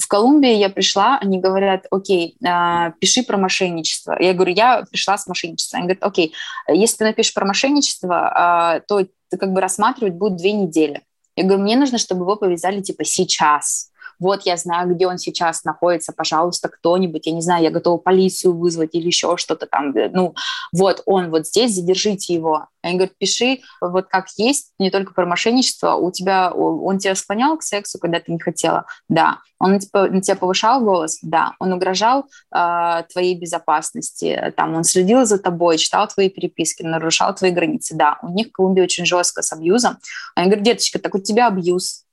В 0.01 0.07
Колумбии 0.07 0.55
я 0.55 0.71
пришла, 0.71 1.19
они 1.19 1.41
говорят, 1.41 1.87
окей, 1.91 2.37
э, 2.41 2.93
пиши 3.01 3.25
про 3.25 3.37
мошенничество. 3.37 4.17
Я 4.19 4.33
говорю, 4.33 4.55
я 4.55 4.85
пришла 4.89 5.19
с 5.19 5.27
мошенничеством. 5.27 5.81
Они 5.81 5.89
говорят, 5.89 6.05
окей, 6.05 6.33
если 6.69 6.99
ты 6.99 7.05
напишешь 7.05 7.35
про 7.35 7.45
мошенничество, 7.45 8.79
э, 8.79 8.81
то 8.87 9.05
как 9.37 9.53
бы 9.53 9.61
рассматривать 9.61 10.15
будет 10.15 10.37
две 10.37 10.53
недели. 10.53 11.03
Я 11.37 11.45
говорю, 11.45 11.63
мне 11.63 11.77
нужно, 11.77 11.99
чтобы 11.99 12.23
его 12.23 12.37
повязали 12.37 12.81
типа 12.81 13.05
сейчас 13.05 13.91
вот 14.19 14.43
я 14.43 14.57
знаю, 14.57 14.95
где 14.95 15.07
он 15.07 15.19
сейчас 15.19 15.65
находится, 15.65 16.13
пожалуйста, 16.13 16.69
кто-нибудь, 16.69 17.27
я 17.27 17.33
не 17.33 17.41
знаю, 17.41 17.63
я 17.63 17.71
готова 17.71 17.99
полицию 17.99 18.57
вызвать 18.57 18.91
или 18.95 19.07
еще 19.07 19.37
что-то 19.37 19.67
там, 19.67 19.97
э, 19.97 20.11
ну, 20.13 20.35
вот 20.73 21.03
он 21.07 21.31
вот 21.31 21.47
здесь, 21.47 21.75
задержите 21.75 22.35
его. 22.35 22.67
Они 22.83 22.95
говорят, 22.95 23.17
пиши 23.19 23.61
вот 23.81 24.07
как 24.09 24.29
есть, 24.37 24.73
не 24.79 24.91
только 24.91 25.13
про 25.13 25.27
мошенничество, 25.27 25.95
у 25.95 26.11
тебя, 26.11 26.53
он 26.53 26.99
тебя 26.99 27.15
склонял 27.15 27.57
к 27.57 27.63
сексу, 27.63 27.99
когда 27.99 28.21
ты 28.21 28.33
не 28.33 28.39
хотела? 28.39 28.87
Да. 29.09 29.39
Он 29.59 29.79
типа, 29.79 30.07
на 30.09 30.21
тебя 30.21 30.37
повышал 30.37 30.81
голос? 30.81 31.19
Да. 31.23 31.55
Он 31.59 31.73
угрожал 31.73 32.27
э, 32.55 33.03
твоей 33.11 33.35
безопасности? 33.35 34.53
Там, 34.57 34.75
он 34.75 34.85
следил 34.85 35.25
за 35.25 35.39
тобой, 35.39 35.79
читал 35.79 36.07
твои 36.09 36.29
переписки, 36.29 36.83
нарушал 36.83 37.35
твои 37.35 37.51
границы? 37.51 37.95
Да. 37.97 38.19
У 38.23 38.29
них 38.29 38.49
в 38.49 38.53
Колумбии 38.53 38.83
очень 38.83 39.05
жестко 39.05 39.43
с 39.43 39.53
абьюзом. 39.53 39.99
Они 40.35 40.47
говорят, 40.47 40.65
деточка, 40.65 40.99
так 40.99 41.15
у 41.15 41.19
тебя 41.19 41.49
абьюз. 41.49 42.05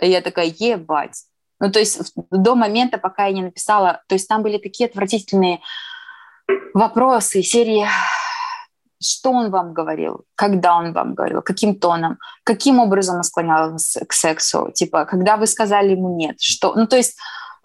И 0.00 0.08
я 0.08 0.20
такая, 0.20 0.46
ебать. 0.46 1.24
Ну, 1.60 1.70
то 1.72 1.78
есть 1.78 2.12
до 2.30 2.54
момента, 2.54 2.98
пока 2.98 3.26
я 3.26 3.32
не 3.32 3.42
написала, 3.42 4.02
то 4.06 4.14
есть 4.14 4.28
там 4.28 4.42
были 4.42 4.58
такие 4.58 4.88
отвратительные 4.88 5.60
вопросы 6.74 7.42
серии 7.42 7.86
что 9.00 9.30
он 9.30 9.50
вам 9.50 9.74
говорил, 9.74 10.24
когда 10.34 10.76
он 10.76 10.92
вам 10.92 11.14
говорил, 11.14 11.40
каким 11.42 11.78
тоном, 11.78 12.18
каким 12.42 12.80
образом 12.80 13.18
он 13.18 13.22
склонял 13.22 13.70
вас 13.72 13.96
к 14.08 14.12
сексу, 14.12 14.72
типа, 14.74 15.04
когда 15.04 15.36
вы 15.36 15.46
сказали 15.46 15.92
ему 15.92 16.16
нет, 16.16 16.40
что, 16.40 16.74
ну, 16.74 16.86
то 16.86 16.96
есть 16.96 17.16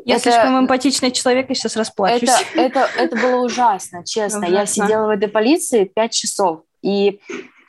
я 0.06 0.16
это, 0.16 0.24
слишком 0.24 0.60
эмпатичный 0.60 1.12
человек, 1.12 1.50
я 1.50 1.56
сейчас 1.56 1.76
расплачусь. 1.76 2.30
Это, 2.54 2.62
это, 2.62 2.90
это 2.98 3.16
было 3.16 3.44
ужасно, 3.44 4.04
честно. 4.06 4.40
Ужасно. 4.40 4.56
Я 4.56 4.66
сидела 4.66 5.08
в 5.08 5.10
этой 5.10 5.28
полиции 5.28 5.86
пять 5.86 6.12
часов, 6.12 6.62
и 6.82 7.22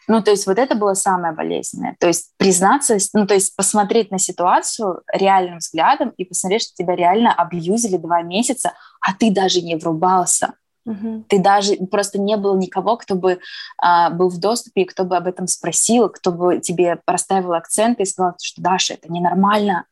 ну, 0.09 0.23
то 0.23 0.31
есть 0.31 0.47
вот 0.47 0.59
это 0.59 0.75
было 0.75 0.95
самое 0.95 1.35
болезненное. 1.35 1.97
То 1.99 2.07
есть 2.07 2.33
признаться, 2.37 2.97
ну, 3.13 3.27
то 3.27 3.35
есть 3.35 3.57
посмотреть 3.57 4.11
на 4.11 4.19
ситуацию 4.19 5.03
реальным 5.13 5.59
взглядом 5.59 6.11
и 6.17 6.25
посмотреть, 6.25 6.63
что 6.63 6.75
тебя 6.75 6.95
реально 6.95 7.33
абьюзили 7.33 7.97
два 7.97 8.23
месяца, 8.23 8.73
а 9.01 9.15
ты 9.15 9.31
даже 9.31 9.63
не 9.63 9.77
врубался. 9.77 10.55
Угу. 10.87 11.25
Ты 11.29 11.39
даже 11.39 11.77
просто 11.91 12.21
не 12.21 12.37
было 12.37 12.57
никого, 12.57 12.97
кто 12.97 13.15
бы 13.15 13.41
а, 13.79 14.11
был 14.11 14.29
в 14.29 14.39
доступе, 14.39 14.85
кто 14.85 15.05
бы 15.05 15.17
об 15.17 15.27
этом 15.27 15.47
спросил, 15.47 16.11
кто 16.11 16.31
бы 16.31 16.61
тебе 16.61 17.01
расставил 17.07 17.55
акценты 17.55 18.03
и 18.03 18.07
сказал, 18.07 18.35
что 18.43 18.61
Даша, 18.61 18.95
это 18.95 19.11
ненормально, 19.11 19.87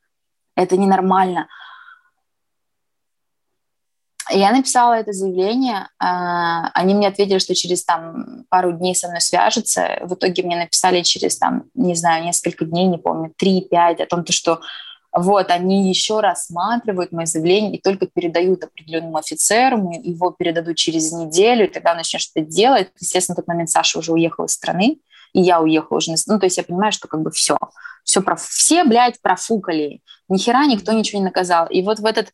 это 0.55 0.77
ненормально. 0.77 1.49
Я 4.33 4.53
написала 4.53 4.95
это 4.95 5.13
заявление, 5.13 5.89
а, 5.99 6.71
они 6.75 6.95
мне 6.95 7.09
ответили, 7.09 7.39
что 7.39 7.55
через 7.55 7.85
там 7.85 8.45
пару 8.49 8.73
дней 8.73 8.95
со 8.95 9.09
мной 9.09 9.21
свяжутся. 9.21 9.99
В 10.03 10.15
итоге 10.15 10.43
мне 10.43 10.57
написали 10.57 11.03
через 11.03 11.37
там, 11.37 11.65
не 11.75 11.95
знаю, 11.95 12.25
несколько 12.25 12.65
дней, 12.65 12.87
не 12.87 12.99
помню, 12.99 13.33
3-5 13.41 14.03
о 14.03 14.07
том, 14.07 14.25
что 14.29 14.61
вот, 15.15 15.51
они 15.51 15.91
еще 15.91 16.21
рассматривают 16.21 17.13
мое 17.13 17.27
заявление 17.27 17.77
и 17.77 17.81
только 17.81 18.07
передают 18.07 18.65
определенному 18.65 19.19
офицеру, 19.19 19.93
его 20.03 20.31
передадут 20.31 20.77
через 20.77 21.13
неделю, 21.13 21.67
и 21.67 21.71
тогда 21.71 21.95
начнешь 21.95 22.23
что-то 22.23 22.47
делать. 22.47 22.91
Естественно, 22.99 23.35
в 23.35 23.37
тот 23.37 23.47
момент 23.47 23.69
Саша 23.69 23.99
уже 23.99 24.13
уехал 24.13 24.47
из 24.47 24.53
страны, 24.53 24.99
и 25.35 25.43
я 25.43 25.61
уехала 25.61 25.99
уже. 25.99 26.13
Ну, 26.27 26.39
то 26.39 26.47
есть 26.47 26.57
я 26.57 26.65
понимаю, 26.65 26.93
что 26.93 27.09
как 27.09 27.21
бы 27.21 27.31
все, 27.31 27.59
все, 28.05 28.23
про, 28.23 28.37
все, 28.37 28.85
блядь, 28.85 29.21
профукали. 29.21 30.01
Ни 30.31 30.39
хера 30.39 30.65
никто 30.65 30.93
ничего 30.93 31.19
не 31.19 31.27
наказал. 31.27 31.67
И 31.67 31.83
вот 31.83 31.99
в 31.99 32.07
этот 32.07 32.33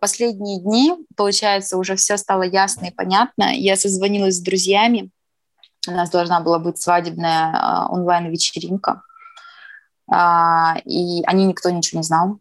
последние 0.00 0.60
дни, 0.60 0.94
получается, 1.16 1.76
уже 1.76 1.96
все 1.96 2.16
стало 2.16 2.42
ясно 2.42 2.86
и 2.86 2.90
понятно. 2.90 3.54
Я 3.54 3.76
созвонилась 3.76 4.36
с 4.36 4.42
друзьями. 4.42 5.10
У 5.88 5.92
нас 5.92 6.10
должна 6.10 6.40
была 6.40 6.58
быть 6.58 6.80
свадебная 6.80 7.52
а, 7.54 7.88
онлайн-вечеринка. 7.88 9.02
А, 10.10 10.76
и 10.84 11.22
они 11.24 11.46
никто 11.46 11.70
ничего 11.70 11.98
не 11.98 12.04
знал. 12.04 12.38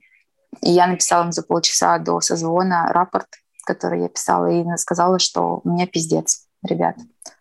И 0.61 0.71
я 0.71 0.87
написала 0.87 1.25
им 1.25 1.31
за 1.31 1.43
полчаса 1.43 1.97
до 1.99 2.21
созвона 2.21 2.87
рапорт, 2.87 3.27
который 3.65 4.01
я 4.01 4.09
писала, 4.09 4.47
и 4.47 4.77
сказала, 4.77 5.19
что 5.19 5.61
у 5.63 5.69
меня 5.69 5.87
пиздец, 5.87 6.47
ребят. 6.63 6.95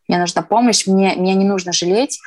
Мне 0.08 0.18
нужна 0.18 0.42
помощь, 0.42 0.86
мне, 0.86 1.14
мне 1.16 1.34
не 1.34 1.44
нужно 1.44 1.72
жалеть, 1.72 2.20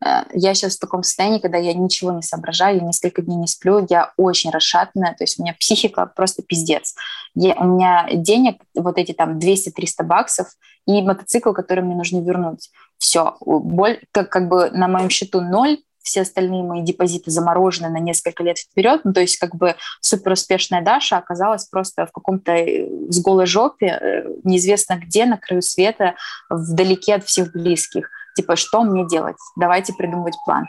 я 0.00 0.54
сейчас 0.54 0.76
в 0.76 0.80
таком 0.80 1.02
состоянии, 1.02 1.40
когда 1.40 1.58
я 1.58 1.74
ничего 1.74 2.12
не 2.12 2.22
соображаю, 2.22 2.76
я 2.76 2.82
несколько 2.82 3.22
дней 3.22 3.36
не 3.36 3.46
сплю, 3.46 3.84
я 3.88 4.12
очень 4.16 4.50
расшатанная, 4.50 5.14
то 5.14 5.24
есть 5.24 5.38
у 5.38 5.42
меня 5.42 5.54
психика 5.58 6.06
просто 6.06 6.42
пиздец. 6.42 6.94
Я, 7.34 7.54
у 7.54 7.64
меня 7.64 8.08
денег, 8.12 8.62
вот 8.74 8.98
эти 8.98 9.12
там 9.12 9.38
200-300 9.38 10.04
баксов 10.04 10.48
и 10.86 11.02
мотоцикл, 11.02 11.52
который 11.52 11.82
мне 11.82 11.96
нужно 11.96 12.20
вернуть. 12.20 12.70
Все, 12.98 13.36
боль, 13.40 14.00
как, 14.12 14.30
как 14.30 14.48
бы 14.48 14.70
на 14.70 14.88
моем 14.88 15.10
счету 15.10 15.40
ноль, 15.40 15.78
все 16.08 16.22
остальные 16.22 16.62
мои 16.62 16.82
депозиты 16.82 17.30
заморожены 17.30 17.90
на 17.90 17.98
несколько 17.98 18.42
лет 18.42 18.58
вперед. 18.58 19.02
Ну, 19.04 19.12
то 19.12 19.20
есть 19.20 19.36
как 19.36 19.54
бы 19.54 19.76
супер 20.00 20.32
успешная 20.32 20.82
Даша 20.82 21.18
оказалась 21.18 21.66
просто 21.66 22.06
в 22.06 22.12
каком-то 22.12 22.52
э, 22.52 22.88
с 23.10 23.20
голой 23.20 23.46
жопе, 23.46 23.86
э, 23.86 24.24
неизвестно 24.42 24.94
где, 24.94 25.26
на 25.26 25.36
краю 25.36 25.60
света, 25.60 26.14
вдалеке 26.48 27.16
от 27.16 27.24
всех 27.24 27.52
близких 27.52 28.10
типа, 28.38 28.56
что 28.56 28.82
мне 28.82 29.04
делать? 29.06 29.36
Давайте 29.56 29.92
придумывать 29.92 30.36
план. 30.44 30.66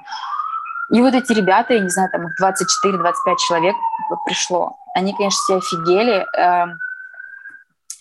И 0.92 1.02
вот 1.02 1.14
эти 1.14 1.34
ребята, 1.34 1.76
я 1.76 1.82
не 1.82 1.90
знаю, 1.90 2.10
там 2.12 2.28
их 2.28 2.34
24-25 2.42 3.14
человек 3.48 3.76
пришло. 4.26 4.76
Они, 4.96 5.14
конечно, 5.14 5.40
все 5.40 5.58
офигели. 5.58 6.26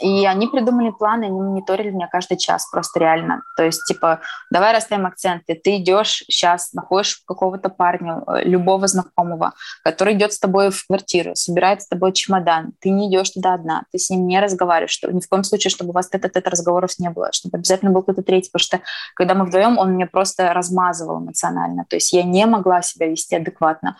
И 0.01 0.27
они 0.27 0.47
придумали 0.47 0.91
планы, 0.91 1.25
они 1.25 1.41
мониторили 1.41 1.91
меня 1.91 2.09
каждый 2.09 2.37
час, 2.37 2.69
просто 2.71 3.01
реально. 3.01 3.43
То 3.57 3.65
есть, 3.65 3.85
типа, 3.85 4.21
давай 4.51 4.73
расставим 4.73 5.07
акценты. 5.07 5.55
Ты 5.55 5.77
идешь 5.79 6.25
сейчас, 6.29 6.73
находишь 6.73 7.23
какого-то 7.27 7.69
парня, 7.69 8.23
э, 8.27 8.45
любого 8.45 8.87
знакомого, 8.87 9.55
который 9.83 10.15
идет 10.15 10.33
с 10.33 10.39
тобой 10.39 10.71
в 10.71 10.87
квартиру, 10.87 11.35
собирает 11.35 11.83
с 11.83 11.89
тобой 11.89 12.13
чемодан. 12.13 12.73
Ты 12.81 12.91
не 12.91 13.11
идешь 13.11 13.31
туда 13.31 13.55
одна, 13.55 13.85
ты 13.93 13.99
с 13.99 14.11
ним 14.11 14.27
не 14.27 14.41
разговариваешь. 14.41 14.93
Что, 14.93 15.11
ни 15.13 15.21
в 15.21 15.29
коем 15.29 15.45
случае, 15.45 15.71
чтобы 15.71 15.91
у 15.91 15.95
вас 15.95 16.09
этот 16.13 16.37
это 16.37 16.51
разговоров 16.51 16.99
не 16.99 17.11
было, 17.11 17.31
чтобы 17.33 17.59
обязательно 17.59 17.91
был 17.91 18.03
кто-то 18.03 18.23
третий. 18.23 18.51
Потому 18.53 18.65
что, 18.65 18.81
когда 19.15 19.35
мы 19.35 19.47
вдвоем, 19.47 19.79
он 19.79 19.95
меня 19.95 20.07
просто 20.07 20.53
размазывал 20.53 21.19
эмоционально. 21.19 21.85
То 21.89 21.97
есть 21.97 22.13
я 22.13 22.23
не 22.23 22.47
могла 22.47 22.83
себя 22.83 23.09
вести 23.09 23.37
адекватно 23.37 23.97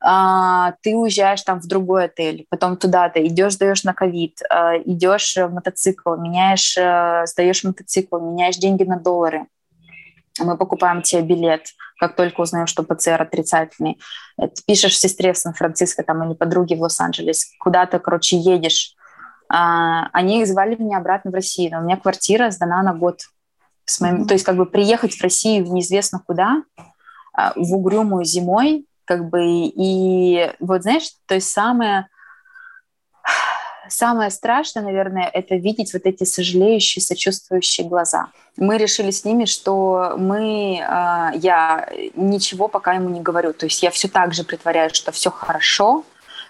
а, 0.00 0.72
ты 0.82 0.94
уезжаешь 0.94 1.42
там 1.42 1.60
в 1.60 1.66
другой 1.66 2.04
отель, 2.04 2.46
потом 2.50 2.76
туда-то, 2.76 3.24
идешь, 3.26 3.56
даешь 3.56 3.84
на 3.84 3.94
ковид, 3.94 4.40
а, 4.50 4.76
идешь 4.78 5.36
в 5.36 5.48
мотоцикл, 5.48 6.16
меняешь, 6.16 6.76
а, 6.78 7.26
сдаешь 7.26 7.64
мотоцикл, 7.64 8.18
меняешь 8.18 8.56
деньги 8.56 8.84
на 8.84 8.98
доллары. 8.98 9.46
мы 10.38 10.58
покупаем 10.58 11.00
тебе 11.00 11.22
билет, 11.22 11.68
как 11.98 12.14
только 12.14 12.42
узнаем, 12.42 12.66
что 12.66 12.82
ПЦР 12.82 13.22
отрицательный. 13.22 13.98
Ты 14.38 14.62
пишешь 14.66 14.98
сестре 14.98 15.32
в 15.32 15.38
Сан-Франциско 15.38 16.02
там, 16.02 16.24
или 16.24 16.34
подруге 16.34 16.76
в 16.76 16.82
Лос-Анджелес, 16.82 17.52
куда-то, 17.58 17.98
короче, 17.98 18.36
едешь. 18.36 18.94
А, 19.48 20.08
они 20.12 20.44
звали 20.44 20.76
меня 20.76 20.98
обратно 20.98 21.30
в 21.30 21.34
Россию, 21.34 21.72
но 21.72 21.78
у 21.78 21.82
меня 21.82 21.96
квартира 21.96 22.50
сдана 22.50 22.82
на 22.82 22.92
год. 22.92 23.20
С 23.86 24.00
моим, 24.00 24.22
mm-hmm. 24.22 24.26
То 24.26 24.34
есть 24.34 24.44
как 24.44 24.56
бы 24.56 24.66
приехать 24.66 25.14
в 25.14 25.22
Россию 25.22 25.64
в 25.64 25.72
неизвестно 25.72 26.20
куда, 26.26 26.62
а, 27.32 27.52
в 27.54 27.74
угрюмую 27.74 28.24
зимой, 28.24 28.84
как 29.06 29.30
бы, 29.30 29.40
и 29.44 30.52
вот 30.60 30.82
знаешь, 30.82 31.08
то 31.26 31.34
есть 31.34 31.50
самое 31.50 32.08
самое 33.88 34.30
страшное, 34.30 34.82
наверное, 34.82 35.30
это 35.32 35.54
видеть 35.54 35.92
вот 35.92 36.02
эти 36.04 36.24
сожалеющие, 36.24 37.02
сочувствующие 37.02 37.86
глаза. 37.86 38.28
Мы 38.56 38.78
решили 38.78 39.10
с 39.10 39.24
ними, 39.24 39.44
что 39.44 40.14
мы, 40.18 40.78
э, 40.78 41.30
я 41.38 41.88
ничего 42.14 42.68
пока 42.68 42.94
ему 42.94 43.08
не 43.10 43.20
говорю. 43.20 43.52
То 43.52 43.66
есть 43.66 43.82
я 43.82 43.90
все 43.90 44.08
так 44.08 44.34
же 44.34 44.44
притворяю, 44.44 44.92
что 44.92 45.12
все 45.12 45.30
хорошо, 45.30 46.04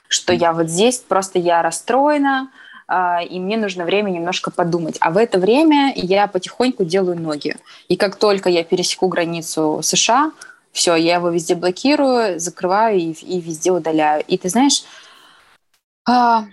что 0.08 0.32
я 0.32 0.52
вот 0.52 0.68
здесь, 0.68 0.98
просто 0.98 1.38
я 1.38 1.62
расстроена, 1.62 2.50
э, 2.88 3.26
и 3.28 3.40
мне 3.40 3.56
нужно 3.56 3.84
время 3.84 4.10
немножко 4.10 4.50
подумать. 4.50 4.96
А 5.00 5.10
в 5.10 5.16
это 5.16 5.38
время 5.38 5.92
я 5.94 6.26
потихоньку 6.28 6.84
делаю 6.84 7.20
ноги. 7.20 7.56
И 7.88 7.96
как 7.96 8.16
только 8.16 8.48
я 8.48 8.64
пересеку 8.64 9.08
границу 9.08 9.80
США, 9.82 10.32
все, 10.76 10.94
я 10.94 11.16
его 11.16 11.30
везде 11.30 11.54
блокирую, 11.54 12.38
закрываю 12.38 12.98
и, 12.98 13.12
и 13.12 13.40
везде 13.40 13.72
удаляю. 13.72 14.22
И 14.28 14.36
ты 14.36 14.50
знаешь, 14.50 14.84
а, 16.06 16.44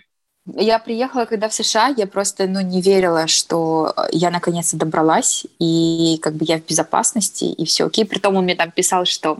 я 0.45 0.79
приехала, 0.79 1.25
когда 1.25 1.49
в 1.49 1.53
США, 1.53 1.89
я 1.89 2.07
просто 2.07 2.47
ну, 2.47 2.61
не 2.61 2.81
верила, 2.81 3.27
что 3.27 3.93
я 4.11 4.31
наконец-то 4.31 4.77
добралась, 4.77 5.45
и 5.59 6.19
как 6.21 6.35
бы 6.35 6.45
я 6.45 6.57
в 6.57 6.65
безопасности, 6.65 7.43
и 7.43 7.65
все 7.65 7.85
окей. 7.85 8.05
Притом 8.05 8.37
он 8.37 8.45
мне 8.45 8.55
там 8.55 8.71
писал, 8.71 9.03
что 9.03 9.39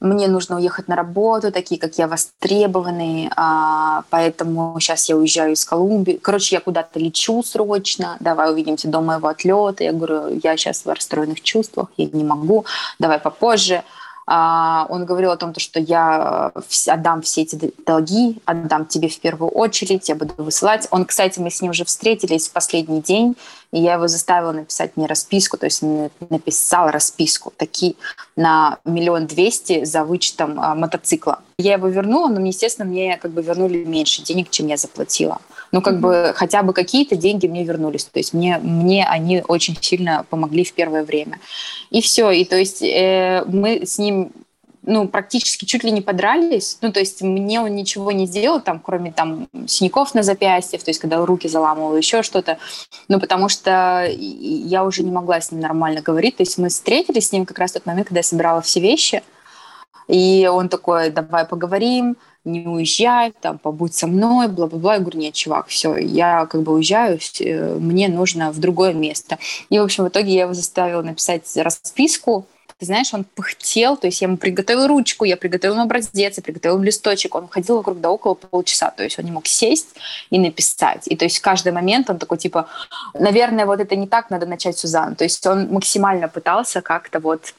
мне 0.00 0.28
нужно 0.28 0.56
уехать 0.56 0.88
на 0.88 0.96
работу, 0.96 1.50
такие 1.50 1.80
как 1.80 1.98
я 1.98 2.06
востребованные, 2.06 3.30
а, 3.36 4.04
поэтому 4.10 4.76
сейчас 4.80 5.08
я 5.08 5.16
уезжаю 5.16 5.52
из 5.52 5.64
Колумбии. 5.64 6.20
Короче, 6.22 6.56
я 6.56 6.60
куда-то 6.60 7.00
лечу 7.00 7.42
срочно, 7.42 8.16
давай 8.20 8.52
увидимся 8.52 8.88
до 8.88 9.00
моего 9.00 9.28
отлета. 9.28 9.84
Я 9.84 9.92
говорю, 9.92 10.40
я 10.42 10.56
сейчас 10.56 10.84
в 10.84 10.88
расстроенных 10.88 11.40
чувствах, 11.40 11.88
я 11.96 12.06
не 12.06 12.24
могу, 12.24 12.64
давай 12.98 13.18
попозже. 13.18 13.82
А, 14.30 14.86
он 14.90 15.06
говорил 15.06 15.30
о 15.30 15.38
том, 15.38 15.54
что 15.56 15.80
я 15.80 16.52
отдам 16.88 17.22
все 17.22 17.42
эти 17.42 17.72
долги, 17.86 18.42
отдам 18.44 18.84
тебе 18.84 19.08
в 19.08 19.18
первую 19.20 19.50
очередь, 19.50 20.10
я 20.10 20.14
буду 20.14 20.34
высылать. 20.36 20.86
Он, 20.90 21.06
кстати, 21.06 21.40
мы 21.40 21.50
с 21.50 21.62
ним 21.62 21.70
уже 21.70 21.86
встретились 21.86 22.48
в 22.48 22.52
последний 22.52 23.00
день, 23.00 23.36
и 23.72 23.80
я 23.80 23.94
его 23.94 24.08
заставила 24.08 24.52
написать 24.52 24.96
мне 24.96 25.06
расписку, 25.06 25.56
то 25.56 25.66
есть 25.66 25.82
написал 25.82 26.90
расписку 26.90 27.52
таки 27.56 27.96
на 28.36 28.78
миллион 28.84 29.26
двести 29.26 29.84
за 29.84 30.04
вычетом 30.04 30.58
а, 30.60 30.74
мотоцикла. 30.74 31.40
Я 31.58 31.74
его 31.74 31.88
вернула, 31.88 32.28
но, 32.28 32.44
естественно, 32.46 32.88
мне 32.88 33.18
как 33.18 33.32
бы 33.32 33.42
вернули 33.42 33.84
меньше 33.84 34.22
денег, 34.22 34.50
чем 34.50 34.68
я 34.68 34.76
заплатила 34.76 35.40
ну, 35.72 35.82
как 35.82 35.94
mm-hmm. 35.94 36.30
бы 36.30 36.32
хотя 36.34 36.62
бы 36.62 36.72
какие-то 36.72 37.16
деньги 37.16 37.46
мне 37.46 37.64
вернулись. 37.64 38.04
То 38.04 38.18
есть 38.18 38.32
мне, 38.32 38.58
мне 38.58 39.06
они 39.06 39.42
очень 39.46 39.76
сильно 39.80 40.24
помогли 40.30 40.64
в 40.64 40.72
первое 40.72 41.04
время. 41.04 41.40
И 41.90 42.00
все. 42.00 42.30
И 42.30 42.44
то 42.44 42.56
есть 42.56 42.82
э, 42.82 43.44
мы 43.46 43.84
с 43.84 43.98
ним 43.98 44.32
ну, 44.88 45.06
практически 45.06 45.66
чуть 45.66 45.84
ли 45.84 45.90
не 45.90 46.00
подрались. 46.00 46.78
Ну, 46.80 46.90
то 46.90 46.98
есть 46.98 47.20
мне 47.20 47.60
он 47.60 47.76
ничего 47.76 48.10
не 48.10 48.26
сделал, 48.26 48.60
там, 48.60 48.80
кроме 48.80 49.12
там 49.12 49.46
синяков 49.66 50.14
на 50.14 50.22
запястье, 50.22 50.78
то 50.78 50.88
есть 50.88 50.98
когда 50.98 51.24
руки 51.24 51.46
заламывал, 51.46 51.96
еще 51.96 52.22
что-то. 52.22 52.58
Ну, 53.06 53.20
потому 53.20 53.50
что 53.50 54.08
я 54.10 54.84
уже 54.84 55.02
не 55.02 55.10
могла 55.10 55.40
с 55.40 55.52
ним 55.52 55.60
нормально 55.60 56.00
говорить. 56.00 56.38
То 56.38 56.42
есть 56.42 56.56
мы 56.56 56.70
встретились 56.70 57.28
с 57.28 57.32
ним 57.32 57.44
как 57.44 57.58
раз 57.58 57.72
в 57.72 57.74
тот 57.74 57.86
момент, 57.86 58.08
когда 58.08 58.20
я 58.20 58.24
собирала 58.24 58.62
все 58.62 58.80
вещи. 58.80 59.22
И 60.08 60.48
он 60.50 60.70
такой, 60.70 61.10
давай 61.10 61.44
поговорим 61.44 62.16
не 62.44 62.66
уезжай, 62.66 63.32
там, 63.42 63.58
побудь 63.58 63.94
со 63.94 64.06
мной, 64.06 64.48
бла-бла-бла. 64.48 64.94
Я 64.94 65.00
говорю, 65.00 65.18
нет, 65.18 65.34
чувак, 65.34 65.66
все, 65.66 65.96
я 65.96 66.46
как 66.46 66.62
бы 66.62 66.72
уезжаю, 66.72 67.18
мне 67.78 68.08
нужно 68.08 68.52
в 68.52 68.58
другое 68.58 68.94
место. 68.94 69.38
И, 69.68 69.78
в 69.78 69.82
общем, 69.82 70.04
в 70.04 70.08
итоге 70.08 70.32
я 70.32 70.42
его 70.42 70.54
заставила 70.54 71.02
написать 71.02 71.44
расписку, 71.56 72.46
ты 72.78 72.86
знаешь, 72.86 73.12
он 73.12 73.24
пыхтел, 73.24 73.96
то 73.96 74.06
есть 74.06 74.20
я 74.20 74.28
ему 74.28 74.36
приготовила 74.36 74.86
ручку, 74.86 75.24
я 75.24 75.36
приготовила 75.36 75.74
ему 75.74 75.84
образец, 75.84 76.36
я 76.36 76.42
приготовила 76.42 76.80
листочек, 76.80 77.34
он 77.34 77.48
ходил 77.48 77.78
вокруг 77.78 78.00
да 78.00 78.10
около 78.10 78.34
полчаса, 78.34 78.90
то 78.90 79.02
есть 79.02 79.18
он 79.18 79.24
не 79.24 79.32
мог 79.32 79.48
сесть 79.48 79.88
и 80.30 80.38
написать. 80.38 81.08
И 81.08 81.16
то 81.16 81.24
есть 81.24 81.38
в 81.38 81.42
каждый 81.42 81.72
момент 81.72 82.08
он 82.08 82.18
такой, 82.18 82.38
типа, 82.38 82.68
наверное, 83.14 83.66
вот 83.66 83.80
это 83.80 83.96
не 83.96 84.06
так 84.06 84.30
надо 84.30 84.46
начать, 84.46 84.78
Сузан. 84.78 85.16
То 85.16 85.24
есть 85.24 85.44
он 85.44 85.72
максимально 85.72 86.28
пытался 86.28 86.80
как-то 86.80 87.18
вот 87.18 87.52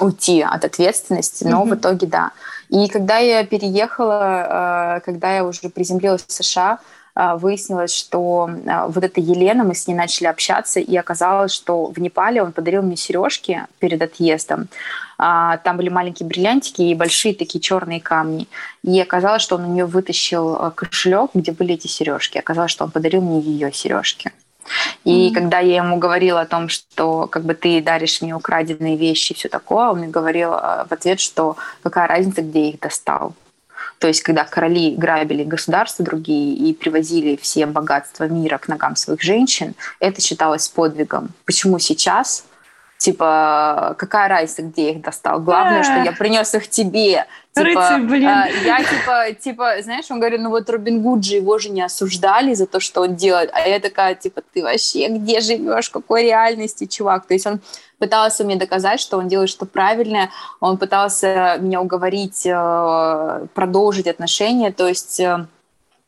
уйти 0.00 0.42
от 0.42 0.64
ответственности, 0.64 1.44
но 1.44 1.62
mm-hmm. 1.62 1.68
в 1.68 1.74
итоге 1.76 2.06
да. 2.08 2.32
И 2.68 2.88
когда 2.88 3.18
я 3.18 3.46
переехала, 3.46 4.96
э, 4.96 5.00
когда 5.04 5.36
я 5.36 5.44
уже 5.44 5.68
приземлилась 5.68 6.24
в 6.26 6.32
США, 6.32 6.80
выяснилось, 7.36 7.94
что 7.94 8.50
э, 8.50 8.86
вот 8.88 9.04
эта 9.04 9.20
Елена, 9.20 9.62
мы 9.62 9.74
с 9.74 9.86
ней 9.86 9.94
начали 9.94 10.26
общаться, 10.26 10.80
и 10.80 10.96
оказалось, 10.96 11.52
что 11.52 11.86
в 11.86 11.98
Непале 12.00 12.42
он 12.42 12.52
подарил 12.52 12.82
мне 12.82 12.96
сережки 12.96 13.62
перед 13.78 14.02
отъездом. 14.02 14.68
А, 15.16 15.58
там 15.58 15.76
были 15.76 15.90
маленькие 15.90 16.28
бриллиантики 16.28 16.82
и 16.82 16.94
большие 16.94 17.34
такие 17.34 17.60
черные 17.60 18.00
камни. 18.00 18.48
И 18.82 19.00
оказалось, 19.00 19.42
что 19.42 19.54
он 19.54 19.64
у 19.64 19.72
нее 19.72 19.86
вытащил 19.86 20.72
кошелек, 20.74 21.30
где 21.34 21.52
были 21.52 21.74
эти 21.74 21.86
сережки. 21.86 22.38
Оказалось, 22.38 22.72
что 22.72 22.84
он 22.84 22.90
подарил 22.90 23.20
мне 23.20 23.40
ее 23.40 23.72
сережки. 23.72 24.32
И 25.04 25.28
mm-hmm. 25.28 25.34
когда 25.34 25.60
я 25.60 25.76
ему 25.76 25.98
говорила 25.98 26.40
о 26.40 26.46
том, 26.46 26.68
что 26.68 27.28
как 27.28 27.44
бы 27.44 27.54
ты 27.54 27.80
даришь 27.80 28.22
мне 28.22 28.34
украденные 28.34 28.96
вещи 28.96 29.32
и 29.32 29.34
все 29.36 29.48
такое, 29.48 29.90
он 29.90 29.98
мне 29.98 30.08
говорил 30.08 30.50
в 30.50 30.88
ответ, 30.90 31.20
что 31.20 31.56
какая 31.82 32.08
разница, 32.08 32.42
где 32.42 32.70
их 32.70 32.80
достал. 32.80 33.34
То 33.98 34.08
есть, 34.08 34.22
когда 34.22 34.44
короли 34.44 34.94
грабили 34.94 35.44
государства 35.44 36.04
другие 36.04 36.54
и 36.54 36.74
привозили 36.74 37.36
все 37.40 37.66
богатства 37.66 38.24
мира 38.24 38.58
к 38.58 38.68
ногам 38.68 38.96
своих 38.96 39.22
женщин, 39.22 39.74
это 40.00 40.20
считалось 40.20 40.68
подвигом. 40.68 41.30
Почему 41.44 41.78
сейчас 41.78 42.44
типа, 42.98 43.94
какая 43.98 44.28
разница, 44.28 44.62
где 44.62 44.86
я 44.86 44.90
их 44.92 45.02
достал? 45.02 45.40
Главное, 45.40 45.82
что 45.82 46.02
я 46.02 46.12
принес 46.12 46.54
их 46.54 46.68
тебе. 46.68 47.26
Типа, 47.54 47.66
Рыцарь, 47.66 48.02
блин. 48.02 48.28
А, 48.28 48.48
я 48.48 48.78
типа, 48.82 49.32
типа, 49.40 49.82
знаешь, 49.82 50.06
он 50.10 50.18
говорит, 50.18 50.40
ну 50.40 50.50
вот 50.50 50.68
Робин 50.68 51.02
Гуд 51.02 51.24
же 51.24 51.36
его 51.36 51.58
же 51.58 51.68
не 51.68 51.82
осуждали 51.82 52.54
за 52.54 52.66
то, 52.66 52.80
что 52.80 53.02
он 53.02 53.14
делает. 53.14 53.50
А 53.52 53.60
я 53.68 53.78
такая, 53.78 54.14
типа, 54.14 54.42
ты 54.52 54.62
вообще 54.62 55.08
где 55.08 55.40
живешь, 55.40 55.88
в 55.88 55.92
какой 55.92 56.24
реальности, 56.24 56.86
чувак? 56.86 57.26
То 57.26 57.34
есть 57.34 57.46
он 57.46 57.60
пытался 57.98 58.44
мне 58.44 58.56
доказать, 58.56 59.00
что 59.00 59.18
он 59.18 59.28
делает 59.28 59.50
что 59.50 59.66
правильное, 59.66 60.30
он 60.60 60.78
пытался 60.78 61.58
меня 61.60 61.80
уговорить 61.80 62.44
э, 62.44 63.46
продолжить 63.54 64.08
отношения, 64.08 64.72
то 64.72 64.88
есть 64.88 65.20
э, 65.20 65.46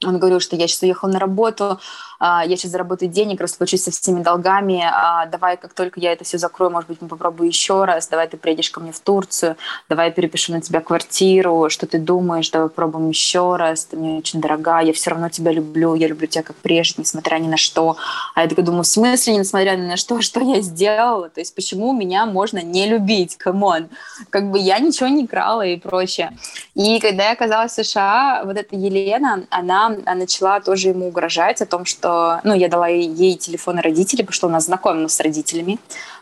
он 0.05 0.19
говорил, 0.19 0.41
что 0.41 0.57
я 0.57 0.67
сейчас 0.67 0.83
уехал 0.83 1.09
на 1.09 1.19
работу, 1.19 1.81
я 2.20 2.56
сейчас 2.56 2.70
заработаю 2.70 3.10
денег, 3.10 3.40
расплачусь 3.40 3.82
со 3.82 3.90
всеми 3.90 4.22
долгами, 4.22 4.84
а, 4.84 5.26
давай, 5.26 5.56
как 5.56 5.72
только 5.74 6.01
я 6.01 6.12
это 6.12 6.24
все 6.24 6.38
закрою, 6.38 6.70
может 6.70 6.88
быть, 6.88 7.01
мы 7.01 7.09
попробуем 7.09 7.48
еще 7.48 7.84
раз, 7.84 8.09
давай 8.09 8.28
ты 8.28 8.36
приедешь 8.36 8.70
ко 8.70 8.80
мне 8.80 8.93
в 8.93 9.01
Турцию, 9.01 9.56
давай 9.88 10.06
я 10.06 10.12
перепишу 10.12 10.52
на 10.52 10.60
тебя 10.60 10.80
квартиру, 10.80 11.68
что 11.70 11.86
ты 11.86 11.98
думаешь, 11.98 12.51
давай 12.51 12.68
попробуем 12.68 13.09
еще 13.09 13.56
раз, 13.56 13.84
ты 13.84 13.97
мне 13.97 14.18
очень 14.18 14.40
дорога, 14.40 14.80
я 14.80 14.93
все 14.93 15.10
равно 15.10 15.28
тебя 15.28 15.52
люблю, 15.52 15.94
я 15.94 16.09
люблю 16.09 16.26
тебя 16.26 16.43
как 16.43 16.56
прежде, 16.56 17.02
несмотря 17.02 17.38
ни 17.38 17.48
на 17.48 17.56
что. 17.56 17.97
А 18.34 18.43
я 18.43 18.48
такая 18.48 18.64
думаю, 18.64 18.84
в 18.84 18.86
смысле, 18.86 19.36
несмотря 19.36 19.76
ни 19.76 19.86
на 19.86 19.97
что, 19.97 20.20
что 20.22 20.40
я 20.40 20.60
сделала? 20.60 21.28
То 21.28 21.40
есть 21.40 21.55
почему 21.55 21.93
меня 21.93 22.26
можно 22.26 22.62
не 22.62 22.86
любить? 22.86 23.36
Come 23.36 23.66
on. 23.66 23.89
Как 24.30 24.51
бы 24.51 24.59
я 24.59 24.78
ничего 24.78 25.09
не 25.09 25.26
крала 25.26 25.66
и 25.66 25.76
прочее. 25.76 26.36
И 26.74 26.98
когда 27.01 27.26
я 27.26 27.32
оказалась 27.32 27.72
в 27.72 27.84
США, 27.84 28.43
вот 28.44 28.56
эта 28.56 28.76
Елена, 28.76 29.47
она 29.51 29.88
начала 30.14 30.60
тоже 30.60 30.88
ему 30.88 31.09
угрожать 31.09 31.60
о 31.62 31.66
том, 31.66 31.84
что 31.84 32.06
что, 32.07 32.41
ну, 32.45 32.55
я 32.55 32.69
дала 32.69 32.87
ей 32.87 33.37
телефоны 33.37 33.83
родителей, 33.83 34.23
потому 34.23 34.35
что 34.35 34.47
у 34.47 34.51
нас 34.51 34.66
знакомы 34.66 35.09
с 35.09 35.19
родителями 35.20 35.78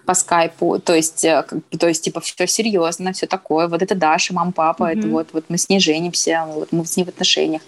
по 0.06 0.14
скайпу, 0.14 0.78
то 0.78 0.94
есть, 0.94 1.24
э, 1.24 1.44
то 1.78 1.88
есть, 1.88 2.04
типа, 2.04 2.20
все 2.20 2.46
серьезно, 2.46 3.12
все 3.12 3.26
такое, 3.26 3.68
вот 3.68 3.82
это 3.82 3.94
Даша, 3.94 4.32
мам, 4.32 4.52
папа, 4.52 4.84
mm-hmm. 4.84 4.98
это 4.98 5.08
вот, 5.08 5.28
вот 5.32 5.44
мы 5.48 5.58
с 5.58 5.68
ней 5.68 5.80
женимся, 5.80 6.44
вот 6.46 6.72
мы 6.72 6.86
с 6.86 6.96
ней 6.96 7.04
в 7.04 7.08
отношениях. 7.08 7.62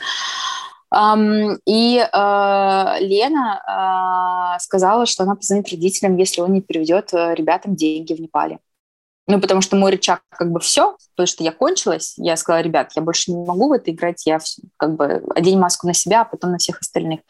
Um, 0.94 1.58
и 1.66 1.98
uh, 1.98 3.00
Лена 3.00 3.60
uh, 3.68 4.60
сказала, 4.60 5.04
что 5.04 5.24
она 5.24 5.34
позвонит 5.34 5.68
родителям, 5.68 6.16
если 6.16 6.40
он 6.40 6.52
не 6.52 6.62
переведет 6.62 7.12
ребятам 7.12 7.74
деньги 7.74 8.14
в 8.14 8.20
Непале. 8.20 8.60
Ну, 9.28 9.40
потому 9.40 9.60
что 9.60 9.74
мой 9.74 9.90
рычаг 9.90 10.20
как 10.30 10.52
бы 10.52 10.60
все, 10.60 10.96
потому 11.16 11.26
что 11.26 11.42
я 11.42 11.50
кончилась. 11.50 12.14
Я 12.16 12.36
сказала, 12.36 12.62
ребят, 12.62 12.92
я 12.94 13.02
больше 13.02 13.32
не 13.32 13.44
могу 13.44 13.68
в 13.68 13.72
это 13.72 13.90
играть, 13.90 14.24
я 14.24 14.38
как 14.76 14.94
бы 14.94 15.24
одень 15.34 15.58
маску 15.58 15.88
на 15.88 15.94
себя, 15.94 16.20
а 16.20 16.24
потом 16.24 16.52
на 16.52 16.58
всех 16.58 16.80
остальных. 16.80 17.20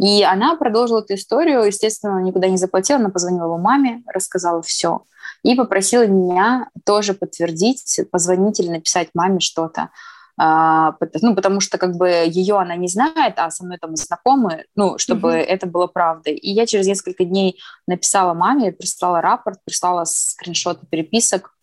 И 0.00 0.22
она 0.22 0.56
продолжила 0.56 1.00
эту 1.00 1.14
историю, 1.14 1.62
естественно, 1.64 2.20
никуда 2.20 2.48
не 2.48 2.56
заплатила, 2.56 2.98
она 2.98 3.10
позвонила 3.10 3.44
его 3.44 3.58
маме, 3.58 4.02
рассказала 4.06 4.62
все. 4.62 5.02
И 5.42 5.54
попросила 5.54 6.06
меня 6.06 6.68
тоже 6.84 7.14
подтвердить, 7.14 8.00
позвонить 8.10 8.60
или 8.60 8.68
написать 8.68 9.08
маме 9.14 9.40
что-то. 9.40 9.90
А, 10.38 10.96
ну, 11.20 11.34
потому 11.34 11.60
что 11.60 11.78
как 11.78 11.96
бы 11.96 12.08
ее 12.08 12.58
она 12.58 12.74
не 12.76 12.88
знает, 12.88 13.34
а 13.36 13.50
со 13.50 13.64
мной 13.64 13.78
там 13.78 13.96
знакомы, 13.96 14.64
ну, 14.74 14.98
чтобы 14.98 15.30
mm-hmm. 15.30 15.42
это 15.42 15.66
было 15.66 15.86
правдой. 15.86 16.34
И 16.34 16.50
я 16.50 16.66
через 16.66 16.86
несколько 16.86 17.24
дней 17.24 17.60
написала 17.86 18.34
маме, 18.34 18.72
прислала 18.72 19.20
рапорт, 19.20 19.58
прислала 19.64 20.04
скриншоты 20.04 20.86
переписок 20.86 21.54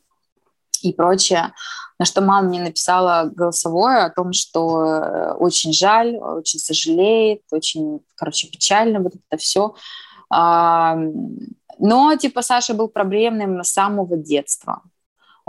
и 0.84 0.94
прочее, 0.94 1.54
на 2.00 2.06
что 2.06 2.22
мама 2.22 2.48
мне 2.48 2.62
написала 2.62 3.30
голосовое 3.34 4.04
о 4.04 4.10
том, 4.10 4.34
что 4.34 4.86
э, 4.86 5.34
очень 5.34 5.74
жаль, 5.74 6.18
очень 6.18 6.60
сожалеет, 6.60 7.42
очень, 7.52 8.00
короче, 8.16 8.48
печально 8.48 9.00
вот 9.00 9.14
это 9.16 9.38
все. 9.38 9.74
Но, 10.32 12.16
типа, 12.20 12.42
Саша 12.42 12.74
был 12.74 12.88
проблемным 12.90 13.64
с 13.64 13.72
самого 13.72 14.18
детства. 14.18 14.84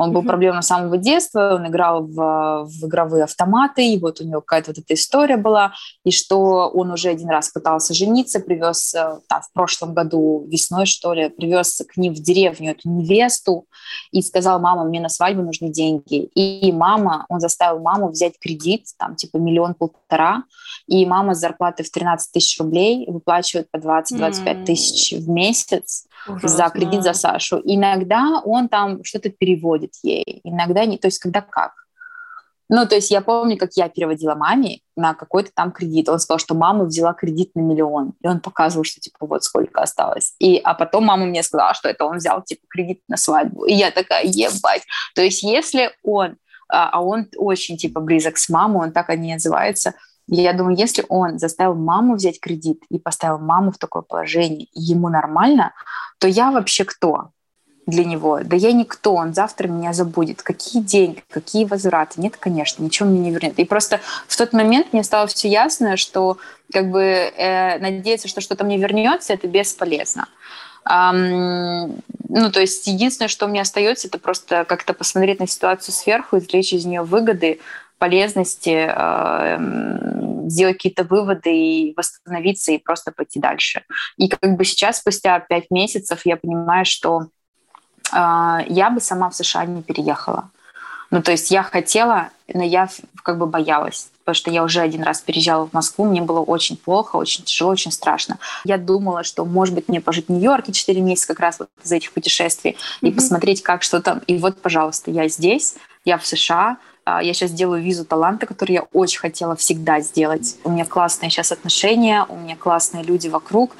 Он 0.00 0.12
был 0.12 0.22
проблемным 0.22 0.62
с 0.62 0.66
самого 0.66 0.96
детства, 0.96 1.56
он 1.56 1.66
играл 1.66 2.06
в, 2.06 2.64
в 2.64 2.86
игровые 2.86 3.24
автоматы, 3.24 3.86
и 3.86 3.98
вот 3.98 4.22
у 4.22 4.24
него 4.24 4.40
какая-то 4.40 4.70
вот 4.70 4.78
эта 4.78 4.94
история 4.94 5.36
была, 5.36 5.74
и 6.04 6.10
что 6.10 6.70
он 6.70 6.90
уже 6.90 7.10
один 7.10 7.28
раз 7.28 7.50
пытался 7.50 7.92
жениться, 7.92 8.40
привез 8.40 8.94
э, 8.94 9.18
там, 9.28 9.42
в 9.42 9.52
прошлом 9.52 9.92
году, 9.92 10.46
весной, 10.48 10.86
что 10.86 11.12
ли, 11.12 11.28
привез 11.28 11.82
к 11.86 11.98
ним 11.98 12.14
в 12.14 12.18
деревню 12.18 12.70
эту 12.70 12.88
невесту 12.88 13.66
и 14.10 14.22
сказал, 14.22 14.58
мама, 14.58 14.84
мне 14.84 15.00
на 15.00 15.10
свадьбу 15.10 15.42
нужны 15.42 15.68
деньги. 15.68 16.30
И 16.34 16.72
мама, 16.72 17.26
он 17.28 17.40
заставил 17.40 17.80
маму 17.80 18.08
взять 18.08 18.38
кредит, 18.40 18.86
там, 18.96 19.16
типа, 19.16 19.36
миллион-полтора, 19.36 20.44
и 20.86 21.04
мама 21.04 21.34
с 21.34 21.40
зарплатой 21.40 21.84
в 21.84 21.90
13 21.90 22.32
тысяч 22.32 22.58
рублей 22.58 23.04
выплачивает 23.06 23.70
по 23.70 23.76
20-25 23.76 24.64
тысяч 24.64 25.12
в 25.12 25.28
месяц, 25.28 26.06
Ужасно. 26.26 26.48
за 26.48 26.70
кредит 26.70 27.02
за 27.02 27.12
Сашу. 27.12 27.60
Иногда 27.64 28.40
он 28.44 28.68
там 28.68 29.04
что-то 29.04 29.30
переводит 29.30 29.94
ей, 30.02 30.40
иногда 30.44 30.84
не, 30.84 30.98
то 30.98 31.08
есть 31.08 31.18
когда 31.18 31.40
как. 31.40 31.72
Ну, 32.72 32.86
то 32.86 32.94
есть 32.94 33.10
я 33.10 33.20
помню, 33.20 33.58
как 33.58 33.70
я 33.74 33.88
переводила 33.88 34.36
маме 34.36 34.78
на 34.94 35.12
какой-то 35.14 35.50
там 35.52 35.72
кредит. 35.72 36.08
Он 36.08 36.20
сказал, 36.20 36.38
что 36.38 36.54
мама 36.54 36.84
взяла 36.84 37.14
кредит 37.14 37.50
на 37.56 37.60
миллион. 37.60 38.12
И 38.22 38.28
он 38.28 38.38
показывал, 38.38 38.84
что, 38.84 39.00
типа, 39.00 39.26
вот 39.26 39.42
сколько 39.42 39.82
осталось. 39.82 40.34
И, 40.38 40.56
а 40.62 40.74
потом 40.74 41.04
мама 41.04 41.26
мне 41.26 41.42
сказала, 41.42 41.74
что 41.74 41.88
это 41.88 42.04
он 42.04 42.18
взял, 42.18 42.40
типа, 42.42 42.62
кредит 42.68 43.00
на 43.08 43.16
свадьбу. 43.16 43.64
И 43.64 43.74
я 43.74 43.90
такая, 43.90 44.24
ебать. 44.24 44.84
То 45.16 45.22
есть 45.22 45.42
если 45.42 45.90
он, 46.04 46.36
а, 46.68 46.90
а 46.90 47.02
он 47.02 47.26
очень, 47.36 47.76
типа, 47.76 47.98
близок 47.98 48.38
с 48.38 48.48
мамой, 48.48 48.86
он 48.86 48.92
так 48.92 49.10
они 49.10 49.32
называются, 49.32 49.94
я 50.36 50.52
думаю, 50.52 50.76
если 50.76 51.04
он 51.08 51.38
заставил 51.38 51.74
маму 51.74 52.14
взять 52.14 52.40
кредит 52.40 52.82
и 52.88 52.98
поставил 52.98 53.38
маму 53.38 53.72
в 53.72 53.78
такое 53.78 54.02
положение, 54.02 54.68
и 54.72 54.80
ему 54.80 55.08
нормально, 55.08 55.72
то 56.18 56.28
я 56.28 56.50
вообще 56.50 56.84
кто 56.84 57.30
для 57.86 58.04
него? 58.04 58.40
Да 58.44 58.54
я 58.56 58.72
никто, 58.72 59.14
он 59.14 59.34
завтра 59.34 59.66
меня 59.66 59.92
забудет. 59.92 60.42
Какие 60.42 60.82
деньги, 60.82 61.24
какие 61.30 61.64
возвраты? 61.64 62.20
Нет, 62.20 62.36
конечно, 62.36 62.82
ничего 62.82 63.08
мне 63.08 63.18
не 63.18 63.30
вернет. 63.32 63.58
И 63.58 63.64
просто 63.64 64.00
в 64.28 64.36
тот 64.36 64.52
момент 64.52 64.92
мне 64.92 65.02
стало 65.02 65.26
все 65.26 65.48
ясно, 65.48 65.96
что 65.96 66.38
как 66.72 66.90
бы 66.90 67.02
э, 67.02 67.78
надеяться, 67.78 68.28
что 68.28 68.40
что-то 68.40 68.64
мне 68.64 68.78
вернется, 68.78 69.32
это 69.32 69.48
бесполезно. 69.48 70.28
Um, 70.88 72.00
ну, 72.28 72.50
то 72.50 72.60
есть 72.60 72.86
единственное, 72.86 73.28
что 73.28 73.46
мне 73.48 73.60
остается, 73.60 74.08
это 74.08 74.18
просто 74.18 74.64
как-то 74.64 74.94
посмотреть 74.94 75.40
на 75.40 75.46
ситуацию 75.46 75.92
сверху, 75.92 76.38
извлечь 76.38 76.72
из 76.72 76.86
нее 76.86 77.02
выгоды, 77.02 77.60
полезности, 78.00 78.88
э, 78.88 80.48
сделать 80.48 80.76
какие-то 80.78 81.04
выводы 81.04 81.54
и 81.54 81.94
восстановиться 81.96 82.72
и 82.72 82.78
просто 82.78 83.12
пойти 83.12 83.38
дальше. 83.38 83.82
И 84.16 84.28
как 84.28 84.56
бы 84.56 84.64
сейчас, 84.64 84.98
спустя 84.98 85.38
пять 85.38 85.70
месяцев, 85.70 86.22
я 86.24 86.36
понимаю, 86.36 86.86
что 86.86 87.26
э, 88.12 88.16
я 88.68 88.90
бы 88.90 89.00
сама 89.00 89.28
в 89.28 89.34
США 89.34 89.66
не 89.66 89.82
переехала. 89.82 90.50
Ну, 91.10 91.22
то 91.22 91.30
есть 91.32 91.50
я 91.50 91.62
хотела, 91.62 92.30
но 92.52 92.64
я 92.64 92.88
как 93.22 93.36
бы 93.36 93.46
боялась, 93.46 94.08
потому 94.20 94.34
что 94.34 94.50
я 94.50 94.62
уже 94.62 94.80
один 94.80 95.02
раз 95.02 95.20
переезжала 95.20 95.66
в 95.66 95.72
Москву, 95.72 96.06
мне 96.06 96.22
было 96.22 96.40
очень 96.40 96.76
плохо, 96.76 97.16
очень 97.16 97.44
тяжело, 97.44 97.72
очень 97.72 97.92
страшно. 97.92 98.38
Я 98.64 98.78
думала, 98.78 99.24
что, 99.24 99.44
может 99.44 99.74
быть, 99.74 99.88
мне 99.88 100.00
пожить 100.00 100.28
в 100.28 100.32
Нью-Йорке 100.32 100.72
4 100.72 101.00
месяца 101.00 101.26
как 101.26 101.40
раз 101.40 101.58
вот 101.58 101.68
из 101.84 101.92
этих 101.92 102.12
путешествий 102.12 102.72
mm-hmm. 102.72 103.08
и 103.08 103.12
посмотреть, 103.12 103.62
как 103.62 103.82
что 103.82 104.00
там. 104.00 104.20
И 104.26 104.38
вот, 104.38 104.62
пожалуйста, 104.62 105.10
я 105.10 105.28
здесь, 105.28 105.74
я 106.04 106.16
в 106.16 106.24
США, 106.24 106.70
а, 106.70 106.89
я 107.06 107.32
сейчас 107.34 107.50
делаю 107.50 107.82
визу 107.82 108.04
таланта, 108.04 108.46
которую 108.46 108.74
я 108.74 108.82
очень 108.92 109.20
хотела 109.20 109.56
всегда 109.56 110.00
сделать. 110.00 110.56
У 110.64 110.70
меня 110.70 110.84
классные 110.84 111.30
сейчас 111.30 111.52
отношения, 111.52 112.24
у 112.28 112.36
меня 112.36 112.56
классные 112.56 113.02
люди 113.04 113.28
вокруг. 113.28 113.72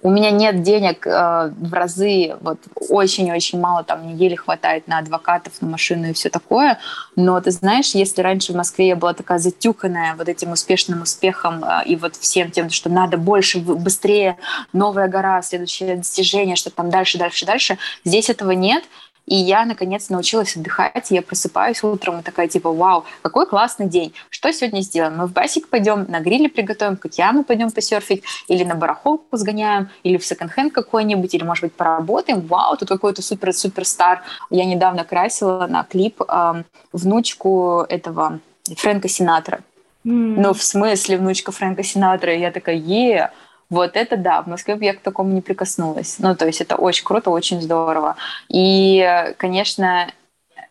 У 0.00 0.10
меня 0.10 0.30
нет 0.30 0.62
денег 0.62 1.06
э, 1.06 1.50
в 1.58 1.72
разы, 1.72 2.36
вот 2.40 2.58
очень-очень 2.88 3.58
мало, 3.58 3.82
там 3.82 4.04
мне 4.04 4.14
еле 4.14 4.36
хватает 4.36 4.86
на 4.86 4.98
адвокатов, 4.98 5.54
на 5.60 5.68
машину 5.68 6.10
и 6.10 6.12
все 6.12 6.30
такое. 6.30 6.78
Но 7.16 7.40
ты 7.40 7.50
знаешь, 7.50 7.94
если 7.94 8.22
раньше 8.22 8.52
в 8.52 8.56
Москве 8.56 8.88
я 8.88 8.96
была 8.96 9.12
такая 9.12 9.38
затюканная 9.38 10.14
вот 10.14 10.28
этим 10.28 10.52
успешным 10.52 11.02
успехом 11.02 11.64
э, 11.64 11.82
и 11.86 11.96
вот 11.96 12.14
всем 12.14 12.52
тем, 12.52 12.70
что 12.70 12.88
надо 12.90 13.16
больше, 13.16 13.58
быстрее, 13.58 14.36
новая 14.72 15.08
гора, 15.08 15.42
следующее 15.42 15.96
достижение, 15.96 16.54
что 16.54 16.70
там 16.70 16.90
дальше, 16.90 17.18
дальше, 17.18 17.44
дальше, 17.44 17.78
здесь 18.04 18.30
этого 18.30 18.52
нет. 18.52 18.84
И 19.28 19.34
я, 19.34 19.66
наконец, 19.66 20.08
научилась 20.08 20.56
отдыхать. 20.56 21.10
Я 21.10 21.20
просыпаюсь 21.20 21.82
утром 21.82 22.20
и 22.20 22.22
такая, 22.22 22.48
типа, 22.48 22.72
вау, 22.72 23.04
какой 23.20 23.46
классный 23.46 23.86
день. 23.86 24.14
Что 24.30 24.50
сегодня 24.52 24.80
сделаем? 24.80 25.18
Мы 25.18 25.26
в 25.26 25.32
басик 25.32 25.68
пойдем, 25.68 26.06
на 26.08 26.20
гриле 26.20 26.48
приготовим, 26.48 26.96
к 26.96 27.04
океану 27.04 27.44
пойдем 27.44 27.70
посерфить, 27.70 28.24
или 28.48 28.64
на 28.64 28.74
барахолку 28.74 29.36
сгоняем, 29.36 29.90
или 30.02 30.16
в 30.16 30.24
секонд-хенд 30.24 30.72
какой-нибудь, 30.72 31.34
или, 31.34 31.44
может 31.44 31.62
быть, 31.62 31.74
поработаем. 31.74 32.40
Вау, 32.40 32.78
тут 32.78 32.88
какой-то 32.88 33.20
супер-суперстар. 33.20 34.22
Я 34.48 34.64
недавно 34.64 35.04
красила 35.04 35.66
на 35.66 35.84
клип 35.84 36.22
э, 36.26 36.62
внучку 36.94 37.84
этого 37.86 38.40
Фрэнка 38.76 39.08
Синатра. 39.08 39.60
Mm. 40.06 40.40
Ну, 40.40 40.54
в 40.54 40.62
смысле, 40.62 41.18
внучка 41.18 41.52
Фрэнка 41.52 41.82
Синатра. 41.82 42.34
И 42.34 42.40
я 42.40 42.50
такая, 42.50 42.76
е, 42.76 43.30
вот 43.70 43.96
это 43.96 44.16
да, 44.16 44.42
в 44.42 44.46
Москве 44.46 44.76
бы 44.76 44.84
я 44.84 44.94
к 44.94 45.00
такому 45.00 45.32
не 45.32 45.40
прикоснулась. 45.40 46.16
Ну, 46.18 46.34
то 46.34 46.46
есть 46.46 46.60
это 46.60 46.76
очень 46.76 47.04
круто, 47.04 47.30
очень 47.30 47.60
здорово. 47.60 48.16
И, 48.48 49.34
конечно, 49.36 50.10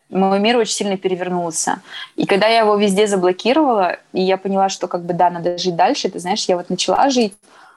мой 0.09 0.39
мир 0.39 0.57
очень 0.57 0.73
сильно 0.73 0.97
перевернулся. 0.97 1.81
И 2.15 2.25
когда 2.25 2.47
я 2.47 2.61
его 2.61 2.75
везде 2.75 3.07
заблокировала, 3.07 3.97
и 4.13 4.21
я 4.21 4.37
поняла, 4.37 4.69
что 4.69 4.87
как 4.87 5.03
бы 5.03 5.13
да, 5.13 5.29
надо 5.29 5.57
жить 5.57 5.75
дальше, 5.75 6.09
ты 6.09 6.19
знаешь, 6.19 6.45
я 6.45 6.57
вот 6.57 6.69
начала 6.69 7.09
жить, 7.09 7.33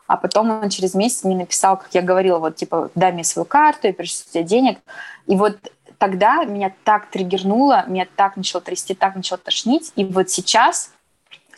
а 0.06 0.16
потом 0.16 0.50
он 0.50 0.70
через 0.70 0.94
месяц 0.94 1.24
мне 1.24 1.36
написал, 1.36 1.76
как 1.76 1.88
я 1.92 2.02
говорила, 2.02 2.38
вот 2.38 2.56
типа, 2.56 2.90
дай 2.94 3.12
мне 3.12 3.24
свою 3.24 3.44
карту, 3.44 3.88
я 3.88 3.92
пришлю 3.92 4.24
тебе 4.32 4.42
денег. 4.44 4.78
И 5.26 5.36
вот 5.36 5.56
тогда 5.98 6.44
меня 6.44 6.72
так 6.84 7.10
триггернуло, 7.10 7.84
меня 7.86 8.06
так 8.16 8.36
начало 8.36 8.62
трясти, 8.62 8.94
так 8.94 9.14
начало 9.16 9.38
тошнить. 9.38 9.92
И 9.96 10.04
вот 10.04 10.30
сейчас 10.30 10.92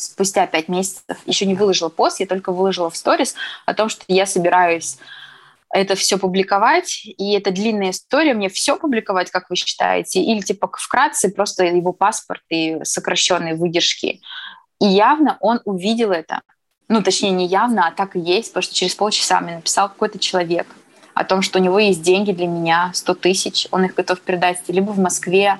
спустя 0.02 0.46
пять 0.46 0.68
месяцев 0.68 1.16
еще 1.26 1.46
не 1.46 1.54
выложила 1.54 1.88
пост, 1.88 2.20
я 2.20 2.26
только 2.26 2.52
выложила 2.52 2.90
в 2.90 2.96
сторис 2.96 3.34
о 3.66 3.74
том, 3.74 3.88
что 3.88 4.04
я 4.08 4.26
собираюсь 4.26 4.98
это 5.72 5.94
все 5.94 6.18
публиковать, 6.18 7.02
и 7.04 7.32
это 7.32 7.50
длинная 7.50 7.90
история, 7.90 8.34
мне 8.34 8.50
все 8.50 8.76
публиковать, 8.76 9.30
как 9.30 9.48
вы 9.48 9.56
считаете, 9.56 10.22
или 10.22 10.40
типа 10.40 10.70
вкратце 10.76 11.30
просто 11.30 11.64
его 11.64 11.92
паспорт 11.92 12.42
и 12.50 12.78
сокращенные 12.84 13.54
выдержки. 13.54 14.20
И 14.80 14.86
явно 14.86 15.38
он 15.40 15.60
увидел 15.64 16.12
это, 16.12 16.42
ну, 16.88 17.02
точнее, 17.02 17.30
не 17.30 17.46
явно, 17.46 17.88
а 17.88 17.90
так 17.92 18.16
и 18.16 18.20
есть, 18.20 18.50
потому 18.50 18.62
что 18.64 18.74
через 18.74 18.94
полчаса 18.94 19.40
мне 19.40 19.56
написал 19.56 19.88
какой-то 19.88 20.18
человек 20.18 20.66
о 21.14 21.24
том, 21.24 21.40
что 21.40 21.58
у 21.58 21.62
него 21.62 21.78
есть 21.78 22.02
деньги 22.02 22.32
для 22.32 22.46
меня, 22.46 22.90
100 22.94 23.14
тысяч, 23.14 23.66
он 23.70 23.84
их 23.86 23.94
готов 23.94 24.20
передать 24.20 24.62
либо 24.68 24.90
в 24.90 24.98
Москве 24.98 25.58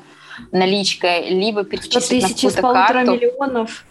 наличкой, 0.51 1.31
либо 1.31 1.65
перечислить 1.65 2.23
на 2.23 2.29
какую-то 2.29 2.63
карту. 2.63 3.13
миллионов 3.13 3.85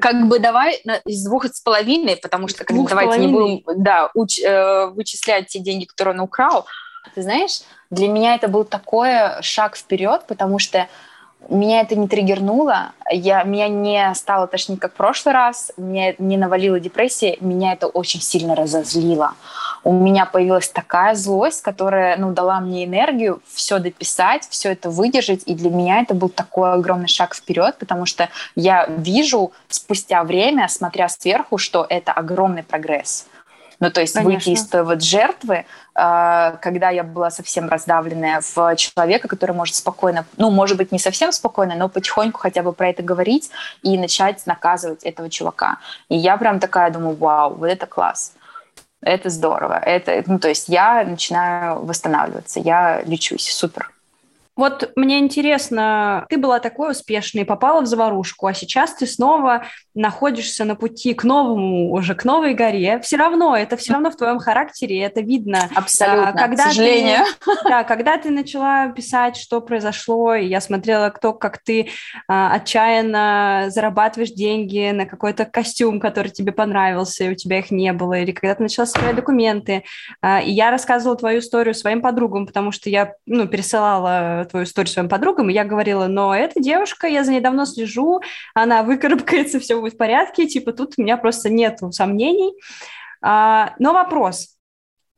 как 0.00 0.26
бы 0.28 0.38
давай 0.38 0.82
из 1.04 1.24
двух 1.24 1.46
с 1.46 1.60
половиной, 1.60 2.16
потому 2.16 2.48
что 2.48 2.64
как 2.64 2.76
бы, 2.76 2.88
давайте 2.88 3.18
не 3.18 3.32
будем 3.32 3.62
да, 3.82 4.10
уч, 4.14 4.38
э, 4.38 4.86
вычислять 4.88 5.48
те 5.48 5.58
деньги, 5.58 5.84
которые 5.84 6.14
он 6.14 6.20
украл. 6.20 6.66
Ты 7.14 7.22
знаешь, 7.22 7.62
для 7.90 8.08
меня 8.08 8.34
это 8.34 8.48
был 8.48 8.64
такой 8.64 9.42
шаг 9.42 9.76
вперед, 9.76 10.24
потому 10.28 10.58
что 10.58 10.88
меня 11.48 11.80
это 11.80 11.96
не 11.96 12.08
триггернуло, 12.08 12.92
я, 13.10 13.42
меня 13.42 13.68
не 13.68 14.14
стало 14.14 14.46
тошнить, 14.46 14.80
как 14.80 14.92
в 14.92 14.96
прошлый 14.96 15.34
раз, 15.34 15.72
меня 15.76 16.14
не 16.18 16.36
навалила 16.36 16.78
депрессия, 16.78 17.38
меня 17.40 17.72
это 17.72 17.86
очень 17.86 18.20
сильно 18.20 18.54
разозлило. 18.54 19.34
У 19.84 19.92
меня 19.92 20.26
появилась 20.26 20.68
такая 20.68 21.14
злость, 21.14 21.62
которая 21.62 22.16
ну, 22.16 22.32
дала 22.32 22.60
мне 22.60 22.84
энергию 22.84 23.40
все 23.52 23.78
дописать, 23.78 24.46
все 24.50 24.72
это 24.72 24.90
выдержать, 24.90 25.42
и 25.46 25.54
для 25.54 25.70
меня 25.70 26.02
это 26.02 26.14
был 26.14 26.28
такой 26.28 26.72
огромный 26.72 27.08
шаг 27.08 27.34
вперед, 27.34 27.76
потому 27.78 28.04
что 28.04 28.28
я 28.54 28.86
вижу 28.86 29.52
спустя 29.68 30.24
время, 30.24 30.68
смотря 30.68 31.08
сверху, 31.08 31.56
что 31.56 31.86
это 31.88 32.12
огромный 32.12 32.64
прогресс. 32.64 33.26
Ну, 33.80 33.90
то 33.90 34.00
есть 34.00 34.14
Конечно. 34.14 34.34
выйти 34.34 34.50
из 34.50 34.66
той 34.66 34.82
вот 34.82 35.02
жертвы, 35.02 35.64
э, 35.94 36.56
когда 36.60 36.90
я 36.90 37.04
была 37.04 37.30
совсем 37.30 37.68
раздавленная, 37.68 38.40
в 38.40 38.76
человека, 38.76 39.28
который 39.28 39.54
может 39.54 39.76
спокойно, 39.76 40.24
ну, 40.36 40.50
может 40.50 40.76
быть, 40.76 40.90
не 40.90 40.98
совсем 40.98 41.30
спокойно, 41.30 41.76
но 41.76 41.88
потихоньку 41.88 42.40
хотя 42.40 42.62
бы 42.62 42.72
про 42.72 42.88
это 42.88 43.02
говорить 43.02 43.50
и 43.82 43.96
начать 43.96 44.44
наказывать 44.46 45.04
этого 45.04 45.30
чувака. 45.30 45.78
И 46.08 46.16
я 46.16 46.36
прям 46.36 46.58
такая 46.58 46.90
думаю, 46.90 47.16
вау, 47.16 47.54
вот 47.54 47.66
это 47.66 47.86
класс. 47.86 48.32
Это 49.00 49.30
здорово. 49.30 49.78
Это, 49.78 50.24
ну, 50.26 50.40
то 50.40 50.48
есть 50.48 50.68
я 50.68 51.04
начинаю 51.04 51.84
восстанавливаться, 51.84 52.58
я 52.58 53.02
лечусь, 53.02 53.48
супер. 53.52 53.92
Вот 54.58 54.90
мне 54.96 55.20
интересно, 55.20 56.26
ты 56.28 56.36
была 56.36 56.58
такой 56.58 56.90
успешной, 56.90 57.44
попала 57.44 57.80
в 57.80 57.86
заварушку, 57.86 58.48
а 58.48 58.52
сейчас 58.52 58.92
ты 58.92 59.06
снова 59.06 59.62
находишься 59.94 60.64
на 60.64 60.74
пути 60.74 61.14
к 61.14 61.22
новому, 61.22 61.92
уже 61.92 62.16
к 62.16 62.24
новой 62.24 62.54
горе. 62.54 62.98
Все 62.98 63.16
равно, 63.16 63.56
это 63.56 63.76
все 63.76 63.92
равно 63.92 64.10
в 64.10 64.16
твоем 64.16 64.40
характере, 64.40 65.00
это 65.00 65.20
видно. 65.20 65.70
Абсолютно, 65.76 66.32
когда 66.32 66.64
к 66.64 66.66
сожалению. 66.66 67.24
Ты, 67.44 67.52
да, 67.68 67.84
когда 67.84 68.18
ты 68.18 68.30
начала 68.30 68.88
писать, 68.88 69.36
что 69.36 69.60
произошло, 69.60 70.34
и 70.34 70.46
я 70.46 70.60
смотрела, 70.60 71.10
кто, 71.10 71.32
как 71.32 71.58
ты 71.58 71.90
а, 72.26 72.52
отчаянно 72.54 73.66
зарабатываешь 73.68 74.32
деньги 74.32 74.90
на 74.90 75.06
какой-то 75.06 75.44
костюм, 75.44 76.00
который 76.00 76.32
тебе 76.32 76.50
понравился, 76.50 77.22
и 77.22 77.30
у 77.30 77.36
тебя 77.36 77.60
их 77.60 77.70
не 77.70 77.92
было, 77.92 78.14
или 78.14 78.32
когда 78.32 78.56
ты 78.56 78.64
начала 78.64 78.86
собирать 78.86 79.14
документы, 79.14 79.84
а, 80.20 80.40
и 80.40 80.50
я 80.50 80.72
рассказывала 80.72 81.16
твою 81.16 81.38
историю 81.38 81.76
своим 81.76 82.02
подругам, 82.02 82.44
потому 82.44 82.72
что 82.72 82.90
я, 82.90 83.14
ну, 83.24 83.46
пересылала 83.46 84.47
твою 84.48 84.64
историю 84.64 84.90
своим 84.90 85.08
подругам, 85.08 85.50
и 85.50 85.54
я 85.54 85.64
говорила, 85.64 86.06
но 86.06 86.34
эта 86.34 86.60
девушка, 86.60 87.06
я 87.06 87.24
за 87.24 87.32
ней 87.32 87.40
давно 87.40 87.64
слежу, 87.64 88.20
она 88.54 88.82
выкарабкается, 88.82 89.60
все 89.60 89.80
будет 89.80 89.94
в 89.94 89.96
порядке, 89.96 90.46
типа 90.46 90.72
тут 90.72 90.94
у 90.96 91.02
меня 91.02 91.16
просто 91.16 91.50
нет 91.50 91.78
сомнений. 91.92 92.54
А, 93.20 93.74
но 93.78 93.92
вопрос, 93.92 94.57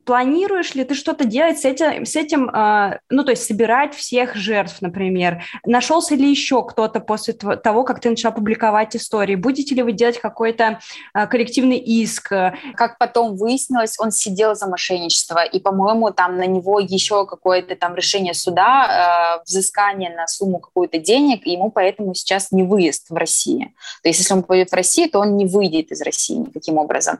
Планируешь 0.05 0.75
ли 0.75 0.83
ты 0.83 0.95
что-то 0.95 1.25
делать 1.25 1.59
с 1.59 1.65
этим, 1.65 2.05
с 2.05 2.15
этим 2.15 2.49
э, 2.49 2.99
ну, 3.09 3.23
то 3.23 3.31
есть 3.31 3.43
собирать 3.43 3.93
всех 3.93 4.35
жертв, 4.35 4.81
например? 4.81 5.43
Нашелся 5.65 6.15
ли 6.15 6.29
еще 6.29 6.63
кто-то 6.63 6.99
после 6.99 7.33
того, 7.33 7.83
как 7.83 7.99
ты 7.99 8.09
начала 8.09 8.31
публиковать 8.31 8.95
истории? 8.95 9.35
Будете 9.35 9.75
ли 9.75 9.83
вы 9.83 9.91
делать 9.91 10.19
какой-то 10.19 10.79
э, 11.13 11.27
коллективный 11.27 11.77
иск? 11.77 12.29
Как 12.29 12.97
потом 12.97 13.35
выяснилось, 13.35 13.99
он 13.99 14.11
сидел 14.11 14.55
за 14.55 14.67
мошенничество, 14.67 15.43
и, 15.43 15.59
по-моему, 15.59 16.11
там 16.11 16.37
на 16.37 16.45
него 16.45 16.79
еще 16.79 17.25
какое-то 17.25 17.75
там 17.75 17.95
решение 17.95 18.33
суда, 18.33 19.37
э, 19.37 19.43
взыскание 19.45 20.15
на 20.15 20.27
сумму 20.27 20.59
какую-то 20.59 20.97
денег, 20.97 21.45
и 21.45 21.51
ему 21.51 21.71
поэтому 21.71 22.13
сейчас 22.13 22.51
не 22.51 22.63
выезд 22.63 23.09
в 23.09 23.15
России. 23.15 23.73
То 24.03 24.09
есть, 24.09 24.19
если 24.19 24.33
он 24.33 24.43
пойдет 24.43 24.69
в 24.71 24.75
Россию, 24.75 25.09
то 25.09 25.19
он 25.19 25.37
не 25.37 25.45
выйдет 25.45 25.91
из 25.91 26.01
России 26.01 26.35
никаким 26.35 26.77
образом. 26.77 27.19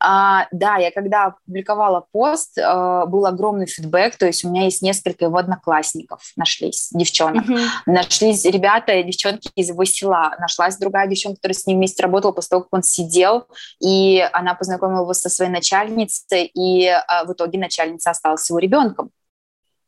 А, 0.00 0.46
да, 0.52 0.76
я 0.76 0.90
когда 0.90 1.34
публиковала 1.46 2.06
пост, 2.20 2.58
э, 2.58 3.06
был 3.06 3.24
огромный 3.24 3.64
фидбэк, 3.64 4.16
то 4.16 4.26
есть 4.26 4.44
у 4.44 4.50
меня 4.50 4.64
есть 4.64 4.82
несколько 4.82 5.24
его 5.24 5.38
одноклассников, 5.38 6.20
нашлись 6.36 6.90
девчонок, 6.92 7.48
mm-hmm. 7.48 7.66
нашлись 7.86 8.44
ребята, 8.44 9.02
девчонки 9.02 9.48
из 9.54 9.70
его 9.70 9.86
села, 9.86 10.36
нашлась 10.38 10.76
другая 10.76 11.06
девчонка, 11.06 11.36
которая 11.36 11.54
с 11.54 11.66
ним 11.66 11.78
вместе 11.78 12.02
работала 12.02 12.32
после 12.32 12.50
того, 12.50 12.62
как 12.64 12.74
он 12.74 12.82
сидел, 12.82 13.46
и 13.80 14.20
она 14.34 14.54
познакомила 14.54 15.00
его 15.00 15.14
со 15.14 15.30
своей 15.30 15.50
начальницей, 15.50 16.44
и 16.44 16.88
э, 16.88 16.98
в 17.24 17.32
итоге 17.32 17.58
начальница 17.58 18.10
осталась 18.10 18.46
его 18.50 18.58
ребенком, 18.58 19.08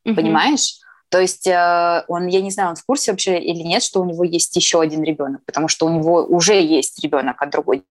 mm-hmm. 0.06 0.14
понимаешь? 0.14 0.78
То 1.10 1.20
есть 1.20 1.46
э, 1.46 2.04
он, 2.08 2.28
я 2.28 2.40
не 2.40 2.50
знаю, 2.50 2.70
он 2.70 2.76
в 2.76 2.84
курсе 2.86 3.10
вообще 3.10 3.38
или 3.40 3.62
нет, 3.62 3.82
что 3.82 4.00
у 4.00 4.06
него 4.06 4.24
есть 4.24 4.56
еще 4.56 4.80
один 4.80 5.02
ребенок, 5.02 5.44
потому 5.44 5.68
что 5.68 5.84
у 5.84 5.90
него 5.90 6.24
уже 6.24 6.54
есть 6.54 7.04
ребенок 7.04 7.42
от 7.42 7.50
другой 7.50 7.84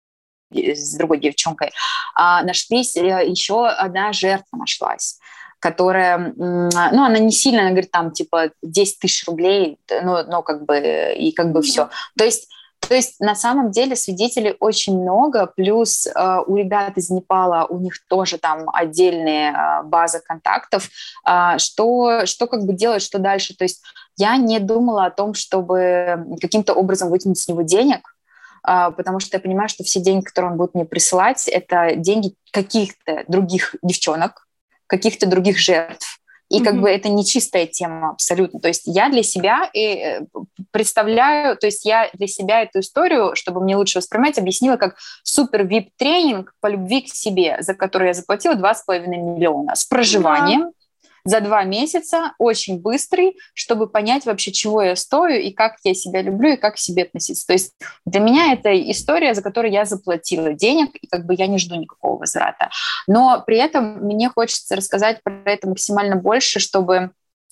с 0.52 0.96
другой 0.96 1.18
девчонкой, 1.18 1.72
а, 2.14 2.42
нашлись, 2.42 2.96
э, 2.96 3.28
еще 3.28 3.66
одна 3.66 4.12
жертва 4.12 4.56
нашлась 4.56 5.18
которая, 5.62 6.32
ну, 6.38 6.70
она 7.04 7.18
не 7.18 7.32
сильно, 7.32 7.60
она 7.60 7.72
говорит, 7.72 7.90
там, 7.90 8.12
типа, 8.12 8.50
10 8.62 8.98
тысяч 8.98 9.26
рублей, 9.26 9.78
ну, 9.90 10.24
но 10.26 10.40
как 10.40 10.64
бы, 10.64 11.12
и 11.14 11.32
как 11.32 11.52
бы 11.52 11.60
все. 11.60 11.90
То 12.16 12.24
есть 12.24 12.48
то 12.80 12.94
есть 12.94 13.20
на 13.20 13.34
самом 13.34 13.70
деле 13.70 13.94
свидетелей 13.94 14.56
очень 14.58 15.00
много, 15.00 15.46
плюс 15.46 16.06
э, 16.06 16.38
у 16.46 16.56
ребят 16.56 16.96
из 16.96 17.10
Непала 17.10 17.66
у 17.66 17.78
них 17.78 17.94
тоже 18.08 18.38
там 18.38 18.68
отдельные 18.72 19.52
э, 19.52 19.82
базы 19.84 20.20
контактов, 20.26 20.88
э, 21.28 21.58
что, 21.58 22.26
что 22.26 22.46
как 22.46 22.64
бы 22.64 22.72
делать, 22.72 23.02
что 23.02 23.18
дальше. 23.18 23.54
То 23.54 23.64
есть 23.64 23.82
я 24.16 24.36
не 24.36 24.58
думала 24.58 25.06
о 25.06 25.10
том, 25.10 25.34
чтобы 25.34 26.24
каким-то 26.40 26.72
образом 26.72 27.10
вытянуть 27.10 27.38
с 27.38 27.48
него 27.48 27.62
денег, 27.62 28.09
потому 28.62 29.20
что 29.20 29.36
я 29.36 29.40
понимаю, 29.40 29.68
что 29.68 29.84
все 29.84 30.00
деньги, 30.00 30.24
которые 30.24 30.52
он 30.52 30.58
будет 30.58 30.74
мне 30.74 30.84
присылать, 30.84 31.48
это 31.48 31.94
деньги 31.96 32.34
каких-то 32.52 33.24
других 33.28 33.74
девчонок, 33.82 34.46
каких-то 34.86 35.26
других 35.26 35.58
жертв. 35.58 36.20
И 36.50 36.58
mm-hmm. 36.58 36.64
как 36.64 36.80
бы 36.80 36.90
это 36.90 37.08
не 37.08 37.24
чистая 37.24 37.66
тема 37.66 38.10
абсолютно. 38.10 38.58
То 38.58 38.66
есть 38.68 38.82
я 38.86 39.08
для 39.08 39.22
себя 39.22 39.70
э, 39.72 40.22
представляю, 40.72 41.56
то 41.56 41.66
есть 41.66 41.84
я 41.84 42.10
для 42.12 42.26
себя 42.26 42.62
эту 42.62 42.80
историю, 42.80 43.36
чтобы 43.36 43.60
мне 43.60 43.76
лучше 43.76 43.98
воспринимать, 43.98 44.36
объяснила 44.36 44.76
как 44.76 44.96
супер 45.22 45.64
вип 45.64 45.90
тренинг 45.96 46.52
по 46.60 46.66
любви 46.66 47.02
к 47.02 47.14
себе, 47.14 47.58
за 47.60 47.74
который 47.74 48.08
я 48.08 48.14
заплатила 48.14 48.54
2,5 48.54 49.06
миллиона 49.06 49.76
с 49.76 49.84
проживанием, 49.84 50.62
mm-hmm 50.62 50.79
за 51.24 51.40
два 51.40 51.64
месяца, 51.64 52.32
очень 52.38 52.80
быстрый, 52.80 53.36
чтобы 53.54 53.88
понять 53.88 54.26
вообще, 54.26 54.52
чего 54.52 54.82
я 54.82 54.96
стою 54.96 55.40
и 55.40 55.50
как 55.50 55.76
я 55.84 55.94
себя 55.94 56.22
люблю 56.22 56.54
и 56.54 56.56
как 56.56 56.74
к 56.74 56.78
себе 56.78 57.04
относиться. 57.04 57.46
То 57.46 57.52
есть 57.52 57.74
для 58.06 58.20
меня 58.20 58.52
это 58.52 58.70
история, 58.90 59.34
за 59.34 59.42
которую 59.42 59.72
я 59.72 59.84
заплатила 59.84 60.52
денег, 60.52 60.90
и 61.00 61.06
как 61.06 61.26
бы 61.26 61.34
я 61.34 61.46
не 61.46 61.58
жду 61.58 61.76
никакого 61.76 62.18
возврата. 62.18 62.70
Но 63.06 63.42
при 63.46 63.58
этом 63.58 64.04
мне 64.04 64.28
хочется 64.28 64.76
рассказать 64.76 65.22
про 65.22 65.42
это 65.44 65.68
максимально 65.68 66.16
больше, 66.16 66.60
чтобы 66.60 67.10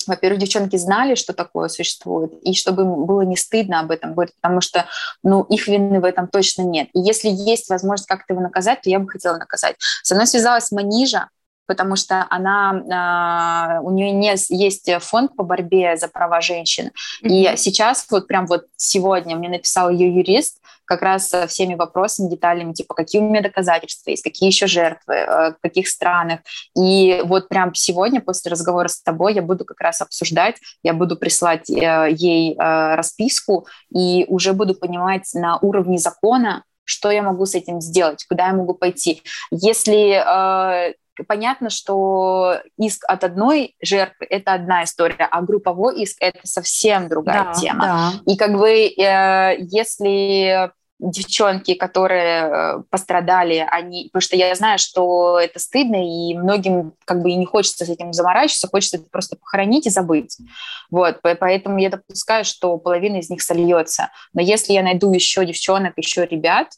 во-первых, 0.09 0.40
девчонки 0.40 0.77
знали, 0.77 1.15
что 1.15 1.32
такое 1.32 1.69
существует, 1.69 2.32
и 2.43 2.55
чтобы 2.55 2.82
им 2.82 3.05
было 3.05 3.23
не 3.23 3.36
стыдно 3.36 3.81
об 3.81 3.90
этом 3.90 4.15
говорить, 4.15 4.35
потому 4.40 4.61
что, 4.61 4.86
ну, 5.23 5.43
их 5.45 5.69
вины 5.69 6.01
в 6.01 6.05
этом 6.05 6.28
точно 6.28 6.62
нет. 6.62 6.89
И 6.95 7.01
если 7.01 7.28
есть 7.28 7.69
возможность 7.69 8.09
как-то 8.09 8.32
его 8.32 8.43
наказать, 8.43 8.81
то 8.82 8.90
я 8.90 8.99
бы 8.99 9.09
хотела 9.09 9.36
наказать. 9.36 9.77
Со 10.03 10.15
мной 10.15 10.27
связалась 10.27 10.73
Манижа, 10.73 11.28
потому 11.69 11.95
что 11.95 12.27
она, 12.31 12.82
а, 12.90 13.81
у 13.82 13.93
нее 13.93 14.11
не, 14.11 14.35
есть 14.49 14.90
фонд 15.01 15.36
по 15.36 15.45
борьбе 15.45 15.97
за 15.97 16.09
права 16.09 16.40
женщин. 16.40 16.86
Mm-hmm. 17.23 17.28
И 17.28 17.57
сейчас, 17.57 18.07
вот 18.11 18.27
прям 18.27 18.47
вот 18.47 18.65
сегодня 18.77 19.36
мне 19.36 19.49
написал 19.49 19.90
ее 19.90 20.12
юрист, 20.12 20.59
как 20.89 21.03
раз 21.03 21.28
со 21.28 21.47
всеми 21.47 21.74
вопросами, 21.74 22.31
деталями, 22.31 22.73
типа, 22.73 22.95
какие 22.95 23.20
у 23.20 23.28
меня 23.28 23.43
доказательства 23.43 24.11
есть, 24.11 24.24
какие 24.24 24.49
еще 24.49 24.66
жертвы, 24.66 25.15
э, 25.15 25.53
в 25.53 25.57
каких 25.61 25.86
странах. 25.86 26.40
И 26.74 27.20
вот 27.24 27.49
прям 27.49 27.74
сегодня, 27.74 28.23
после 28.23 28.51
разговора 28.51 28.89
с 28.89 29.01
тобой, 29.03 29.35
я 29.35 29.43
буду 29.43 29.66
как 29.66 29.81
раз 29.81 30.01
обсуждать, 30.01 30.57
я 30.82 30.95
буду 30.95 31.16
прислать 31.16 31.69
э, 31.69 32.09
ей 32.11 32.55
э, 32.55 32.95
расписку 32.95 33.66
и 33.95 34.24
уже 34.28 34.55
буду 34.55 34.74
понимать 34.74 35.28
на 35.35 35.59
уровне 35.59 35.99
закона, 35.99 36.65
что 36.85 37.11
я 37.11 37.23
могу 37.23 37.45
с 37.45 37.55
этим 37.55 37.82
сделать, 37.82 38.24
куда 38.27 38.47
я 38.47 38.55
могу 38.55 38.73
пойти. 38.73 39.23
Если 39.51 40.95
понятно, 41.24 41.70
что 41.70 42.59
иск 42.78 43.05
от 43.09 43.24
одной 43.24 43.74
жертвы– 43.81 44.27
это 44.31 44.55
одна 44.55 44.85
история, 44.85 45.28
а 45.31 45.43
групповой 45.43 46.01
иск– 46.03 46.16
это 46.20 46.40
совсем 46.45 47.09
другая 47.09 47.45
да, 47.45 47.53
тема. 47.53 47.81
Да. 47.81 48.32
И 48.32 48.36
как 48.36 48.57
бы 48.57 48.70
э, 48.70 49.57
если 49.59 50.70
девчонки, 50.99 51.74
которые 51.74 52.43
э, 52.43 52.82
пострадали, 52.90 53.65
они, 53.70 54.09
потому 54.12 54.20
что 54.20 54.36
я 54.36 54.55
знаю, 54.55 54.78
что 54.78 55.39
это 55.39 55.59
стыдно, 55.61 55.97
и 55.97 56.35
многим 56.35 56.95
как 57.05 57.23
бы 57.23 57.31
и 57.31 57.36
не 57.36 57.47
хочется 57.47 57.85
с 57.85 57.89
этим 57.89 58.12
заморачиваться, 58.12 58.69
хочется 58.69 58.97
это 58.97 59.07
просто 59.11 59.36
похоронить 59.36 59.86
и 59.86 59.90
забыть. 59.90 60.39
Вот, 60.90 61.20
поэтому 61.23 61.78
я 61.78 61.90
допускаю, 61.90 62.45
что 62.45 62.77
половина 62.78 63.16
из 63.16 63.31
них 63.31 63.43
сольется. 63.43 64.11
Но 64.32 64.43
если 64.43 64.73
я 64.73 64.82
найду 64.82 65.12
еще 65.12 65.45
девчонок, 65.45 65.95
еще 65.97 66.27
ребят, 66.27 66.69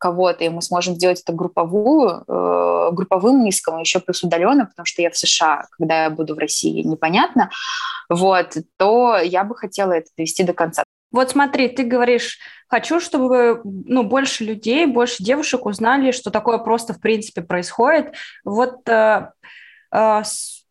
кого-то, 0.00 0.42
и 0.42 0.48
мы 0.48 0.62
сможем 0.62 0.94
сделать 0.94 1.20
это 1.20 1.32
групповую, 1.32 2.24
э, 2.26 2.88
групповым 2.92 3.46
иском, 3.46 3.78
еще 3.78 4.00
плюс 4.00 4.24
удаленно, 4.24 4.66
потому 4.66 4.86
что 4.86 5.02
я 5.02 5.10
в 5.10 5.16
США, 5.16 5.66
когда 5.78 6.04
я 6.04 6.10
буду 6.10 6.34
в 6.34 6.38
России, 6.38 6.82
непонятно, 6.82 7.50
вот, 8.08 8.56
то 8.78 9.18
я 9.18 9.44
бы 9.44 9.54
хотела 9.54 9.92
это 9.92 10.08
довести 10.16 10.42
до 10.42 10.54
конца. 10.54 10.82
Вот 11.12 11.30
смотри, 11.30 11.68
ты 11.68 11.82
говоришь, 11.82 12.38
хочу, 12.68 13.00
чтобы 13.00 13.60
ну, 13.64 14.02
больше 14.02 14.44
людей, 14.44 14.86
больше 14.86 15.22
девушек 15.22 15.66
узнали, 15.66 16.12
что 16.12 16.30
такое 16.30 16.58
просто 16.58 16.94
в 16.94 17.00
принципе 17.00 17.42
происходит. 17.42 18.14
Вот 18.44 18.88
э, 18.88 19.30
э, 19.92 20.22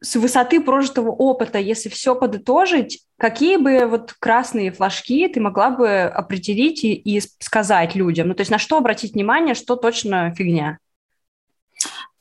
с 0.01 0.15
высоты 0.15 0.61
прожитого 0.61 1.11
опыта, 1.11 1.59
если 1.59 1.89
все 1.89 2.15
подытожить, 2.15 3.03
какие 3.17 3.57
бы 3.57 3.85
вот 3.85 4.13
красные 4.13 4.71
флажки 4.71 5.27
ты 5.27 5.41
могла 5.41 5.71
бы 5.71 6.03
определить 6.03 6.83
и, 6.83 6.93
и 6.93 7.21
сказать 7.39 7.95
людям? 7.95 8.29
Ну, 8.29 8.33
то 8.33 8.41
есть 8.41 8.51
на 8.51 8.59
что 8.59 8.77
обратить 8.77 9.13
внимание, 9.13 9.55
что 9.55 9.75
точно 9.75 10.33
фигня? 10.35 10.79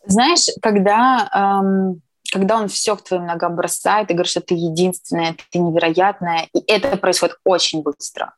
Знаешь, 0.06 0.46
когда, 0.62 1.28
эм, 1.34 2.00
когда 2.32 2.56
он 2.56 2.68
все 2.68 2.96
к 2.96 3.04
твоим 3.04 3.26
ногам 3.26 3.54
бросает 3.54 4.10
и 4.10 4.14
говорит, 4.14 4.30
что 4.30 4.40
ты 4.40 4.54
единственная, 4.54 5.36
ты 5.50 5.58
невероятная, 5.58 6.48
и 6.54 6.60
это 6.66 6.96
происходит 6.96 7.36
очень 7.44 7.82
быстро. 7.82 8.34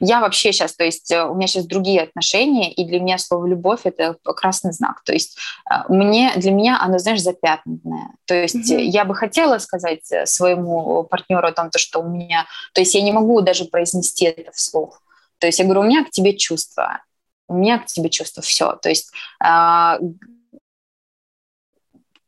Я 0.00 0.20
вообще 0.20 0.52
сейчас, 0.52 0.74
то 0.74 0.84
есть 0.84 1.10
э, 1.10 1.24
у 1.24 1.34
меня 1.34 1.46
сейчас 1.46 1.66
другие 1.66 2.02
отношения, 2.02 2.72
и 2.72 2.84
для 2.84 3.00
меня 3.00 3.18
слово 3.18 3.46
«любовь»— 3.46 3.80
это 3.84 4.16
красный 4.24 4.72
знак. 4.72 5.02
То 5.04 5.12
есть 5.12 5.38
э, 5.70 5.74
мне, 5.88 6.32
для 6.36 6.50
меня 6.50 6.78
оно, 6.80 6.98
знаешь, 6.98 7.22
запятнанное. 7.22 8.10
То 8.26 8.34
есть 8.34 8.70
mm-hmm. 8.70 8.82
я 8.82 9.04
бы 9.04 9.14
хотела 9.14 9.58
сказать 9.58 10.10
э, 10.10 10.26
своему 10.26 11.04
партнеру 11.04 11.46
о 11.46 11.52
том, 11.52 11.70
то, 11.70 11.78
что 11.78 12.00
у 12.00 12.08
меня... 12.08 12.46
То 12.74 12.80
есть 12.80 12.94
я 12.94 13.02
не 13.02 13.12
могу 13.12 13.40
даже 13.40 13.64
произнести 13.64 14.26
это 14.26 14.52
вслух. 14.52 15.02
То 15.38 15.46
есть 15.46 15.58
я 15.58 15.64
говорю, 15.64 15.80
у 15.80 15.84
меня 15.84 16.04
к 16.04 16.10
тебе 16.10 16.36
чувства, 16.36 17.02
у 17.48 17.54
меня 17.54 17.78
к 17.78 17.86
тебе 17.86 18.10
чувства, 18.10 18.42
все. 18.42 18.76
То 18.76 18.88
есть 18.88 19.10
а, 19.40 19.98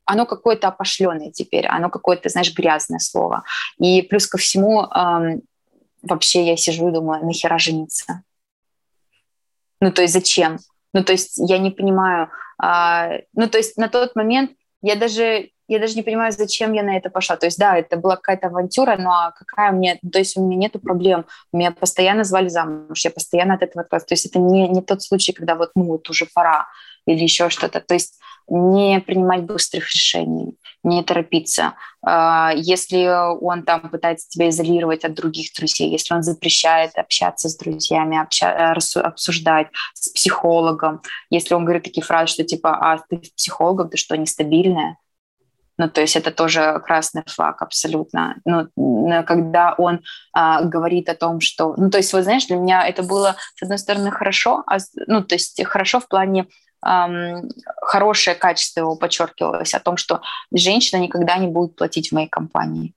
оно 0.04 0.26
какое-то 0.26 0.68
опошленное 0.68 1.30
теперь, 1.30 1.66
оно 1.66 1.90
какое-то, 1.90 2.28
знаешь, 2.28 2.52
грязное 2.54 2.98
слово. 2.98 3.44
И 3.78 4.02
плюс 4.02 4.26
ко 4.26 4.38
всему, 4.38 4.88
вообще 6.09 6.44
я 6.47 6.56
сижу 6.56 6.89
и 6.89 6.93
думаю, 6.93 7.24
нахера 7.24 7.59
жениться? 7.59 8.22
Ну, 9.81 9.93
то 9.93 10.02
есть 10.02 10.14
зачем? 10.14 10.59
Ну, 10.93 11.05
то 11.05 11.12
есть 11.12 11.35
я 11.36 11.59
не 11.59 11.70
понимаю. 11.70 12.31
А, 12.59 13.10
ну, 13.35 13.48
то 13.48 13.59
есть 13.59 13.76
на 13.76 13.89
тот 13.89 14.16
момент 14.16 14.52
я 14.82 14.97
даже 14.97 15.51
я 15.66 15.78
даже 15.78 15.94
не 15.94 16.02
понимаю, 16.02 16.32
зачем 16.32 16.72
я 16.72 16.82
на 16.82 16.97
это 16.97 17.09
пошла. 17.09 17.36
То 17.36 17.47
есть, 17.47 17.59
да, 17.59 17.78
это 17.78 17.97
была 17.97 18.16
какая-то 18.16 18.48
авантюра, 18.48 18.97
но 18.98 19.32
какая 19.36 19.72
мне... 19.72 19.98
То 20.12 20.18
есть 20.18 20.36
у 20.36 20.44
меня 20.44 20.56
нету 20.56 20.78
проблем. 20.78 21.24
Меня 21.52 21.70
постоянно 21.70 22.24
звали 22.24 22.48
замуж, 22.48 23.02
я 23.02 23.10
постоянно 23.10 23.55
от 23.55 23.62
этого 23.62 23.82
отказывалась. 23.82 24.09
То 24.09 24.12
есть 24.14 24.26
это 24.26 24.39
не, 24.39 24.68
не 24.68 24.82
тот 24.82 25.02
случай, 25.02 25.32
когда 25.32 25.55
вот, 25.55 25.70
ну, 25.74 25.85
вот 25.85 26.10
уже 26.10 26.26
пора 26.35 26.66
или 27.06 27.22
еще 27.22 27.51
что-то. 27.51 27.81
То 27.81 27.94
есть 27.94 28.18
не 28.48 29.01
принимать 29.01 29.44
быстрых 29.44 29.90
решений, 29.90 30.56
не 30.82 31.02
торопиться. 31.02 31.74
А, 32.02 32.52
если 32.55 33.06
он 33.40 33.62
там 33.62 33.89
пытается 33.89 34.28
тебя 34.28 34.51
изолировать 34.51 35.05
от 35.05 35.14
других 35.14 35.52
друзей, 35.56 35.90
если 35.90 36.14
он 36.14 36.22
запрещает 36.22 36.97
общаться 36.97 37.48
с 37.48 37.56
друзьями, 37.56 38.18
обща- 38.18 38.74
обсуждать 39.01 39.68
с 39.94 40.10
психологом, 40.10 41.01
если 41.31 41.55
он 41.55 41.64
говорит 41.64 41.85
такие 41.85 42.05
фразы, 42.05 42.32
что 42.32 42.44
типа, 42.44 42.76
а 42.76 42.98
ты 43.09 43.22
с 43.24 43.31
психологом, 43.31 43.89
ты 43.89 43.97
что, 43.97 44.16
нестабильная? 44.16 44.98
Ну, 45.76 45.89
то 45.89 46.01
есть 46.01 46.14
это 46.14 46.31
тоже 46.31 46.81
красный 46.85 47.24
флаг 47.26 47.60
абсолютно. 47.60 48.36
Ну, 48.44 48.68
когда 49.26 49.74
он 49.76 50.01
а, 50.32 50.62
говорит 50.62 51.09
о 51.09 51.16
том, 51.16 51.40
что... 51.40 51.74
Ну, 51.76 51.90
то 51.90 51.98
есть, 51.98 52.12
вот 52.12 52.22
знаешь, 52.22 52.47
для 52.47 52.56
меня 52.56 52.86
это 52.86 53.02
было, 53.02 53.35
с 53.56 53.62
одной 53.62 53.78
стороны, 53.78 54.12
хорошо, 54.12 54.62
а, 54.68 54.76
ну, 55.09 55.24
то 55.24 55.35
есть 55.35 55.64
хорошо 55.64 55.98
в 55.98 56.06
плане 56.06 56.47
хорошее 57.82 58.36
качество 58.36 58.81
его 58.81 58.97
подчеркивалось 58.97 59.74
о 59.74 59.81
том, 59.81 59.97
что 59.97 60.20
женщина 60.52 61.01
никогда 61.01 61.36
не 61.36 61.48
будет 61.48 61.77
платить 61.77 62.11
в 62.11 62.12
моей 62.12 62.28
компании. 62.28 62.94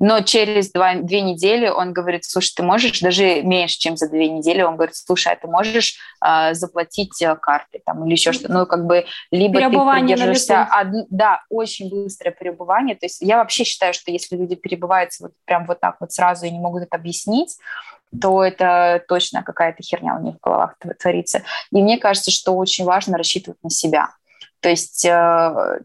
Но 0.00 0.20
через 0.20 0.72
два, 0.72 0.94
две 0.94 1.20
недели 1.20 1.68
он 1.68 1.92
говорит, 1.92 2.24
слушай, 2.24 2.52
ты 2.56 2.62
можешь, 2.62 3.00
даже 3.00 3.42
меньше, 3.42 3.78
чем 3.78 3.96
за 3.96 4.08
две 4.08 4.28
недели, 4.28 4.62
он 4.62 4.76
говорит, 4.76 4.96
слушай, 4.96 5.32
а 5.32 5.36
ты 5.36 5.46
можешь 5.46 5.96
э, 6.24 6.54
заплатить 6.54 7.20
э, 7.22 7.36
картой 7.36 7.82
там, 7.84 8.04
или 8.04 8.12
еще 8.12 8.32
что-то. 8.32 8.52
Ну, 8.52 8.66
как 8.66 8.86
бы, 8.86 9.04
либо 9.30 9.60
ты 9.60 9.68
придерживаешься... 9.68 10.62
Од... 10.62 11.06
Да, 11.10 11.42
очень 11.50 11.90
быстрое 11.90 12.32
перебывание. 12.32 12.96
То 12.96 13.06
есть 13.06 13.20
я 13.20 13.36
вообще 13.36 13.64
считаю, 13.64 13.94
что 13.94 14.10
если 14.10 14.36
люди 14.36 14.54
перебываются 14.54 15.24
вот 15.24 15.32
прям 15.44 15.66
вот 15.66 15.80
так 15.80 15.96
вот 16.00 16.12
сразу 16.12 16.46
и 16.46 16.50
не 16.50 16.58
могут 16.58 16.84
это 16.84 16.96
объяснить, 16.96 17.56
то 18.20 18.42
это 18.44 19.04
точно 19.08 19.42
какая-то 19.42 19.82
херня 19.82 20.16
у 20.16 20.22
них 20.22 20.36
в 20.36 20.40
головах 20.40 20.76
творится. 20.98 21.42
И 21.70 21.82
мне 21.82 21.98
кажется, 21.98 22.30
что 22.30 22.56
очень 22.56 22.84
важно 22.84 23.18
рассчитывать 23.18 23.62
на 23.62 23.70
себя. 23.70 24.10
То 24.60 24.68
есть 24.68 25.04
э, 25.04 25.80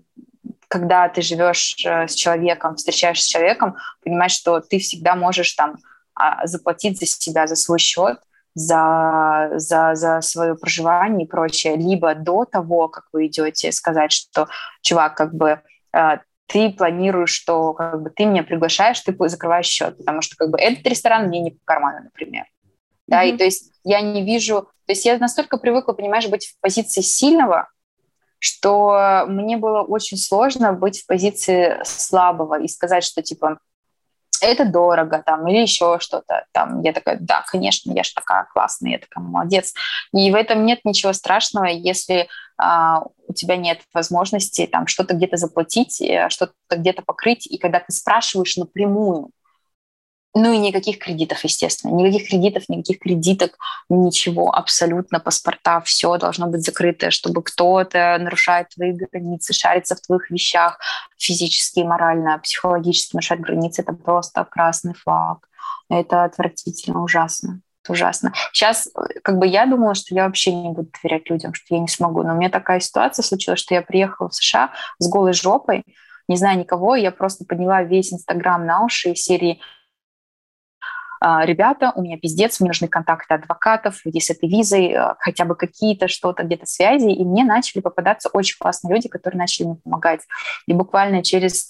когда 0.67 1.09
ты 1.09 1.21
живешь 1.21 1.75
э, 1.85 2.07
с 2.07 2.13
человеком, 2.13 2.75
встречаешься 2.75 3.25
с 3.25 3.29
человеком, 3.29 3.75
понимаешь, 4.03 4.31
что 4.31 4.61
ты 4.61 4.79
всегда 4.79 5.15
можешь 5.15 5.53
там 5.53 5.77
а, 6.15 6.45
заплатить 6.47 6.99
за 6.99 7.05
себя, 7.05 7.47
за 7.47 7.55
свой 7.55 7.79
счет, 7.79 8.19
за, 8.53 9.51
за, 9.55 9.95
за 9.95 10.21
свое 10.21 10.55
проживание 10.55 11.25
и 11.25 11.29
прочее, 11.29 11.75
либо 11.75 12.15
до 12.15 12.45
того, 12.45 12.87
как 12.87 13.05
вы 13.11 13.27
идете, 13.27 13.71
сказать, 13.71 14.11
что, 14.11 14.47
чувак, 14.81 15.15
как 15.15 15.33
бы 15.33 15.61
э, 15.93 16.17
ты 16.51 16.69
планируешь, 16.69 17.31
что 17.31 17.73
как 17.73 18.01
бы 18.01 18.09
ты 18.09 18.25
меня 18.25 18.43
приглашаешь, 18.43 18.99
ты 18.99 19.15
закрываешь 19.29 19.67
счет, 19.67 19.97
потому 19.97 20.21
что 20.21 20.35
как 20.35 20.49
бы 20.49 20.59
этот 20.59 20.85
ресторан 20.85 21.27
мне 21.27 21.39
не 21.39 21.51
по 21.51 21.59
карману, 21.63 22.03
например. 22.03 22.45
Да, 23.07 23.23
mm-hmm. 23.23 23.29
и 23.29 23.37
то 23.37 23.43
есть 23.45 23.71
я 23.83 24.01
не 24.01 24.23
вижу, 24.23 24.61
то 24.85 24.91
есть 24.91 25.05
я 25.05 25.17
настолько 25.17 25.57
привыкла, 25.57 25.93
понимаешь, 25.93 26.27
быть 26.27 26.47
в 26.47 26.59
позиции 26.59 27.01
сильного, 27.01 27.69
что 28.39 29.25
мне 29.27 29.55
было 29.57 29.81
очень 29.81 30.17
сложно 30.17 30.73
быть 30.73 31.01
в 31.01 31.07
позиции 31.07 31.79
слабого 31.83 32.59
и 32.59 32.67
сказать, 32.67 33.03
что 33.03 33.21
типа 33.21 33.59
это 34.41 34.65
дорого 34.65 35.23
там 35.25 35.47
или 35.47 35.59
еще 35.59 35.97
что-то 35.99 36.45
там. 36.51 36.81
Я 36.81 36.93
такая, 36.93 37.17
да, 37.19 37.43
конечно, 37.49 37.91
я 37.91 38.03
же 38.03 38.13
такая 38.13 38.47
классная, 38.53 38.91
я 38.91 38.99
такая 38.99 39.23
молодец. 39.23 39.73
И 40.13 40.31
в 40.31 40.35
этом 40.35 40.65
нет 40.65 40.79
ничего 40.83 41.13
страшного, 41.13 41.65
если 41.65 42.27
а, 42.57 43.03
у 43.27 43.33
тебя 43.33 43.55
нет 43.55 43.79
возможности 43.93 44.67
там 44.67 44.87
что-то 44.87 45.15
где-то 45.15 45.37
заплатить, 45.37 46.01
э, 46.01 46.29
что-то 46.29 46.53
где-то 46.69 47.01
покрыть. 47.01 47.47
И 47.47 47.57
когда 47.57 47.79
ты 47.79 47.91
спрашиваешь 47.91 48.57
напрямую, 48.57 49.31
ну 50.33 50.53
и 50.53 50.57
никаких 50.57 50.99
кредитов, 50.99 51.43
естественно. 51.43 51.91
Никаких 51.91 52.29
кредитов, 52.29 52.69
никаких 52.69 52.99
кредиток, 52.99 53.57
ничего, 53.89 54.53
абсолютно 54.53 55.19
паспорта, 55.19 55.81
все 55.81 56.17
должно 56.17 56.47
быть 56.47 56.63
закрыто, 56.63 57.11
чтобы 57.11 57.43
кто-то 57.43 58.17
нарушает 58.19 58.69
твои 58.69 58.93
границы, 58.93 59.53
шарится 59.53 59.95
в 59.95 60.01
твоих 60.01 60.31
вещах 60.31 60.79
физически, 61.17 61.81
морально, 61.81 62.39
психологически 62.39 63.15
нарушает 63.15 63.41
границы. 63.41 63.81
Это 63.81 63.93
просто 63.93 64.45
красный 64.45 64.93
флаг. 64.93 65.47
Это 65.89 66.23
отвратительно, 66.23 67.03
ужасно. 67.03 67.61
Это 67.83 67.93
ужасно. 67.93 68.33
Сейчас, 68.53 68.87
как 69.23 69.37
бы 69.37 69.45
я 69.45 69.65
думала, 69.65 69.95
что 69.95 70.15
я 70.15 70.25
вообще 70.25 70.53
не 70.53 70.69
буду 70.69 70.89
доверять 71.01 71.29
людям, 71.29 71.53
что 71.53 71.75
я 71.75 71.81
не 71.81 71.89
смогу. 71.89 72.23
Но 72.23 72.33
у 72.33 72.37
меня 72.37 72.49
такая 72.49 72.79
ситуация 72.79 73.23
случилась, 73.23 73.59
что 73.59 73.73
я 73.73 73.81
приехала 73.81 74.29
в 74.29 74.35
США 74.35 74.71
с 74.99 75.09
голой 75.09 75.33
жопой, 75.33 75.83
не 76.27 76.37
знаю 76.37 76.59
никого, 76.59 76.95
я 76.95 77.11
просто 77.11 77.43
подняла 77.43 77.83
весь 77.83 78.13
Инстаграм 78.13 78.65
на 78.65 78.85
уши 78.85 79.09
из 79.09 79.23
серии 79.23 79.59
ребята, 81.21 81.91
у 81.95 82.01
меня 82.01 82.17
пиздец, 82.17 82.59
мне 82.59 82.69
нужны 82.69 82.87
контакты 82.87 83.33
адвокатов, 83.33 84.03
людей 84.05 84.21
с 84.21 84.31
этой 84.31 84.49
визой, 84.49 84.93
а, 84.93 85.15
хотя 85.19 85.45
бы 85.45 85.55
какие-то 85.55 86.07
что-то, 86.07 86.43
где-то 86.43 86.65
связи, 86.65 87.09
и 87.09 87.23
мне 87.23 87.43
начали 87.43 87.81
попадаться 87.81 88.29
очень 88.33 88.57
классные 88.59 88.95
люди, 88.95 89.07
которые 89.07 89.37
начали 89.37 89.67
мне 89.67 89.75
помогать. 89.75 90.21
И 90.65 90.73
буквально 90.73 91.23
через 91.23 91.67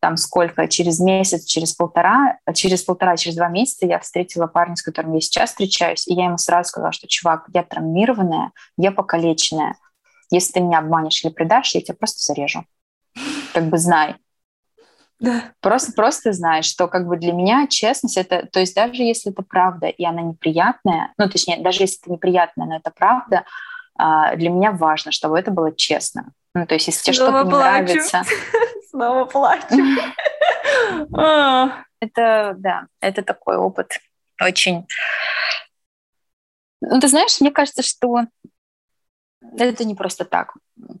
там 0.00 0.16
сколько, 0.16 0.66
через 0.66 0.98
месяц, 0.98 1.44
через 1.44 1.74
полтора, 1.74 2.38
через 2.54 2.82
полтора, 2.82 3.16
через 3.16 3.36
два 3.36 3.48
месяца 3.48 3.86
я 3.86 4.00
встретила 4.00 4.48
парня, 4.48 4.74
с 4.74 4.82
которым 4.82 5.14
я 5.14 5.20
сейчас 5.20 5.50
встречаюсь, 5.50 6.08
и 6.08 6.14
я 6.14 6.24
ему 6.24 6.38
сразу 6.38 6.70
сказала, 6.70 6.92
что, 6.92 7.06
чувак, 7.06 7.44
я 7.54 7.62
травмированная, 7.62 8.50
я 8.76 8.90
покалеченная. 8.90 9.76
Если 10.30 10.54
ты 10.54 10.60
меня 10.60 10.78
обманешь 10.78 11.24
или 11.24 11.30
предашь, 11.30 11.74
я 11.74 11.80
тебя 11.82 11.94
просто 11.94 12.20
зарежу. 12.20 12.64
Как 13.52 13.64
бы 13.68 13.78
знай. 13.78 14.16
Да. 15.22 15.44
Просто, 15.60 15.92
просто 15.92 16.32
знаешь, 16.32 16.66
что 16.66 16.88
как 16.88 17.06
бы 17.06 17.16
для 17.16 17.32
меня 17.32 17.66
честность 17.68 18.16
это, 18.16 18.46
то 18.46 18.60
есть 18.60 18.74
даже 18.74 19.02
если 19.02 19.32
это 19.32 19.42
правда 19.42 19.86
и 19.86 20.04
она 20.04 20.20
неприятная, 20.20 21.14
ну 21.16 21.28
точнее, 21.30 21.62
даже 21.62 21.84
если 21.84 22.00
это 22.02 22.12
неприятная, 22.12 22.66
но 22.66 22.76
это 22.76 22.90
правда, 22.90 23.44
а, 23.96 24.34
для 24.36 24.50
меня 24.50 24.72
важно, 24.72 25.12
чтобы 25.12 25.38
это 25.38 25.50
было 25.50 25.74
честно. 25.74 26.32
Ну 26.54 26.66
то 26.66 26.74
есть 26.74 26.88
если 26.88 27.02
тебе 27.04 27.14
что-то 27.14 27.44
не 27.44 27.50
нравится... 27.50 28.22
Снова 28.90 29.24
плачу. 29.24 29.66
А. 31.16 31.84
Это, 32.00 32.54
да, 32.58 32.86
это 33.00 33.22
такой 33.22 33.56
опыт 33.56 33.98
очень... 34.42 34.86
Ну, 36.80 36.98
ты 36.98 37.08
знаешь, 37.08 37.40
мне 37.40 37.52
кажется, 37.52 37.82
что 37.82 38.22
это 39.56 39.84
не 39.84 39.94
просто 39.94 40.24
так. 40.24 40.54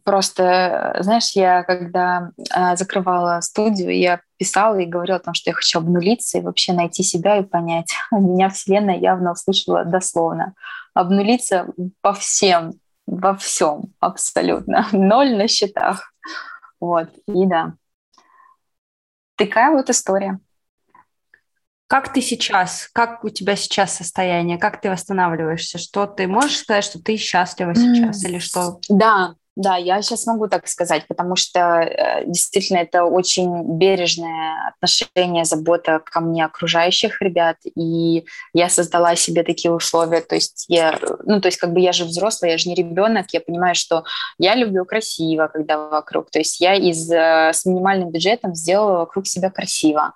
Просто, 0.04 0.96
знаешь, 1.00 1.30
я 1.34 1.62
когда 1.62 2.30
э, 2.54 2.76
закрывала 2.76 3.40
студию, 3.40 3.96
я 3.96 4.20
писала 4.36 4.78
и 4.78 4.86
говорила 4.86 5.16
о 5.16 5.22
том, 5.22 5.34
что 5.34 5.50
я 5.50 5.54
хочу 5.54 5.78
обнулиться 5.78 6.38
и 6.38 6.42
вообще 6.42 6.72
найти 6.72 7.02
себя 7.02 7.38
и 7.38 7.42
понять. 7.42 7.92
Меня 8.10 8.48
Вселенная 8.48 8.98
явно 8.98 9.32
услышала 9.32 9.84
дословно. 9.84 10.54
Обнулиться 10.94 11.68
по 12.00 12.12
всем, 12.12 12.74
во 13.06 13.34
всем 13.36 13.92
абсолютно. 14.00 14.86
Ноль 14.92 15.36
на 15.36 15.48
счетах. 15.48 16.12
Вот, 16.80 17.08
и 17.26 17.46
да. 17.46 17.74
Такая 19.36 19.70
вот 19.70 19.88
история. 19.88 20.38
Как 21.92 22.10
ты 22.10 22.22
сейчас? 22.22 22.88
Как 22.94 23.22
у 23.22 23.28
тебя 23.28 23.54
сейчас 23.54 23.94
состояние? 23.94 24.56
Как 24.56 24.80
ты 24.80 24.88
восстанавливаешься? 24.88 25.76
Что 25.76 26.06
ты 26.06 26.26
можешь 26.26 26.60
сказать, 26.60 26.84
что 26.84 26.98
ты 26.98 27.18
счастлива 27.18 27.74
сейчас 27.74 28.24
mm. 28.24 28.28
или 28.30 28.38
что? 28.38 28.78
Да, 28.88 29.34
да, 29.56 29.76
я 29.76 30.00
сейчас 30.00 30.24
могу 30.24 30.48
так 30.48 30.68
сказать, 30.68 31.06
потому 31.06 31.36
что 31.36 31.60
э, 31.82 32.24
действительно 32.24 32.78
это 32.78 33.04
очень 33.04 33.76
бережное 33.76 34.68
отношение, 34.68 35.44
забота 35.44 36.00
ко 36.02 36.20
мне 36.20 36.46
окружающих 36.46 37.20
ребят, 37.20 37.58
и 37.76 38.24
я 38.54 38.70
создала 38.70 39.14
себе 39.14 39.42
такие 39.42 39.70
условия, 39.70 40.22
то 40.22 40.34
есть 40.34 40.64
я, 40.68 40.98
ну 41.26 41.42
то 41.42 41.48
есть 41.48 41.58
как 41.58 41.74
бы 41.74 41.80
я 41.80 41.92
же 41.92 42.06
взрослая, 42.06 42.52
я 42.52 42.58
же 42.58 42.70
не 42.70 42.74
ребенок, 42.74 43.26
я 43.32 43.42
понимаю, 43.42 43.74
что 43.74 44.04
я 44.38 44.54
люблю 44.54 44.86
красиво, 44.86 45.50
когда 45.52 45.76
вокруг, 45.76 46.30
то 46.30 46.38
есть 46.38 46.58
я 46.58 46.74
из 46.74 47.10
э, 47.12 47.50
с 47.52 47.66
минимальным 47.66 48.10
бюджетом 48.10 48.54
сделала 48.54 49.00
вокруг 49.00 49.26
себя 49.26 49.50
красиво, 49.50 50.14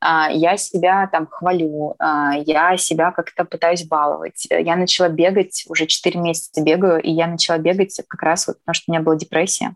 я 0.00 0.56
себя 0.56 1.08
там 1.10 1.26
хвалю, 1.26 1.94
а, 1.98 2.34
я 2.34 2.76
себя 2.76 3.12
как-то 3.12 3.44
пытаюсь 3.44 3.86
баловать. 3.86 4.46
Я 4.50 4.76
начала 4.76 5.08
бегать, 5.08 5.64
уже 5.68 5.86
4 5.86 6.18
месяца 6.20 6.62
бегаю, 6.62 7.00
и 7.00 7.10
я 7.10 7.26
начала 7.26 7.58
бегать 7.58 8.00
как 8.08 8.22
раз 8.22 8.46
вот 8.46 8.58
потому, 8.60 8.74
что 8.74 8.84
у 8.90 8.92
меня 8.92 9.02
была 9.02 9.16
депрессия. 9.16 9.74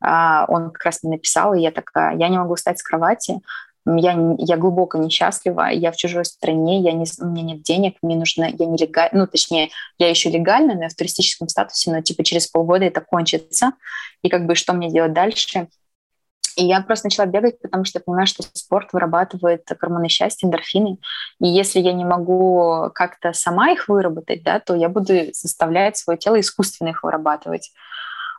А, 0.00 0.44
он 0.48 0.70
как 0.70 0.84
раз 0.84 1.02
мне 1.02 1.12
написал, 1.12 1.54
и 1.54 1.60
я 1.60 1.70
такая, 1.70 2.16
я 2.16 2.28
не 2.28 2.38
могу 2.38 2.54
встать 2.56 2.78
с 2.78 2.82
кровати, 2.82 3.40
я, 3.84 4.36
я 4.38 4.56
глубоко 4.56 4.98
несчастлива, 4.98 5.68
я 5.70 5.90
в 5.90 5.96
чужой 5.96 6.24
стране, 6.24 6.80
я 6.80 6.92
не, 6.92 7.04
у 7.20 7.26
меня 7.26 7.42
нет 7.42 7.62
денег, 7.62 7.96
мне 8.02 8.16
нужно, 8.16 8.44
я 8.44 8.66
не 8.66 8.76
легально, 8.76 9.20
ну, 9.20 9.26
точнее, 9.26 9.70
я 9.98 10.08
еще 10.08 10.30
легально, 10.30 10.74
но 10.74 10.84
я 10.84 10.88
в 10.88 10.94
туристическом 10.94 11.48
статусе, 11.48 11.90
но 11.90 12.00
типа 12.00 12.22
через 12.22 12.46
полгода 12.46 12.84
это 12.84 13.00
кончится, 13.00 13.72
и 14.22 14.28
как 14.28 14.46
бы 14.46 14.54
что 14.54 14.72
мне 14.72 14.90
делать 14.90 15.12
дальше? 15.12 15.68
И 16.56 16.64
я 16.64 16.80
просто 16.82 17.06
начала 17.06 17.26
бегать, 17.26 17.60
потому 17.60 17.84
что 17.84 17.98
я 17.98 18.02
понимаю, 18.04 18.26
что 18.26 18.42
спорт 18.52 18.92
вырабатывает 18.92 19.64
гормоны 19.80 20.08
счастья, 20.08 20.46
эндорфины. 20.46 20.98
И 21.40 21.48
если 21.48 21.80
я 21.80 21.92
не 21.92 22.04
могу 22.04 22.90
как-то 22.94 23.32
сама 23.32 23.70
их 23.70 23.88
выработать, 23.88 24.42
да, 24.42 24.60
то 24.60 24.74
я 24.74 24.88
буду 24.88 25.14
заставлять 25.32 25.96
свое 25.96 26.18
тело 26.18 26.38
искусственно 26.38 26.88
их 26.88 27.02
вырабатывать. 27.02 27.72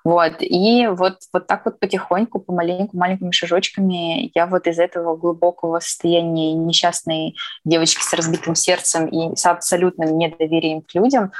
Вот. 0.03 0.33
И 0.39 0.87
вот, 0.87 1.19
вот 1.31 1.47
так 1.47 1.63
вот 1.65 1.79
потихоньку, 1.79 2.39
помаленьку, 2.39 2.97
маленькими 2.97 3.31
шажочками 3.31 4.31
я 4.35 4.47
вот 4.47 4.67
из 4.67 4.77
этого 4.77 5.15
глубокого 5.15 5.79
состояния 5.79 6.53
несчастной 6.53 7.35
девочки 7.63 8.01
с 8.01 8.13
разбитым 8.13 8.55
сердцем 8.55 9.07
и 9.07 9.35
с 9.35 9.45
абсолютным 9.45 10.17
недоверием 10.17 10.81
к 10.81 10.93
людям 10.93 11.31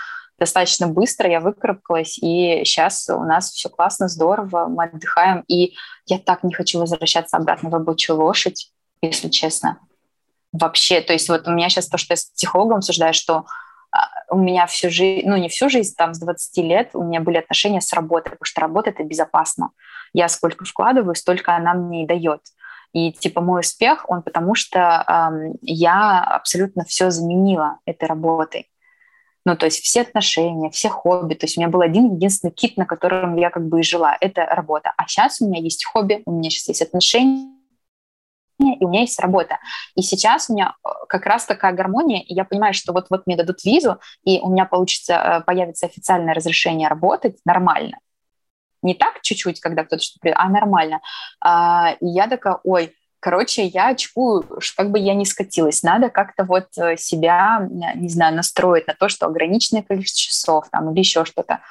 достаточно 0.44 0.88
быстро 0.88 1.30
я 1.30 1.40
выкарабкалась, 1.40 2.18
и 2.18 2.64
сейчас 2.66 3.10
у 3.10 3.24
нас 3.24 3.52
все 3.52 3.70
классно, 3.70 4.10
здорово, 4.10 4.68
мы 4.68 4.86
отдыхаем, 4.86 5.46
и 5.48 5.76
я 6.06 6.20
так 6.20 6.44
не 6.44 6.54
хочу 6.54 6.80
возвращаться 6.80 7.38
обратно 7.38 7.70
в 7.70 7.74
рабочую 7.74 8.18
лошадь, 8.18 8.72
если 9.02 9.30
честно. 9.30 9.80
Вообще, 10.52 11.00
то 11.00 11.14
есть 11.14 11.30
вот 11.30 11.48
у 11.48 11.52
меня 11.52 11.70
сейчас 11.70 11.88
то, 11.88 11.98
что 11.98 12.12
я 12.12 12.18
с 12.18 12.26
психологом 12.26 12.80
обсуждаю, 12.80 13.14
что 13.14 13.46
а, 13.92 14.10
у 14.30 14.38
меня 14.38 14.68
всю 14.68 14.90
жизнь, 14.90 15.26
ну 15.26 15.38
не 15.38 15.48
всю 15.48 15.70
жизнь, 15.70 15.96
там 15.98 16.14
с 16.14 16.20
20 16.20 16.58
лет 16.58 16.90
у 16.94 17.04
меня 17.04 17.22
были 17.22 17.38
отношения 17.38 17.80
с 17.80 17.94
работой, 17.94 18.32
потому 18.32 18.46
что 18.46 18.60
работа 18.60 18.90
это 18.90 19.04
безопасно. 19.04 19.70
Я 20.12 20.28
сколько 20.28 20.66
вкладываю, 20.66 21.16
столько 21.16 21.56
она 21.56 21.74
мне 21.74 22.04
и 22.04 22.08
дает. 22.08 22.42
И 22.92 23.14
типа 23.14 23.40
мой 23.40 23.62
успех, 23.62 24.06
он 24.10 24.22
потому 24.22 24.56
что 24.56 25.06
эм, 25.08 25.54
я 25.62 26.22
абсолютно 26.22 26.84
все 26.84 27.12
заменила 27.12 27.80
этой 27.86 28.10
работой. 28.10 28.70
Ну, 29.46 29.58
то 29.58 29.66
есть 29.66 29.84
все 29.84 30.02
отношения, 30.02 30.70
все 30.70 30.90
хобби. 30.90 31.34
То 31.34 31.46
есть 31.46 31.58
у 31.58 31.62
меня 31.62 31.70
был 31.70 31.82
один 31.82 32.16
единственный 32.16 32.52
кит, 32.52 32.78
на 32.78 32.86
котором 32.86 33.36
я 33.36 33.50
как 33.50 33.68
бы 33.68 33.82
и 33.82 33.84
жила. 33.84 34.16
Это 34.22 34.46
работа. 34.46 34.94
А 34.96 35.08
сейчас 35.08 35.42
у 35.42 35.48
меня 35.48 35.60
есть 35.60 35.84
хобби, 35.86 36.24
у 36.26 36.32
меня 36.32 36.50
сейчас 36.50 36.70
есть 36.70 36.82
отношения, 36.82 37.50
и 38.60 38.86
у 38.86 38.90
меня 38.90 39.02
есть 39.02 39.20
работа. 39.20 39.60
И 39.96 40.02
сейчас 40.02 40.50
у 40.50 40.54
меня 40.54 40.76
э, 40.86 40.90
как 41.10 41.26
раз 41.26 41.46
такая 41.46 41.74
гармония, 41.74 42.22
и 42.22 42.34
я 42.34 42.46
понимаю, 42.46 42.74
что 42.74 42.94
вот-вот 42.94 43.28
мне 43.28 43.36
дадут 43.36 43.64
визу, 43.64 44.00
и 44.24 44.40
у 44.40 44.50
меня 44.50 44.66
получится, 44.66 45.14
э, 45.14 45.42
появится 45.42 45.88
официальное 45.88 46.34
разрешение 46.34 46.88
работать 46.88 47.38
нормально. 47.46 47.98
Не 48.82 48.94
так 48.94 49.22
чуть-чуть, 49.22 49.60
когда 49.60 49.84
кто-то 49.84 50.04
что-то... 50.04 50.34
А 50.36 50.50
нормально. 50.50 51.02
А, 51.42 51.96
и 52.02 52.08
я 52.08 52.28
такая, 52.28 52.60
ой, 52.64 52.94
Короче, 53.24 53.64
я 53.68 53.88
очкую, 53.88 54.46
как 54.76 54.92
бы 54.92 55.00
я 55.00 55.14
не 55.14 55.26
скатилась. 55.26 55.82
Надо 55.82 56.10
как-то 56.10 56.44
вот 56.44 56.68
э, 56.78 56.98
себя, 56.98 57.66
не 57.96 58.10
знаю, 58.10 58.36
настроить 58.36 58.86
на 58.86 58.96
то, 58.96 59.08
что 59.08 59.28
ограниченное 59.28 59.82
количество 59.82 60.20
часов 60.20 60.66
там, 60.70 60.92
или 60.92 61.00
еще 61.00 61.24
что-то. 61.24 61.62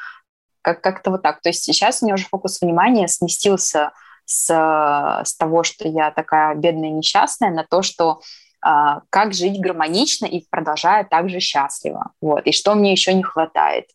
Как- 0.62 0.80
как-то 0.80 1.10
вот 1.10 1.20
так. 1.20 1.42
То 1.42 1.50
есть 1.50 1.62
сейчас 1.62 2.00
у 2.00 2.06
меня 2.06 2.14
уже 2.14 2.24
фокус 2.24 2.62
внимания 2.62 3.06
сместился 3.06 3.92
с, 4.24 4.46
с 4.46 5.36
того, 5.36 5.62
что 5.62 5.86
я 5.86 6.10
такая 6.10 6.54
бедная 6.54 6.88
несчастная, 6.88 7.50
на 7.50 7.64
то, 7.64 7.82
что 7.82 8.22
а, 8.62 9.02
как 9.10 9.34
жить 9.34 9.60
гармонично 9.60 10.24
и 10.24 10.46
продолжая 10.48 11.04
также 11.04 11.40
счастливо. 11.40 12.12
Вот. 12.22 12.46
И 12.46 12.52
что 12.52 12.74
мне 12.74 12.92
еще 12.92 13.12
не 13.12 13.22
хватает. 13.24 13.90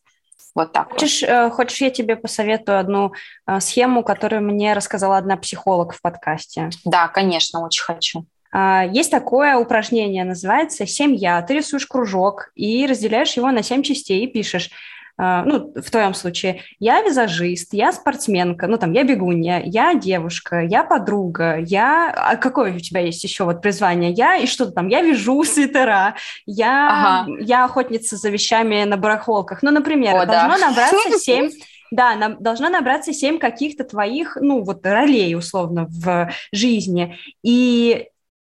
Вот 0.54 0.72
так. 0.72 0.92
Хочешь, 0.92 1.22
вот. 1.22 1.28
Э, 1.28 1.50
хочешь, 1.50 1.80
я 1.80 1.90
тебе 1.90 2.16
посоветую 2.16 2.78
одну 2.78 3.12
э, 3.46 3.60
схему, 3.60 4.02
которую 4.02 4.42
мне 4.42 4.72
рассказала 4.72 5.16
одна 5.16 5.36
психолог 5.36 5.92
в 5.92 6.02
подкасте? 6.02 6.70
Да, 6.84 7.08
конечно, 7.08 7.64
очень 7.64 7.84
хочу. 7.84 8.26
А, 8.50 8.84
есть 8.84 9.10
такое 9.10 9.56
упражнение, 9.56 10.24
называется 10.24 10.86
«Семья». 10.86 11.42
Ты 11.42 11.54
рисуешь 11.54 11.86
кружок 11.86 12.50
и 12.54 12.86
разделяешь 12.86 13.36
его 13.36 13.50
на 13.50 13.62
семь 13.62 13.82
частей 13.82 14.24
и 14.24 14.26
пишешь 14.26 14.70
ну, 15.18 15.72
в 15.74 15.90
твоем 15.90 16.14
случае, 16.14 16.62
я 16.78 17.02
визажист, 17.02 17.74
я 17.74 17.92
спортсменка, 17.92 18.68
ну, 18.68 18.78
там, 18.78 18.92
я 18.92 19.02
бегунья, 19.02 19.60
я 19.64 19.94
девушка, 19.94 20.60
я 20.60 20.84
подруга, 20.84 21.56
я... 21.58 22.12
А 22.16 22.36
какое 22.36 22.76
у 22.76 22.78
тебя 22.78 23.00
есть 23.00 23.24
еще 23.24 23.44
вот 23.44 23.60
призвание? 23.60 24.12
Я 24.12 24.36
и 24.36 24.46
что-то 24.46 24.72
там, 24.72 24.88
я 24.88 25.02
вяжу 25.02 25.42
свитера, 25.44 26.14
я, 26.46 27.22
ага. 27.24 27.32
я 27.40 27.64
охотница 27.64 28.16
за 28.16 28.30
вещами 28.30 28.84
на 28.84 28.96
барахолках. 28.96 29.62
Ну, 29.62 29.72
например, 29.72 30.14
О, 30.14 30.26
должно 30.26 30.56
да. 30.58 30.68
набраться 30.68 31.18
семь 31.18 31.50
да, 31.90 32.16
нам 32.16 32.36
должна 32.42 32.68
набраться 32.68 33.14
семь 33.14 33.38
каких-то 33.38 33.82
твоих, 33.82 34.36
ну, 34.40 34.62
вот 34.62 34.84
ролей, 34.84 35.34
условно, 35.34 35.86
в 35.88 36.30
жизни. 36.52 37.16
И 37.42 38.08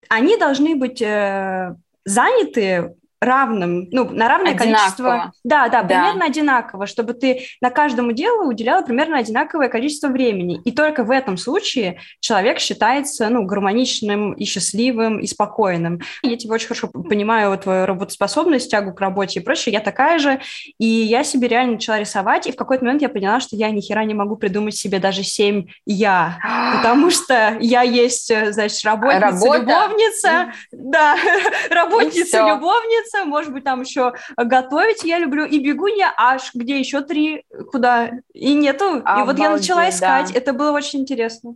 они 0.09 0.37
должны 0.37 0.75
быть 0.75 1.01
э, 1.01 1.75
заняты 2.03 2.95
равным, 3.19 3.87
ну, 3.91 4.09
на 4.09 4.27
равное 4.27 4.53
одинаково. 4.53 4.77
количество... 4.77 5.31
Да, 5.43 5.69
да, 5.69 5.81
да, 5.81 5.87
примерно 5.87 6.25
одинаково, 6.25 6.85
чтобы 6.85 7.13
ты 7.13 7.47
на 7.61 7.69
каждому 7.69 8.11
делу 8.11 8.47
уделяла 8.47 8.83
примерно 8.83 9.17
одинаковое 9.17 9.69
количество 9.69 10.07
времени. 10.07 10.61
И 10.63 10.71
только 10.71 11.03
в 11.03 11.11
этом 11.11 11.37
случае 11.37 11.99
человек 12.19 12.59
считается, 12.59 13.29
ну, 13.29 13.43
гармоничным 13.43 14.33
и 14.33 14.45
счастливым, 14.45 15.19
и 15.19 15.27
спокойным. 15.27 16.01
Я 16.21 16.37
тебя 16.37 16.53
очень 16.53 16.67
хорошо 16.67 16.87
понимаю, 16.89 17.57
твою 17.57 17.85
работоспособность, 17.85 18.69
тягу 18.69 18.93
к 18.93 19.01
работе 19.01 19.39
и 19.39 19.43
прочее. 19.43 19.73
Я 19.73 19.79
такая 19.79 20.19
же, 20.19 20.39
и 20.77 20.85
я 20.85 21.23
себе 21.23 21.47
реально 21.47 21.73
начала 21.73 21.99
рисовать, 21.99 22.45
и 22.45 22.51
в 22.51 22.55
какой-то 22.55 22.85
момент 22.85 23.01
я 23.01 23.09
поняла, 23.09 23.39
что 23.39 23.55
я 23.55 23.71
ни 23.71 23.81
хера 23.81 24.03
не 24.03 24.13
могу 24.13 24.35
придумать 24.35 24.75
себе 24.75 24.99
даже 24.99 25.23
семь 25.23 25.67
«я», 25.85 26.37
потому 26.77 27.09
что 27.09 27.57
я 27.59 27.81
есть, 27.81 28.31
значит, 28.53 28.85
работница-любовница, 28.85 30.53
да, 30.71 31.15
работница-любовница, 31.71 33.06
учиться, 33.07 33.25
может 33.25 33.53
быть, 33.53 33.63
там 33.63 33.81
еще 33.81 34.13
готовить 34.35 35.03
я 35.03 35.19
люблю, 35.19 35.45
и 35.45 35.59
бегунья 35.59 36.13
аж, 36.15 36.51
где 36.53 36.79
еще 36.79 37.01
три, 37.01 37.43
куда, 37.71 38.11
и 38.33 38.53
нету. 38.53 39.01
Обалдеть, 39.03 39.17
и 39.17 39.25
вот 39.25 39.39
я 39.39 39.49
начала 39.49 39.89
искать, 39.89 40.33
да. 40.33 40.37
это 40.37 40.53
было 40.53 40.71
очень 40.71 41.01
интересно. 41.01 41.55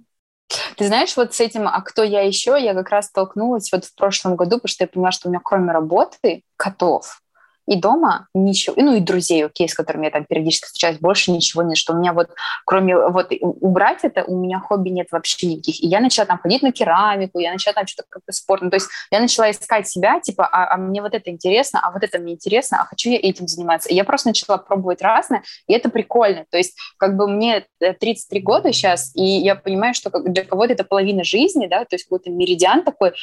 Ты 0.75 0.87
знаешь, 0.87 1.15
вот 1.15 1.33
с 1.33 1.39
этим, 1.39 1.67
а 1.67 1.81
кто 1.81 2.03
я 2.03 2.21
еще, 2.21 2.57
я 2.59 2.73
как 2.73 2.89
раз 2.89 3.07
столкнулась 3.07 3.71
вот 3.71 3.85
в 3.85 3.95
прошлом 3.95 4.35
году, 4.35 4.57
потому 4.57 4.67
что 4.67 4.83
я 4.83 4.87
поняла, 4.87 5.11
что 5.11 5.27
у 5.27 5.31
меня 5.31 5.39
кроме 5.41 5.71
работы 5.71 6.43
котов, 6.57 7.21
и 7.67 7.75
дома 7.75 8.27
ничего, 8.33 8.75
ну 8.77 8.95
и 8.95 8.99
друзей, 8.99 9.45
окей, 9.45 9.69
с 9.69 9.73
которыми 9.73 10.05
я 10.05 10.11
там 10.11 10.25
периодически 10.25 10.65
встречаюсь, 10.65 10.99
больше 10.99 11.31
ничего 11.31 11.63
нет, 11.63 11.77
что 11.77 11.93
у 11.93 11.97
меня 11.97 12.13
вот, 12.13 12.29
кроме 12.65 12.97
вот 12.97 13.31
убрать 13.39 13.99
это, 14.03 14.23
у 14.23 14.35
меня 14.37 14.59
хобби 14.59 14.89
нет 14.89 15.07
вообще 15.11 15.47
никаких. 15.47 15.81
И 15.83 15.87
я 15.87 15.99
начала 15.99 16.25
там 16.25 16.39
ходить 16.39 16.61
на 16.61 16.71
керамику, 16.71 17.39
я 17.39 17.51
начала 17.51 17.73
там 17.73 17.87
что-то 17.87 18.07
как-то 18.09 18.31
спорт, 18.31 18.61
ну, 18.61 18.69
то 18.69 18.75
есть 18.75 18.87
я 19.11 19.19
начала 19.19 19.51
искать 19.51 19.87
себя, 19.87 20.19
типа, 20.19 20.45
а, 20.45 20.73
а 20.73 20.77
мне 20.77 21.01
вот 21.01 21.13
это 21.13 21.29
интересно, 21.29 21.79
а 21.83 21.91
вот 21.91 22.03
это 22.03 22.19
мне 22.19 22.33
интересно, 22.33 22.81
а 22.81 22.85
хочу 22.85 23.09
я 23.09 23.17
этим 23.17 23.47
заниматься. 23.47 23.89
И 23.89 23.95
я 23.95 24.03
просто 24.03 24.29
начала 24.29 24.57
пробовать 24.57 25.01
разное, 25.01 25.43
и 25.67 25.73
это 25.73 25.89
прикольно. 25.89 26.45
То 26.49 26.57
есть 26.57 26.77
как 26.97 27.15
бы 27.15 27.27
мне 27.27 27.65
33 27.79 28.39
э, 28.39 28.43
года 28.43 28.73
сейчас, 28.73 29.11
и 29.15 29.23
я 29.23 29.55
понимаю, 29.55 29.93
что 29.93 30.09
для 30.09 30.43
кого-то 30.45 30.73
это 30.73 30.83
половина 30.83 31.23
жизни, 31.23 31.67
да, 31.67 31.85
то 31.85 31.95
есть 31.95 32.05
какой-то 32.05 32.29
меридиан 32.29 32.83
такой, 32.83 33.13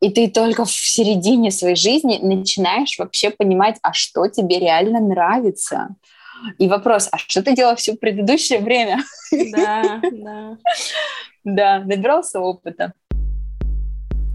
и 0.00 0.10
ты 0.10 0.28
только 0.28 0.64
в 0.64 0.70
середине 0.70 1.50
своей 1.50 1.76
жизни 1.76 2.18
начинаешь 2.22 2.98
вообще 2.98 3.30
понимать, 3.30 3.76
а 3.82 3.92
что 3.92 4.28
тебе 4.28 4.58
реально 4.58 5.00
нравится. 5.00 5.88
И 6.58 6.68
вопрос, 6.68 7.08
а 7.12 7.18
что 7.18 7.42
ты 7.42 7.54
делал 7.54 7.76
все 7.76 7.96
предыдущее 7.96 8.60
время? 8.60 9.02
Да, 9.32 10.00
да. 10.12 10.58
Да, 11.44 11.78
набирался 11.78 12.40
опыта. 12.40 12.92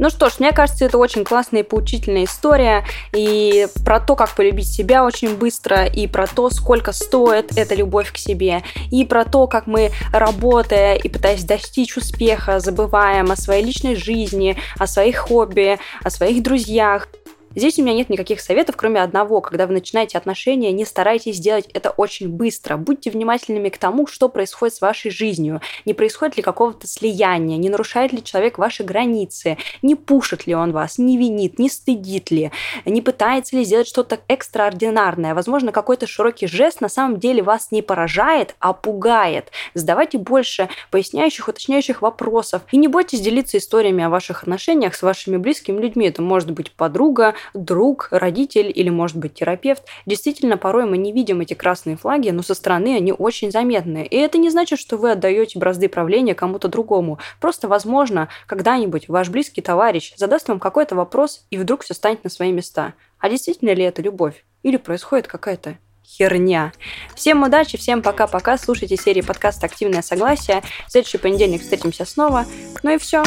Ну 0.02 0.10
что 0.10 0.32
ж, 0.32 0.40
мне 0.40 0.52
кажется, 0.52 0.86
это 0.86 0.98
очень 0.98 1.24
классная 1.24 1.60
и 1.60 1.64
поучительная 1.64 2.24
история, 2.24 2.84
и 3.14 3.68
про 3.86 4.00
то, 4.00 4.16
как 4.16 4.34
полюбить 4.34 4.68
себя 4.68 5.06
очень 5.06 5.38
быстро, 5.38 5.86
и 5.86 6.08
про 6.08 6.26
то, 6.26 6.50
сколько 6.50 6.92
стоит 6.92 7.56
эта 7.56 7.76
любовь 7.76 8.12
к 8.12 8.18
себе, 8.18 8.64
и 8.90 9.06
про 9.06 9.26
то, 9.26 9.46
как 9.46 9.68
мы, 9.68 9.92
работая 10.12 10.96
и 10.96 11.08
пытаясь 11.08 11.44
достичь 11.44 11.98
успеха, 11.98 12.60
забываем 12.60 13.30
о 13.30 13.36
своей 13.36 13.64
личной 13.64 13.96
жизни, 13.96 14.58
о 14.80 14.88
своих 14.88 15.18
хобби, 15.18 15.78
о 16.04 16.10
своих 16.10 16.42
друзьях, 16.42 17.08
Здесь 17.54 17.78
у 17.80 17.84
меня 17.84 17.94
нет 17.94 18.10
никаких 18.10 18.40
советов, 18.40 18.78
кроме 18.78 19.02
одного. 19.02 19.42
Когда 19.42 19.68
вы 19.68 19.74
начинаете 19.74 20.18
отношения, 20.18 20.72
не 20.72 20.86
старайтесь 20.86 21.40
делать 21.40 21.68
это 21.74 21.90
очень 21.90 22.30
быстро. 22.30 22.78
Будьте 22.78 23.12
внимательными 23.12 23.68
к 23.68 23.78
тому, 23.78 24.08
что 24.08 24.30
происходит 24.30 24.76
с 24.76 24.82
вашей 24.82 25.12
жизнью. 25.12 25.60
Не 25.84 25.94
происходит 25.94 26.38
ли 26.38 26.44
какого-то 26.44 26.88
слияния, 26.88 27.58
не 27.58 27.70
нарушает 27.70 28.14
ли 28.14 28.24
человек 28.24 28.58
ваши 28.58 28.84
границы, 28.84 29.58
не 29.82 29.96
пушит 29.96 30.48
ли 30.48 30.56
он 30.56 30.72
вас, 30.72 30.98
не 30.98 31.18
винит, 31.18 31.60
не 31.60 31.70
стыдит 31.70 32.32
ли, 32.32 32.52
не 32.86 33.02
пытается 33.02 33.58
ли 33.58 33.66
сделать 33.66 33.88
что-то 33.88 34.20
экстраординарное. 34.30 35.34
Возможно, 35.34 35.74
какой-то 35.74 36.08
широкий 36.08 36.48
жест 36.48 36.80
на 36.80 36.90
самом 36.90 37.20
деле 37.20 37.44
вас 37.44 37.72
не 37.72 37.82
поражает, 37.82 38.56
а 38.60 38.72
пугает. 38.72 39.52
Задавайте 39.74 40.18
больше 40.18 40.70
поясняющих, 40.90 41.50
уточняющих 41.50 42.02
вопросов. 42.02 42.62
И 42.72 42.78
не 42.78 42.88
бойтесь 42.88 43.20
делиться 43.20 43.58
историями 43.58 44.06
о 44.06 44.10
ваших 44.10 44.44
отношениях 44.44 44.96
с 44.96 45.02
вашими 45.02 45.36
близкими 45.36 45.82
людьми. 45.82 46.08
Это 46.08 46.22
может 46.22 46.52
быть 46.52 46.72
подруга, 46.72 47.36
друг, 47.54 48.08
родитель 48.12 48.72
или, 48.74 48.90
может 48.90 49.18
быть, 49.18 49.34
терапевт. 49.34 49.84
Действительно, 50.06 50.58
порой 50.58 50.86
мы 50.86 50.98
не 50.98 51.12
видим 51.12 51.42
эти 51.42 51.54
красные 51.54 51.98
флаги, 51.98 52.30
но 52.30 52.42
со 52.42 52.54
стороны 52.54 52.96
они 52.96 53.14
очень 53.14 53.52
заметны. 53.52 54.06
И 54.06 54.16
это 54.16 54.38
не 54.38 54.50
значит, 54.50 54.80
что 54.80 54.98
вы 54.98 55.12
отдаете 55.12 55.60
бразды 55.60 55.90
правления 55.90 56.36
кому-то 56.36 56.68
другому. 56.68 57.20
Просто, 57.40 57.68
возможно, 57.68 58.30
когда-нибудь 58.48 59.08
ваш 59.08 59.30
близкий 59.30 59.62
товарищ 59.62 60.14
задаст 60.16 60.48
вам 60.48 60.60
какой-то 60.60 60.96
вопрос, 60.96 61.46
и 61.50 61.58
вдруг 61.58 61.84
все 61.84 61.94
станет 61.94 62.24
на 62.24 62.30
свои 62.30 62.52
места. 62.52 62.94
А 63.20 63.30
действительно 63.30 63.74
ли 63.74 63.84
это 63.84 64.02
любовь? 64.02 64.46
Или 64.64 64.78
происходит 64.78 65.28
какая-то 65.28 65.78
херня. 66.06 66.74
Всем 67.16 67.44
удачи, 67.44 67.78
всем 67.78 68.02
пока-пока. 68.02 68.58
Слушайте 68.58 68.98
серии 68.98 69.22
подкаста 69.22 69.66
«Активное 69.66 70.02
согласие». 70.02 70.62
В 70.88 70.92
следующий 70.92 71.18
понедельник 71.18 71.62
встретимся 71.62 72.06
снова. 72.06 72.46
Ну 72.84 72.92
и 72.94 72.98
все. 72.98 73.24